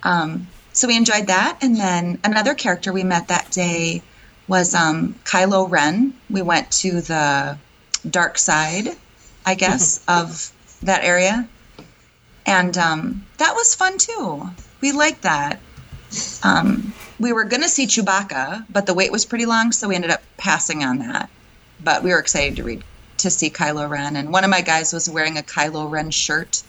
Um, 0.02 0.48
so 0.72 0.88
we 0.88 0.96
enjoyed 0.96 1.28
that. 1.28 1.58
And 1.62 1.76
then 1.76 2.18
another 2.24 2.54
character 2.54 2.92
we 2.92 3.04
met 3.04 3.28
that 3.28 3.52
day 3.52 4.02
was 4.48 4.74
um, 4.74 5.14
Kylo 5.24 5.70
Ren. 5.70 6.12
We 6.28 6.42
went 6.42 6.72
to 6.82 7.00
the 7.00 7.56
dark 8.10 8.36
side, 8.36 8.88
I 9.46 9.54
guess, 9.54 10.04
of 10.08 10.50
that 10.82 11.04
area. 11.04 11.48
And 12.46 12.76
um, 12.76 13.26
that 13.38 13.54
was 13.54 13.76
fun 13.76 13.98
too. 13.98 14.50
We 14.80 14.90
liked 14.90 15.22
that. 15.22 15.60
Um, 16.42 16.92
we 17.20 17.32
were 17.32 17.44
going 17.44 17.62
to 17.62 17.68
see 17.68 17.86
Chewbacca, 17.86 18.66
but 18.68 18.86
the 18.86 18.94
wait 18.94 19.12
was 19.12 19.24
pretty 19.24 19.46
long, 19.46 19.70
so 19.70 19.88
we 19.88 19.94
ended 19.94 20.10
up 20.10 20.22
passing 20.36 20.82
on 20.82 20.98
that. 20.98 21.30
But 21.84 22.02
we 22.02 22.10
were 22.10 22.18
excited 22.18 22.56
to 22.56 22.64
read 22.64 22.82
to 23.18 23.30
see 23.30 23.50
Kylo 23.50 23.88
Ren, 23.88 24.16
and 24.16 24.32
one 24.32 24.44
of 24.44 24.50
my 24.50 24.60
guys 24.60 24.92
was 24.92 25.08
wearing 25.08 25.38
a 25.38 25.42
Kylo 25.42 25.90
Ren 25.90 26.10
shirt 26.10 26.62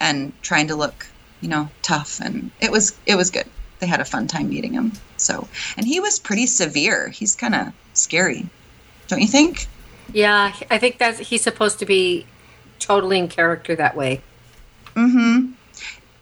and 0.00 0.32
trying 0.42 0.68
to 0.68 0.76
look, 0.76 1.06
you 1.40 1.48
know, 1.48 1.68
tough, 1.82 2.20
and 2.20 2.50
it 2.60 2.70
was 2.70 2.96
it 3.06 3.16
was 3.16 3.30
good. 3.30 3.46
They 3.78 3.86
had 3.86 4.00
a 4.00 4.04
fun 4.04 4.26
time 4.26 4.48
meeting 4.48 4.72
him. 4.72 4.92
So, 5.16 5.48
and 5.76 5.86
he 5.86 6.00
was 6.00 6.18
pretty 6.18 6.46
severe. 6.46 7.08
He's 7.08 7.34
kind 7.34 7.54
of 7.54 7.72
scary, 7.92 8.46
don't 9.08 9.20
you 9.20 9.28
think? 9.28 9.66
Yeah, 10.12 10.54
I 10.70 10.78
think 10.78 10.98
that 10.98 11.18
he's 11.18 11.42
supposed 11.42 11.78
to 11.80 11.86
be 11.86 12.26
totally 12.78 13.18
in 13.18 13.28
character 13.28 13.74
that 13.76 13.96
way. 13.96 14.22
Mm-hmm. 14.94 15.52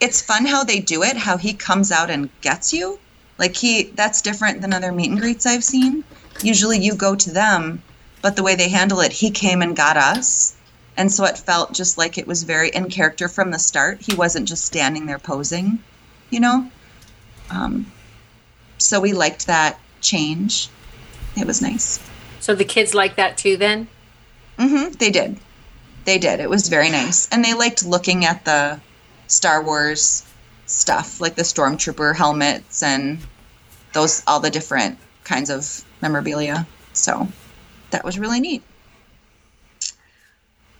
It's 0.00 0.20
fun 0.20 0.46
how 0.46 0.64
they 0.64 0.80
do 0.80 1.02
it, 1.02 1.16
how 1.16 1.36
he 1.36 1.54
comes 1.54 1.92
out 1.92 2.10
and 2.10 2.28
gets 2.40 2.72
you. 2.72 2.98
Like 3.38 3.56
he 3.56 3.84
that's 3.84 4.22
different 4.22 4.60
than 4.60 4.72
other 4.72 4.92
meet 4.92 5.10
and 5.10 5.20
greets 5.20 5.46
I've 5.46 5.64
seen. 5.64 6.04
Usually 6.42 6.78
you 6.78 6.94
go 6.94 7.14
to 7.14 7.30
them, 7.32 7.82
but 8.24 8.36
the 8.36 8.42
way 8.42 8.54
they 8.54 8.70
handle 8.70 9.00
it, 9.00 9.12
he 9.12 9.30
came 9.30 9.60
and 9.60 9.76
got 9.76 9.98
us. 9.98 10.56
And 10.96 11.12
so 11.12 11.26
it 11.26 11.36
felt 11.36 11.74
just 11.74 11.98
like 11.98 12.16
it 12.16 12.26
was 12.26 12.42
very 12.42 12.70
in 12.70 12.88
character 12.88 13.28
from 13.28 13.50
the 13.50 13.58
start. 13.58 14.00
He 14.00 14.14
wasn't 14.14 14.48
just 14.48 14.64
standing 14.64 15.04
there 15.04 15.18
posing, 15.18 15.78
you 16.30 16.40
know? 16.40 16.70
Um, 17.50 17.92
so 18.78 18.98
we 18.98 19.12
liked 19.12 19.46
that 19.46 19.78
change. 20.00 20.70
It 21.36 21.46
was 21.46 21.60
nice. 21.60 22.00
So 22.40 22.54
the 22.54 22.64
kids 22.64 22.94
liked 22.94 23.16
that 23.16 23.36
too. 23.36 23.58
Then 23.58 23.88
hmm 24.58 24.88
they 24.98 25.10
did. 25.10 25.36
They 26.06 26.16
did. 26.16 26.40
It 26.40 26.48
was 26.48 26.70
very 26.70 26.88
nice. 26.88 27.28
And 27.28 27.44
they 27.44 27.52
liked 27.52 27.84
looking 27.84 28.24
at 28.24 28.46
the 28.46 28.80
Star 29.26 29.62
Wars 29.62 30.24
stuff, 30.64 31.20
like 31.20 31.34
the 31.34 31.42
Stormtrooper 31.42 32.16
helmets 32.16 32.82
and 32.82 33.18
those, 33.92 34.22
all 34.26 34.40
the 34.40 34.50
different 34.50 34.98
kinds 35.24 35.50
of 35.50 35.84
memorabilia. 36.00 36.66
So 36.94 37.28
that 37.94 38.04
was 38.04 38.18
really 38.18 38.40
neat. 38.40 38.62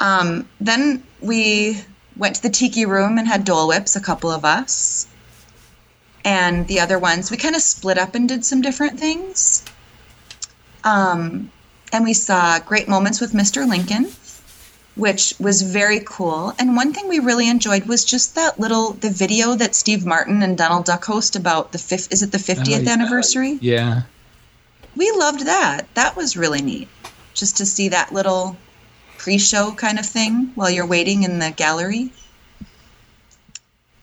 Um, 0.01 0.49
then 0.61 1.05
we 1.21 1.81
went 2.17 2.37
to 2.37 2.43
the 2.43 2.51
Tiki 2.51 2.87
Room 2.87 3.19
and 3.19 3.27
had 3.27 3.45
Dole 3.45 3.69
Whips, 3.69 3.95
a 3.95 4.01
couple 4.01 4.31
of 4.31 4.45
us. 4.45 5.07
And 6.25 6.67
the 6.67 6.81
other 6.81 6.99
ones, 6.99 7.31
we 7.31 7.37
kind 7.37 7.55
of 7.55 7.63
split 7.63 7.99
up 7.99 8.17
and 8.17 8.29
did 8.29 8.45
some 8.45 8.63
different 8.63 8.99
things. 8.99 9.65
Um, 10.83 11.53
and 11.93 12.05
we 12.05 12.15
saw 12.15 12.59
Great 12.59 12.89
Moments 12.89 13.21
with 13.21 13.33
Mr. 13.33 13.69
Lincoln, 13.69 14.11
which 14.97 15.35
was 15.39 15.63
very 15.63 16.01
cool. 16.05 16.53
And 16.59 16.77
one 16.77 16.93
thing 16.93 17.09
we 17.09 17.21
really 17.21 17.49
enjoyed 17.49 17.87
was 17.87 18.05
just 18.05 18.35
that 18.35 18.59
little 18.59 18.93
the 18.93 19.11
video 19.11 19.55
that 19.55 19.77
Steve 19.77 20.05
Martin 20.05 20.43
and 20.43 20.59
Donald 20.59 20.87
Duck 20.87 21.05
host 21.05 21.37
about 21.37 21.73
the 21.73 21.79
fifth. 21.79 22.13
Is 22.13 22.23
it 22.23 22.33
the 22.33 22.39
fiftieth 22.39 22.85
yeah. 22.85 22.93
anniversary? 22.93 23.59
Yeah. 23.61 24.03
We 24.97 25.11
loved 25.13 25.47
that. 25.47 25.87
That 25.95 26.17
was 26.17 26.37
really 26.37 26.63
neat, 26.63 26.89
just 27.35 27.57
to 27.59 27.67
see 27.67 27.89
that 27.89 28.13
little 28.13 28.57
pre-show 29.19 29.73
kind 29.73 29.99
of 29.99 30.07
thing 30.07 30.53
while 30.55 30.71
you're 30.71 30.87
waiting 30.87 31.23
in 31.23 31.39
the 31.39 31.51
gallery. 31.51 32.11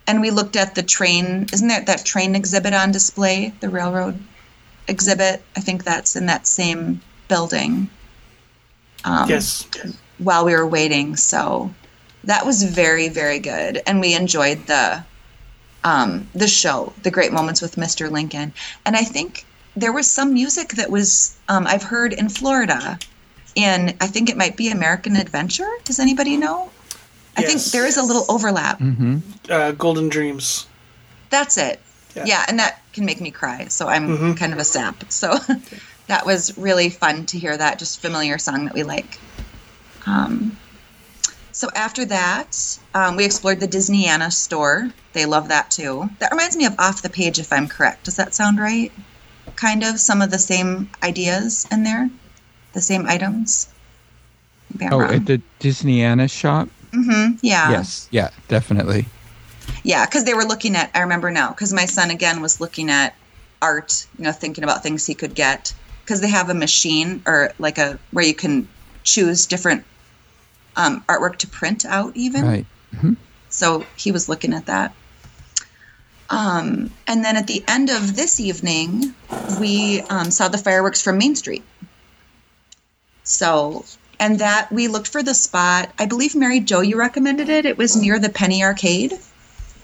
And 0.08 0.22
we 0.22 0.30
looked 0.32 0.56
at 0.56 0.76
the 0.76 0.84
train. 0.84 1.48
Isn't 1.54 1.68
there 1.68 1.84
that 1.86 2.06
train 2.06 2.36
exhibit 2.36 2.74
on 2.74 2.92
display? 2.92 3.54
The 3.60 3.70
railroad 3.70 4.20
exhibit. 4.88 5.42
I 5.56 5.62
think 5.62 5.84
that's 5.84 6.16
in 6.16 6.26
that 6.26 6.48
same 6.48 7.02
building. 7.28 7.90
Um, 9.04 9.30
Yes. 9.30 9.66
while 10.20 10.46
we 10.46 10.54
were 10.54 10.68
waiting. 10.68 11.16
So 11.16 11.74
that 12.26 12.46
was 12.46 12.64
very, 12.64 13.10
very 13.10 13.40
good, 13.40 13.82
and 13.88 14.00
we 14.00 14.14
enjoyed 14.14 14.68
the 14.68 15.04
um, 15.84 16.28
the 16.36 16.48
show, 16.48 16.94
the 17.02 17.10
great 17.10 17.32
moments 17.34 17.60
with 17.62 17.76
Mr. 17.76 18.12
Lincoln. 18.12 18.54
And 18.86 18.96
I 18.96 19.04
think 19.04 19.46
there 19.76 19.92
was 19.92 20.10
some 20.12 20.32
music 20.34 20.74
that 20.74 20.92
was 20.92 21.36
um, 21.50 21.66
I've 21.66 21.82
heard 21.82 22.14
in 22.14 22.30
Florida. 22.30 23.00
In 23.56 23.96
I 24.00 24.08
think 24.08 24.30
it 24.30 24.38
might 24.38 24.56
be 24.56 24.70
American 24.70 25.16
Adventure. 25.16 25.70
Does 25.84 26.00
anybody 26.00 26.38
know? 26.38 26.70
I 27.38 27.44
think 27.44 27.62
there 27.72 27.86
is 27.86 27.98
a 27.98 28.04
little 28.04 28.26
overlap. 28.30 28.82
Uh, 29.50 29.72
Golden 29.72 30.10
Dreams. 30.10 30.68
That's 31.30 31.58
it. 31.58 31.80
Yeah. 32.16 32.26
Yeah. 32.26 32.46
and 32.48 32.60
that 32.60 32.82
can 32.94 33.06
make 33.06 33.22
me 33.22 33.32
cry. 33.32 33.66
So 33.66 33.88
I'm 33.88 34.36
kind 34.36 34.52
of 34.54 34.60
a 34.60 34.66
sap. 34.66 35.10
So 35.12 35.38
that 36.08 36.26
was 36.26 36.58
really 36.58 36.90
fun 36.90 37.26
to 37.28 37.40
hear 37.40 37.56
that 37.56 37.80
just 37.80 38.02
familiar 38.02 38.38
song 38.38 38.66
that 38.66 38.74
we 38.74 38.84
like. 38.84 39.18
Um, 40.06 40.58
so 41.54 41.70
after 41.76 42.06
that, 42.06 42.80
um, 42.94 43.16
we 43.16 43.26
explored 43.26 43.60
the 43.60 43.68
Disneyana 43.68 44.32
store. 44.32 44.90
They 45.14 45.26
love 45.26 45.50
that 45.50 45.72
too. 45.72 46.10
That 46.20 46.32
reminds 46.32 46.58
me 46.58 46.66
of 46.66 46.76
Off 46.80 47.02
the 47.02 47.10
Page, 47.10 47.40
if 47.40 47.52
I'm 47.54 47.68
correct. 47.68 48.06
Does 48.06 48.16
that 48.18 48.34
sound 48.34 48.60
right? 48.60 48.92
Kind 49.56 49.84
of 49.84 50.00
some 50.00 50.22
of 50.22 50.32
the 50.32 50.40
same 50.40 50.90
ideas 51.04 51.68
in 51.72 51.84
there, 51.84 52.10
the 52.74 52.82
same 52.82 53.06
items. 53.06 53.68
Oh, 54.82 55.00
wrong. 55.00 55.14
at 55.14 55.26
the 55.26 55.42
Disneyana 55.60 56.30
shop? 56.30 56.70
Mm-hmm. 56.92 57.38
yeah. 57.42 57.72
yes. 57.72 58.08
Yeah, 58.12 58.30
definitely. 58.48 59.06
Yeah, 59.84 60.06
because 60.06 60.26
they 60.26 60.34
were 60.34 60.44
looking 60.44 60.76
at. 60.76 60.92
I 60.94 61.02
remember 61.02 61.32
now 61.32 61.50
because 61.50 61.74
my 61.74 61.86
son 61.86 62.10
again 62.10 62.42
was 62.42 62.60
looking 62.60 62.90
at 62.90 63.16
art. 63.62 64.06
You 64.18 64.26
know, 64.26 64.32
thinking 64.32 64.64
about 64.64 64.84
things 64.84 65.06
he 65.06 65.16
could 65.16 65.36
get 65.36 65.74
because 66.04 66.22
they 66.22 66.30
have 66.30 66.50
a 66.50 66.54
machine 66.54 67.22
or 67.26 67.54
like 67.60 67.78
a 67.78 68.00
where 68.12 68.26
you 68.26 68.34
can 68.34 68.68
choose 69.04 69.46
different 69.46 69.84
um, 70.76 71.04
artwork 71.08 71.38
to 71.38 71.48
print 71.48 71.86
out. 71.86 72.16
Even 72.16 72.46
Right. 72.46 72.66
Hmm. 73.00 73.14
so, 73.50 73.86
he 73.96 74.12
was 74.12 74.28
looking 74.28 74.54
at 74.54 74.66
that. 74.66 74.94
Um, 76.30 76.92
and 77.08 77.26
then 77.26 77.36
at 77.36 77.48
the 77.48 77.64
end 77.68 77.90
of 77.90 78.16
this 78.16 78.40
evening, 78.40 79.14
we 79.60 80.02
um, 80.10 80.32
saw 80.32 80.48
the 80.48 80.58
fireworks 80.58 81.02
from 81.02 81.18
Main 81.18 81.36
Street. 81.36 81.64
So, 83.24 83.86
and 84.20 84.40
that 84.40 84.72
we 84.72 84.88
looked 84.88 85.08
for 85.08 85.24
the 85.24 85.34
spot. 85.34 85.92
I 85.98 86.06
believe 86.06 86.36
Mary 86.36 86.60
Jo, 86.60 86.82
you 86.82 86.98
recommended 86.98 87.50
it. 87.50 87.66
It 87.66 87.78
was 87.78 87.96
near 87.96 88.20
the 88.20 88.30
Penny 88.30 88.64
Arcade. 88.64 89.14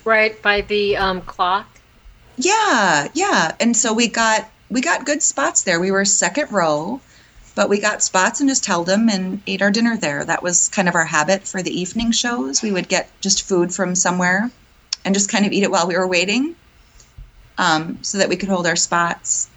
Right 0.05 0.41
by 0.41 0.61
the 0.61 0.97
um, 0.97 1.21
clock. 1.21 1.67
Yeah, 2.37 3.07
yeah. 3.13 3.55
And 3.59 3.75
so 3.75 3.93
we 3.93 4.07
got 4.07 4.49
we 4.69 4.81
got 4.81 5.05
good 5.05 5.23
spots 5.23 5.63
there. 5.63 5.79
We 5.79 5.91
were 5.91 6.05
second 6.05 6.51
row, 6.51 7.01
but 7.55 7.69
we 7.69 7.79
got 7.79 8.03
spots 8.03 8.39
and 8.39 8.49
just 8.49 8.65
held 8.65 8.87
them 8.87 9.09
and 9.09 9.41
ate 9.47 9.61
our 9.61 9.71
dinner 9.71 9.97
there. 9.97 10.23
That 10.23 10.43
was 10.43 10.69
kind 10.69 10.87
of 10.87 10.95
our 10.95 11.05
habit 11.05 11.47
for 11.47 11.63
the 11.63 11.79
evening 11.79 12.11
shows. 12.11 12.61
We 12.61 12.71
would 12.71 12.87
get 12.87 13.09
just 13.21 13.47
food 13.47 13.73
from 13.73 13.95
somewhere 13.95 14.51
and 15.03 15.15
just 15.15 15.31
kind 15.31 15.45
of 15.45 15.51
eat 15.51 15.63
it 15.63 15.71
while 15.71 15.87
we 15.87 15.97
were 15.97 16.07
waiting, 16.07 16.55
um, 17.57 17.99
so 18.03 18.17
that 18.19 18.29
we 18.29 18.35
could 18.35 18.49
hold 18.49 18.67
our 18.67 18.75
spots. 18.75 19.49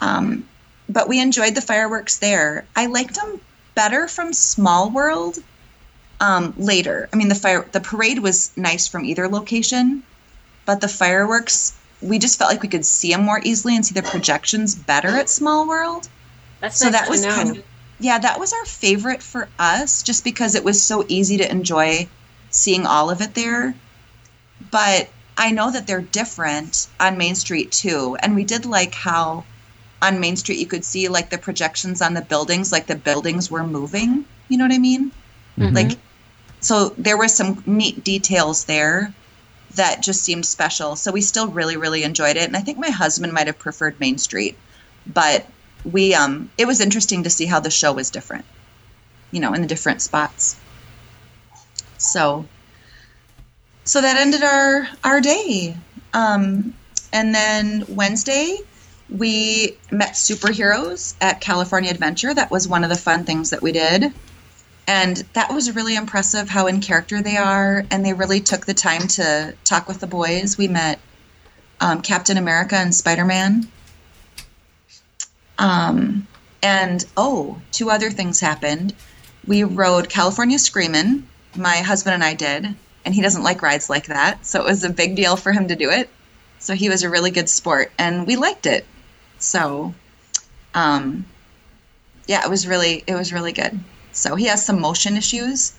Um, 0.00 0.48
but 0.88 1.08
we 1.08 1.20
enjoyed 1.20 1.54
the 1.54 1.60
fireworks 1.60 2.18
there. 2.18 2.66
I 2.76 2.86
liked 2.86 3.14
them 3.14 3.40
better 3.74 4.08
from 4.08 4.32
Small 4.32 4.90
World 4.90 5.38
um, 6.20 6.54
later. 6.56 7.08
I 7.12 7.16
mean, 7.16 7.28
the 7.28 7.34
fire 7.34 7.66
the 7.72 7.80
parade 7.80 8.18
was 8.18 8.52
nice 8.56 8.86
from 8.86 9.04
either 9.04 9.28
location, 9.28 10.02
but 10.66 10.80
the 10.80 10.88
fireworks 10.88 11.74
we 12.00 12.18
just 12.18 12.38
felt 12.38 12.50
like 12.50 12.62
we 12.62 12.68
could 12.68 12.84
see 12.84 13.12
them 13.12 13.22
more 13.22 13.40
easily 13.42 13.74
and 13.74 13.84
see 13.84 13.94
the 13.94 14.02
projections 14.02 14.74
better 14.74 15.08
at 15.08 15.28
Small 15.30 15.66
World. 15.66 16.08
That's 16.60 16.78
So 16.78 16.86
nice 16.90 17.00
that 17.00 17.08
was 17.08 17.22
know. 17.24 17.34
kind 17.34 17.50
of 17.56 17.64
yeah, 18.00 18.18
that 18.18 18.40
was 18.40 18.52
our 18.52 18.64
favorite 18.64 19.22
for 19.22 19.48
us, 19.58 20.02
just 20.02 20.24
because 20.24 20.54
it 20.54 20.64
was 20.64 20.82
so 20.82 21.04
easy 21.08 21.38
to 21.38 21.50
enjoy 21.50 22.08
seeing 22.50 22.86
all 22.86 23.08
of 23.08 23.20
it 23.20 23.34
there. 23.34 23.74
But 24.70 25.08
I 25.38 25.52
know 25.52 25.70
that 25.70 25.86
they're 25.86 26.00
different 26.00 26.88
on 26.98 27.18
Main 27.18 27.34
Street 27.34 27.72
too, 27.72 28.16
and 28.20 28.34
we 28.34 28.44
did 28.44 28.66
like 28.66 28.94
how 28.94 29.44
on 30.02 30.20
Main 30.20 30.36
Street 30.36 30.58
you 30.58 30.66
could 30.66 30.84
see 30.84 31.08
like 31.08 31.30
the 31.30 31.38
projections 31.38 32.02
on 32.02 32.14
the 32.14 32.22
buildings, 32.22 32.72
like 32.72 32.86
the 32.86 32.96
buildings 32.96 33.50
were 33.50 33.64
moving. 33.64 34.24
You 34.48 34.58
know 34.58 34.64
what 34.64 34.72
I 34.74 34.78
mean? 34.78 35.12
Like, 35.74 35.98
so 36.60 36.90
there 36.98 37.16
were 37.16 37.28
some 37.28 37.62
neat 37.66 38.04
details 38.04 38.64
there 38.64 39.12
that 39.74 40.02
just 40.02 40.22
seemed 40.22 40.46
special. 40.46 40.96
So 40.96 41.12
we 41.12 41.20
still 41.20 41.48
really, 41.48 41.76
really 41.76 42.04
enjoyed 42.04 42.36
it. 42.36 42.44
And 42.44 42.56
I 42.56 42.60
think 42.60 42.78
my 42.78 42.90
husband 42.90 43.32
might 43.32 43.46
have 43.46 43.58
preferred 43.58 43.98
Main 44.00 44.18
Street, 44.18 44.56
but 45.06 45.46
we, 45.84 46.14
um, 46.14 46.50
it 46.56 46.66
was 46.66 46.80
interesting 46.80 47.24
to 47.24 47.30
see 47.30 47.46
how 47.46 47.60
the 47.60 47.70
show 47.70 47.92
was 47.92 48.10
different, 48.10 48.44
you 49.30 49.40
know, 49.40 49.52
in 49.52 49.60
the 49.62 49.66
different 49.66 50.00
spots. 50.00 50.56
So, 51.98 52.46
so 53.84 54.00
that 54.00 54.16
ended 54.16 54.42
our, 54.42 54.88
our 55.02 55.20
day. 55.20 55.76
Um, 56.12 56.74
and 57.12 57.34
then 57.34 57.84
Wednesday, 57.88 58.58
we 59.10 59.76
met 59.90 60.12
superheroes 60.12 61.14
at 61.20 61.40
California 61.40 61.90
Adventure. 61.90 62.32
That 62.32 62.50
was 62.50 62.66
one 62.66 62.84
of 62.84 62.90
the 62.90 62.96
fun 62.96 63.24
things 63.24 63.50
that 63.50 63.62
we 63.62 63.72
did. 63.72 64.12
And 64.86 65.16
that 65.32 65.52
was 65.52 65.74
really 65.74 65.96
impressive 65.96 66.48
how 66.48 66.66
in 66.66 66.80
character 66.80 67.22
they 67.22 67.36
are. 67.36 67.84
And 67.90 68.04
they 68.04 68.12
really 68.12 68.40
took 68.40 68.66
the 68.66 68.74
time 68.74 69.06
to 69.08 69.54
talk 69.64 69.88
with 69.88 70.00
the 70.00 70.06
boys. 70.06 70.58
We 70.58 70.68
met 70.68 71.00
um, 71.80 72.02
Captain 72.02 72.36
America 72.36 72.76
and 72.76 72.94
Spider 72.94 73.24
Man. 73.24 73.68
Um, 75.58 76.26
and 76.62 77.04
oh, 77.16 77.60
two 77.72 77.90
other 77.90 78.10
things 78.10 78.40
happened. 78.40 78.94
We 79.46 79.64
rode 79.64 80.08
California 80.08 80.58
Screamin', 80.58 81.26
my 81.56 81.76
husband 81.76 82.14
and 82.14 82.24
I 82.24 82.34
did. 82.34 82.74
And 83.04 83.14
he 83.14 83.20
doesn't 83.20 83.42
like 83.42 83.62
rides 83.62 83.90
like 83.90 84.06
that. 84.06 84.46
So 84.46 84.60
it 84.60 84.66
was 84.66 84.82
a 84.82 84.90
big 84.90 85.14
deal 85.14 85.36
for 85.36 85.52
him 85.52 85.68
to 85.68 85.76
do 85.76 85.90
it. 85.90 86.08
So 86.58 86.74
he 86.74 86.88
was 86.88 87.02
a 87.02 87.10
really 87.10 87.30
good 87.30 87.50
sport. 87.50 87.92
And 87.98 88.26
we 88.26 88.36
liked 88.36 88.64
it. 88.64 88.86
So, 89.44 89.94
um, 90.74 91.26
yeah, 92.26 92.42
it 92.44 92.50
was 92.50 92.66
really, 92.66 93.04
it 93.06 93.14
was 93.14 93.32
really 93.32 93.52
good. 93.52 93.78
So 94.12 94.34
he 94.36 94.46
has 94.46 94.64
some 94.64 94.80
motion 94.80 95.16
issues. 95.16 95.74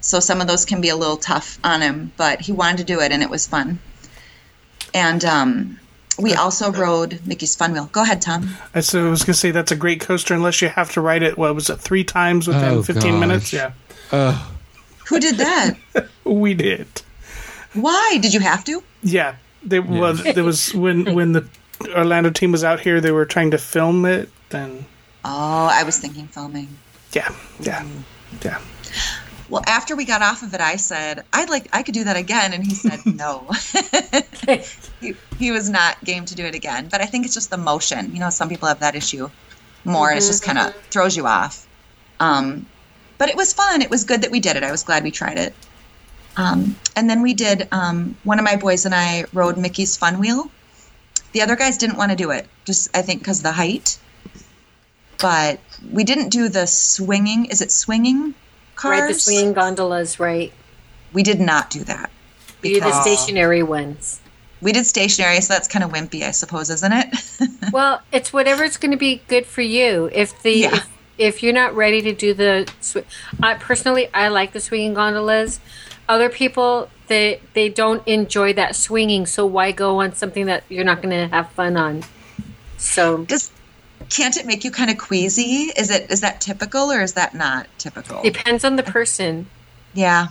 So 0.00 0.18
some 0.20 0.40
of 0.40 0.46
those 0.46 0.64
can 0.64 0.80
be 0.80 0.88
a 0.88 0.96
little 0.96 1.18
tough 1.18 1.58
on 1.62 1.82
him, 1.82 2.12
but 2.16 2.40
he 2.40 2.52
wanted 2.52 2.78
to 2.78 2.84
do 2.84 3.00
it 3.00 3.12
and 3.12 3.22
it 3.22 3.28
was 3.28 3.46
fun. 3.46 3.78
And 4.94 5.22
um, 5.24 5.78
we 6.18 6.34
also 6.34 6.72
rode 6.72 7.20
Mickey's 7.26 7.54
Fun 7.54 7.72
Wheel. 7.72 7.90
Go 7.92 8.02
ahead, 8.02 8.22
Tom. 8.22 8.48
I 8.74 8.80
so 8.80 9.06
I 9.06 9.10
was 9.10 9.22
gonna 9.22 9.34
say 9.34 9.50
that's 9.50 9.70
a 9.70 9.76
great 9.76 10.00
coaster 10.00 10.32
unless 10.34 10.62
you 10.62 10.68
have 10.68 10.90
to 10.92 11.00
ride 11.00 11.22
it. 11.22 11.36
What 11.36 11.54
was 11.54 11.68
it? 11.68 11.76
Three 11.76 12.02
times 12.04 12.48
within 12.48 12.64
Oh, 12.64 12.82
fifteen 12.82 13.20
minutes. 13.20 13.52
gosh. 13.52 13.72
Yeah, 14.12 14.44
Who 15.08 15.20
did 15.20 15.36
that? 15.36 15.74
we 16.24 16.54
did. 16.54 16.88
Why? 17.74 18.18
Did 18.20 18.32
you 18.34 18.40
have 18.40 18.64
to? 18.64 18.82
Yeah, 19.02 19.36
there 19.62 19.82
was 19.82 20.22
there 20.24 20.44
was 20.44 20.74
when 20.74 21.14
when 21.14 21.32
the 21.32 21.46
Orlando 21.96 22.30
team 22.30 22.52
was 22.52 22.64
out 22.64 22.80
here, 22.80 23.00
they 23.00 23.12
were 23.12 23.24
trying 23.26 23.50
to 23.52 23.58
film 23.58 24.04
it. 24.04 24.28
Then 24.50 24.84
Oh, 25.24 25.68
I 25.70 25.82
was 25.84 25.98
thinking 25.98 26.26
filming. 26.28 26.68
yeah, 27.12 27.34
yeah, 27.60 27.86
yeah. 28.42 28.58
Well, 29.48 29.62
after 29.66 29.96
we 29.96 30.04
got 30.04 30.22
off 30.22 30.42
of 30.42 30.54
it, 30.54 30.60
I 30.60 30.76
said, 30.76 31.24
I'd 31.32 31.50
like, 31.50 31.68
I 31.72 31.82
could 31.82 31.94
do 31.94 32.04
that 32.04 32.16
again. 32.16 32.52
And 32.52 32.64
he 32.64 32.72
said, 32.74 33.00
no. 33.06 33.48
he, 35.00 35.14
he 35.38 35.50
was 35.50 35.68
not 35.68 36.02
game 36.04 36.24
to 36.26 36.34
do 36.36 36.44
it 36.44 36.54
again. 36.54 36.88
But 36.90 37.00
I 37.00 37.06
think 37.06 37.24
it's 37.24 37.34
just 37.34 37.50
the 37.50 37.56
motion. 37.58 38.12
You 38.14 38.20
know, 38.20 38.30
some 38.30 38.48
people 38.48 38.68
have 38.68 38.78
that 38.80 38.94
issue 38.94 39.28
more, 39.84 40.08
and 40.10 40.18
it 40.18 40.20
just 40.22 40.44
kind 40.44 40.58
of 40.58 40.74
throws 40.90 41.16
you 41.16 41.26
off. 41.26 41.66
Um, 42.20 42.66
but 43.18 43.28
it 43.28 43.36
was 43.36 43.52
fun. 43.52 43.82
It 43.82 43.90
was 43.90 44.04
good 44.04 44.22
that 44.22 44.30
we 44.30 44.38
did 44.40 44.56
it. 44.56 44.62
I 44.62 44.70
was 44.70 44.84
glad 44.84 45.02
we 45.02 45.10
tried 45.10 45.38
it. 45.38 45.54
Um, 46.36 46.76
and 46.94 47.10
then 47.10 47.20
we 47.22 47.34
did, 47.34 47.66
um, 47.72 48.16
one 48.24 48.38
of 48.38 48.44
my 48.44 48.54
boys 48.56 48.86
and 48.86 48.94
I 48.94 49.24
rode 49.32 49.58
Mickey's 49.58 49.96
Fun 49.96 50.18
Wheel. 50.20 50.48
The 51.32 51.42
other 51.42 51.56
guys 51.56 51.76
didn't 51.78 51.96
want 51.96 52.10
to 52.10 52.16
do 52.16 52.30
it, 52.30 52.46
just 52.64 52.94
I 52.96 53.02
think 53.02 53.20
because 53.20 53.42
the 53.42 53.52
height. 53.52 53.98
But 55.18 55.60
we 55.92 56.04
didn't 56.04 56.30
do 56.30 56.48
the 56.48 56.66
swinging. 56.66 57.46
Is 57.46 57.60
it 57.60 57.70
swinging 57.70 58.34
cars? 58.74 59.00
Right, 59.00 59.08
the 59.12 59.18
swinging 59.20 59.52
gondolas, 59.52 60.18
right. 60.18 60.52
We 61.12 61.22
did 61.22 61.40
not 61.40 61.70
do 61.70 61.84
that. 61.84 62.10
We 62.62 62.74
did 62.74 62.82
the 62.82 62.92
stationary 63.02 63.62
ones. 63.62 64.20
we 64.60 64.72
did 64.72 64.84
stationary, 64.86 65.40
so 65.40 65.54
that's 65.54 65.68
kind 65.68 65.82
of 65.84 65.90
wimpy, 65.92 66.22
I 66.22 66.30
suppose, 66.32 66.68
isn't 66.70 66.92
it? 66.92 67.14
Well, 67.72 68.02
it's 68.12 68.32
whatever 68.32 68.62
whatever's 68.62 68.76
going 68.78 68.90
to 68.90 68.96
be 68.98 69.22
good 69.28 69.46
for 69.46 69.62
you. 69.62 70.10
If 70.12 70.42
the 70.42 70.52
Yeah. 70.52 70.74
if, 70.74 70.88
if 71.18 71.42
you're 71.42 71.52
not 71.52 71.74
ready 71.76 72.02
to 72.02 72.12
do 72.12 72.34
the, 72.34 72.70
sw- 72.80 73.06
I 73.40 73.54
personally 73.54 74.08
I 74.12 74.28
like 74.28 74.52
the 74.52 74.60
swinging 74.60 74.94
gondolas. 74.94 75.60
Other 76.10 76.28
people 76.28 76.90
they 77.06 77.40
they 77.54 77.68
don't 77.68 78.06
enjoy 78.08 78.52
that 78.54 78.74
swinging, 78.74 79.26
so 79.26 79.46
why 79.46 79.70
go 79.70 80.00
on 80.00 80.12
something 80.14 80.46
that 80.46 80.64
you're 80.68 80.84
not 80.84 81.00
going 81.02 81.14
to 81.16 81.28
have 81.34 81.48
fun 81.52 81.76
on? 81.76 82.02
So 82.78 83.24
Does 83.24 83.50
can't 84.08 84.36
it 84.36 84.44
make 84.44 84.64
you 84.64 84.72
kind 84.72 84.90
of 84.90 84.98
queasy? 84.98 85.70
Is 85.76 85.88
it 85.88 86.10
is 86.10 86.20
that 86.22 86.40
typical 86.40 86.90
or 86.90 87.00
is 87.00 87.12
that 87.12 87.32
not 87.34 87.68
typical? 87.78 88.22
depends 88.22 88.64
on 88.64 88.74
the 88.74 88.82
person. 88.82 89.46
Yeah. 89.94 90.28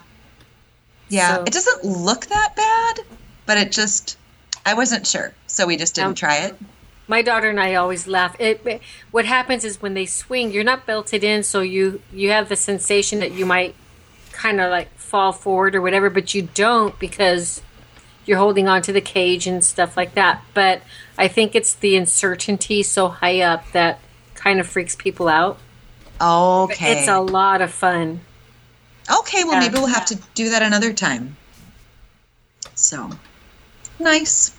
Yeah. 1.07 1.37
So- 1.37 1.43
It 1.43 1.53
doesn't 1.53 1.85
look 1.85 2.25
that 2.25 2.55
bad, 2.57 3.05
but 3.45 3.57
it 3.57 3.71
just 3.71 4.17
I 4.65 4.73
wasn't 4.73 5.07
sure. 5.07 5.33
So 5.47 5.65
we 5.65 5.77
just 5.77 5.95
didn't 5.95 6.09
Um, 6.09 6.15
try 6.15 6.37
it. 6.39 6.55
My 7.07 7.21
daughter 7.21 7.49
and 7.49 7.59
I 7.59 7.73
always 7.75 8.05
laugh. 8.05 8.35
It, 8.37 8.61
it- 8.65 8.81
what 9.11 9.23
happens 9.25 9.63
is 9.63 9.81
when 9.81 9.93
they 9.93 10.05
swing, 10.05 10.51
you're 10.51 10.65
not 10.65 10.85
belted 10.85 11.23
in, 11.23 11.43
so 11.43 11.61
you 11.61 12.01
you 12.11 12.31
have 12.31 12.49
the 12.49 12.57
sensation 12.57 13.19
that 13.19 13.31
you 13.31 13.45
might 13.45 13.75
kind 14.33 14.59
of 14.61 14.69
like 14.71 14.89
fall 15.09 15.31
forward 15.31 15.75
or 15.75 15.81
whatever, 15.81 16.09
but 16.09 16.33
you 16.33 16.43
don't 16.53 16.97
because 16.99 17.61
you're 18.25 18.37
holding 18.37 18.67
on 18.67 18.81
to 18.83 18.93
the 18.93 19.01
cage 19.01 19.47
and 19.47 19.63
stuff 19.63 19.97
like 19.97 20.13
that. 20.13 20.43
But 20.53 20.81
I 21.17 21.27
think 21.27 21.55
it's 21.55 21.73
the 21.73 21.97
uncertainty 21.97 22.83
so 22.83 23.07
high 23.09 23.41
up 23.41 23.71
that 23.71 23.99
kind 24.35 24.59
of 24.59 24.67
freaks 24.67 24.95
people 24.95 25.27
out. 25.27 25.57
But 26.19 26.63
Okay. 26.65 26.99
It's 26.99 27.07
a 27.07 27.19
lot 27.19 27.61
of 27.61 27.71
fun. 27.71 28.21
Okay, 29.11 29.43
well 29.43 29.53
Yeah. 29.53 29.59
maybe 29.61 29.75
we'll 29.75 29.87
have 29.87 30.05
to 30.07 30.15
do 30.35 30.49
that 30.51 30.61
another 30.61 30.93
time. 30.93 31.35
So 32.75 33.09
nice. 33.99 34.51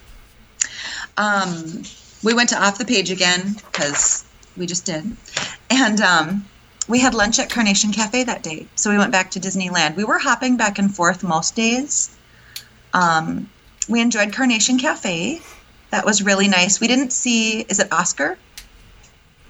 Um, 1.16 1.82
we 2.24 2.34
went 2.34 2.48
to 2.51 2.62
off 2.62 2.78
the 2.78 2.84
page 2.84 3.11
again 3.11 3.55
because 3.66 4.24
we 4.57 4.66
just 4.66 4.84
did, 4.86 5.16
and 5.70 6.01
um, 6.01 6.44
we 6.91 6.99
had 7.01 7.14
lunch 7.14 7.38
at 7.38 7.49
Carnation 7.49 7.93
Cafe 7.93 8.24
that 8.24 8.43
day. 8.43 8.66
So 8.74 8.91
we 8.91 8.99
went 8.99 9.12
back 9.12 9.30
to 9.32 9.41
Disneyland. 9.41 9.97
We 9.97 10.05
were 10.05 10.18
hopping 10.18 10.57
back 10.57 10.78
and 10.78 10.95
forth 10.95 11.22
most 11.22 11.55
days. 11.55 12.16
Um, 12.93 13.49
we 13.88 14.01
enjoyed 14.01 14.32
Carnation 14.32 14.78
Cafe. 14.78 15.41
That 15.91 16.05
was 16.05 16.22
really 16.22 16.49
nice. 16.49 16.80
We 16.80 16.88
didn't 16.88 17.12
see. 17.12 17.61
Is 17.62 17.78
it 17.78 17.93
Oscar? 17.93 18.36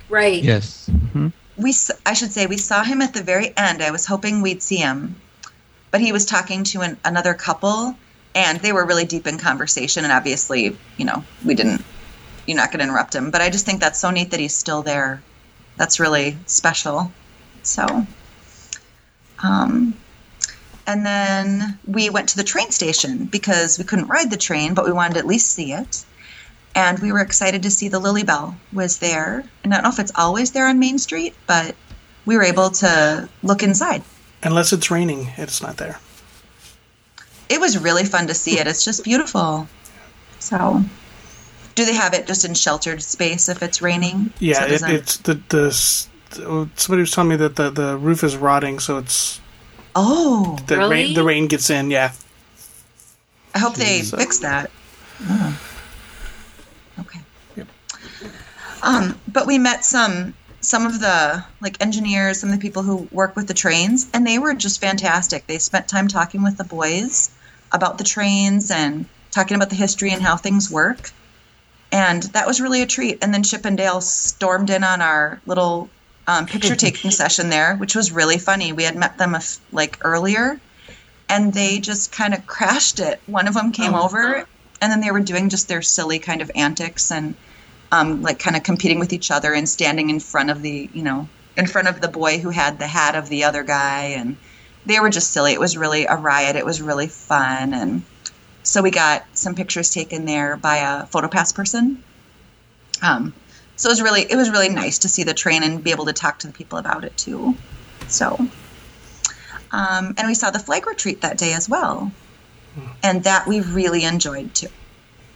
Right. 0.09 0.43
Yes. 0.43 0.88
hmm 1.12 1.28
we 1.57 1.70
s- 1.70 1.91
I 2.07 2.14
should 2.14 2.32
say 2.32 2.47
we 2.47 2.57
saw 2.57 2.82
him 2.82 3.03
at 3.03 3.12
the 3.12 3.22
very 3.22 3.55
end. 3.57 3.82
I 3.82 3.91
was 3.91 4.07
hoping 4.07 4.41
we'd 4.41 4.62
see 4.62 4.76
him, 4.76 5.16
but 5.91 6.01
he 6.01 6.11
was 6.11 6.24
talking 6.24 6.64
to 6.64 6.80
an, 6.80 6.97
another 7.05 7.34
couple, 7.34 7.95
and 8.34 8.59
they 8.61 8.72
were 8.72 8.86
really 8.86 9.05
deep 9.05 9.26
in 9.26 9.36
conversation. 9.38 10.05
And 10.05 10.12
obviously, 10.12 10.74
you 10.97 11.05
know, 11.05 11.22
we 11.45 11.55
didn't. 11.55 11.84
You're 12.47 12.57
not 12.57 12.70
going 12.72 12.78
to 12.78 12.84
interrupt 12.84 13.14
him, 13.14 13.30
but 13.30 13.43
I 13.43 13.51
just 13.51 13.66
think 13.66 13.80
that's 13.80 14.01
so 14.01 14.11
neat 14.11 14.30
that 14.30 14.41
he's 14.41 14.55
still 14.55 14.80
there. 14.82 15.22
That's 15.76 16.01
really 16.01 16.38
special. 16.47 17.12
So, 17.62 18.06
um, 19.42 19.94
and 20.86 21.06
then 21.06 21.78
we 21.86 22.11
went 22.11 22.28
to 22.30 22.36
the 22.36 22.44
train 22.44 22.70
station 22.70 23.26
because 23.26 23.78
we 23.78 23.84
couldn't 23.84 24.08
ride 24.08 24.30
the 24.30 24.36
train, 24.36 24.74
but 24.74 24.84
we 24.84 24.92
wanted 24.92 25.14
to 25.14 25.20
at 25.20 25.26
least 25.26 25.52
see 25.52 25.72
it 25.72 26.04
and 26.74 26.98
we 27.00 27.12
were 27.12 27.20
excited 27.20 27.62
to 27.64 27.70
see 27.70 27.88
the 27.88 27.98
Lilly 27.98 28.22
Belle 28.22 28.56
was 28.72 28.98
there. 28.98 29.44
And 29.64 29.72
I 29.72 29.76
don't 29.78 29.84
know 29.84 29.90
if 29.90 29.98
it's 29.98 30.12
always 30.14 30.52
there 30.52 30.68
on 30.68 30.78
Main 30.78 30.98
Street, 30.98 31.34
but 31.46 31.74
we 32.26 32.36
were 32.36 32.42
able 32.44 32.70
to 32.70 33.28
look 33.42 33.62
inside. 33.62 34.02
Unless 34.42 34.72
it's 34.72 34.90
raining, 34.90 35.28
it's 35.36 35.61
not 35.61 35.76
there. 35.78 35.98
It 37.48 37.61
was 37.61 37.76
really 37.78 38.04
fun 38.04 38.28
to 38.28 38.34
see 38.34 38.58
it. 38.58 38.66
It's 38.66 38.84
just 38.84 39.02
beautiful. 39.02 39.66
So, 40.38 40.82
do 41.74 41.84
they 41.84 41.94
have 41.94 42.14
it 42.14 42.26
just 42.26 42.44
in 42.44 42.54
sheltered 42.54 43.02
space 43.02 43.48
if 43.48 43.62
it's 43.62 43.82
raining? 43.82 44.32
Yeah, 44.38 44.61
So 44.61 44.64
it, 44.64 44.68
doesn't- 44.68 44.90
it's 44.90 45.16
the 45.18 45.40
the 45.48 45.72
somebody 46.31 47.01
was 47.01 47.11
telling 47.12 47.31
me 47.31 47.37
that 47.37 47.57
the, 47.57 47.70
the 47.70 47.97
roof 47.97 48.22
is 48.24 48.37
rotting, 48.37 48.78
so 48.78 48.99
it's 48.99 49.41
Oh, 49.97 50.57
the 50.66 50.76
Really? 50.78 50.91
rain 50.91 51.14
the 51.14 51.24
rain 51.24 51.47
gets 51.49 51.68
in. 51.70 51.91
Yeah, 51.91 52.12
I 53.55 53.59
hope 53.59 53.74
they 53.74 54.03
So- 54.03 54.16
fix 54.16 54.39
that. 54.39 54.70
Oh. 55.28 55.61
Okay. 57.01 57.20
Yep. 57.57 57.66
Um, 58.83 59.18
but 59.28 59.47
we 59.47 59.59
met 59.59 59.85
some 59.85 60.35
some 60.62 60.87
of 60.87 61.01
the 61.01 61.43
like 61.61 61.76
engineers, 61.81 62.41
some 62.41 62.51
of 62.51 62.55
the 62.57 62.61
people 62.61 62.83
who 62.83 63.09
work 63.11 63.35
with 63.35 63.49
the 63.49 63.55
trains, 63.55 64.07
and 64.14 64.26
they 64.26 64.39
were 64.39 64.55
just 64.55 64.81
fantastic. 64.81 65.47
They 65.47 65.59
spent 65.59 65.89
time 65.89 66.07
talking 66.09 66.43
with 66.43 66.57
the 66.57 66.64
boys 66.64 67.31
about 67.72 67.99
the 67.99 68.05
trains 68.05 68.70
and 68.70 69.07
talking 69.31 69.57
about 69.57 69.70
the 69.70 69.76
history 69.76 70.11
and 70.12 70.22
how 70.22 70.37
things 70.37 70.70
work. 70.70 71.11
And 71.93 72.22
that 72.35 72.47
was 72.47 72.61
really 72.61 72.83
a 72.83 72.87
treat. 72.87 73.18
And 73.22 73.33
then 73.35 73.43
Chip 73.43 73.64
and 73.64 73.76
Dale 73.76 74.01
stormed 74.01 74.70
in 74.70 74.85
on 74.85 75.01
our 75.01 75.41
little 75.47 75.89
um, 76.31 76.47
picture 76.47 76.76
taking 76.76 77.11
session 77.11 77.51
there, 77.51 77.74
which 77.76 77.97
was 77.97 78.12
really 78.12 78.39
funny. 78.39 78.72
We 78.72 78.85
had 78.85 78.95
met 78.95 79.18
them 79.18 79.35
a 79.35 79.39
f- 79.39 79.59
like 79.72 79.99
earlier, 80.03 80.61
and 81.28 81.53
they 81.53 81.81
just 81.81 82.12
kind 82.12 82.35
of 82.35 82.47
crashed 82.47 83.01
it. 83.01 83.20
One 83.26 83.49
of 83.49 83.55
them 83.55 83.72
came 83.72 83.95
over, 83.95 84.47
and 84.81 84.93
then 84.93 85.01
they 85.01 85.11
were 85.11 85.20
doing 85.20 85.49
just 85.49 85.66
their 85.66 85.83
silly 85.83 86.20
kind 86.20 86.41
of 86.41 86.51
antics 86.55 87.11
and 87.11 87.35
um, 87.91 88.22
like 88.22 88.39
kind 88.39 88.57
of 88.57 88.62
competing 88.62 89.01
with 89.01 89.12
each 89.12 89.33
other 89.33 89.53
and 89.53 89.68
standing 89.68 90.09
in 90.09 90.20
front 90.20 90.51
of 90.51 90.62
the 90.62 90.89
you 90.93 91.03
know 91.03 91.28
in 91.57 91.66
front 91.66 91.89
of 91.89 92.01
the 92.01 92.09
boy 92.09 92.39
who 92.39 92.51
had 92.51 92.78
the 92.78 92.87
hat 92.87 93.16
of 93.16 93.28
the 93.28 93.43
other 93.43 93.64
guy, 93.64 94.14
and 94.16 94.37
they 94.87 95.01
were 95.01 95.11
just 95.11 95.33
silly. 95.33 95.53
It 95.53 95.61
was 95.61 95.76
really 95.76 96.07
a 96.07 96.14
riot. 96.14 96.55
It 96.55 96.64
was 96.64 96.81
really 96.81 97.09
fun, 97.09 97.74
and 97.74 98.03
so 98.62 98.83
we 98.83 98.93
got 98.93 99.24
some 99.33 99.57
pictures 99.57 99.91
taken 99.91 100.26
there 100.26 100.57
by 100.57 100.76
a 100.76 101.07
photopass 101.07 101.53
person. 101.53 102.05
Um, 103.03 103.33
so 103.81 103.89
it 103.89 103.93
was 103.93 104.03
really 104.03 104.26
it 104.28 104.37
was 104.37 104.51
really 104.51 104.68
nice 104.68 104.99
to 104.99 105.09
see 105.09 105.24
the 105.24 105.33
train 105.33 105.62
and 105.62 105.83
be 105.83 105.91
able 105.91 106.05
to 106.05 106.12
talk 106.12 106.39
to 106.41 106.47
the 106.47 106.53
people 106.53 106.76
about 106.76 107.03
it 107.03 107.16
too. 107.16 107.57
So, 108.09 108.37
um, 109.72 110.14
and 110.18 110.26
we 110.26 110.35
saw 110.35 110.51
the 110.51 110.59
flag 110.59 110.87
retreat 110.87 111.22
that 111.22 111.39
day 111.39 111.55
as 111.55 111.66
well, 111.66 112.12
and 113.03 113.24
that 113.24 113.47
we 113.47 113.61
really 113.62 114.05
enjoyed 114.05 114.55
too. 114.55 114.68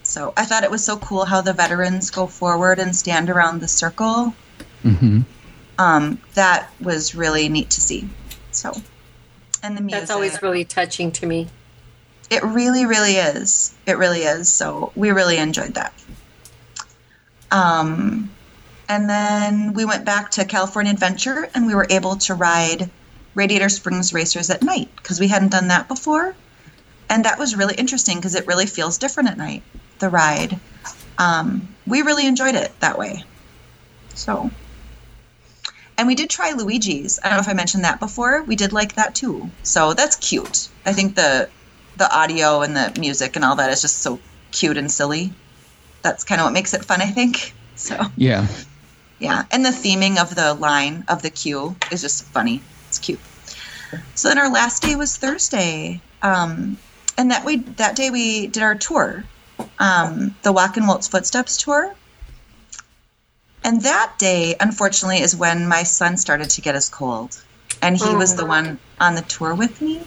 So 0.02 0.34
I 0.36 0.44
thought 0.44 0.62
it 0.62 0.70
was 0.70 0.84
so 0.84 0.98
cool 0.98 1.24
how 1.24 1.40
the 1.40 1.54
veterans 1.54 2.10
go 2.10 2.26
forward 2.26 2.78
and 2.78 2.94
stand 2.94 3.30
around 3.30 3.62
the 3.62 3.68
circle. 3.68 4.34
hmm 4.82 5.22
Um, 5.78 6.18
that 6.34 6.70
was 6.80 7.14
really 7.14 7.48
neat 7.48 7.70
to 7.70 7.80
see. 7.80 8.10
So, 8.50 8.74
and 9.62 9.74
the 9.74 9.80
music. 9.80 10.00
That's 10.00 10.10
always 10.10 10.42
really 10.42 10.66
touching 10.66 11.10
to 11.12 11.26
me. 11.26 11.48
It 12.28 12.42
really, 12.44 12.84
really 12.84 13.14
is. 13.14 13.74
It 13.86 13.96
really 13.96 14.20
is. 14.20 14.50
So 14.50 14.92
we 14.94 15.12
really 15.12 15.38
enjoyed 15.38 15.74
that. 15.74 15.94
Um, 17.54 18.30
and 18.88 19.08
then 19.08 19.72
we 19.74 19.84
went 19.84 20.04
back 20.04 20.32
to 20.32 20.44
California 20.44 20.92
Adventure 20.92 21.48
and 21.54 21.66
we 21.66 21.74
were 21.74 21.86
able 21.88 22.16
to 22.16 22.34
ride 22.34 22.90
Radiator 23.34 23.68
Springs 23.68 24.12
Racers 24.12 24.50
at 24.50 24.62
night 24.62 24.88
because 24.96 25.20
we 25.20 25.28
hadn't 25.28 25.52
done 25.52 25.68
that 25.68 25.86
before. 25.86 26.34
And 27.08 27.24
that 27.24 27.38
was 27.38 27.54
really 27.54 27.76
interesting 27.76 28.16
because 28.16 28.34
it 28.34 28.46
really 28.48 28.66
feels 28.66 28.98
different 28.98 29.30
at 29.30 29.38
night, 29.38 29.62
the 30.00 30.08
ride. 30.08 30.58
Um, 31.16 31.68
we 31.86 32.02
really 32.02 32.26
enjoyed 32.26 32.56
it 32.56 32.72
that 32.80 32.98
way. 32.98 33.22
So, 34.14 34.50
and 35.96 36.08
we 36.08 36.16
did 36.16 36.28
try 36.28 36.52
Luigi's. 36.52 37.20
I 37.22 37.28
don't 37.28 37.36
know 37.36 37.42
if 37.42 37.48
I 37.48 37.52
mentioned 37.52 37.84
that 37.84 38.00
before. 38.00 38.42
We 38.42 38.56
did 38.56 38.72
like 38.72 38.96
that 38.96 39.14
too. 39.14 39.48
So 39.62 39.94
that's 39.94 40.16
cute. 40.16 40.68
I 40.84 40.92
think 40.92 41.14
the 41.14 41.48
the 41.96 42.12
audio 42.12 42.62
and 42.62 42.76
the 42.76 42.92
music 42.98 43.36
and 43.36 43.44
all 43.44 43.54
that 43.54 43.70
is 43.70 43.82
just 43.82 43.98
so 43.98 44.18
cute 44.50 44.76
and 44.76 44.90
silly. 44.90 45.32
That's 46.04 46.22
kind 46.22 46.38
of 46.38 46.44
what 46.44 46.52
makes 46.52 46.74
it 46.74 46.84
fun, 46.84 47.00
I 47.00 47.06
think. 47.06 47.54
So 47.76 47.98
Yeah. 48.16 48.46
yeah, 49.18 49.44
and 49.50 49.64
the 49.64 49.70
theming 49.70 50.18
of 50.18 50.34
the 50.34 50.54
line 50.54 51.02
of 51.08 51.22
the 51.22 51.30
queue 51.30 51.74
is 51.90 52.02
just 52.02 52.24
funny. 52.26 52.60
It's 52.88 52.98
cute. 52.98 53.18
So 54.14 54.28
then 54.28 54.38
our 54.38 54.50
last 54.50 54.82
day 54.82 54.96
was 54.96 55.16
Thursday, 55.16 56.00
um, 56.22 56.76
and 57.16 57.30
that 57.30 57.44
we 57.44 57.56
that 57.82 57.96
day 57.96 58.10
we 58.10 58.46
did 58.48 58.62
our 58.62 58.74
tour, 58.74 59.24
um, 59.78 60.36
the 60.42 60.52
Walk 60.52 60.76
in 60.76 60.86
Walt's 60.86 61.08
Footsteps 61.08 61.56
tour. 61.56 61.94
And 63.64 63.80
that 63.82 64.12
day, 64.18 64.54
unfortunately, 64.60 65.20
is 65.20 65.34
when 65.34 65.66
my 65.66 65.84
son 65.84 66.18
started 66.18 66.50
to 66.50 66.60
get 66.60 66.74
his 66.74 66.90
cold, 66.90 67.42
and 67.80 67.96
he 67.96 68.14
was 68.14 68.36
the 68.36 68.44
one 68.44 68.78
on 69.00 69.14
the 69.14 69.22
tour 69.22 69.54
with 69.54 69.80
me. 69.80 70.02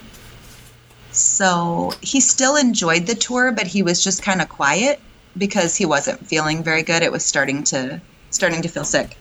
So 1.12 1.91
he 2.02 2.20
still 2.20 2.56
enjoyed 2.56 3.08
the 3.08 3.16
tour, 3.16 3.52
but 3.52 3.66
he 3.66 3.82
was 3.82 4.04
just 4.04 4.22
kind 4.22 4.41
of 4.41 4.50
quiet 4.50 5.00
because 5.38 5.76
he 5.76 5.86
wasn't 5.86 6.26
feeling 6.28 6.64
very 6.64 6.84
good. 6.84 7.04
It 7.04 7.12
was 7.12 7.24
starting 7.26 7.64
to 7.66 8.02
starting 8.30 8.62
to 8.64 8.68
feel 8.68 8.84
sick. 8.84 9.18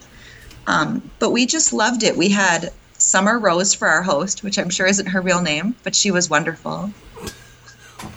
Um, 0.67 1.09
but 1.19 1.29
we 1.31 1.45
just 1.45 1.71
loved 1.73 2.03
it. 2.03 2.17
We 2.17 2.29
had 2.29 2.71
Summer 2.97 3.39
Rose 3.39 3.73
for 3.73 3.87
our 3.87 4.01
host, 4.01 4.43
which 4.43 4.57
I'm 4.59 4.69
sure 4.69 4.85
isn't 4.85 5.05
her 5.07 5.21
real 5.21 5.41
name, 5.41 5.75
but 5.83 5.95
she 5.95 6.11
was 6.11 6.29
wonderful. 6.29 6.91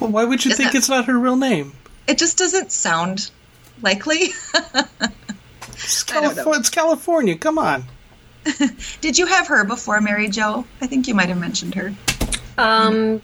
well, 0.00 0.10
why 0.10 0.24
would 0.24 0.44
you 0.44 0.50
Isn't 0.50 0.64
think 0.64 0.74
it- 0.74 0.78
it's 0.78 0.88
not 0.88 1.04
her 1.06 1.18
real 1.18 1.36
name? 1.36 1.72
It 2.08 2.18
just 2.18 2.36
doesn't 2.38 2.72
sound 2.72 3.30
likely. 3.82 4.30
It's, 5.82 6.04
I 6.10 6.20
Calif- 6.20 6.58
it's 6.58 6.68
California. 6.68 7.36
Come 7.36 7.56
on. 7.58 7.84
Did 9.00 9.16
you 9.16 9.24
have 9.26 9.46
her 9.48 9.64
before, 9.64 10.00
Mary 10.02 10.28
Jo? 10.28 10.66
I 10.82 10.86
think 10.86 11.08
you 11.08 11.14
might 11.14 11.28
have 11.30 11.38
mentioned 11.38 11.74
her. 11.74 11.94
Um, 12.58 13.22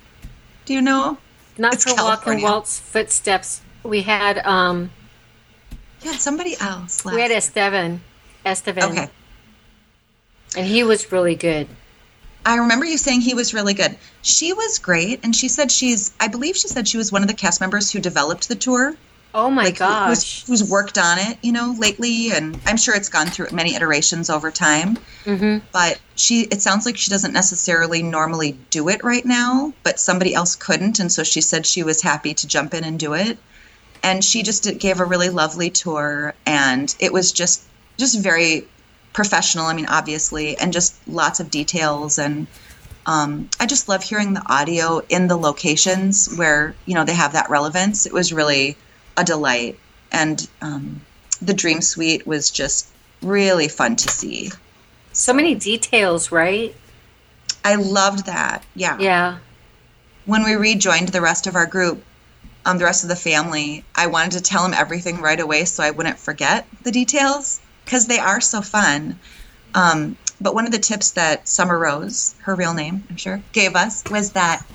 Do 0.64 0.72
you 0.72 0.81
know? 0.81 1.18
not 1.59 1.74
It's 1.74 1.85
for 1.85 1.91
Walk 1.91 1.99
and 1.99 2.07
California. 2.41 2.45
Walt's 2.45 2.79
footsteps. 2.81 3.61
We 3.87 4.03
had 4.03 4.39
um 4.47 4.91
had 6.05 6.20
somebody 6.20 6.57
else. 6.61 7.05
Last 7.05 7.14
we 7.14 7.20
had 7.20 7.30
year. 7.30 7.39
Estevan. 7.39 8.01
Estevan. 8.45 8.84
Okay. 8.84 9.09
And 10.57 10.66
he 10.66 10.82
was 10.84 11.12
really 11.12 11.34
good. 11.34 11.68
I 12.45 12.57
remember 12.59 12.84
you 12.84 12.97
saying 12.97 13.22
he 13.22 13.34
was 13.34 13.53
really 13.53 13.74
good. 13.74 13.97
She 14.22 14.53
was 14.53 14.78
great, 14.78 15.20
and 15.24 15.34
she 15.34 15.49
said 15.49 15.72
she's. 15.72 16.14
I 16.20 16.28
believe 16.28 16.57
she 16.57 16.68
said 16.68 16.87
she 16.87 16.97
was 16.97 17.11
one 17.11 17.22
of 17.22 17.28
the 17.28 17.34
cast 17.34 17.61
members 17.61 17.91
who 17.91 17.99
developed 17.99 18.49
the 18.49 18.55
tour. 18.55 18.97
Oh 19.34 19.51
my 19.51 19.64
like 19.64 19.78
gosh. 19.78 20.09
who's, 20.09 20.47
who's 20.62 20.70
worked 20.70 20.97
on 20.97 21.18
it, 21.18 21.37
you 21.43 21.53
know, 21.53 21.74
lately, 21.78 22.30
and 22.32 22.59
I'm 22.64 22.78
sure 22.78 22.95
it's 22.95 23.11
gone 23.11 23.26
through 23.26 23.49
many 23.53 23.74
iterations 23.74 24.30
over 24.30 24.51
time. 24.51 24.97
hmm 25.24 25.59
But 25.72 26.01
she, 26.14 26.45
it 26.45 26.62
sounds 26.62 26.87
like 26.87 26.97
she 26.97 27.11
doesn't 27.11 27.34
necessarily 27.34 28.03
normally 28.03 28.57
do 28.70 28.89
it 28.89 29.05
right 29.05 29.26
now, 29.26 29.74
but 29.82 30.01
somebody 30.01 30.34
else 30.34 30.57
couldn't, 30.57 31.01
and 31.01 31.12
so 31.12 31.22
she 31.22 31.43
said 31.43 31.66
she 31.66 31.82
was 31.82 32.01
happy 32.01 32.32
to 32.32 32.47
jump 32.47 32.72
in 32.72 32.82
and 32.82 32.99
do 32.99 33.12
it. 33.12 33.37
And 34.07 34.24
she 34.24 34.42
just 34.42 34.78
gave 34.78 35.00
a 35.00 35.04
really 35.04 35.30
lovely 35.30 35.68
tour, 35.68 36.32
and 36.46 36.94
it 37.00 37.12
was 37.12 37.32
just 37.32 37.64
just 37.98 38.20
very 38.20 38.68
professional. 39.12 39.66
I 39.66 39.74
mean, 39.74 39.86
obviously, 39.86 40.57
and 40.59 40.72
just 40.72 40.94
lots 41.09 41.40
of 41.40 41.50
details 41.50 42.18
and. 42.18 42.46
Um, 43.09 43.48
I 43.61 43.66
just 43.66 43.88
love 43.88 44.02
hearing 44.02 44.34
the 44.34 44.42
audio 44.46 45.00
in 45.09 45.28
the 45.28 45.36
locations 45.36 46.34
where 46.34 46.74
you 46.86 46.94
know 46.94 47.04
they 47.04 47.14
have 47.14 47.34
that 47.34 47.48
relevance. 47.48 48.04
It 48.04 48.12
was 48.12 48.32
really 48.32 48.76
a 49.16 49.22
delight, 49.22 49.78
and 50.11 50.48
um, 50.61 51.00
the 51.40 51.54
Dream 51.54 51.80
Suite 51.82 52.26
was 52.26 52.50
just 52.50 52.88
really 53.22 53.68
fun 53.68 53.96
to 53.96 54.09
see. 54.09 54.50
So 55.12 55.32
many 55.32 55.54
details, 55.54 56.32
right? 56.32 56.74
I 57.64 57.76
loved 57.76 58.26
that. 58.26 58.64
Yeah. 58.74 58.98
Yeah. 58.98 59.38
When 60.24 60.44
we 60.44 60.54
rejoined 60.54 61.09
the 61.09 61.20
rest 61.20 61.46
of 61.46 61.57
our 61.57 61.66
group, 61.66 62.02
um, 62.66 62.78
the 62.78 62.84
rest 62.84 63.04
of 63.04 63.08
the 63.08 63.16
family, 63.16 63.84
I 63.94 64.08
wanted 64.08 64.32
to 64.32 64.42
tell 64.42 64.64
them 64.64 64.74
everything 64.74 65.22
right 65.22 65.38
away 65.38 65.64
so 65.64 65.82
I 65.82 65.92
wouldn't 65.92 66.18
forget 66.18 66.66
the 66.82 66.90
details 66.90 67.60
because 67.84 68.08
they 68.08 68.18
are 68.18 68.40
so 68.40 68.60
fun. 68.60 69.18
Um, 69.74 70.16
but 70.40 70.52
one 70.52 70.66
of 70.66 70.72
the 70.72 70.78
tips 70.78 71.12
that 71.12 71.48
Summer 71.48 71.78
Rose, 71.78 72.34
her 72.42 72.56
real 72.56 72.74
name, 72.74 73.04
I'm 73.08 73.16
sure, 73.16 73.40
gave 73.52 73.76
us 73.76 74.02
was 74.10 74.32
that 74.32 74.66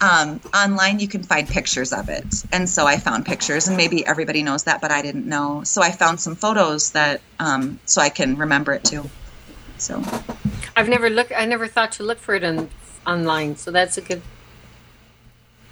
um, 0.00 0.40
online 0.54 0.98
you 0.98 1.06
can 1.06 1.22
find 1.22 1.46
pictures 1.46 1.92
of 1.92 2.08
it. 2.08 2.24
And 2.50 2.68
so 2.68 2.86
I 2.86 2.96
found 2.96 3.26
pictures, 3.26 3.68
and 3.68 3.76
maybe 3.76 4.04
everybody 4.06 4.42
knows 4.42 4.64
that, 4.64 4.80
but 4.80 4.90
I 4.90 5.02
didn't 5.02 5.26
know. 5.26 5.62
So 5.64 5.82
I 5.82 5.90
found 5.90 6.20
some 6.20 6.34
photos 6.34 6.92
that, 6.92 7.20
um, 7.38 7.78
so 7.84 8.00
I 8.00 8.08
can 8.08 8.36
remember 8.36 8.72
it 8.72 8.84
too. 8.84 9.08
So 9.76 10.02
I've 10.76 10.88
never 10.88 11.10
looked 11.10 11.32
I 11.36 11.44
never 11.44 11.68
thought 11.68 11.92
to 11.92 12.02
look 12.02 12.18
for 12.18 12.34
it 12.34 12.42
on 12.42 12.70
online. 13.06 13.56
So 13.56 13.70
that's 13.70 13.98
a 13.98 14.00
good 14.00 14.22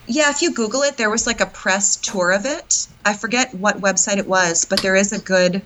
Yeah, 0.06 0.30
if 0.30 0.42
you 0.42 0.52
Google 0.52 0.82
it, 0.82 0.96
there 0.96 1.10
was 1.10 1.26
like 1.26 1.40
a 1.40 1.46
press 1.46 1.96
tour 1.96 2.32
of 2.32 2.44
it. 2.44 2.88
I 3.04 3.14
forget 3.14 3.54
what 3.54 3.80
website 3.80 4.18
it 4.18 4.26
was, 4.26 4.64
but 4.64 4.82
there 4.82 4.96
is 4.96 5.12
a 5.12 5.20
good 5.20 5.62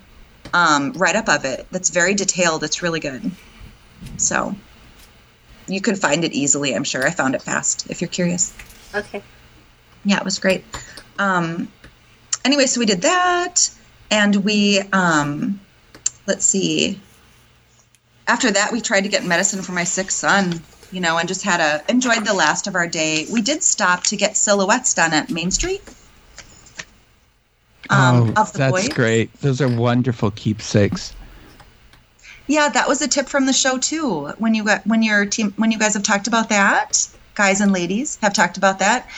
um, 0.53 0.93
write 0.93 1.17
up 1.17 1.29
of 1.29 1.45
it 1.45 1.67
that's 1.71 1.91
very 1.91 2.15
detailed. 2.15 2.63
It's 2.63 2.83
really 2.83 3.01
good. 3.01 3.31
So 4.19 4.55
you 5.67 5.81
can 5.81 5.97
find 5.97 6.23
it 6.23 6.33
easily, 6.33 6.75
I'm 6.75 6.85
sure. 6.85 7.07
I 7.07 7.11
found 7.11 7.35
it 7.35 7.43
fast 7.43 7.91
if 7.91 8.01
you're 8.01 8.09
curious. 8.09 8.55
Okay. 8.95 9.23
Yeah, 10.05 10.19
it 10.19 10.25
was 10.25 10.39
great. 10.39 10.65
Um, 11.19 11.69
anyway, 12.45 12.67
so 12.67 12.79
we 12.79 12.87
did 12.87 13.03
that, 13.03 13.71
and 14.11 14.37
we, 14.37 14.81
um, 14.93 15.61
let's 16.27 16.45
see. 16.45 17.01
After 18.29 18.51
that, 18.51 18.73
we 18.73 18.81
tried 18.81 19.03
to 19.03 19.09
get 19.09 19.25
medicine 19.25 19.63
for 19.63 19.73
my 19.73 19.85
sick 19.85 20.11
son, 20.11 20.63
you 20.93 21.01
know, 21.01 21.19
and 21.19 21.29
just 21.29 21.43
had 21.43 21.61
a 21.61 21.83
enjoyed 21.91 22.25
the 22.25 22.35
last 22.35 22.67
of 22.67 22.75
our 22.75 22.87
day. 22.87 23.27
We 23.33 23.43
did 23.43 23.63
stop 23.63 24.05
to 24.05 24.17
get 24.17 24.37
silhouettes 24.37 24.95
done 24.95 25.13
at 25.13 25.31
Main 25.31 25.51
Street. 25.51 25.83
Um, 27.89 28.35
oh, 28.37 28.43
of 28.43 28.53
the 28.53 28.59
that's 28.59 28.73
boys. 28.73 28.89
great. 28.89 29.33
Those 29.41 29.61
are 29.61 29.69
wonderful 29.69 30.33
keepsakes. 30.33 31.15
Yeah, 32.49 32.69
that 32.69 32.89
was 32.89 33.03
a 33.03 33.09
tip 33.09 33.29
from 33.29 33.47
the 33.47 33.53
show 33.53 33.79
too. 33.79 34.29
When 34.39 34.55
you 34.55 34.65
got 34.65 34.87
when 34.87 35.03
your 35.03 35.27
team 35.27 35.53
when 35.57 35.71
you 35.71 35.79
guys 35.79 35.95
have 35.95 36.03
talked 36.03 36.27
about 36.27 36.49
that, 36.49 37.09
guys 37.35 37.61
and 37.61 37.73
ladies 37.73 38.19
have 38.23 38.33
talked 38.33 38.57
about 38.57 38.79
that. 38.81 39.09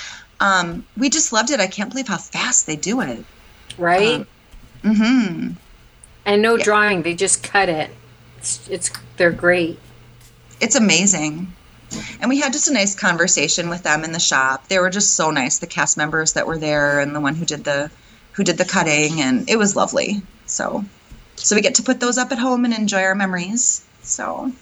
Um, 0.40 0.86
we 0.96 1.10
just 1.10 1.32
loved 1.32 1.50
it. 1.50 1.60
I 1.60 1.66
can't 1.66 1.90
believe 1.90 2.08
how 2.08 2.18
fast 2.18 2.66
they 2.66 2.76
do 2.76 3.00
it. 3.00 3.24
Right? 3.76 4.26
Mm-hmm. 4.82 5.52
and 6.24 6.42
no 6.42 6.56
yeah. 6.56 6.64
drawing. 6.64 7.02
They 7.02 7.14
just 7.14 7.42
cut 7.42 7.68
it. 7.68 7.90
It's, 8.38 8.68
it's 8.68 8.90
they're 9.16 9.32
great. 9.32 9.78
It's 10.60 10.76
amazing. 10.76 11.52
And 12.20 12.28
we 12.28 12.38
had 12.38 12.52
just 12.52 12.68
a 12.68 12.72
nice 12.72 12.94
conversation 12.94 13.68
with 13.68 13.82
them 13.82 14.04
in 14.04 14.12
the 14.12 14.18
shop. 14.18 14.68
They 14.68 14.78
were 14.78 14.90
just 14.90 15.14
so 15.14 15.30
nice, 15.30 15.58
the 15.58 15.66
cast 15.66 15.96
members 15.96 16.34
that 16.34 16.46
were 16.46 16.58
there 16.58 17.00
and 17.00 17.14
the 17.14 17.20
one 17.20 17.34
who 17.34 17.44
did 17.44 17.64
the 17.64 17.90
who 18.32 18.44
did 18.44 18.58
the 18.58 18.64
cutting 18.64 19.20
and 19.20 19.48
it 19.48 19.56
was 19.56 19.74
lovely. 19.74 20.22
So 20.46 20.84
so 21.36 21.56
we 21.56 21.62
get 21.62 21.76
to 21.76 21.82
put 21.82 22.00
those 22.00 22.18
up 22.18 22.30
at 22.30 22.38
home 22.38 22.64
and 22.64 22.74
enjoy 22.74 23.02
our 23.02 23.14
memories. 23.14 23.84
So 24.02 24.52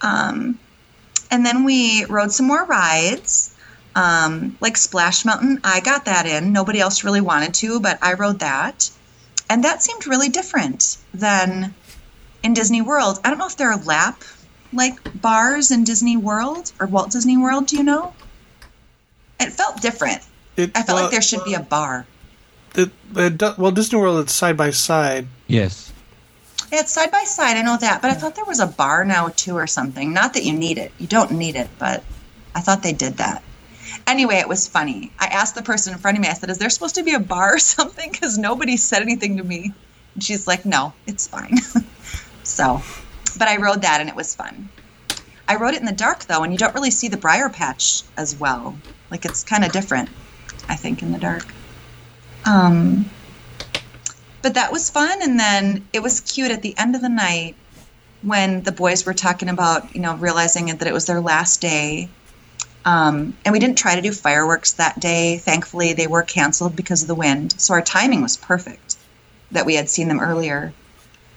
um 0.00 0.58
and 1.30 1.44
then 1.44 1.64
we 1.64 2.04
rode 2.06 2.32
some 2.32 2.46
more 2.46 2.64
rides. 2.64 3.52
Um, 3.94 4.58
like 4.60 4.76
Splash 4.76 5.24
Mountain, 5.24 5.60
I 5.64 5.80
got 5.80 6.04
that 6.04 6.26
in. 6.26 6.52
Nobody 6.52 6.80
else 6.80 7.02
really 7.02 7.22
wanted 7.22 7.54
to, 7.54 7.80
but 7.80 7.98
I 8.02 8.12
rode 8.12 8.40
that. 8.40 8.90
And 9.48 9.64
that 9.64 9.82
seemed 9.82 10.06
really 10.06 10.28
different 10.28 10.98
than 11.14 11.74
in 12.42 12.52
Disney 12.52 12.82
World. 12.82 13.20
I 13.24 13.30
don't 13.30 13.38
know 13.38 13.46
if 13.46 13.56
there 13.56 13.70
are 13.70 13.78
lap 13.78 14.22
like 14.72 15.20
bars 15.20 15.70
in 15.70 15.84
Disney 15.84 16.16
World 16.16 16.72
or 16.80 16.86
Walt 16.86 17.10
Disney 17.10 17.36
World. 17.36 17.66
Do 17.66 17.76
you 17.76 17.82
know? 17.82 18.14
It 19.38 19.52
felt 19.52 19.82
different. 19.82 20.22
It, 20.56 20.70
I 20.74 20.82
felt 20.82 20.96
well, 20.96 21.04
like 21.04 21.12
there 21.12 21.22
should 21.22 21.44
be 21.44 21.54
a 21.54 21.60
bar. 21.60 22.06
it, 22.74 22.90
it 23.14 23.58
well, 23.58 23.70
Disney 23.70 23.98
World, 23.98 24.20
it's 24.20 24.32
side 24.32 24.56
by 24.56 24.70
side. 24.70 25.26
Yes. 25.46 25.92
Yeah, 26.72 26.80
it's 26.80 26.92
side 26.92 27.12
by 27.12 27.24
side. 27.24 27.56
I 27.56 27.62
know 27.62 27.76
that, 27.76 28.02
but 28.02 28.10
I 28.10 28.14
thought 28.14 28.34
there 28.34 28.44
was 28.44 28.60
a 28.60 28.66
bar 28.66 29.04
now 29.04 29.28
too 29.28 29.54
or 29.56 29.66
something. 29.66 30.12
Not 30.12 30.34
that 30.34 30.44
you 30.44 30.52
need 30.52 30.78
it. 30.78 30.92
You 30.98 31.06
don't 31.06 31.32
need 31.32 31.54
it, 31.54 31.68
but 31.78 32.02
I 32.54 32.60
thought 32.60 32.82
they 32.82 32.92
did 32.92 33.18
that. 33.18 33.42
Anyway, 34.06 34.36
it 34.36 34.48
was 34.48 34.66
funny. 34.66 35.12
I 35.18 35.26
asked 35.26 35.54
the 35.54 35.62
person 35.62 35.92
in 35.92 35.98
front 35.98 36.16
of 36.16 36.22
me. 36.22 36.28
I 36.28 36.32
said, 36.32 36.50
"Is 36.50 36.58
there 36.58 36.70
supposed 36.70 36.96
to 36.96 37.04
be 37.04 37.14
a 37.14 37.20
bar 37.20 37.54
or 37.54 37.58
something?" 37.76 38.10
Because 38.10 38.38
nobody 38.38 38.76
said 38.76 39.02
anything 39.02 39.36
to 39.36 39.44
me. 39.44 39.72
And 40.14 40.24
she's 40.24 40.46
like, 40.46 40.64
"No, 40.64 40.92
it's 41.06 41.26
fine." 41.26 41.56
so, 42.42 42.82
but 43.36 43.48
I 43.48 43.56
rode 43.56 43.82
that 43.82 44.00
and 44.00 44.08
it 44.08 44.16
was 44.16 44.34
fun. 44.34 44.68
I 45.48 45.56
rode 45.56 45.74
it 45.74 45.80
in 45.80 45.86
the 45.86 45.92
dark 45.92 46.24
though, 46.24 46.42
and 46.42 46.52
you 46.52 46.58
don't 46.58 46.74
really 46.74 46.90
see 46.90 47.08
the 47.08 47.16
briar 47.16 47.48
patch 47.48 48.02
as 48.16 48.36
well. 48.36 48.76
Like 49.10 49.24
it's 49.24 49.44
kind 49.44 49.64
of 49.64 49.72
different, 49.72 50.08
I 50.68 50.76
think, 50.76 51.02
in 51.02 51.12
the 51.12 51.18
dark. 51.18 51.46
Um, 52.44 53.08
but 54.42 54.54
that 54.54 54.72
was 54.72 54.90
fun, 54.90 55.22
and 55.22 55.38
then 55.38 55.86
it 55.92 56.02
was 56.02 56.20
cute 56.20 56.50
at 56.50 56.62
the 56.62 56.76
end 56.78 56.94
of 56.94 57.02
the 57.02 57.08
night 57.08 57.56
when 58.22 58.62
the 58.62 58.72
boys 58.72 59.04
were 59.04 59.14
talking 59.14 59.48
about, 59.48 59.94
you 59.94 60.00
know, 60.00 60.16
realizing 60.16 60.66
that 60.66 60.86
it 60.86 60.92
was 60.92 61.06
their 61.06 61.20
last 61.20 61.60
day. 61.60 62.08
Um, 62.84 63.36
and 63.44 63.52
we 63.52 63.58
didn't 63.58 63.78
try 63.78 63.96
to 63.96 64.00
do 64.00 64.12
fireworks 64.12 64.74
that 64.74 65.00
day. 65.00 65.38
Thankfully, 65.38 65.92
they 65.92 66.06
were 66.06 66.22
canceled 66.22 66.76
because 66.76 67.02
of 67.02 67.08
the 67.08 67.14
wind. 67.14 67.60
So 67.60 67.74
our 67.74 67.82
timing 67.82 68.22
was 68.22 68.36
perfect 68.36 68.96
that 69.50 69.66
we 69.66 69.74
had 69.74 69.88
seen 69.88 70.08
them 70.08 70.20
earlier. 70.20 70.72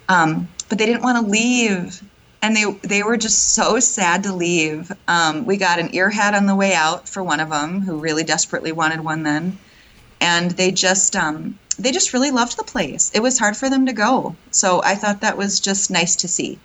Um, 0.09 0.47
but 0.67 0.77
they 0.77 0.85
didn't 0.85 1.03
want 1.03 1.23
to 1.23 1.31
leave. 1.31 2.01
And 2.41 2.55
they, 2.55 2.65
they 2.83 3.03
were 3.03 3.17
just 3.17 3.53
so 3.53 3.79
sad 3.79 4.23
to 4.23 4.33
leave. 4.33 4.91
Um, 5.07 5.45
we 5.45 5.57
got 5.57 5.79
an 5.79 5.93
ear 5.93 6.09
hat 6.09 6.33
on 6.33 6.45
the 6.45 6.55
way 6.55 6.73
out 6.73 7.07
for 7.07 7.21
one 7.23 7.39
of 7.39 7.49
them 7.49 7.81
who 7.81 7.97
really 7.99 8.23
desperately 8.23 8.71
wanted 8.71 9.01
one 9.01 9.23
then. 9.23 9.57
And 10.21 10.51
they 10.51 10.71
just, 10.71 11.15
um, 11.15 11.59
they 11.77 11.91
just 11.91 12.13
really 12.13 12.31
loved 12.31 12.57
the 12.57 12.63
place. 12.63 13.11
It 13.13 13.21
was 13.21 13.37
hard 13.39 13.55
for 13.57 13.69
them 13.69 13.85
to 13.85 13.93
go. 13.93 14.35
So 14.51 14.81
I 14.83 14.95
thought 14.95 15.21
that 15.21 15.37
was 15.37 15.59
just 15.59 15.91
nice 15.91 16.15
to 16.17 16.27
see 16.27 16.59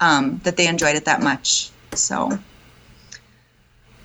um, 0.00 0.40
that 0.44 0.56
they 0.56 0.66
enjoyed 0.66 0.96
it 0.96 1.04
that 1.06 1.22
much. 1.22 1.70
So 1.92 2.38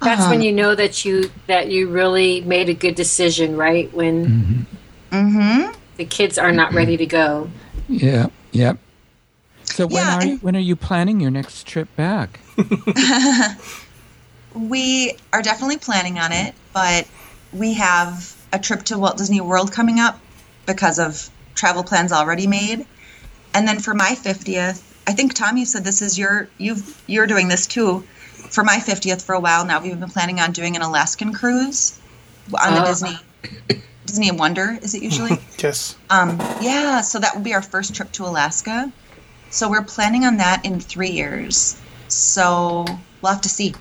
That's 0.02 0.28
when 0.30 0.40
Um, 0.40 0.42
you 0.42 0.52
know 0.52 0.76
that 0.76 1.06
you 1.06 1.32
that 1.48 1.70
you 1.70 1.88
really 1.90 2.42
made 2.42 2.70
a 2.70 2.74
good 2.74 2.96
decision, 2.96 3.56
right? 3.56 3.94
When 3.94 4.66
Mm-hmm. 5.12 5.72
the 5.98 6.06
kids 6.06 6.38
are 6.38 6.52
not 6.52 6.74
ready 6.74 6.96
to 6.98 7.06
go. 7.06 7.50
Yeah. 7.90 8.28
Yep. 8.52 8.78
So 9.64 9.86
when 9.88 9.96
Yeah, 10.06 10.16
are 10.16 10.22
and- 10.22 10.30
you, 10.32 10.38
when 10.38 10.56
are 10.56 10.60
you 10.60 10.76
planning 10.76 11.20
your 11.20 11.32
next 11.32 11.66
trip 11.68 11.88
back? 11.96 12.40
We 14.54 15.16
are 15.32 15.42
definitely 15.42 15.78
planning 15.78 16.20
on 16.20 16.34
it, 16.34 16.54
but 16.74 17.08
we 17.54 17.76
have 17.76 18.36
a 18.52 18.60
trip 18.60 18.84
to 18.84 18.98
Walt 18.98 19.18
Disney 19.18 19.40
World 19.40 19.72
coming 19.72 19.98
up 20.00 20.20
because 20.66 21.00
of 21.00 21.30
travel 21.56 21.84
plans 21.86 22.12
already 22.12 22.48
made. 22.48 22.86
And 23.54 23.66
then 23.66 23.80
for 23.80 23.94
my 23.94 24.10
50th, 24.10 24.82
I 25.08 25.14
think 25.14 25.34
Tom, 25.36 25.56
you 25.56 25.66
said 25.66 25.86
this 25.86 26.02
is 26.02 26.20
your 26.20 26.50
you've 26.58 27.02
you're 27.08 27.28
doing 27.28 27.48
this 27.48 27.66
too. 27.66 28.02
For 28.50 28.64
my 28.66 28.76
50th 28.78 29.22
for 29.24 29.34
a 29.36 29.40
while 29.40 29.66
now, 29.66 29.82
we've 29.82 29.98
been 29.98 30.10
planning 30.10 30.42
on 30.42 30.52
doing 30.52 30.76
an 30.76 30.82
Alaskan 30.82 31.32
cruise 31.34 31.98
on 32.62 32.74
the 32.74 32.82
Oh. 32.82 32.86
Disney 32.88 33.18
Disney 34.12 34.30
Wonder. 34.30 34.78
Is 34.82 34.94
it 34.94 35.02
usually? 35.02 35.38
Yes. 35.58 35.96
Um, 36.10 36.38
yeah, 36.60 37.02
so 37.02 37.20
that 37.20 37.36
will 37.36 37.44
be 37.44 37.54
our 37.54 37.62
first 37.62 37.96
trip 37.96 38.12
to 38.14 38.26
Alaska. 38.26 38.92
So 39.52 39.70
we're 39.70 39.84
planning 39.84 40.26
on 40.26 40.38
that 40.38 40.66
in 40.66 40.80
three 40.80 41.12
years. 41.12 41.80
So 42.08 42.86
we'll 43.22 43.32
have 43.32 43.42
to 43.44 43.50
see 43.50 43.74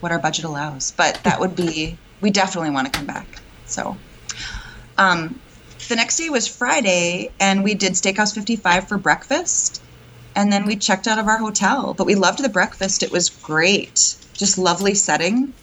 what 0.00 0.12
our 0.12 0.18
budget 0.18 0.44
allows. 0.44 0.92
But 0.92 1.18
that 1.24 1.40
would 1.40 1.56
be, 1.56 1.98
we 2.20 2.30
definitely 2.30 2.70
want 2.70 2.92
to 2.92 2.96
come 2.96 3.06
back. 3.06 3.26
So, 3.64 3.96
Um, 4.98 5.40
the 5.88 5.96
next 5.96 6.16
day 6.18 6.28
was 6.28 6.46
Friday, 6.46 7.30
and 7.40 7.64
we 7.64 7.74
did 7.74 7.92
Steakhouse 7.94 8.34
55 8.34 8.86
for 8.86 8.98
breakfast. 8.98 9.80
And 10.36 10.52
then 10.52 10.66
we 10.66 10.76
checked 10.76 11.08
out 11.08 11.18
of 11.18 11.26
our 11.26 11.38
hotel. 11.38 11.94
But 11.94 12.06
we 12.06 12.14
loved 12.14 12.40
the 12.42 12.50
breakfast. 12.50 13.02
It 13.02 13.10
was 13.10 13.30
great. 13.30 14.16
Just 14.34 14.58
lovely 14.58 14.94
setting. 14.94 15.54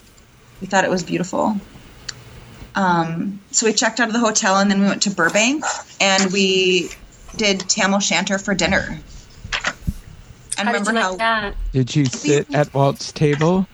We 0.61 0.67
thought 0.67 0.83
it 0.83 0.89
was 0.89 1.03
beautiful. 1.03 1.55
Um, 2.75 3.39
so 3.51 3.65
we 3.65 3.73
checked 3.73 3.99
out 3.99 4.07
of 4.07 4.13
the 4.13 4.19
hotel, 4.19 4.57
and 4.57 4.69
then 4.69 4.81
we 4.81 4.87
went 4.87 5.03
to 5.03 5.11
Burbank, 5.11 5.63
and 6.01 6.31
we 6.31 6.89
did 7.35 7.61
Tam 7.61 7.93
O'Shanter 7.93 8.37
for 8.37 8.53
dinner. 8.53 8.99
And 10.57 10.67
How 10.67 10.73
did 10.73 10.79
remember 10.79 10.91
you 10.91 10.95
like 10.95 11.03
how 11.03 11.15
that? 11.17 11.55
Did 11.71 11.95
you 11.95 12.05
sit 12.05 12.53
at 12.53 12.73
Walt's 12.73 13.11
table? 13.11 13.67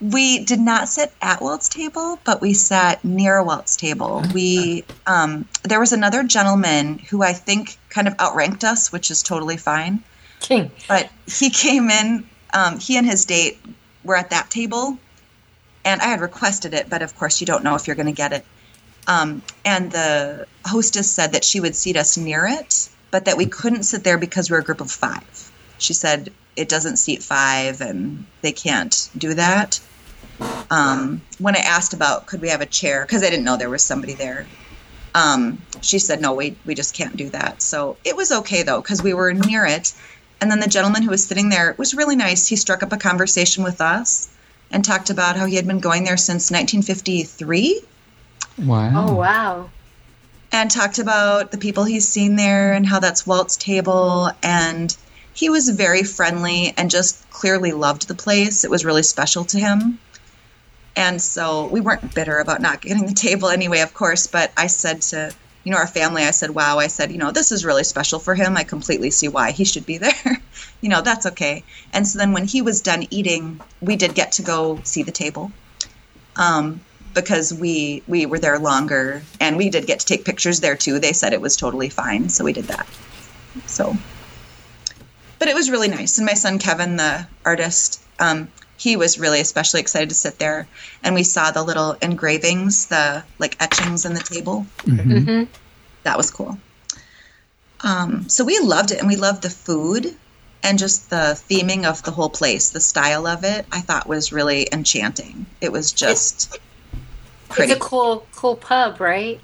we 0.00 0.44
did 0.44 0.60
not 0.60 0.88
sit 0.88 1.12
at 1.22 1.40
Walt's 1.40 1.68
table, 1.68 2.18
but 2.24 2.40
we 2.40 2.52
sat 2.52 3.02
near 3.04 3.42
Walt's 3.42 3.76
table. 3.76 4.22
We 4.34 4.84
um, 5.06 5.48
there 5.62 5.80
was 5.80 5.92
another 5.92 6.22
gentleman 6.22 6.98
who 6.98 7.22
I 7.22 7.32
think 7.32 7.78
kind 7.88 8.06
of 8.06 8.14
outranked 8.18 8.64
us, 8.64 8.92
which 8.92 9.10
is 9.10 9.22
totally 9.22 9.56
fine. 9.56 10.02
King. 10.40 10.70
But 10.88 11.10
he 11.26 11.50
came 11.50 11.90
in. 11.90 12.28
Um, 12.52 12.78
he 12.78 12.96
and 12.96 13.06
his 13.06 13.24
date 13.24 13.58
were 14.04 14.16
at 14.16 14.30
that 14.30 14.50
table, 14.50 14.98
and 15.84 16.00
I 16.00 16.06
had 16.06 16.20
requested 16.20 16.74
it, 16.74 16.88
but 16.88 17.02
of 17.02 17.16
course 17.16 17.40
you 17.40 17.46
don't 17.46 17.64
know 17.64 17.74
if 17.74 17.86
you're 17.86 17.96
going 17.96 18.06
to 18.06 18.12
get 18.12 18.32
it. 18.32 18.44
Um, 19.06 19.42
and 19.64 19.92
the 19.92 20.46
hostess 20.64 21.10
said 21.12 21.32
that 21.32 21.44
she 21.44 21.60
would 21.60 21.76
seat 21.76 21.96
us 21.96 22.16
near 22.16 22.46
it, 22.46 22.88
but 23.10 23.26
that 23.26 23.36
we 23.36 23.46
couldn't 23.46 23.82
sit 23.82 24.02
there 24.02 24.18
because 24.18 24.50
we're 24.50 24.60
a 24.60 24.64
group 24.64 24.80
of 24.80 24.90
five. 24.90 25.50
She 25.78 25.92
said 25.92 26.32
it 26.56 26.68
doesn't 26.68 26.96
seat 26.96 27.22
five, 27.22 27.80
and 27.80 28.24
they 28.40 28.52
can't 28.52 29.10
do 29.18 29.34
that. 29.34 29.80
Um, 30.70 31.20
when 31.38 31.54
I 31.54 31.60
asked 31.60 31.92
about 31.92 32.26
could 32.26 32.40
we 32.40 32.48
have 32.48 32.60
a 32.60 32.66
chair 32.66 33.04
because 33.04 33.22
I 33.22 33.30
didn't 33.30 33.44
know 33.44 33.56
there 33.56 33.70
was 33.70 33.84
somebody 33.84 34.14
there, 34.14 34.46
um, 35.14 35.60
she 35.80 35.98
said 35.98 36.20
no, 36.20 36.32
we 36.32 36.56
we 36.64 36.74
just 36.74 36.94
can't 36.94 37.16
do 37.16 37.28
that. 37.30 37.60
So 37.60 37.96
it 38.04 38.16
was 38.16 38.32
okay 38.32 38.62
though 38.62 38.80
because 38.80 39.02
we 39.02 39.14
were 39.14 39.32
near 39.32 39.66
it, 39.66 39.92
and 40.40 40.50
then 40.50 40.60
the 40.60 40.68
gentleman 40.68 41.02
who 41.02 41.10
was 41.10 41.24
sitting 41.24 41.50
there 41.50 41.74
was 41.78 41.94
really 41.94 42.16
nice. 42.16 42.48
He 42.48 42.56
struck 42.56 42.82
up 42.82 42.92
a 42.92 42.96
conversation 42.96 43.62
with 43.62 43.80
us 43.80 44.28
and 44.74 44.84
talked 44.84 45.08
about 45.08 45.36
how 45.36 45.46
he 45.46 45.56
had 45.56 45.66
been 45.66 45.78
going 45.78 46.04
there 46.04 46.16
since 46.18 46.50
1953 46.50 47.80
Wow. 48.58 48.90
Oh 49.08 49.14
wow. 49.14 49.70
and 50.52 50.70
talked 50.70 50.98
about 50.98 51.50
the 51.50 51.58
people 51.58 51.84
he's 51.84 52.06
seen 52.06 52.36
there 52.36 52.72
and 52.74 52.86
how 52.86 53.00
that's 53.00 53.26
Walt's 53.26 53.56
table. 53.56 54.30
And 54.42 54.94
he 55.32 55.48
was 55.50 55.68
very 55.70 56.02
friendly 56.04 56.72
and 56.76 56.90
just 56.90 57.28
clearly 57.30 57.72
loved 57.72 58.06
the 58.06 58.14
place. 58.14 58.64
It 58.64 58.70
was 58.70 58.84
really 58.84 59.02
special 59.02 59.44
to 59.46 59.58
him. 59.58 59.98
And 60.96 61.20
so 61.20 61.66
we 61.66 61.80
weren't 61.80 62.14
bitter 62.14 62.38
about 62.38 62.60
not 62.60 62.80
getting 62.80 63.06
the 63.06 63.14
table 63.14 63.48
anyway, 63.48 63.80
of 63.80 63.94
course. 63.94 64.28
But 64.28 64.52
I 64.56 64.68
said 64.68 65.02
to, 65.02 65.32
you 65.64 65.72
know, 65.72 65.78
our 65.78 65.86
family, 65.86 66.22
I 66.22 66.30
said, 66.30 66.50
wow, 66.50 66.78
I 66.78 66.86
said, 66.86 67.10
you 67.10 67.18
know, 67.18 67.30
this 67.30 67.50
is 67.50 67.64
really 67.64 67.84
special 67.84 68.18
for 68.18 68.34
him. 68.34 68.56
I 68.56 68.64
completely 68.64 69.10
see 69.10 69.28
why 69.28 69.50
he 69.50 69.64
should 69.64 69.86
be 69.86 69.98
there. 70.06 70.42
you 70.80 70.88
know, 70.88 71.00
that's 71.00 71.26
okay. 71.26 71.64
And 71.92 72.06
so 72.06 72.18
then 72.18 72.32
when 72.32 72.46
he 72.46 72.62
was 72.62 72.80
done 72.80 73.06
eating, 73.10 73.60
we 73.80 73.96
did 73.96 74.14
get 74.14 74.32
to 74.32 74.42
go 74.42 74.80
see 74.84 75.02
the 75.02 75.12
table. 75.12 75.50
Um, 76.36 76.80
because 77.14 77.54
we 77.54 78.02
we 78.08 78.26
were 78.26 78.40
there 78.40 78.58
longer 78.58 79.22
and 79.40 79.56
we 79.56 79.70
did 79.70 79.86
get 79.86 80.00
to 80.00 80.06
take 80.06 80.24
pictures 80.24 80.58
there 80.58 80.74
too. 80.74 80.98
They 80.98 81.12
said 81.12 81.32
it 81.32 81.40
was 81.40 81.56
totally 81.56 81.88
fine, 81.88 82.28
so 82.28 82.44
we 82.44 82.52
did 82.52 82.64
that. 82.64 82.88
So 83.66 83.96
but 85.38 85.48
it 85.48 85.54
was 85.54 85.70
really 85.70 85.88
nice. 85.88 86.18
And 86.18 86.26
my 86.26 86.34
son 86.34 86.58
Kevin, 86.58 86.96
the 86.96 87.26
artist, 87.44 88.02
um, 88.18 88.48
he 88.84 88.96
was 88.96 89.18
really 89.18 89.40
especially 89.40 89.80
excited 89.80 90.10
to 90.10 90.14
sit 90.14 90.38
there 90.38 90.68
and 91.02 91.14
we 91.14 91.22
saw 91.22 91.50
the 91.50 91.62
little 91.62 91.92
engravings, 92.02 92.86
the 92.88 93.24
like 93.38 93.56
etchings 93.58 94.04
in 94.04 94.12
the 94.12 94.20
table. 94.20 94.66
Mm-hmm. 94.82 95.44
That 96.02 96.18
was 96.18 96.30
cool. 96.30 96.58
Um, 97.80 98.28
so 98.28 98.44
we 98.44 98.58
loved 98.58 98.90
it 98.90 98.98
and 98.98 99.08
we 99.08 99.16
loved 99.16 99.42
the 99.42 99.48
food 99.48 100.14
and 100.62 100.78
just 100.78 101.08
the 101.08 101.32
theming 101.48 101.86
of 101.86 102.02
the 102.02 102.10
whole 102.10 102.28
place, 102.28 102.70
the 102.70 102.80
style 102.80 103.26
of 103.26 103.42
it, 103.42 103.64
I 103.72 103.80
thought 103.80 104.06
was 104.06 104.32
really 104.32 104.68
enchanting. 104.70 105.46
It 105.62 105.72
was 105.72 105.90
just 105.90 106.58
pretty. 107.48 107.72
It's 107.72 107.80
a 107.80 107.88
cool, 107.88 108.26
cool 108.36 108.56
pub, 108.56 109.00
right? 109.00 109.40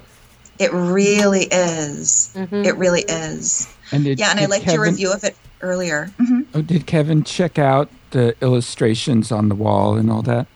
It 0.59 0.71
really 0.71 1.45
is. 1.45 2.29
Mhm. 2.35 2.63
It 2.63 2.77
really 2.77 3.05
is. 3.07 3.67
And 3.91 4.03
did, 4.03 4.19
Yeah, 4.19 4.29
and 4.29 4.39
I 4.39 4.43
did 4.43 4.49
liked 4.51 4.67
your 4.67 4.83
review 4.83 5.11
of 5.11 5.23
it 5.23 5.35
earlier. 5.61 6.11
hmm 6.19 6.41
Oh, 6.53 6.61
did 6.61 6.85
Kevin 6.85 7.23
check 7.23 7.57
out 7.57 7.89
the 8.11 8.35
illustrations 8.41 9.31
on 9.31 9.49
the 9.49 9.55
wall 9.55 9.95
and 9.97 10.11
all 10.11 10.21
that? 10.23 10.47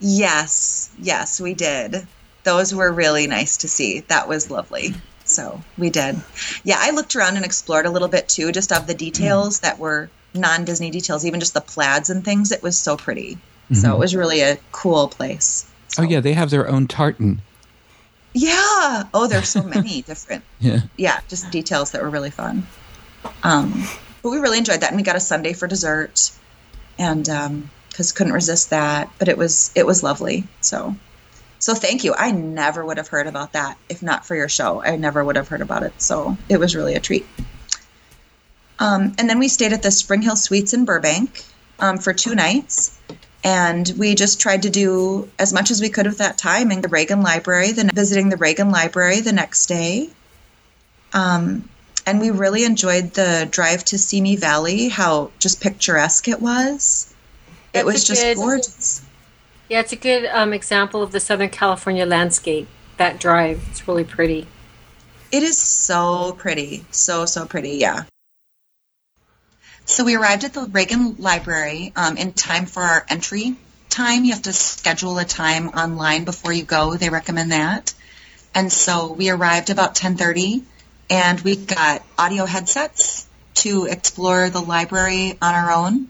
Yes, 0.00 0.90
yes, 1.00 1.40
we 1.40 1.54
did. 1.54 2.06
Those 2.44 2.74
were 2.74 2.92
really 2.92 3.26
nice 3.26 3.56
to 3.58 3.68
see. 3.68 4.00
That 4.00 4.28
was 4.28 4.50
lovely. 4.50 4.94
So 5.24 5.60
we 5.76 5.90
did. 5.90 6.16
Yeah, 6.64 6.76
I 6.78 6.90
looked 6.90 7.16
around 7.16 7.36
and 7.36 7.44
explored 7.44 7.86
a 7.86 7.90
little 7.90 8.06
bit 8.08 8.28
too, 8.28 8.52
just 8.52 8.70
of 8.72 8.86
the 8.86 8.94
details 8.94 9.60
that 9.60 9.78
were 9.78 10.08
non 10.34 10.64
Disney 10.64 10.90
details, 10.90 11.24
even 11.24 11.40
just 11.40 11.54
the 11.54 11.60
plaids 11.60 12.10
and 12.10 12.24
things. 12.24 12.52
It 12.52 12.62
was 12.62 12.78
so 12.78 12.96
pretty. 12.96 13.38
So 13.72 13.92
it 13.92 13.98
was 13.98 14.14
really 14.14 14.42
a 14.42 14.58
cool 14.70 15.08
place. 15.08 15.66
So- 15.88 16.04
Oh 16.04 16.06
yeah, 16.06 16.20
they 16.20 16.34
have 16.34 16.50
their 16.50 16.68
own 16.68 16.86
tartan. 16.86 17.42
Yeah. 18.32 19.04
Oh, 19.14 19.26
there's 19.28 19.48
so 19.48 19.62
many 19.62 20.02
different. 20.06 20.44
Yeah. 20.60 20.80
Yeah, 20.96 21.18
just 21.28 21.50
details 21.50 21.90
that 21.90 22.02
were 22.02 22.10
really 22.10 22.30
fun. 22.30 22.64
Um, 23.42 23.84
but 24.22 24.30
we 24.30 24.38
really 24.38 24.58
enjoyed 24.58 24.80
that, 24.82 24.90
and 24.90 24.96
we 24.96 25.02
got 25.02 25.16
a 25.16 25.20
sundae 25.20 25.52
for 25.54 25.66
dessert, 25.66 26.30
and 26.98 27.28
because 27.88 28.12
couldn't 28.12 28.32
resist 28.32 28.70
that. 28.70 29.10
But 29.18 29.28
it 29.28 29.38
was 29.38 29.70
it 29.74 29.86
was 29.86 30.02
lovely. 30.02 30.44
So, 30.60 30.94
so 31.58 31.74
thank 31.74 32.04
you. 32.04 32.14
I 32.14 32.30
never 32.30 32.84
would 32.84 32.96
have 32.96 33.08
heard 33.08 33.26
about 33.26 33.52
that 33.52 33.78
if 33.88 34.02
not 34.02 34.26
for 34.26 34.34
your 34.34 34.48
show. 34.48 34.82
I 34.82 34.96
never 34.96 35.24
would 35.24 35.36
have 35.36 35.48
heard 35.48 35.62
about 35.62 35.82
it. 35.82 36.00
So 36.00 36.36
it 36.48 36.58
was 36.58 36.76
really 36.76 36.94
a 36.94 37.00
treat. 37.00 37.26
Um, 38.78 39.14
and 39.18 39.28
then 39.28 39.38
we 39.38 39.48
stayed 39.48 39.72
at 39.72 39.82
the 39.82 39.90
Spring 39.90 40.22
Hill 40.22 40.36
Suites 40.36 40.74
in 40.74 40.84
Burbank 40.84 41.42
um, 41.78 41.98
for 41.98 42.12
two 42.12 42.34
nights. 42.34 42.98
And 43.42 43.90
we 43.96 44.14
just 44.14 44.40
tried 44.40 44.62
to 44.62 44.70
do 44.70 45.30
as 45.38 45.52
much 45.52 45.70
as 45.70 45.80
we 45.80 45.88
could 45.88 46.06
with 46.06 46.18
that 46.18 46.36
time 46.36 46.72
in 46.72 46.80
the 46.80 46.88
Reagan 46.88 47.22
Library, 47.22 47.72
then 47.72 47.90
visiting 47.90 48.28
the 48.28 48.36
Reagan 48.36 48.70
Library 48.70 49.20
the 49.20 49.32
next 49.32 49.66
day. 49.66 50.10
Um, 51.12 51.68
and 52.06 52.20
we 52.20 52.30
really 52.30 52.64
enjoyed 52.64 53.12
the 53.14 53.48
drive 53.50 53.84
to 53.86 53.98
Simi 53.98 54.36
Valley, 54.36 54.88
how 54.88 55.32
just 55.40 55.60
picturesque 55.60 56.28
it 56.28 56.40
was. 56.40 57.12
That's 57.72 57.82
it 57.82 57.86
was 57.86 58.04
just 58.04 58.22
good- 58.22 58.36
gorgeous. 58.36 59.02
Yeah, 59.68 59.80
it's 59.80 59.92
a 59.92 59.96
good 59.96 60.26
um, 60.26 60.52
example 60.52 61.02
of 61.02 61.10
the 61.10 61.18
Southern 61.18 61.50
California 61.50 62.06
landscape. 62.06 62.68
That 62.98 63.18
drive, 63.18 63.66
it's 63.68 63.86
really 63.88 64.04
pretty. 64.04 64.46
It 65.32 65.42
is 65.42 65.58
so 65.58 66.32
pretty. 66.38 66.84
So, 66.92 67.26
so 67.26 67.46
pretty. 67.46 67.72
Yeah. 67.78 68.04
So 69.84 70.04
we 70.04 70.14
arrived 70.14 70.44
at 70.44 70.54
the 70.54 70.62
Reagan 70.62 71.16
Library 71.18 71.92
um, 71.96 72.16
in 72.16 72.32
time 72.32 72.66
for 72.66 72.82
our 72.82 73.04
entry 73.08 73.56
time. 73.90 74.24
You 74.24 74.32
have 74.32 74.42
to 74.42 74.52
schedule 74.52 75.18
a 75.18 75.24
time 75.24 75.68
online 75.70 76.24
before 76.24 76.52
you 76.52 76.62
go. 76.62 76.94
They 76.94 77.10
recommend 77.10 77.50
that. 77.50 77.92
And 78.54 78.72
so 78.72 79.12
we 79.12 79.30
arrived 79.30 79.70
about 79.70 79.96
10:30 79.96 80.62
and 81.08 81.40
we 81.40 81.56
got 81.56 82.02
audio 82.18 82.44
headsets 82.44 83.26
to 83.54 83.86
explore 83.86 84.50
the 84.50 84.60
library 84.60 85.38
on 85.40 85.54
our 85.54 85.72
own 85.72 86.08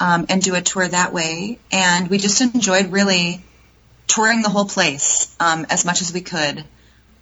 um, 0.00 0.26
and 0.28 0.42
do 0.42 0.54
a 0.54 0.60
tour 0.60 0.86
that 0.86 1.12
way. 1.12 1.58
And 1.70 2.08
we 2.08 2.18
just 2.18 2.40
enjoyed 2.40 2.92
really 2.92 3.42
touring 4.06 4.42
the 4.42 4.48
whole 4.48 4.66
place 4.66 5.34
um, 5.40 5.66
as 5.70 5.84
much 5.84 6.02
as 6.02 6.12
we 6.12 6.20
could 6.20 6.64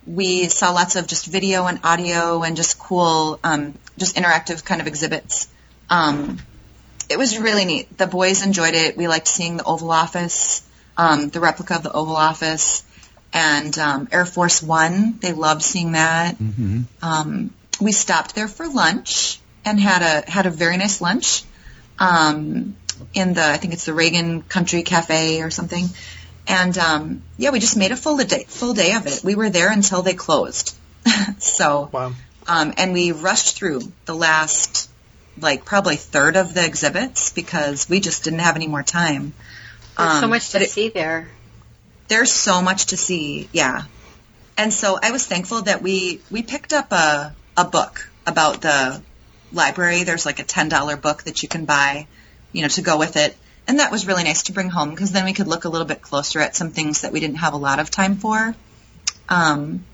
we 0.07 0.49
saw 0.49 0.73
lots 0.73 0.97
of 0.97 1.07
just 1.07 1.27
video 1.27 1.66
and 1.66 1.81
audio 1.85 2.43
and 2.43 2.57
just 2.57 2.79
cool, 2.79 3.39
um, 3.45 3.75
just 3.99 4.16
interactive 4.16 4.64
kind 4.64 4.81
of 4.81 4.87
exhibits. 4.87 5.49
Um, 5.89 6.39
it 7.09 7.18
was 7.18 7.39
really 7.39 7.64
neat. 7.64 7.99
The 7.99 8.07
boys 8.07 8.45
enjoyed 8.45 8.75
it. 8.75 8.97
We 8.97 9.09
liked 9.09 9.29
seeing 9.29 9.57
the 9.57 9.64
Oval 9.64 9.91
Office, 9.91 10.62
um, 10.97 11.29
the 11.29 11.41
replica 11.41 11.75
of 11.77 11.83
the 11.83 11.93
Oval 11.93 12.16
Office, 12.16 12.85
and 13.33 13.76
um, 13.78 14.09
Air 14.12 14.26
Force 14.26 14.62
One. 14.62 15.18
They 15.20 15.33
loved 15.33 15.62
seeing 15.62 15.93
that. 15.93 16.37
hmm 16.37 16.83
Um, 17.03 17.51
we 17.81 17.93
stopped 17.93 18.35
there 18.35 18.49
for 18.49 18.68
lunch 18.68 19.39
and 19.64 19.78
had 19.81 20.03
a 20.03 20.31
had 20.31 20.47
a 20.47 20.51
very 20.51 20.76
nice 20.76 21.01
lunch 21.01 21.45
um, 21.99 22.76
in 23.14 23.35
the 23.35 23.45
I 23.45 23.57
think 23.57 23.72
it's 23.72 23.85
the 23.87 23.95
Reagan 23.95 24.43
Country 24.43 24.83
Cafe 24.83 25.43
or 25.43 25.51
something. 25.51 25.87
And 26.47 26.76
um, 26.78 27.22
yeah, 27.39 27.51
we 27.51 27.61
just 27.61 27.76
made 27.76 27.93
a 27.93 27.97
full 27.97 28.16
day 28.18 28.45
full 28.49 28.74
day 28.74 28.95
of 28.95 29.07
it. 29.07 29.22
We 29.24 29.35
were 29.35 29.51
there 29.51 29.70
until 29.72 30.03
they 30.03 30.14
closed. 30.14 30.74
so 31.39 31.89
Wow. 31.93 32.12
um, 32.47 32.74
and 32.76 32.93
we 32.93 33.12
rushed 33.12 33.57
through 33.57 33.81
the 34.07 34.14
last 34.14 34.91
like 35.41 35.64
probably 35.64 35.97
third 35.97 36.37
of 36.37 36.53
the 36.55 36.64
exhibits 36.64 37.33
because 37.33 37.89
we 37.89 38.01
just 38.01 38.24
didn't 38.24 38.41
have 38.41 38.57
any 38.57 38.66
more 38.66 38.83
time. 38.83 39.33
There's 39.97 40.18
so 40.18 40.24
Um, 40.24 40.31
much 40.31 40.53
but 40.53 40.59
to 40.59 40.64
it- 40.64 40.70
see 40.70 40.89
there. 40.91 41.28
There's 42.11 42.32
so 42.32 42.61
much 42.61 42.86
to 42.86 42.96
see. 42.96 43.48
Yeah. 43.52 43.84
And 44.58 44.74
so 44.74 44.98
i 45.02 45.12
was 45.12 45.24
thankful 45.24 45.62
that 45.62 45.80
we 45.80 46.20
we 46.30 46.42
picked 46.42 46.74
up 46.74 46.92
a, 46.92 47.34
a 47.56 47.64
book 47.64 48.11
about 48.26 48.61
the 48.61 49.00
library. 49.52 50.02
There's 50.02 50.26
like 50.26 50.40
a 50.40 50.44
$10 50.44 51.00
book 51.00 51.22
that 51.22 51.42
you 51.42 51.48
can 51.48 51.64
buy 51.64 52.06
you 52.52 52.62
know 52.62 52.68
to 52.68 52.82
go 52.82 52.98
with 52.98 53.16
it. 53.16 53.36
And 53.66 53.78
that 53.78 53.92
was 53.92 54.06
really 54.06 54.24
nice 54.24 54.44
to 54.44 54.52
bring 54.52 54.68
home 54.68 54.90
because 54.90 55.12
then 55.12 55.24
we 55.24 55.32
could 55.32 55.46
look 55.46 55.64
a 55.64 55.68
little 55.68 55.86
bit 55.86 56.02
closer 56.02 56.40
at 56.40 56.56
some 56.56 56.70
things 56.70 57.02
that 57.02 57.12
we 57.12 57.20
didn't 57.20 57.36
have 57.36 57.54
a 57.54 57.62
lot 57.68 57.78
of 57.78 57.90
time 57.90 58.16
for. 58.16 58.54
Um, 59.28 59.84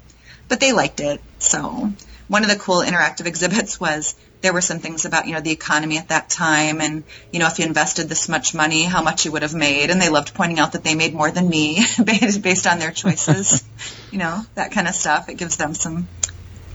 but 0.48 0.58
they 0.60 0.72
liked 0.72 1.00
it. 1.00 1.20
So 1.38 1.92
one 2.28 2.42
of 2.42 2.48
the 2.48 2.56
cool 2.56 2.80
interactive 2.80 3.26
exhibits 3.32 3.78
was 3.78 4.14
there 4.42 4.52
were 4.52 4.60
some 4.60 4.78
things 4.78 5.04
about 5.04 5.26
you 5.26 5.34
know 5.34 5.40
the 5.40 5.50
economy 5.50 5.98
at 5.98 6.08
that 6.08 6.28
time 6.30 6.80
and 6.80 7.04
you 7.32 7.38
know 7.38 7.46
if 7.46 7.58
you 7.58 7.64
invested 7.64 8.08
this 8.08 8.28
much 8.28 8.54
money 8.54 8.84
how 8.84 9.02
much 9.02 9.24
you 9.24 9.32
would 9.32 9.42
have 9.42 9.54
made. 9.54 9.90
And 9.90 10.00
they 10.00 10.08
loved 10.08 10.34
pointing 10.34 10.58
out 10.58 10.72
that 10.72 10.84
they 10.84 10.94
made 10.94 11.14
more 11.14 11.30
than 11.30 11.48
me 11.48 11.84
based 12.04 12.66
on 12.66 12.78
their 12.78 12.92
choices 12.92 13.64
you 14.10 14.18
know 14.18 14.42
that 14.54 14.72
kind 14.72 14.88
of 14.88 14.94
stuff. 14.94 15.28
It 15.28 15.34
gives 15.34 15.56
them 15.56 15.74
some 15.74 16.08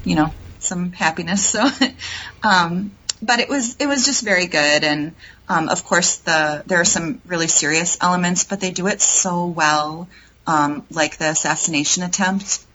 you 0.03 0.15
know 0.15 0.33
some 0.59 0.91
happiness. 0.91 1.45
So 1.49 1.67
um 2.43 2.91
but 3.21 3.39
it 3.39 3.49
was 3.49 3.75
it 3.77 3.87
was 3.87 4.05
just 4.05 4.23
very 4.23 4.47
good. 4.47 4.83
And 4.83 5.13
um, 5.47 5.69
of 5.69 5.83
course 5.85 6.17
the 6.17 6.63
there 6.65 6.79
are 6.79 6.85
some 6.85 7.21
really 7.25 7.47
serious 7.47 7.97
elements 8.01 8.43
but 8.43 8.59
they 8.59 8.71
do 8.71 8.87
it 8.87 9.01
so 9.01 9.45
well 9.45 10.07
um, 10.47 10.85
like 10.89 11.17
the 11.17 11.29
assassination 11.29 12.03
attempt 12.03 12.65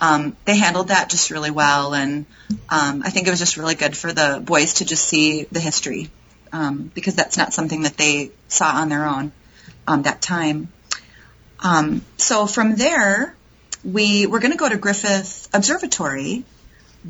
um, 0.00 0.36
they 0.44 0.56
handled 0.56 0.88
that 0.88 1.08
just 1.08 1.30
really 1.30 1.50
well, 1.50 1.94
and 1.94 2.26
um, 2.68 3.02
I 3.04 3.10
think 3.10 3.26
it 3.26 3.30
was 3.30 3.38
just 3.38 3.56
really 3.56 3.74
good 3.74 3.96
for 3.96 4.12
the 4.12 4.42
boys 4.44 4.74
to 4.74 4.84
just 4.84 5.04
see 5.04 5.44
the 5.44 5.60
history 5.60 6.10
um, 6.52 6.90
because 6.94 7.14
that's 7.14 7.36
not 7.36 7.52
something 7.52 7.82
that 7.82 7.96
they 7.96 8.30
saw 8.48 8.72
on 8.72 8.88
their 8.88 9.06
own 9.06 9.32
um, 9.86 10.02
that 10.02 10.20
time. 10.20 10.68
Um, 11.60 12.02
so 12.18 12.46
from 12.46 12.76
there, 12.76 13.34
we 13.84 14.26
were 14.26 14.38
going 14.38 14.52
to 14.52 14.58
go 14.58 14.68
to 14.68 14.76
Griffith 14.76 15.48
Observatory, 15.54 16.44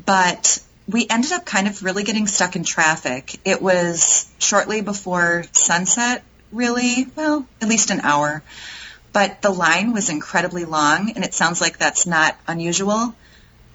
but 0.05 0.61
we 0.87 1.05
ended 1.09 1.33
up 1.33 1.45
kind 1.45 1.67
of 1.67 1.83
really 1.83 2.03
getting 2.03 2.27
stuck 2.27 2.55
in 2.55 2.63
traffic. 2.63 3.37
It 3.43 3.61
was 3.61 4.31
shortly 4.39 4.81
before 4.81 5.43
sunset, 5.51 6.23
really, 6.51 7.07
well, 7.15 7.45
at 7.61 7.67
least 7.67 7.89
an 7.89 8.01
hour 8.01 8.41
but 9.17 9.41
the 9.41 9.49
line 9.49 9.93
was 9.93 10.11
incredibly 10.11 10.63
long, 10.63 11.09
and 11.15 11.25
it 11.25 11.33
sounds 11.33 11.59
like 11.59 11.79
that's 11.79 12.05
not 12.05 12.37
unusual. 12.47 13.15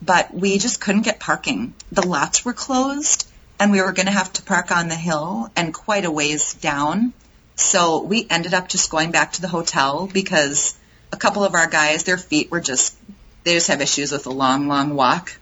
But 0.00 0.32
we 0.32 0.58
just 0.58 0.80
couldn't 0.80 1.02
get 1.02 1.18
parking. 1.18 1.74
The 1.90 2.06
lots 2.06 2.44
were 2.44 2.52
closed, 2.52 3.28
and 3.58 3.72
we 3.72 3.82
were 3.82 3.90
going 3.90 4.06
to 4.06 4.12
have 4.12 4.32
to 4.34 4.42
park 4.44 4.70
on 4.70 4.86
the 4.86 4.94
hill 4.94 5.50
and 5.56 5.74
quite 5.74 6.04
a 6.04 6.12
ways 6.12 6.54
down. 6.54 7.12
So 7.56 8.04
we 8.04 8.24
ended 8.30 8.54
up 8.54 8.68
just 8.68 8.88
going 8.88 9.10
back 9.10 9.32
to 9.32 9.42
the 9.42 9.48
hotel 9.48 10.06
because 10.06 10.76
a 11.10 11.16
couple 11.16 11.42
of 11.42 11.56
our 11.56 11.66
guys, 11.66 12.04
their 12.04 12.18
feet 12.18 12.52
were 12.52 12.60
just, 12.60 12.96
they 13.42 13.54
just 13.54 13.66
have 13.66 13.80
issues 13.80 14.12
with 14.12 14.26
a 14.26 14.30
long, 14.30 14.68
long 14.68 14.94
walk 14.94 15.36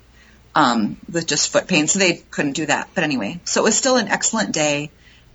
um, 0.55 0.97
with 1.13 1.27
just 1.27 1.53
foot 1.53 1.69
pain, 1.69 1.89
so 1.89 1.99
they 1.99 2.23
couldn't 2.31 2.53
do 2.53 2.65
that. 2.65 2.89
But 2.95 3.05
anyway, 3.05 3.39
so 3.45 3.61
it 3.61 3.65
was 3.65 3.77
still 3.77 3.99
an 3.99 4.09
excellent 4.09 4.53
day 4.53 4.91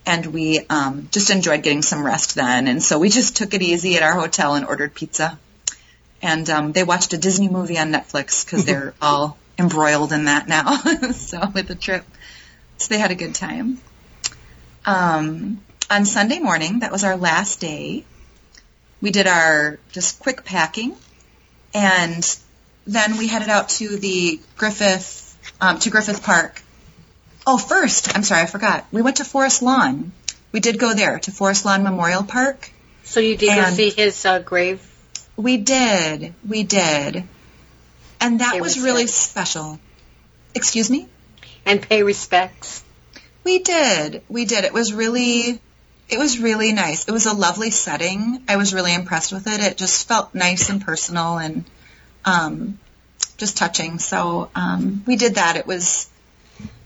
and 0.06 0.28
we 0.28 0.60
um, 0.70 1.10
just 1.12 1.30
enjoyed 1.30 1.64
getting 1.64 1.82
some 1.82 2.06
rest 2.06 2.36
then. 2.36 2.68
And 2.68 2.82
so 2.82 3.00
we 3.00 3.10
just 3.10 3.36
took 3.36 3.54
it 3.54 3.62
easy 3.62 3.96
at 3.96 4.04
our 4.04 4.14
hotel 4.14 4.56
and 4.56 4.66
ordered 4.66 4.94
pizza. 4.94 5.40
And 6.22 6.50
um, 6.50 6.72
they 6.72 6.84
watched 6.84 7.14
a 7.14 7.18
Disney 7.18 7.50
movie 7.50 7.78
on 7.78 7.92
Netflix 7.92 8.46
because 8.46 8.66
they're 8.66 8.94
all 9.02 9.38
embroiled 9.58 10.12
in 10.12 10.26
that 10.26 10.48
now. 10.48 10.76
so 11.12 11.42
with 11.54 11.68
the 11.68 11.76
trip, 11.76 12.06
so 12.78 12.94
they 12.94 13.00
had 13.00 13.12
a 13.12 13.16
good 13.16 13.34
time. 13.34 13.80
Um, 14.86 15.64
on 15.90 16.06
Sunday 16.06 16.40
morning, 16.40 16.80
that 16.80 16.92
was 16.92 17.04
our 17.04 17.18
last 17.18 17.60
day. 17.60 18.06
We 19.02 19.12
did 19.12 19.28
our 19.28 19.80
just 19.92 20.20
quick 20.20 20.44
packing, 20.46 20.96
and 21.74 22.38
then 22.86 23.18
we 23.18 23.28
headed 23.28 23.50
out 23.50 23.70
to 23.70 23.98
the 23.98 24.40
Griffith 24.58 25.38
um, 25.62 25.80
to 25.80 25.90
Griffith 25.90 26.24
Park 26.24 26.62
Oh, 27.48 27.58
first, 27.58 28.16
I'm 28.16 28.24
sorry, 28.24 28.42
I 28.42 28.46
forgot. 28.46 28.86
We 28.92 29.02
went 29.02 29.18
to 29.18 29.24
Forest 29.24 29.62
Lawn. 29.62 30.12
We 30.52 30.60
did 30.60 30.80
go 30.80 30.94
there 30.94 31.20
to 31.20 31.32
Forest 31.32 31.66
Lawn 31.66 31.84
Memorial 31.84 32.24
Park. 32.24 32.72
So 33.04 33.20
you 33.20 33.38
did 33.38 33.56
go 33.56 33.70
see 33.70 33.90
his 33.92 34.26
uh, 34.26 34.40
grave? 34.40 34.82
We 35.38 35.58
did. 35.58 36.34
We 36.48 36.64
did. 36.64 37.24
And 38.20 38.40
that 38.40 38.54
pay 38.54 38.62
was 38.62 38.78
respects. 38.78 38.86
really 38.86 39.08
special. 39.08 39.80
Excuse 40.56 40.90
me? 40.90 41.08
And 41.66 41.82
pay 41.82 42.04
respects. 42.04 42.84
We 43.44 43.60
did. 43.60 44.24
We 44.30 44.46
did. 44.46 44.64
It 44.64 44.74
was 44.74 44.94
really 44.94 45.60
it 46.08 46.20
was 46.20 46.40
really 46.40 46.72
nice. 46.72 47.08
It 47.08 47.12
was 47.12 47.26
a 47.26 47.34
lovely 47.34 47.72
setting. 47.72 48.44
I 48.48 48.58
was 48.58 48.74
really 48.74 48.94
impressed 48.94 49.32
with 49.32 49.48
it. 49.48 49.60
It 49.60 49.78
just 49.78 50.08
felt 50.08 50.36
nice 50.36 50.70
and 50.70 50.84
personal 50.84 51.38
and 51.38 51.66
um, 52.24 52.80
just 53.38 53.58
touching. 53.58 54.00
So 54.00 54.50
um, 54.56 55.04
we 55.08 55.16
did 55.16 55.36
that. 55.36 55.58
It 55.58 55.66
was 55.66 56.08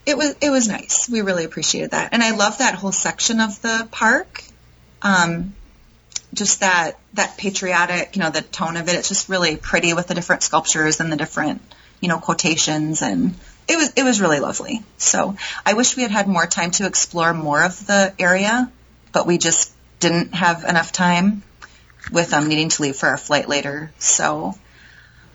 it 0.10 0.18
was 0.18 0.36
it 0.42 0.50
was 0.50 0.68
nice. 0.68 1.08
We 1.08 1.22
really 1.22 1.46
appreciated 1.46 1.92
that, 1.92 2.14
and 2.14 2.24
I 2.24 2.32
love 2.36 2.58
that 2.58 2.76
whole 2.76 2.92
section 2.92 3.40
of 3.40 3.62
the 3.62 3.88
park. 3.92 4.44
Um, 5.02 5.56
just 6.34 6.60
that 6.62 7.00
that 7.14 7.38
patriotic, 7.38 8.16
you 8.16 8.22
know, 8.22 8.32
the 8.32 8.42
tone 8.42 8.76
of 8.78 8.88
it. 8.90 8.96
It's 8.96 9.08
just 9.08 9.30
really 9.30 9.56
pretty 9.56 9.94
with 9.94 10.08
the 10.08 10.16
different 10.16 10.44
sculptures 10.44 11.00
and 11.00 11.12
the 11.12 11.16
different, 11.16 11.62
you 12.02 12.10
know, 12.10 12.18
quotations, 12.20 13.02
and 13.02 13.36
it 13.68 13.78
was 13.78 13.94
it 13.96 14.04
was 14.04 14.20
really 14.20 14.40
lovely. 14.40 14.84
So 14.98 15.36
I 15.66 15.74
wish 15.74 15.96
we 15.96 16.04
had 16.04 16.12
had 16.12 16.28
more 16.28 16.48
time 16.48 16.72
to 16.72 16.88
explore 16.88 17.34
more 17.34 17.64
of 17.64 17.86
the 17.86 18.14
area, 18.18 18.72
but 19.12 19.28
we 19.28 19.38
just 19.38 19.72
didn't 20.00 20.34
have 20.34 20.64
enough 20.64 20.92
time 20.92 21.44
with 22.12 22.34
um, 22.34 22.48
needing 22.48 22.70
to 22.70 22.82
leave 22.82 22.96
for 22.96 23.10
our 23.10 23.18
flight 23.18 23.48
later. 23.48 23.92
So 24.00 24.56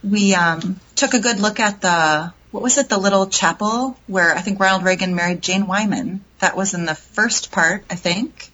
we 0.03 0.35
um, 0.35 0.79
took 0.95 1.13
a 1.13 1.19
good 1.19 1.39
look 1.39 1.59
at 1.61 1.79
the 1.79 2.33
what 2.55 2.63
was 2.63 2.77
it, 2.77 2.87
the 2.87 2.97
little 2.97 3.27
chapel 3.27 3.97
where 4.07 4.33
I 4.33 4.39
think 4.39 4.61
Ronald 4.61 4.85
Reagan 4.85 5.13
married 5.13 5.41
Jane 5.41 5.67
Wyman. 5.67 6.23
That 6.39 6.55
was 6.55 6.73
in 6.73 6.85
the 6.85 6.95
first 6.95 7.51
part, 7.51 7.83
I 7.89 7.95
think. 7.95 8.49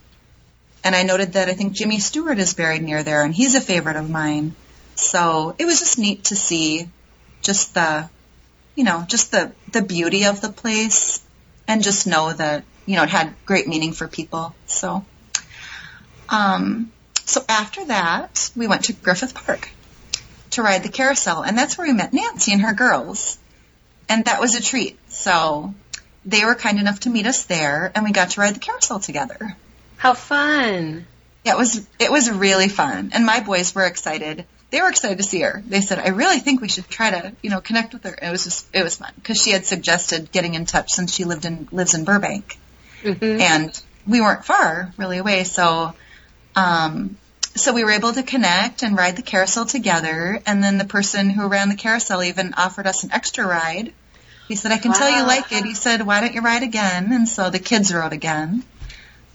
And 0.84 0.95
I 0.95 1.04
noted 1.04 1.34
that 1.34 1.49
I 1.49 1.54
think 1.54 1.74
Jimmy 1.74 1.99
Stewart 1.99 2.39
is 2.39 2.56
buried 2.56 2.82
near 2.82 3.04
there, 3.04 3.22
and 3.22 3.32
he's 3.32 3.54
a 3.54 3.62
favorite 3.62 3.97
of 3.97 4.10
mine. 4.10 4.56
So 4.95 5.56
it 5.60 5.66
was 5.66 5.82
just 5.82 5.99
neat 5.99 6.24
to 6.26 6.36
see 6.36 6.89
just 7.43 7.76
the, 7.76 8.10
you 8.74 8.86
know, 8.86 9.06
just 9.08 9.32
the, 9.32 9.52
the 9.72 9.84
beauty 9.84 10.26
of 10.26 10.41
the 10.41 10.49
place 10.49 11.22
and 11.68 11.84
just 11.84 12.08
know 12.08 12.34
that, 12.34 12.64
you 12.88 12.95
know, 12.95 13.04
it 13.04 13.10
had 13.10 13.36
great 13.45 13.68
meaning 13.68 13.93
for 13.93 14.08
people. 14.08 14.56
So, 14.66 15.06
um, 16.28 16.91
so 17.26 17.45
after 17.47 17.86
that, 17.86 18.49
we 18.56 18.66
went 18.66 18.86
to 18.86 18.93
Griffith 18.93 19.36
Park 19.36 19.70
to 20.49 20.64
ride 20.64 20.82
the 20.82 20.89
carousel, 20.89 21.43
and 21.43 21.56
that's 21.56 21.78
where 21.78 21.86
we 21.86 21.93
met 21.93 22.14
Nancy 22.14 22.52
and 22.52 22.64
her 22.64 22.74
girls 22.74 23.38
and 24.12 24.26
that 24.26 24.41
was 24.41 24.55
a 24.55 24.62
treat. 24.62 24.99
So 25.09 25.74
they 26.26 26.43
were 26.43 26.55
kind 26.55 26.80
enough 26.80 27.01
to 27.01 27.09
meet 27.09 27.26
us 27.26 27.45
there, 27.45 27.91
and 27.95 28.03
we 28.03 28.12
got 28.12 28.32
to 28.32 28.41
ride 28.41 28.55
the 28.55 28.59
carousel 28.59 28.99
together. 28.99 29.55
How 29.97 30.14
fun! 30.14 31.07
Yeah, 31.45 31.53
it 31.53 31.57
was 31.57 31.88
it 31.99 32.12
was 32.12 32.30
really 32.30 32.68
fun, 32.68 33.12
and 33.14 33.26
my 33.26 33.39
boys 33.39 33.74
were 33.74 33.86
excited. 33.86 34.45
They 34.70 34.82
were 34.82 34.89
excited 34.89 35.18
to 35.18 35.24
see 35.24 35.41
her. 35.41 35.64
They 35.66 35.82
said, 35.82 35.99
"I 35.99 36.09
really 36.09 36.39
think 36.39 36.62
we 36.62 36.70
should 36.70 36.88
try 36.88 37.09
to, 37.12 37.34
you 37.41 37.49
know, 37.49 37.62
connect 37.62 37.93
with 37.93 38.03
her." 38.03 38.12
And 38.12 38.30
it 38.30 38.32
was 38.32 38.43
just 38.43 38.68
it 38.74 38.84
was 38.84 38.97
fun 38.97 39.14
because 39.16 39.41
she 39.41 39.51
had 39.51 39.66
suggested 39.66 40.31
getting 40.31 40.53
in 40.53 40.65
touch 40.65 40.91
since 40.91 41.14
she 41.14 41.23
lived 41.23 41.45
in 41.45 41.68
lives 41.72 41.94
in 41.94 42.03
Burbank, 42.03 42.60
mm-hmm. 43.03 43.41
and 43.41 43.81
we 44.06 44.22
weren't 44.22 44.45
far 44.45 44.94
really 44.98 45.18
away. 45.18 45.44
So 45.45 45.94
um, 46.56 47.18
so 47.56 47.73
we 47.73 47.84
were 47.84 47.91
able 47.91 48.14
to 48.14 48.23
connect 48.23 48.84
and 48.84 48.98
ride 48.98 49.15
the 49.15 49.22
carousel 49.22 49.65
together. 49.65 50.40
And 50.45 50.64
then 50.64 50.77
the 50.77 50.85
person 50.85 51.30
who 51.30 51.48
ran 51.48 51.69
the 51.69 51.76
carousel 51.76 52.23
even 52.23 52.53
offered 52.53 52.88
us 52.88 53.03
an 53.03 53.11
extra 53.11 53.45
ride. 53.45 53.94
He 54.52 54.57
said, 54.57 54.73
I 54.73 54.80
can 54.80 54.91
wow. 54.91 54.98
tell 54.98 55.10
you 55.10 55.26
like 55.26 55.49
it. 55.53 55.64
He 55.64 55.73
said, 55.73 56.06
why 56.06 56.19
don't 56.19 56.34
you 56.34 56.41
ride 56.41 56.61
again? 56.61 57.14
And 57.14 57.26
so 57.26 57.49
the 57.49 57.57
kids 57.57 57.94
rode 57.94 58.11
again. 58.11 58.64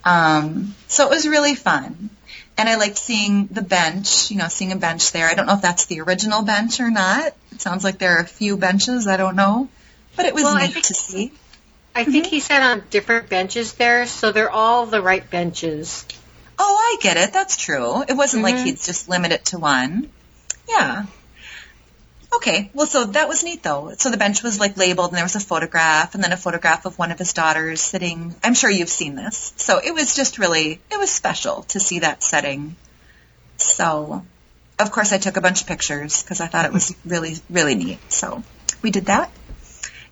Um, 0.05 0.75
so 0.89 1.07
it 1.07 1.09
was 1.11 1.27
really 1.27 1.55
fun. 1.55 2.11
And 2.59 2.69
I 2.69 2.77
liked 2.77 2.99
seeing 2.99 3.47
the 3.47 3.63
bench, 3.63 4.31
you 4.31 4.37
know, 4.37 4.49
seeing 4.49 4.73
a 4.73 4.77
bench 4.77 5.13
there. 5.13 5.27
I 5.27 5.33
don't 5.33 5.47
know 5.47 5.55
if 5.55 5.63
that's 5.63 5.87
the 5.87 6.03
original 6.03 6.43
bench 6.43 6.81
or 6.81 6.91
not. 6.91 7.29
It 7.51 7.63
sounds 7.63 7.83
like 7.83 7.97
there 7.97 8.19
are 8.19 8.21
a 8.21 8.27
few 8.27 8.59
benches. 8.59 9.07
I 9.07 9.17
don't 9.17 9.37
know. 9.37 9.71
But 10.17 10.27
it 10.27 10.35
was 10.35 10.45
well, 10.45 10.59
neat 10.59 10.75
think, 10.75 10.85
to 10.85 10.95
see. 10.95 11.33
I 11.95 12.05
think 12.05 12.27
mm-hmm. 12.27 12.35
he 12.35 12.41
sat 12.41 12.61
on 12.61 12.85
different 12.91 13.31
benches 13.31 13.73
there, 13.73 14.05
so 14.05 14.33
they're 14.33 14.51
all 14.51 14.85
the 14.85 15.01
right 15.01 15.31
benches. 15.31 16.05
Oh, 16.59 16.77
I 16.79 16.99
get 17.01 17.17
it. 17.17 17.33
That's 17.33 17.57
true. 17.57 18.03
It 18.07 18.13
wasn't 18.13 18.45
mm-hmm. 18.45 18.55
like 18.55 18.67
he'd 18.67 18.81
just 18.81 19.09
limit 19.09 19.33
it 19.33 19.47
to 19.47 19.59
one. 19.59 20.11
Yeah. 20.69 21.07
Okay. 22.35 22.71
Well, 22.75 22.87
so 22.87 23.05
that 23.05 23.29
was 23.29 23.43
neat 23.45 23.63
though. 23.63 23.93
So 23.99 24.11
the 24.11 24.17
bench 24.17 24.43
was 24.43 24.61
like 24.61 24.77
labeled 24.77 25.11
and 25.11 25.17
there 25.17 25.25
was 25.25 25.37
a 25.37 25.41
photograph 25.41 26.15
and 26.15 26.23
then 26.23 26.33
a 26.33 26.37
photograph 26.37 26.85
of 26.85 26.99
one 26.99 27.11
of 27.11 27.19
his 27.19 27.33
daughters 27.33 27.81
sitting. 27.81 28.35
I'm 28.43 28.55
sure 28.55 28.71
you've 28.71 28.89
seen 28.89 29.15
this. 29.15 29.53
So 29.57 29.79
it 29.79 29.93
was 29.95 30.15
just 30.15 30.39
really, 30.39 30.81
it 30.91 30.99
was 30.99 31.11
special 31.11 31.63
to 31.65 31.81
see 31.81 32.01
that 32.01 32.23
setting. 32.23 32.77
So, 33.59 34.25
of 34.79 34.91
course, 34.93 35.13
I 35.13 35.19
took 35.19 35.37
a 35.37 35.41
bunch 35.41 35.63
of 35.63 35.67
pictures 35.67 36.23
because 36.23 36.41
I 36.41 36.47
thought 36.47 36.67
it 36.67 36.73
was 36.73 36.95
really, 37.05 37.37
really 37.49 37.75
neat. 37.75 38.01
So 38.13 38.43
we 38.83 38.91
did 38.91 39.07
that. 39.07 39.33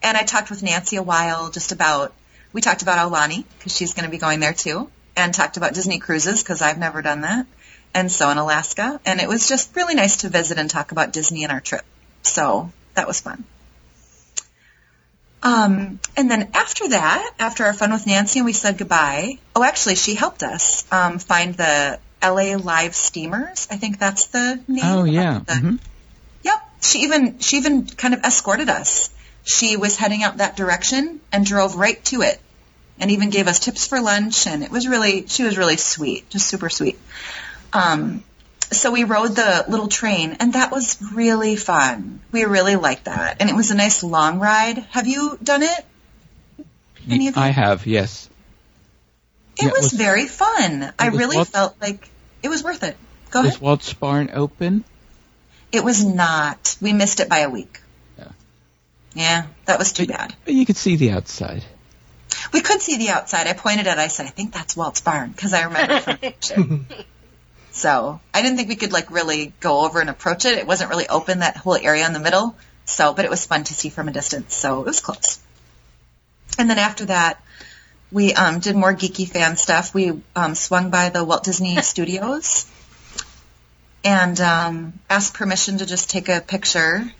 And 0.02 0.16
I 0.16 0.22
talked 0.22 0.50
with 0.50 0.62
Nancy 0.62 0.96
a 0.96 1.02
while 1.02 1.50
just 1.50 1.72
about, 1.72 2.12
we 2.52 2.60
talked 2.60 2.82
about 2.82 2.98
Aulani 2.98 3.44
because 3.58 3.76
she's 3.76 3.94
going 3.94 4.04
to 4.04 4.10
be 4.10 4.18
going 4.18 4.40
there 4.40 4.52
too 4.52 4.90
and 5.16 5.32
talked 5.32 5.56
about 5.56 5.74
Disney 5.74 5.98
cruises 5.98 6.42
because 6.42 6.62
I've 6.62 6.78
never 6.78 7.02
done 7.02 7.22
that, 7.22 7.46
and 7.94 8.10
so 8.10 8.30
in 8.30 8.38
Alaska. 8.38 9.00
And 9.04 9.20
it 9.20 9.28
was 9.28 9.48
just 9.48 9.74
really 9.76 9.94
nice 9.94 10.18
to 10.18 10.28
visit 10.28 10.58
and 10.58 10.68
talk 10.68 10.92
about 10.92 11.12
Disney 11.12 11.44
and 11.44 11.52
our 11.52 11.60
trip. 11.60 11.84
So 12.24 12.72
that 12.94 13.06
was 13.06 13.20
fun. 13.20 13.44
Um, 15.44 16.00
and 16.16 16.30
then 16.30 16.50
after 16.54 16.88
that, 16.88 17.34
after 17.38 17.64
our 17.64 17.74
fun 17.74 17.92
with 17.92 18.06
Nancy 18.06 18.38
and 18.38 18.46
we 18.46 18.54
said 18.54 18.78
goodbye, 18.78 19.38
oh, 19.54 19.62
actually, 19.62 19.96
she 19.96 20.14
helped 20.14 20.42
us 20.42 20.90
um, 20.90 21.18
find 21.18 21.54
the 21.54 21.98
LA 22.22 22.56
Live 22.56 22.94
Steamers. 22.94 23.68
I 23.70 23.76
think 23.76 23.98
that's 23.98 24.26
the 24.28 24.58
name. 24.66 24.84
Oh, 24.84 25.04
yeah. 25.04 25.40
The, 25.40 25.52
mm-hmm. 25.52 25.76
Yep. 26.44 26.68
she 26.80 27.00
even 27.00 27.38
she 27.40 27.58
even 27.58 27.86
kind 27.86 28.14
of 28.14 28.20
escorted 28.20 28.70
us. 28.70 29.10
She 29.44 29.76
was 29.76 29.96
heading 29.96 30.22
out 30.22 30.38
that 30.38 30.56
direction 30.56 31.20
and 31.30 31.44
drove 31.44 31.76
right 31.76 32.02
to 32.06 32.22
it, 32.22 32.40
and 32.98 33.10
even 33.10 33.28
gave 33.28 33.46
us 33.46 33.58
tips 33.58 33.86
for 33.86 34.00
lunch. 34.00 34.46
And 34.46 34.62
it 34.62 34.70
was 34.70 34.88
really 34.88 35.26
she 35.26 35.42
was 35.44 35.58
really 35.58 35.76
sweet, 35.76 36.30
just 36.30 36.46
super 36.46 36.70
sweet. 36.70 36.98
Um, 37.74 38.24
so 38.74 38.90
we 38.92 39.04
rode 39.04 39.36
the 39.36 39.64
little 39.68 39.88
train, 39.88 40.36
and 40.40 40.52
that 40.54 40.70
was 40.70 40.98
really 41.14 41.56
fun. 41.56 42.20
We 42.32 42.44
really 42.44 42.76
liked 42.76 43.04
that, 43.06 43.36
and 43.40 43.48
it 43.50 43.56
was 43.56 43.70
a 43.70 43.74
nice 43.74 44.02
long 44.02 44.38
ride. 44.40 44.78
Have 44.90 45.06
you 45.06 45.38
done 45.42 45.62
it? 45.62 45.86
Any 47.08 47.28
of 47.28 47.36
you? 47.36 47.42
I 47.42 47.48
have, 47.48 47.86
yes. 47.86 48.28
It 49.56 49.64
Yeah, 49.66 49.70
was, 49.72 49.82
was- 49.82 49.92
very 49.92 50.26
fun. 50.26 50.92
I 50.98 51.08
really 51.08 51.36
Walt- 51.36 51.48
felt 51.48 51.76
like 51.80 52.08
it 52.42 52.48
was 52.48 52.62
worth 52.64 52.82
it. 52.82 52.96
Go 53.30 53.40
ahead. 53.40 53.46
Was 53.46 53.54
ahead. 53.56 53.62
Walt's 53.62 53.92
Barn 53.94 54.30
open? 54.32 54.84
It 55.72 55.82
was 55.84 56.04
not. 56.04 56.76
We 56.80 56.92
missed 56.92 57.20
it 57.20 57.28
by 57.28 57.40
a 57.40 57.50
week. 57.50 57.80
Yeah. 58.18 58.28
Yeah, 59.14 59.46
that 59.66 59.78
was 59.78 59.92
too 59.92 60.06
bad. 60.06 60.34
But 60.44 60.54
you 60.54 60.64
could 60.66 60.76
see 60.76 60.96
the 60.96 61.10
outside. 61.12 61.64
We 62.52 62.60
could 62.60 62.80
see 62.80 62.96
the 62.96 63.08
outside. 63.10 63.46
I 63.46 63.52
pointed 63.54 63.86
at. 63.86 63.98
it. 63.98 64.00
I 64.00 64.08
said, 64.08 64.26
"I 64.26 64.30
think 64.30 64.52
that's 64.52 64.76
Walt's 64.76 65.00
barn," 65.00 65.30
because 65.30 65.52
I 65.52 65.62
remember 65.64 66.00
from 66.00 66.12
the 66.14 66.18
picture. 66.18 66.56
So 67.74 68.20
I 68.32 68.40
didn't 68.40 68.56
think 68.56 68.68
we 68.68 68.76
could 68.76 68.92
like 68.92 69.10
really 69.10 69.52
go 69.58 69.84
over 69.84 70.00
and 70.00 70.08
approach 70.08 70.44
it. 70.44 70.56
It 70.56 70.66
wasn't 70.66 70.90
really 70.90 71.08
open 71.08 71.40
that 71.40 71.56
whole 71.56 71.76
area 71.76 72.06
in 72.06 72.12
the 72.12 72.20
middle. 72.20 72.56
So, 72.84 73.12
but 73.12 73.24
it 73.24 73.30
was 73.30 73.44
fun 73.44 73.64
to 73.64 73.74
see 73.74 73.88
from 73.88 74.08
a 74.08 74.12
distance. 74.12 74.54
So 74.54 74.80
it 74.80 74.86
was 74.86 75.00
close. 75.00 75.40
And 76.56 76.70
then 76.70 76.78
after 76.78 77.06
that, 77.06 77.42
we 78.12 78.32
um, 78.32 78.60
did 78.60 78.76
more 78.76 78.94
geeky 78.94 79.28
fan 79.28 79.56
stuff. 79.56 79.92
We 79.92 80.22
um, 80.36 80.54
swung 80.54 80.90
by 80.90 81.08
the 81.08 81.24
Walt 81.24 81.42
Disney 81.42 81.76
Studios 81.82 82.66
and 84.04 84.40
um, 84.40 84.92
asked 85.10 85.34
permission 85.34 85.78
to 85.78 85.86
just 85.86 86.08
take 86.10 86.28
a 86.28 86.40
picture. 86.40 87.12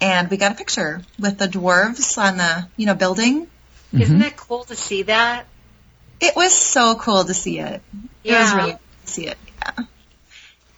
And 0.00 0.28
we 0.28 0.36
got 0.36 0.52
a 0.52 0.56
picture 0.56 1.00
with 1.18 1.38
the 1.38 1.48
dwarves 1.48 2.18
on 2.18 2.36
the 2.36 2.68
you 2.76 2.84
know 2.84 2.94
building. 2.94 3.46
Isn't 3.94 4.18
that 4.18 4.36
cool 4.36 4.64
to 4.64 4.76
see 4.76 5.04
that? 5.04 5.46
It 6.20 6.36
was 6.36 6.52
so 6.52 6.96
cool 6.96 7.24
to 7.24 7.32
see 7.32 7.60
it. 7.60 7.80
It 8.24 8.32
was 8.32 8.50
Yeah. 8.52 8.56
really 8.56 8.72
cool 8.72 8.80
to 9.06 9.10
see 9.10 9.26
it. 9.28 9.38
Yeah. 9.64 9.84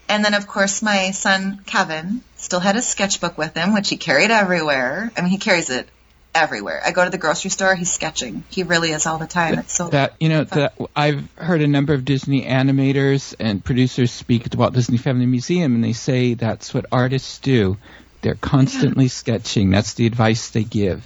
And 0.08 0.24
then, 0.24 0.34
of 0.34 0.46
course, 0.46 0.82
my 0.82 1.10
son 1.10 1.62
Kevin 1.66 2.20
still 2.36 2.60
had 2.60 2.76
his 2.76 2.86
sketchbook 2.86 3.36
with 3.36 3.56
him, 3.56 3.74
which 3.74 3.88
he 3.88 3.96
carried 3.96 4.30
everywhere. 4.30 5.10
I 5.16 5.20
mean, 5.20 5.30
he 5.30 5.36
carries 5.36 5.68
it 5.68 5.88
everywhere. 6.32 6.80
I 6.86 6.92
go 6.92 7.02
to 7.02 7.10
the 7.10 7.18
grocery 7.18 7.50
store, 7.50 7.74
he's 7.74 7.92
sketching. 7.92 8.44
He 8.48 8.62
really 8.62 8.92
is 8.92 9.04
all 9.06 9.18
the 9.18 9.26
time. 9.26 9.58
It's 9.58 9.72
so 9.72 9.88
That 9.88 10.14
you 10.20 10.28
know 10.28 10.44
that 10.44 10.74
I've 10.94 11.28
heard 11.34 11.60
a 11.60 11.66
number 11.66 11.92
of 11.92 12.04
Disney 12.04 12.44
animators 12.44 13.34
and 13.40 13.64
producers 13.64 14.12
speak 14.12 14.44
at 14.44 14.52
the 14.52 14.58
Walt 14.58 14.74
Disney 14.74 14.96
Family 14.96 15.26
Museum, 15.26 15.74
and 15.74 15.82
they 15.82 15.92
say 15.92 16.34
that's 16.34 16.72
what 16.72 16.86
artists 16.92 17.38
do. 17.40 17.76
They're 18.22 18.36
constantly 18.36 19.08
sketching. 19.08 19.70
That's 19.70 19.94
the 19.94 20.06
advice 20.06 20.50
they 20.50 20.62
give. 20.62 21.04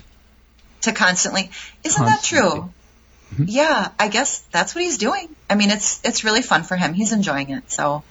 to 0.82 0.92
constantly. 0.92 1.50
Isn't 1.84 2.04
that 2.04 2.22
true? 2.22 2.70
Constantly. 3.30 3.54
Yeah, 3.54 3.88
I 3.98 4.08
guess 4.08 4.38
that's 4.52 4.74
what 4.74 4.84
he's 4.84 4.98
doing. 4.98 5.28
I 5.48 5.54
mean, 5.54 5.70
it's 5.70 6.00
it's 6.04 6.24
really 6.24 6.42
fun 6.42 6.62
for 6.62 6.76
him. 6.76 6.92
He's 6.94 7.12
enjoying 7.12 7.50
it. 7.50 7.70
So, 7.70 8.02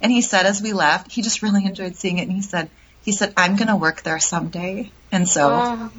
and 0.00 0.10
he 0.10 0.22
said 0.22 0.46
as 0.46 0.60
we 0.62 0.72
left, 0.72 1.12
he 1.12 1.22
just 1.22 1.42
really 1.46 1.64
enjoyed 1.64 1.96
seeing 1.96 2.18
it. 2.18 2.22
And 2.22 2.32
he 2.32 2.42
said, 2.42 2.70
he 3.04 3.12
said, 3.12 3.32
I'm 3.36 3.56
gonna 3.56 3.76
work 3.76 4.02
there 4.02 4.18
someday. 4.18 4.90
And 5.10 5.28
so, 5.28 5.50
Oh, 5.52 5.92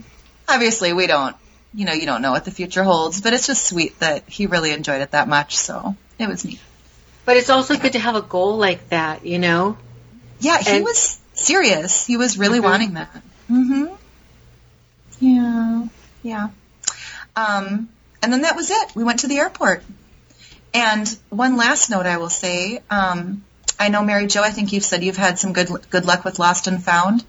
obviously, 0.50 0.94
we 0.94 1.08
don't, 1.08 1.36
you 1.74 1.86
know, 1.86 1.94
you 1.94 2.06
don't 2.06 2.22
know 2.22 2.32
what 2.32 2.46
the 2.46 2.52
future 2.52 2.84
holds, 2.84 3.22
but 3.22 3.34
it's 3.34 3.48
just 3.48 3.66
sweet 3.66 4.00
that 4.00 4.28
he 4.28 4.48
really 4.48 4.72
enjoyed 4.72 5.02
it 5.02 5.12
that 5.12 5.28
much. 5.28 5.56
So 5.58 5.96
it 6.20 6.28
was 6.28 6.44
neat. 6.46 6.60
but 7.26 7.38
it's 7.38 7.50
also 7.50 7.78
good 7.78 7.94
to 7.94 8.00
have 8.00 8.16
a 8.16 8.22
goal 8.22 8.58
like 8.58 8.90
that, 8.90 9.26
you 9.26 9.40
know? 9.40 9.78
Yeah, 10.40 10.58
he 10.60 10.72
And- 10.78 10.84
was 10.84 11.18
serious. 11.34 12.06
He 12.06 12.18
was 12.18 12.38
really 12.38 12.60
Mhm. 12.60 12.64
wanting 12.64 12.94
that. 12.96 13.22
hmm 13.48 13.86
Yeah, 15.20 15.88
yeah. 16.22 16.48
Um, 17.36 17.90
and 18.24 18.32
then 18.32 18.42
that 18.42 18.56
was 18.56 18.72
it. 18.72 18.96
We 18.96 19.04
went 19.04 19.20
to 19.20 19.28
the 19.28 19.38
airport. 19.38 19.84
And 20.74 21.08
one 21.30 21.58
last 21.58 21.90
note 21.90 22.06
I 22.08 22.18
will 22.18 22.30
say, 22.30 22.82
um, 22.90 23.44
I 23.80 23.90
know 23.90 24.02
Mary 24.02 24.28
Jo, 24.28 24.42
I 24.42 24.50
think 24.50 24.74
you've 24.74 24.86
said 24.86 25.04
you've 25.04 25.18
had 25.18 25.38
some 25.38 25.54
good 25.54 25.70
good 25.90 26.06
luck 26.06 26.26
with 26.26 26.40
lost 26.40 26.68
and 26.68 26.84
found. 26.84 27.24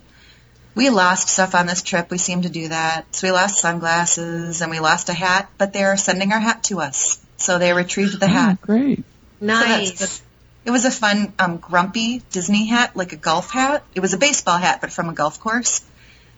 We 0.74 0.90
lost 0.90 1.28
stuff 1.28 1.54
on 1.54 1.66
this 1.66 1.82
trip. 1.82 2.10
We 2.10 2.18
seem 2.18 2.42
to 2.42 2.48
do 2.48 2.68
that. 2.68 3.14
So 3.14 3.28
we 3.28 3.32
lost 3.32 3.58
sunglasses 3.58 4.60
and 4.60 4.70
we 4.70 4.80
lost 4.80 5.08
a 5.08 5.12
hat, 5.12 5.50
but 5.58 5.72
they're 5.72 5.96
sending 5.96 6.32
our 6.32 6.40
hat 6.40 6.64
to 6.64 6.80
us. 6.80 7.24
So 7.36 7.58
they 7.58 7.72
retrieved 7.72 8.18
the 8.18 8.28
hat. 8.28 8.58
Oh, 8.62 8.66
great. 8.66 9.04
Nice. 9.40 9.98
that's 9.98 10.22
It 10.64 10.70
was 10.70 10.84
a 10.84 10.90
fun, 10.90 11.32
um, 11.38 11.58
grumpy 11.58 12.22
Disney 12.30 12.66
hat, 12.66 12.96
like 12.96 13.12
a 13.12 13.16
golf 13.16 13.50
hat. 13.50 13.84
It 13.94 14.00
was 14.00 14.14
a 14.14 14.18
baseball 14.18 14.58
hat, 14.58 14.80
but 14.80 14.92
from 14.92 15.08
a 15.08 15.12
golf 15.12 15.38
course. 15.38 15.82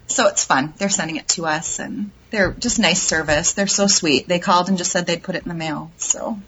So 0.08 0.26
it's 0.28 0.44
fun. 0.44 0.74
They're 0.76 0.88
sending 0.88 1.16
it 1.16 1.28
to 1.28 1.46
us, 1.46 1.78
and 1.78 2.10
they're 2.30 2.52
just 2.52 2.78
nice 2.78 3.02
service. 3.02 3.52
They're 3.52 3.66
so 3.66 3.86
sweet. 3.86 4.28
They 4.28 4.38
called 4.38 4.68
and 4.68 4.78
just 4.78 4.90
said 4.90 5.06
they'd 5.06 5.22
put 5.22 5.34
it 5.34 5.44
in 5.44 5.48
the 5.48 5.54
mail. 5.54 5.90
So 5.96 6.38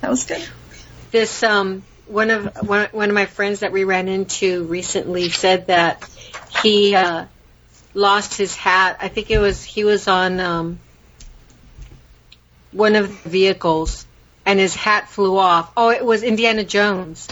that 0.00 0.10
was 0.10 0.24
good. 0.24 0.46
this 1.10 1.42
um 1.42 1.82
one 2.06 2.30
of 2.30 2.68
one, 2.68 2.88
one 2.92 3.08
of 3.08 3.14
my 3.14 3.26
friends 3.26 3.60
that 3.60 3.72
we 3.72 3.84
ran 3.84 4.08
into 4.08 4.64
recently 4.64 5.28
said 5.30 5.66
that 5.68 6.08
he 6.62 6.94
uh 6.94 7.26
lost 7.94 8.36
his 8.36 8.54
hat. 8.54 8.98
I 9.00 9.08
think 9.08 9.30
it 9.30 9.38
was 9.38 9.62
he 9.64 9.84
was 9.84 10.08
on 10.08 10.40
um 10.40 10.78
one 12.72 12.96
of 12.96 13.22
the 13.22 13.30
vehicles 13.30 14.06
and 14.44 14.58
his 14.58 14.74
hat 14.74 15.08
flew 15.08 15.38
off. 15.38 15.72
Oh, 15.76 15.90
it 15.90 16.04
was 16.04 16.22
Indiana 16.22 16.64
Jones. 16.64 17.28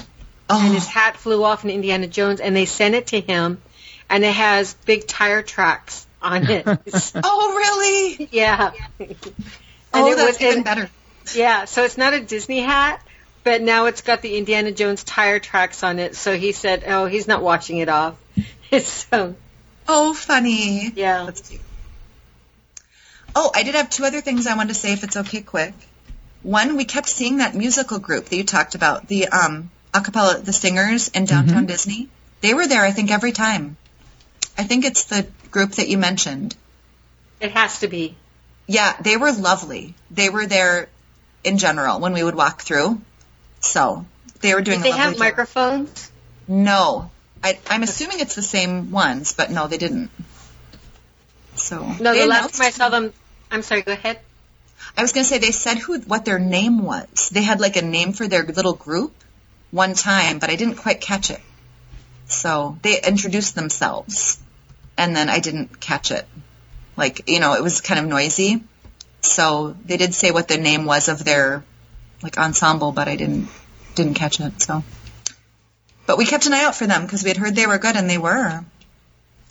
Oh. 0.48 0.64
And 0.64 0.74
his 0.74 0.86
hat 0.86 1.16
flew 1.16 1.42
off 1.44 1.64
in 1.64 1.70
Indiana 1.70 2.06
Jones 2.06 2.40
and 2.40 2.54
they 2.56 2.66
sent 2.66 2.94
it 2.94 3.08
to 3.08 3.20
him 3.20 3.60
and 4.08 4.24
it 4.24 4.32
has 4.32 4.74
big 4.74 5.06
tire 5.06 5.42
tracks 5.42 6.05
on 6.26 6.50
it. 6.50 6.64
oh 7.24 7.54
really? 7.56 8.28
yeah. 8.32 8.72
And 8.98 9.14
Oh, 9.94 10.12
it 10.12 10.16
that's 10.16 10.26
was- 10.32 10.42
even 10.42 10.54
and- 10.56 10.64
better. 10.64 10.90
yeah, 11.34 11.64
so 11.64 11.84
it's 11.84 11.96
not 11.96 12.12
a 12.14 12.20
Disney 12.20 12.60
hat, 12.60 13.00
but 13.44 13.62
now 13.62 13.86
it's 13.86 14.02
got 14.02 14.22
the 14.22 14.36
Indiana 14.36 14.72
Jones 14.72 15.04
tire 15.04 15.38
tracks 15.38 15.82
on 15.82 15.98
it. 15.98 16.16
So 16.16 16.36
he 16.36 16.52
said, 16.52 16.84
"Oh, 16.86 17.06
he's 17.06 17.26
not 17.28 17.42
washing 17.42 17.78
it 17.78 17.88
off." 17.88 18.16
so 18.80 19.34
Oh, 19.88 20.12
funny. 20.14 20.92
yeah, 20.94 21.24
That's 21.24 21.48
cute. 21.48 21.60
Oh, 23.34 23.50
I 23.54 23.62
did 23.62 23.74
have 23.74 23.90
two 23.90 24.04
other 24.04 24.20
things 24.20 24.46
I 24.46 24.56
wanted 24.56 24.68
to 24.68 24.74
say 24.74 24.92
if 24.92 25.04
it's 25.04 25.16
okay 25.16 25.42
quick. 25.42 25.74
One, 26.42 26.76
we 26.76 26.84
kept 26.84 27.08
seeing 27.08 27.38
that 27.38 27.54
musical 27.54 27.98
group 27.98 28.26
that 28.26 28.36
you 28.36 28.44
talked 28.44 28.74
about, 28.74 29.08
the 29.08 29.28
um 29.28 29.70
acapella 29.92 30.44
the 30.44 30.52
singers 30.52 31.08
in 31.08 31.24
downtown 31.24 31.66
Disney. 31.66 32.08
They 32.40 32.54
were 32.54 32.66
there 32.66 32.82
I 32.84 32.92
think 32.92 33.10
every 33.10 33.32
time. 33.32 33.76
I 34.58 34.64
think 34.64 34.84
it's 34.84 35.04
the 35.04 35.26
group 35.50 35.72
that 35.72 35.88
you 35.88 35.98
mentioned. 35.98 36.56
it 37.40 37.52
has 37.52 37.80
to 37.80 37.88
be. 37.88 38.16
Yeah, 38.66 38.96
they 39.00 39.16
were 39.16 39.32
lovely. 39.32 39.94
They 40.10 40.28
were 40.30 40.46
there 40.46 40.88
in 41.44 41.58
general 41.58 42.00
when 42.00 42.12
we 42.14 42.22
would 42.22 42.34
walk 42.34 42.62
through. 42.62 43.00
So, 43.60 44.04
they 44.40 44.54
were 44.54 44.62
doing 44.62 44.82
Did 44.82 44.92
they 44.92 44.96
have 44.98 45.12
job. 45.12 45.20
microphones? 45.20 46.10
No. 46.48 47.10
I, 47.44 47.58
I'm 47.68 47.82
assuming 47.82 48.20
it's 48.20 48.34
the 48.34 48.42
same 48.42 48.90
ones, 48.90 49.34
but 49.34 49.50
no, 49.50 49.68
they 49.68 49.78
didn't. 49.78 50.10
So 51.54 51.84
No, 52.00 52.14
the 52.14 52.26
last 52.26 52.54
time 52.56 52.66
I 52.66 52.70
saw 52.70 52.88
them, 52.88 53.12
I'm 53.50 53.62
sorry. 53.62 53.82
Go 53.82 53.92
ahead. 53.92 54.20
I 54.96 55.02
was 55.02 55.12
going 55.12 55.24
to 55.24 55.28
say 55.28 55.38
they 55.38 55.52
said 55.52 55.78
who 55.78 56.00
what 56.00 56.24
their 56.24 56.38
name 56.38 56.82
was. 56.82 57.28
They 57.30 57.42
had 57.42 57.60
like 57.60 57.76
a 57.76 57.82
name 57.82 58.12
for 58.12 58.26
their 58.28 58.44
little 58.44 58.74
group 58.74 59.14
one 59.70 59.94
time, 59.94 60.38
but 60.38 60.50
I 60.50 60.56
didn't 60.56 60.76
quite 60.76 61.00
catch 61.00 61.30
it. 61.30 61.40
So 62.26 62.78
they 62.82 63.00
introduced 63.00 63.54
themselves, 63.54 64.38
and 64.98 65.14
then 65.14 65.28
I 65.28 65.40
didn't 65.40 65.80
catch 65.80 66.10
it. 66.10 66.26
Like 66.96 67.28
you 67.28 67.40
know, 67.40 67.54
it 67.54 67.62
was 67.62 67.80
kind 67.80 68.00
of 68.00 68.06
noisy. 68.06 68.62
So 69.20 69.76
they 69.84 69.96
did 69.96 70.14
say 70.14 70.30
what 70.30 70.48
the 70.48 70.58
name 70.58 70.84
was 70.84 71.08
of 71.08 71.24
their 71.24 71.64
like 72.22 72.38
ensemble, 72.38 72.92
but 72.92 73.08
I 73.08 73.16
didn't 73.16 73.48
didn't 73.94 74.14
catch 74.14 74.40
it. 74.40 74.62
So, 74.62 74.82
but 76.06 76.18
we 76.18 76.26
kept 76.26 76.46
an 76.46 76.54
eye 76.54 76.64
out 76.64 76.74
for 76.74 76.86
them 76.86 77.02
because 77.02 77.22
we 77.22 77.30
had 77.30 77.36
heard 77.36 77.54
they 77.54 77.66
were 77.66 77.78
good, 77.78 77.96
and 77.96 78.08
they 78.08 78.18
were. 78.18 78.64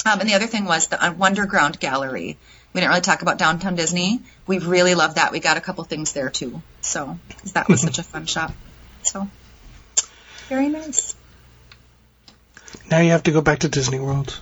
Um, 0.05 0.19
and 0.19 0.29
the 0.29 0.35
other 0.35 0.47
thing 0.47 0.65
was 0.65 0.87
the 0.87 1.03
uh, 1.03 1.13
Wonderground 1.13 1.79
Gallery. 1.79 2.37
We 2.73 2.81
didn't 2.81 2.89
really 2.89 3.01
talk 3.01 3.21
about 3.21 3.37
downtown 3.37 3.75
Disney. 3.75 4.19
We 4.45 4.59
really 4.59 4.93
loved 4.93 5.15
that. 5.15 5.31
We 5.31 5.39
got 5.39 5.57
a 5.57 5.61
couple 5.61 5.83
things 5.83 6.13
there 6.13 6.29
too. 6.29 6.61
So, 6.81 7.17
because 7.27 7.53
that 7.53 7.67
was 7.69 7.81
such 7.81 7.97
a 7.99 8.03
fun 8.03 8.25
shop. 8.25 8.53
So 9.01 9.27
very 10.49 10.69
nice. 10.69 11.15
Now 12.91 12.99
you 12.99 13.11
have 13.11 13.23
to 13.23 13.31
go 13.31 13.41
back 13.41 13.59
to 13.59 13.69
Disney 13.69 13.99
World. 13.99 14.39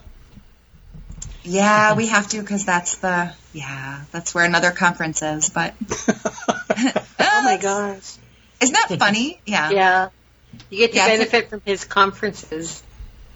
Yeah, 1.44 1.94
we 1.96 2.08
have 2.08 2.28
to 2.30 2.40
because 2.42 2.66
that's 2.66 2.98
the 2.98 3.34
yeah 3.54 4.02
that's 4.12 4.34
where 4.34 4.46
another 4.46 4.72
conference 4.72 5.22
is. 5.22 5.50
But 5.50 5.74
Oh 7.20 7.42
my 7.44 7.58
gosh. 7.62 8.16
isn't 8.62 8.74
that 8.74 8.96
funny? 9.00 9.40
Yeah, 9.46 9.70
Yeah, 9.72 10.10
you 10.70 10.78
get 10.80 10.92
to 10.92 10.98
Yeah, 10.98 11.08
benefit 11.08 11.50
from 11.50 11.62
his 11.66 11.84
conferences. 11.86 12.82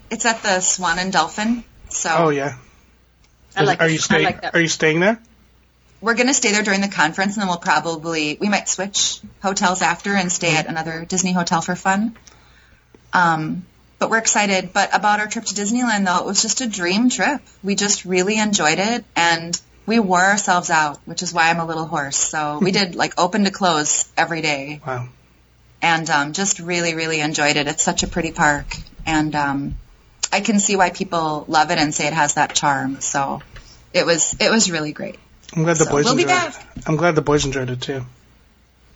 it's 0.10 0.26
at 0.26 0.42
the 0.44 0.62
Swan 0.62 1.00
and 1.00 1.12
Dolphin. 1.12 1.64
So 1.90 2.10
Oh 2.18 2.30
yeah. 2.30 2.58
I 3.56 3.64
like. 3.64 3.82
are 3.82 3.90
you 3.90 3.98
staying? 3.98 4.24
like. 4.26 4.54
Are 4.56 4.60
you 4.62 4.68
staying 4.68 5.00
there? 5.00 5.20
we're 6.00 6.14
gonna 6.14 6.34
stay 6.34 6.52
there 6.52 6.62
during 6.62 6.80
the 6.82 6.88
conference, 6.88 7.34
and 7.36 7.42
then 7.42 7.48
we'll 7.48 7.58
probably 7.58 8.38
we 8.40 8.50
might 8.50 8.70
switch 8.70 9.20
hotels 9.42 9.82
after 9.82 10.14
and 10.14 10.32
stay 10.32 10.56
at 10.56 10.68
another 10.68 11.06
Disney 11.06 11.34
hotel 11.34 11.60
for 11.62 11.76
fun. 11.76 12.16
Um, 13.14 13.66
but 13.99 14.10
we're 14.10 14.18
excited. 14.19 14.72
But 14.74 14.95
about 14.95 15.19
our 15.19 15.28
trip 15.28 15.45
to 15.45 15.53
Disneyland, 15.56 16.06
though, 16.06 16.19
it 16.19 16.26
was 16.26 16.41
just 16.41 16.61
a 16.61 16.68
dream 16.68 17.10
trip. 17.10 17.41
We 17.64 17.76
just 17.76 18.06
really 18.06 18.38
enjoyed 18.38 18.80
it, 18.80 19.03
and 19.15 19.60
we 19.86 19.99
wore 19.99 20.24
ourselves 20.24 20.69
out, 20.69 20.99
which 21.06 21.24
is 21.24 21.34
why 21.34 21.49
I'm 21.49 21.60
a 21.60 21.65
little 21.65 21.86
hoarse. 21.86 22.18
So 22.18 22.60
we 22.61 22.72
did 22.72 22.95
like 22.95 23.14
open 23.18 23.45
to 23.45 23.52
close 23.52 24.10
every 24.18 24.41
day, 24.41 24.82
Wow. 24.86 25.07
and 25.82 26.10
um, 26.10 26.34
just 26.34 26.60
really, 26.60 26.94
really 26.95 27.19
enjoyed 27.22 27.56
it. 27.57 27.68
It's 27.68 27.84
such 27.84 28.03
a 28.03 28.07
pretty 28.07 28.32
park, 28.32 28.76
and 29.06 29.34
um, 29.36 29.76
I 30.32 30.41
can 30.41 30.60
see 30.60 30.76
why 30.76 30.90
people 30.90 31.45
love 31.48 31.72
it 31.72 31.78
and 31.80 31.94
say 31.94 32.07
it 32.07 32.14
has 32.14 32.34
that 32.36 32.53
charm. 32.53 32.99
So 33.02 33.41
it 33.94 34.06
was 34.06 34.36
it 34.40 34.52
was 34.52 34.69
really 34.69 34.91
great. 34.91 35.18
I'm 35.56 35.64
glad 35.64 35.78
the 35.78 35.86
So 35.86 35.91
boys 35.91 36.03
we'll 36.06 36.19
enjoyed 36.19 36.30
it. 36.30 36.57
I'm 36.86 36.98
glad 36.98 37.15
the 37.15 37.22
boys 37.22 37.45
enjoyed 37.45 37.69
it 37.69 37.82
too. 37.82 38.03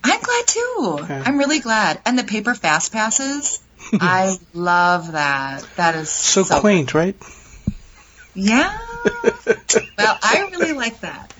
I'm 0.04 0.20
glad 0.20 0.46
too. 0.46 0.98
Yeah. 1.08 1.22
I'm 1.24 1.38
really 1.38 1.60
glad. 1.60 2.00
And 2.04 2.18
the 2.18 2.24
paper 2.24 2.54
fast 2.54 2.92
passes, 2.92 3.60
I 4.00 4.36
love 4.52 5.12
that. 5.12 5.62
That 5.76 5.94
is 5.96 6.10
So, 6.10 6.44
so, 6.44 6.60
quaint, 6.60 6.94
right? 6.94 7.16
Yeah. 8.34 8.76
well, 9.98 10.18
I 10.22 10.48
really 10.50 10.72
like 10.72 11.00
that. 11.00 11.32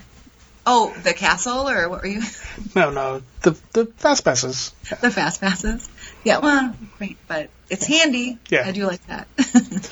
Oh, 0.65 0.95
the 1.03 1.13
castle, 1.13 1.69
or 1.69 1.89
what 1.89 2.03
were 2.03 2.07
you? 2.09 2.23
No, 2.77 2.91
no, 2.91 3.23
the 3.43 3.57
the 3.73 3.87
fast 3.97 4.25
passes. 4.25 4.73
the 5.01 5.11
fast 5.11 5.41
passes. 5.41 5.89
Yeah, 6.25 6.39
well, 6.39 6.75
great, 6.99 7.17
but 7.27 7.51
it's 7.69 7.87
handy. 7.87 8.39
Yeah. 8.51 8.63
I 8.67 8.73
do 8.73 8.87
like 8.87 9.05
that. 9.07 9.27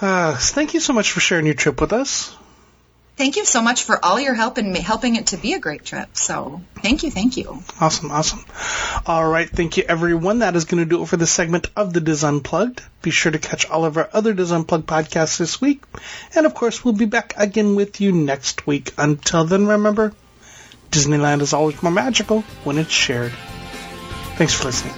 Uh, 0.00 0.34
thank 0.36 0.72
you 0.72 0.80
so 0.80 0.94
much 0.94 1.10
for 1.12 1.20
sharing 1.20 1.44
your 1.44 1.54
trip 1.54 1.78
with 1.80 1.92
us. 1.92 2.34
Thank 3.18 3.34
you 3.34 3.44
so 3.44 3.60
much 3.60 3.82
for 3.82 4.02
all 4.04 4.20
your 4.20 4.34
help 4.34 4.58
in 4.58 4.72
helping 4.76 5.16
it 5.16 5.28
to 5.28 5.36
be 5.36 5.54
a 5.54 5.58
great 5.58 5.84
trip. 5.84 6.16
So, 6.16 6.60
thank 6.76 7.02
you, 7.02 7.10
thank 7.10 7.36
you. 7.36 7.64
Awesome, 7.80 8.12
awesome. 8.12 8.44
All 9.06 9.28
right, 9.28 9.50
thank 9.50 9.76
you 9.76 9.82
everyone. 9.88 10.38
That 10.38 10.54
is 10.54 10.66
going 10.66 10.84
to 10.84 10.88
do 10.88 11.02
it 11.02 11.06
for 11.06 11.16
this 11.16 11.32
segment 11.32 11.66
of 11.74 11.92
the 11.92 12.00
Dis 12.00 12.22
Unplugged. 12.22 12.80
Be 13.02 13.10
sure 13.10 13.32
to 13.32 13.40
catch 13.40 13.68
all 13.68 13.84
of 13.84 13.96
our 13.96 14.08
other 14.12 14.34
Dis 14.34 14.52
Unplugged 14.52 14.86
podcasts 14.86 15.36
this 15.36 15.60
week. 15.60 15.82
And 16.36 16.46
of 16.46 16.54
course, 16.54 16.84
we'll 16.84 16.94
be 16.94 17.06
back 17.06 17.34
again 17.36 17.74
with 17.74 18.00
you 18.00 18.12
next 18.12 18.68
week. 18.68 18.92
Until 18.96 19.44
then, 19.44 19.66
remember, 19.66 20.12
Disneyland 20.92 21.40
is 21.40 21.52
always 21.52 21.82
more 21.82 21.90
magical 21.90 22.42
when 22.62 22.78
it's 22.78 22.92
shared. 22.92 23.32
Thanks 24.36 24.54
for 24.54 24.66
listening. 24.66 24.94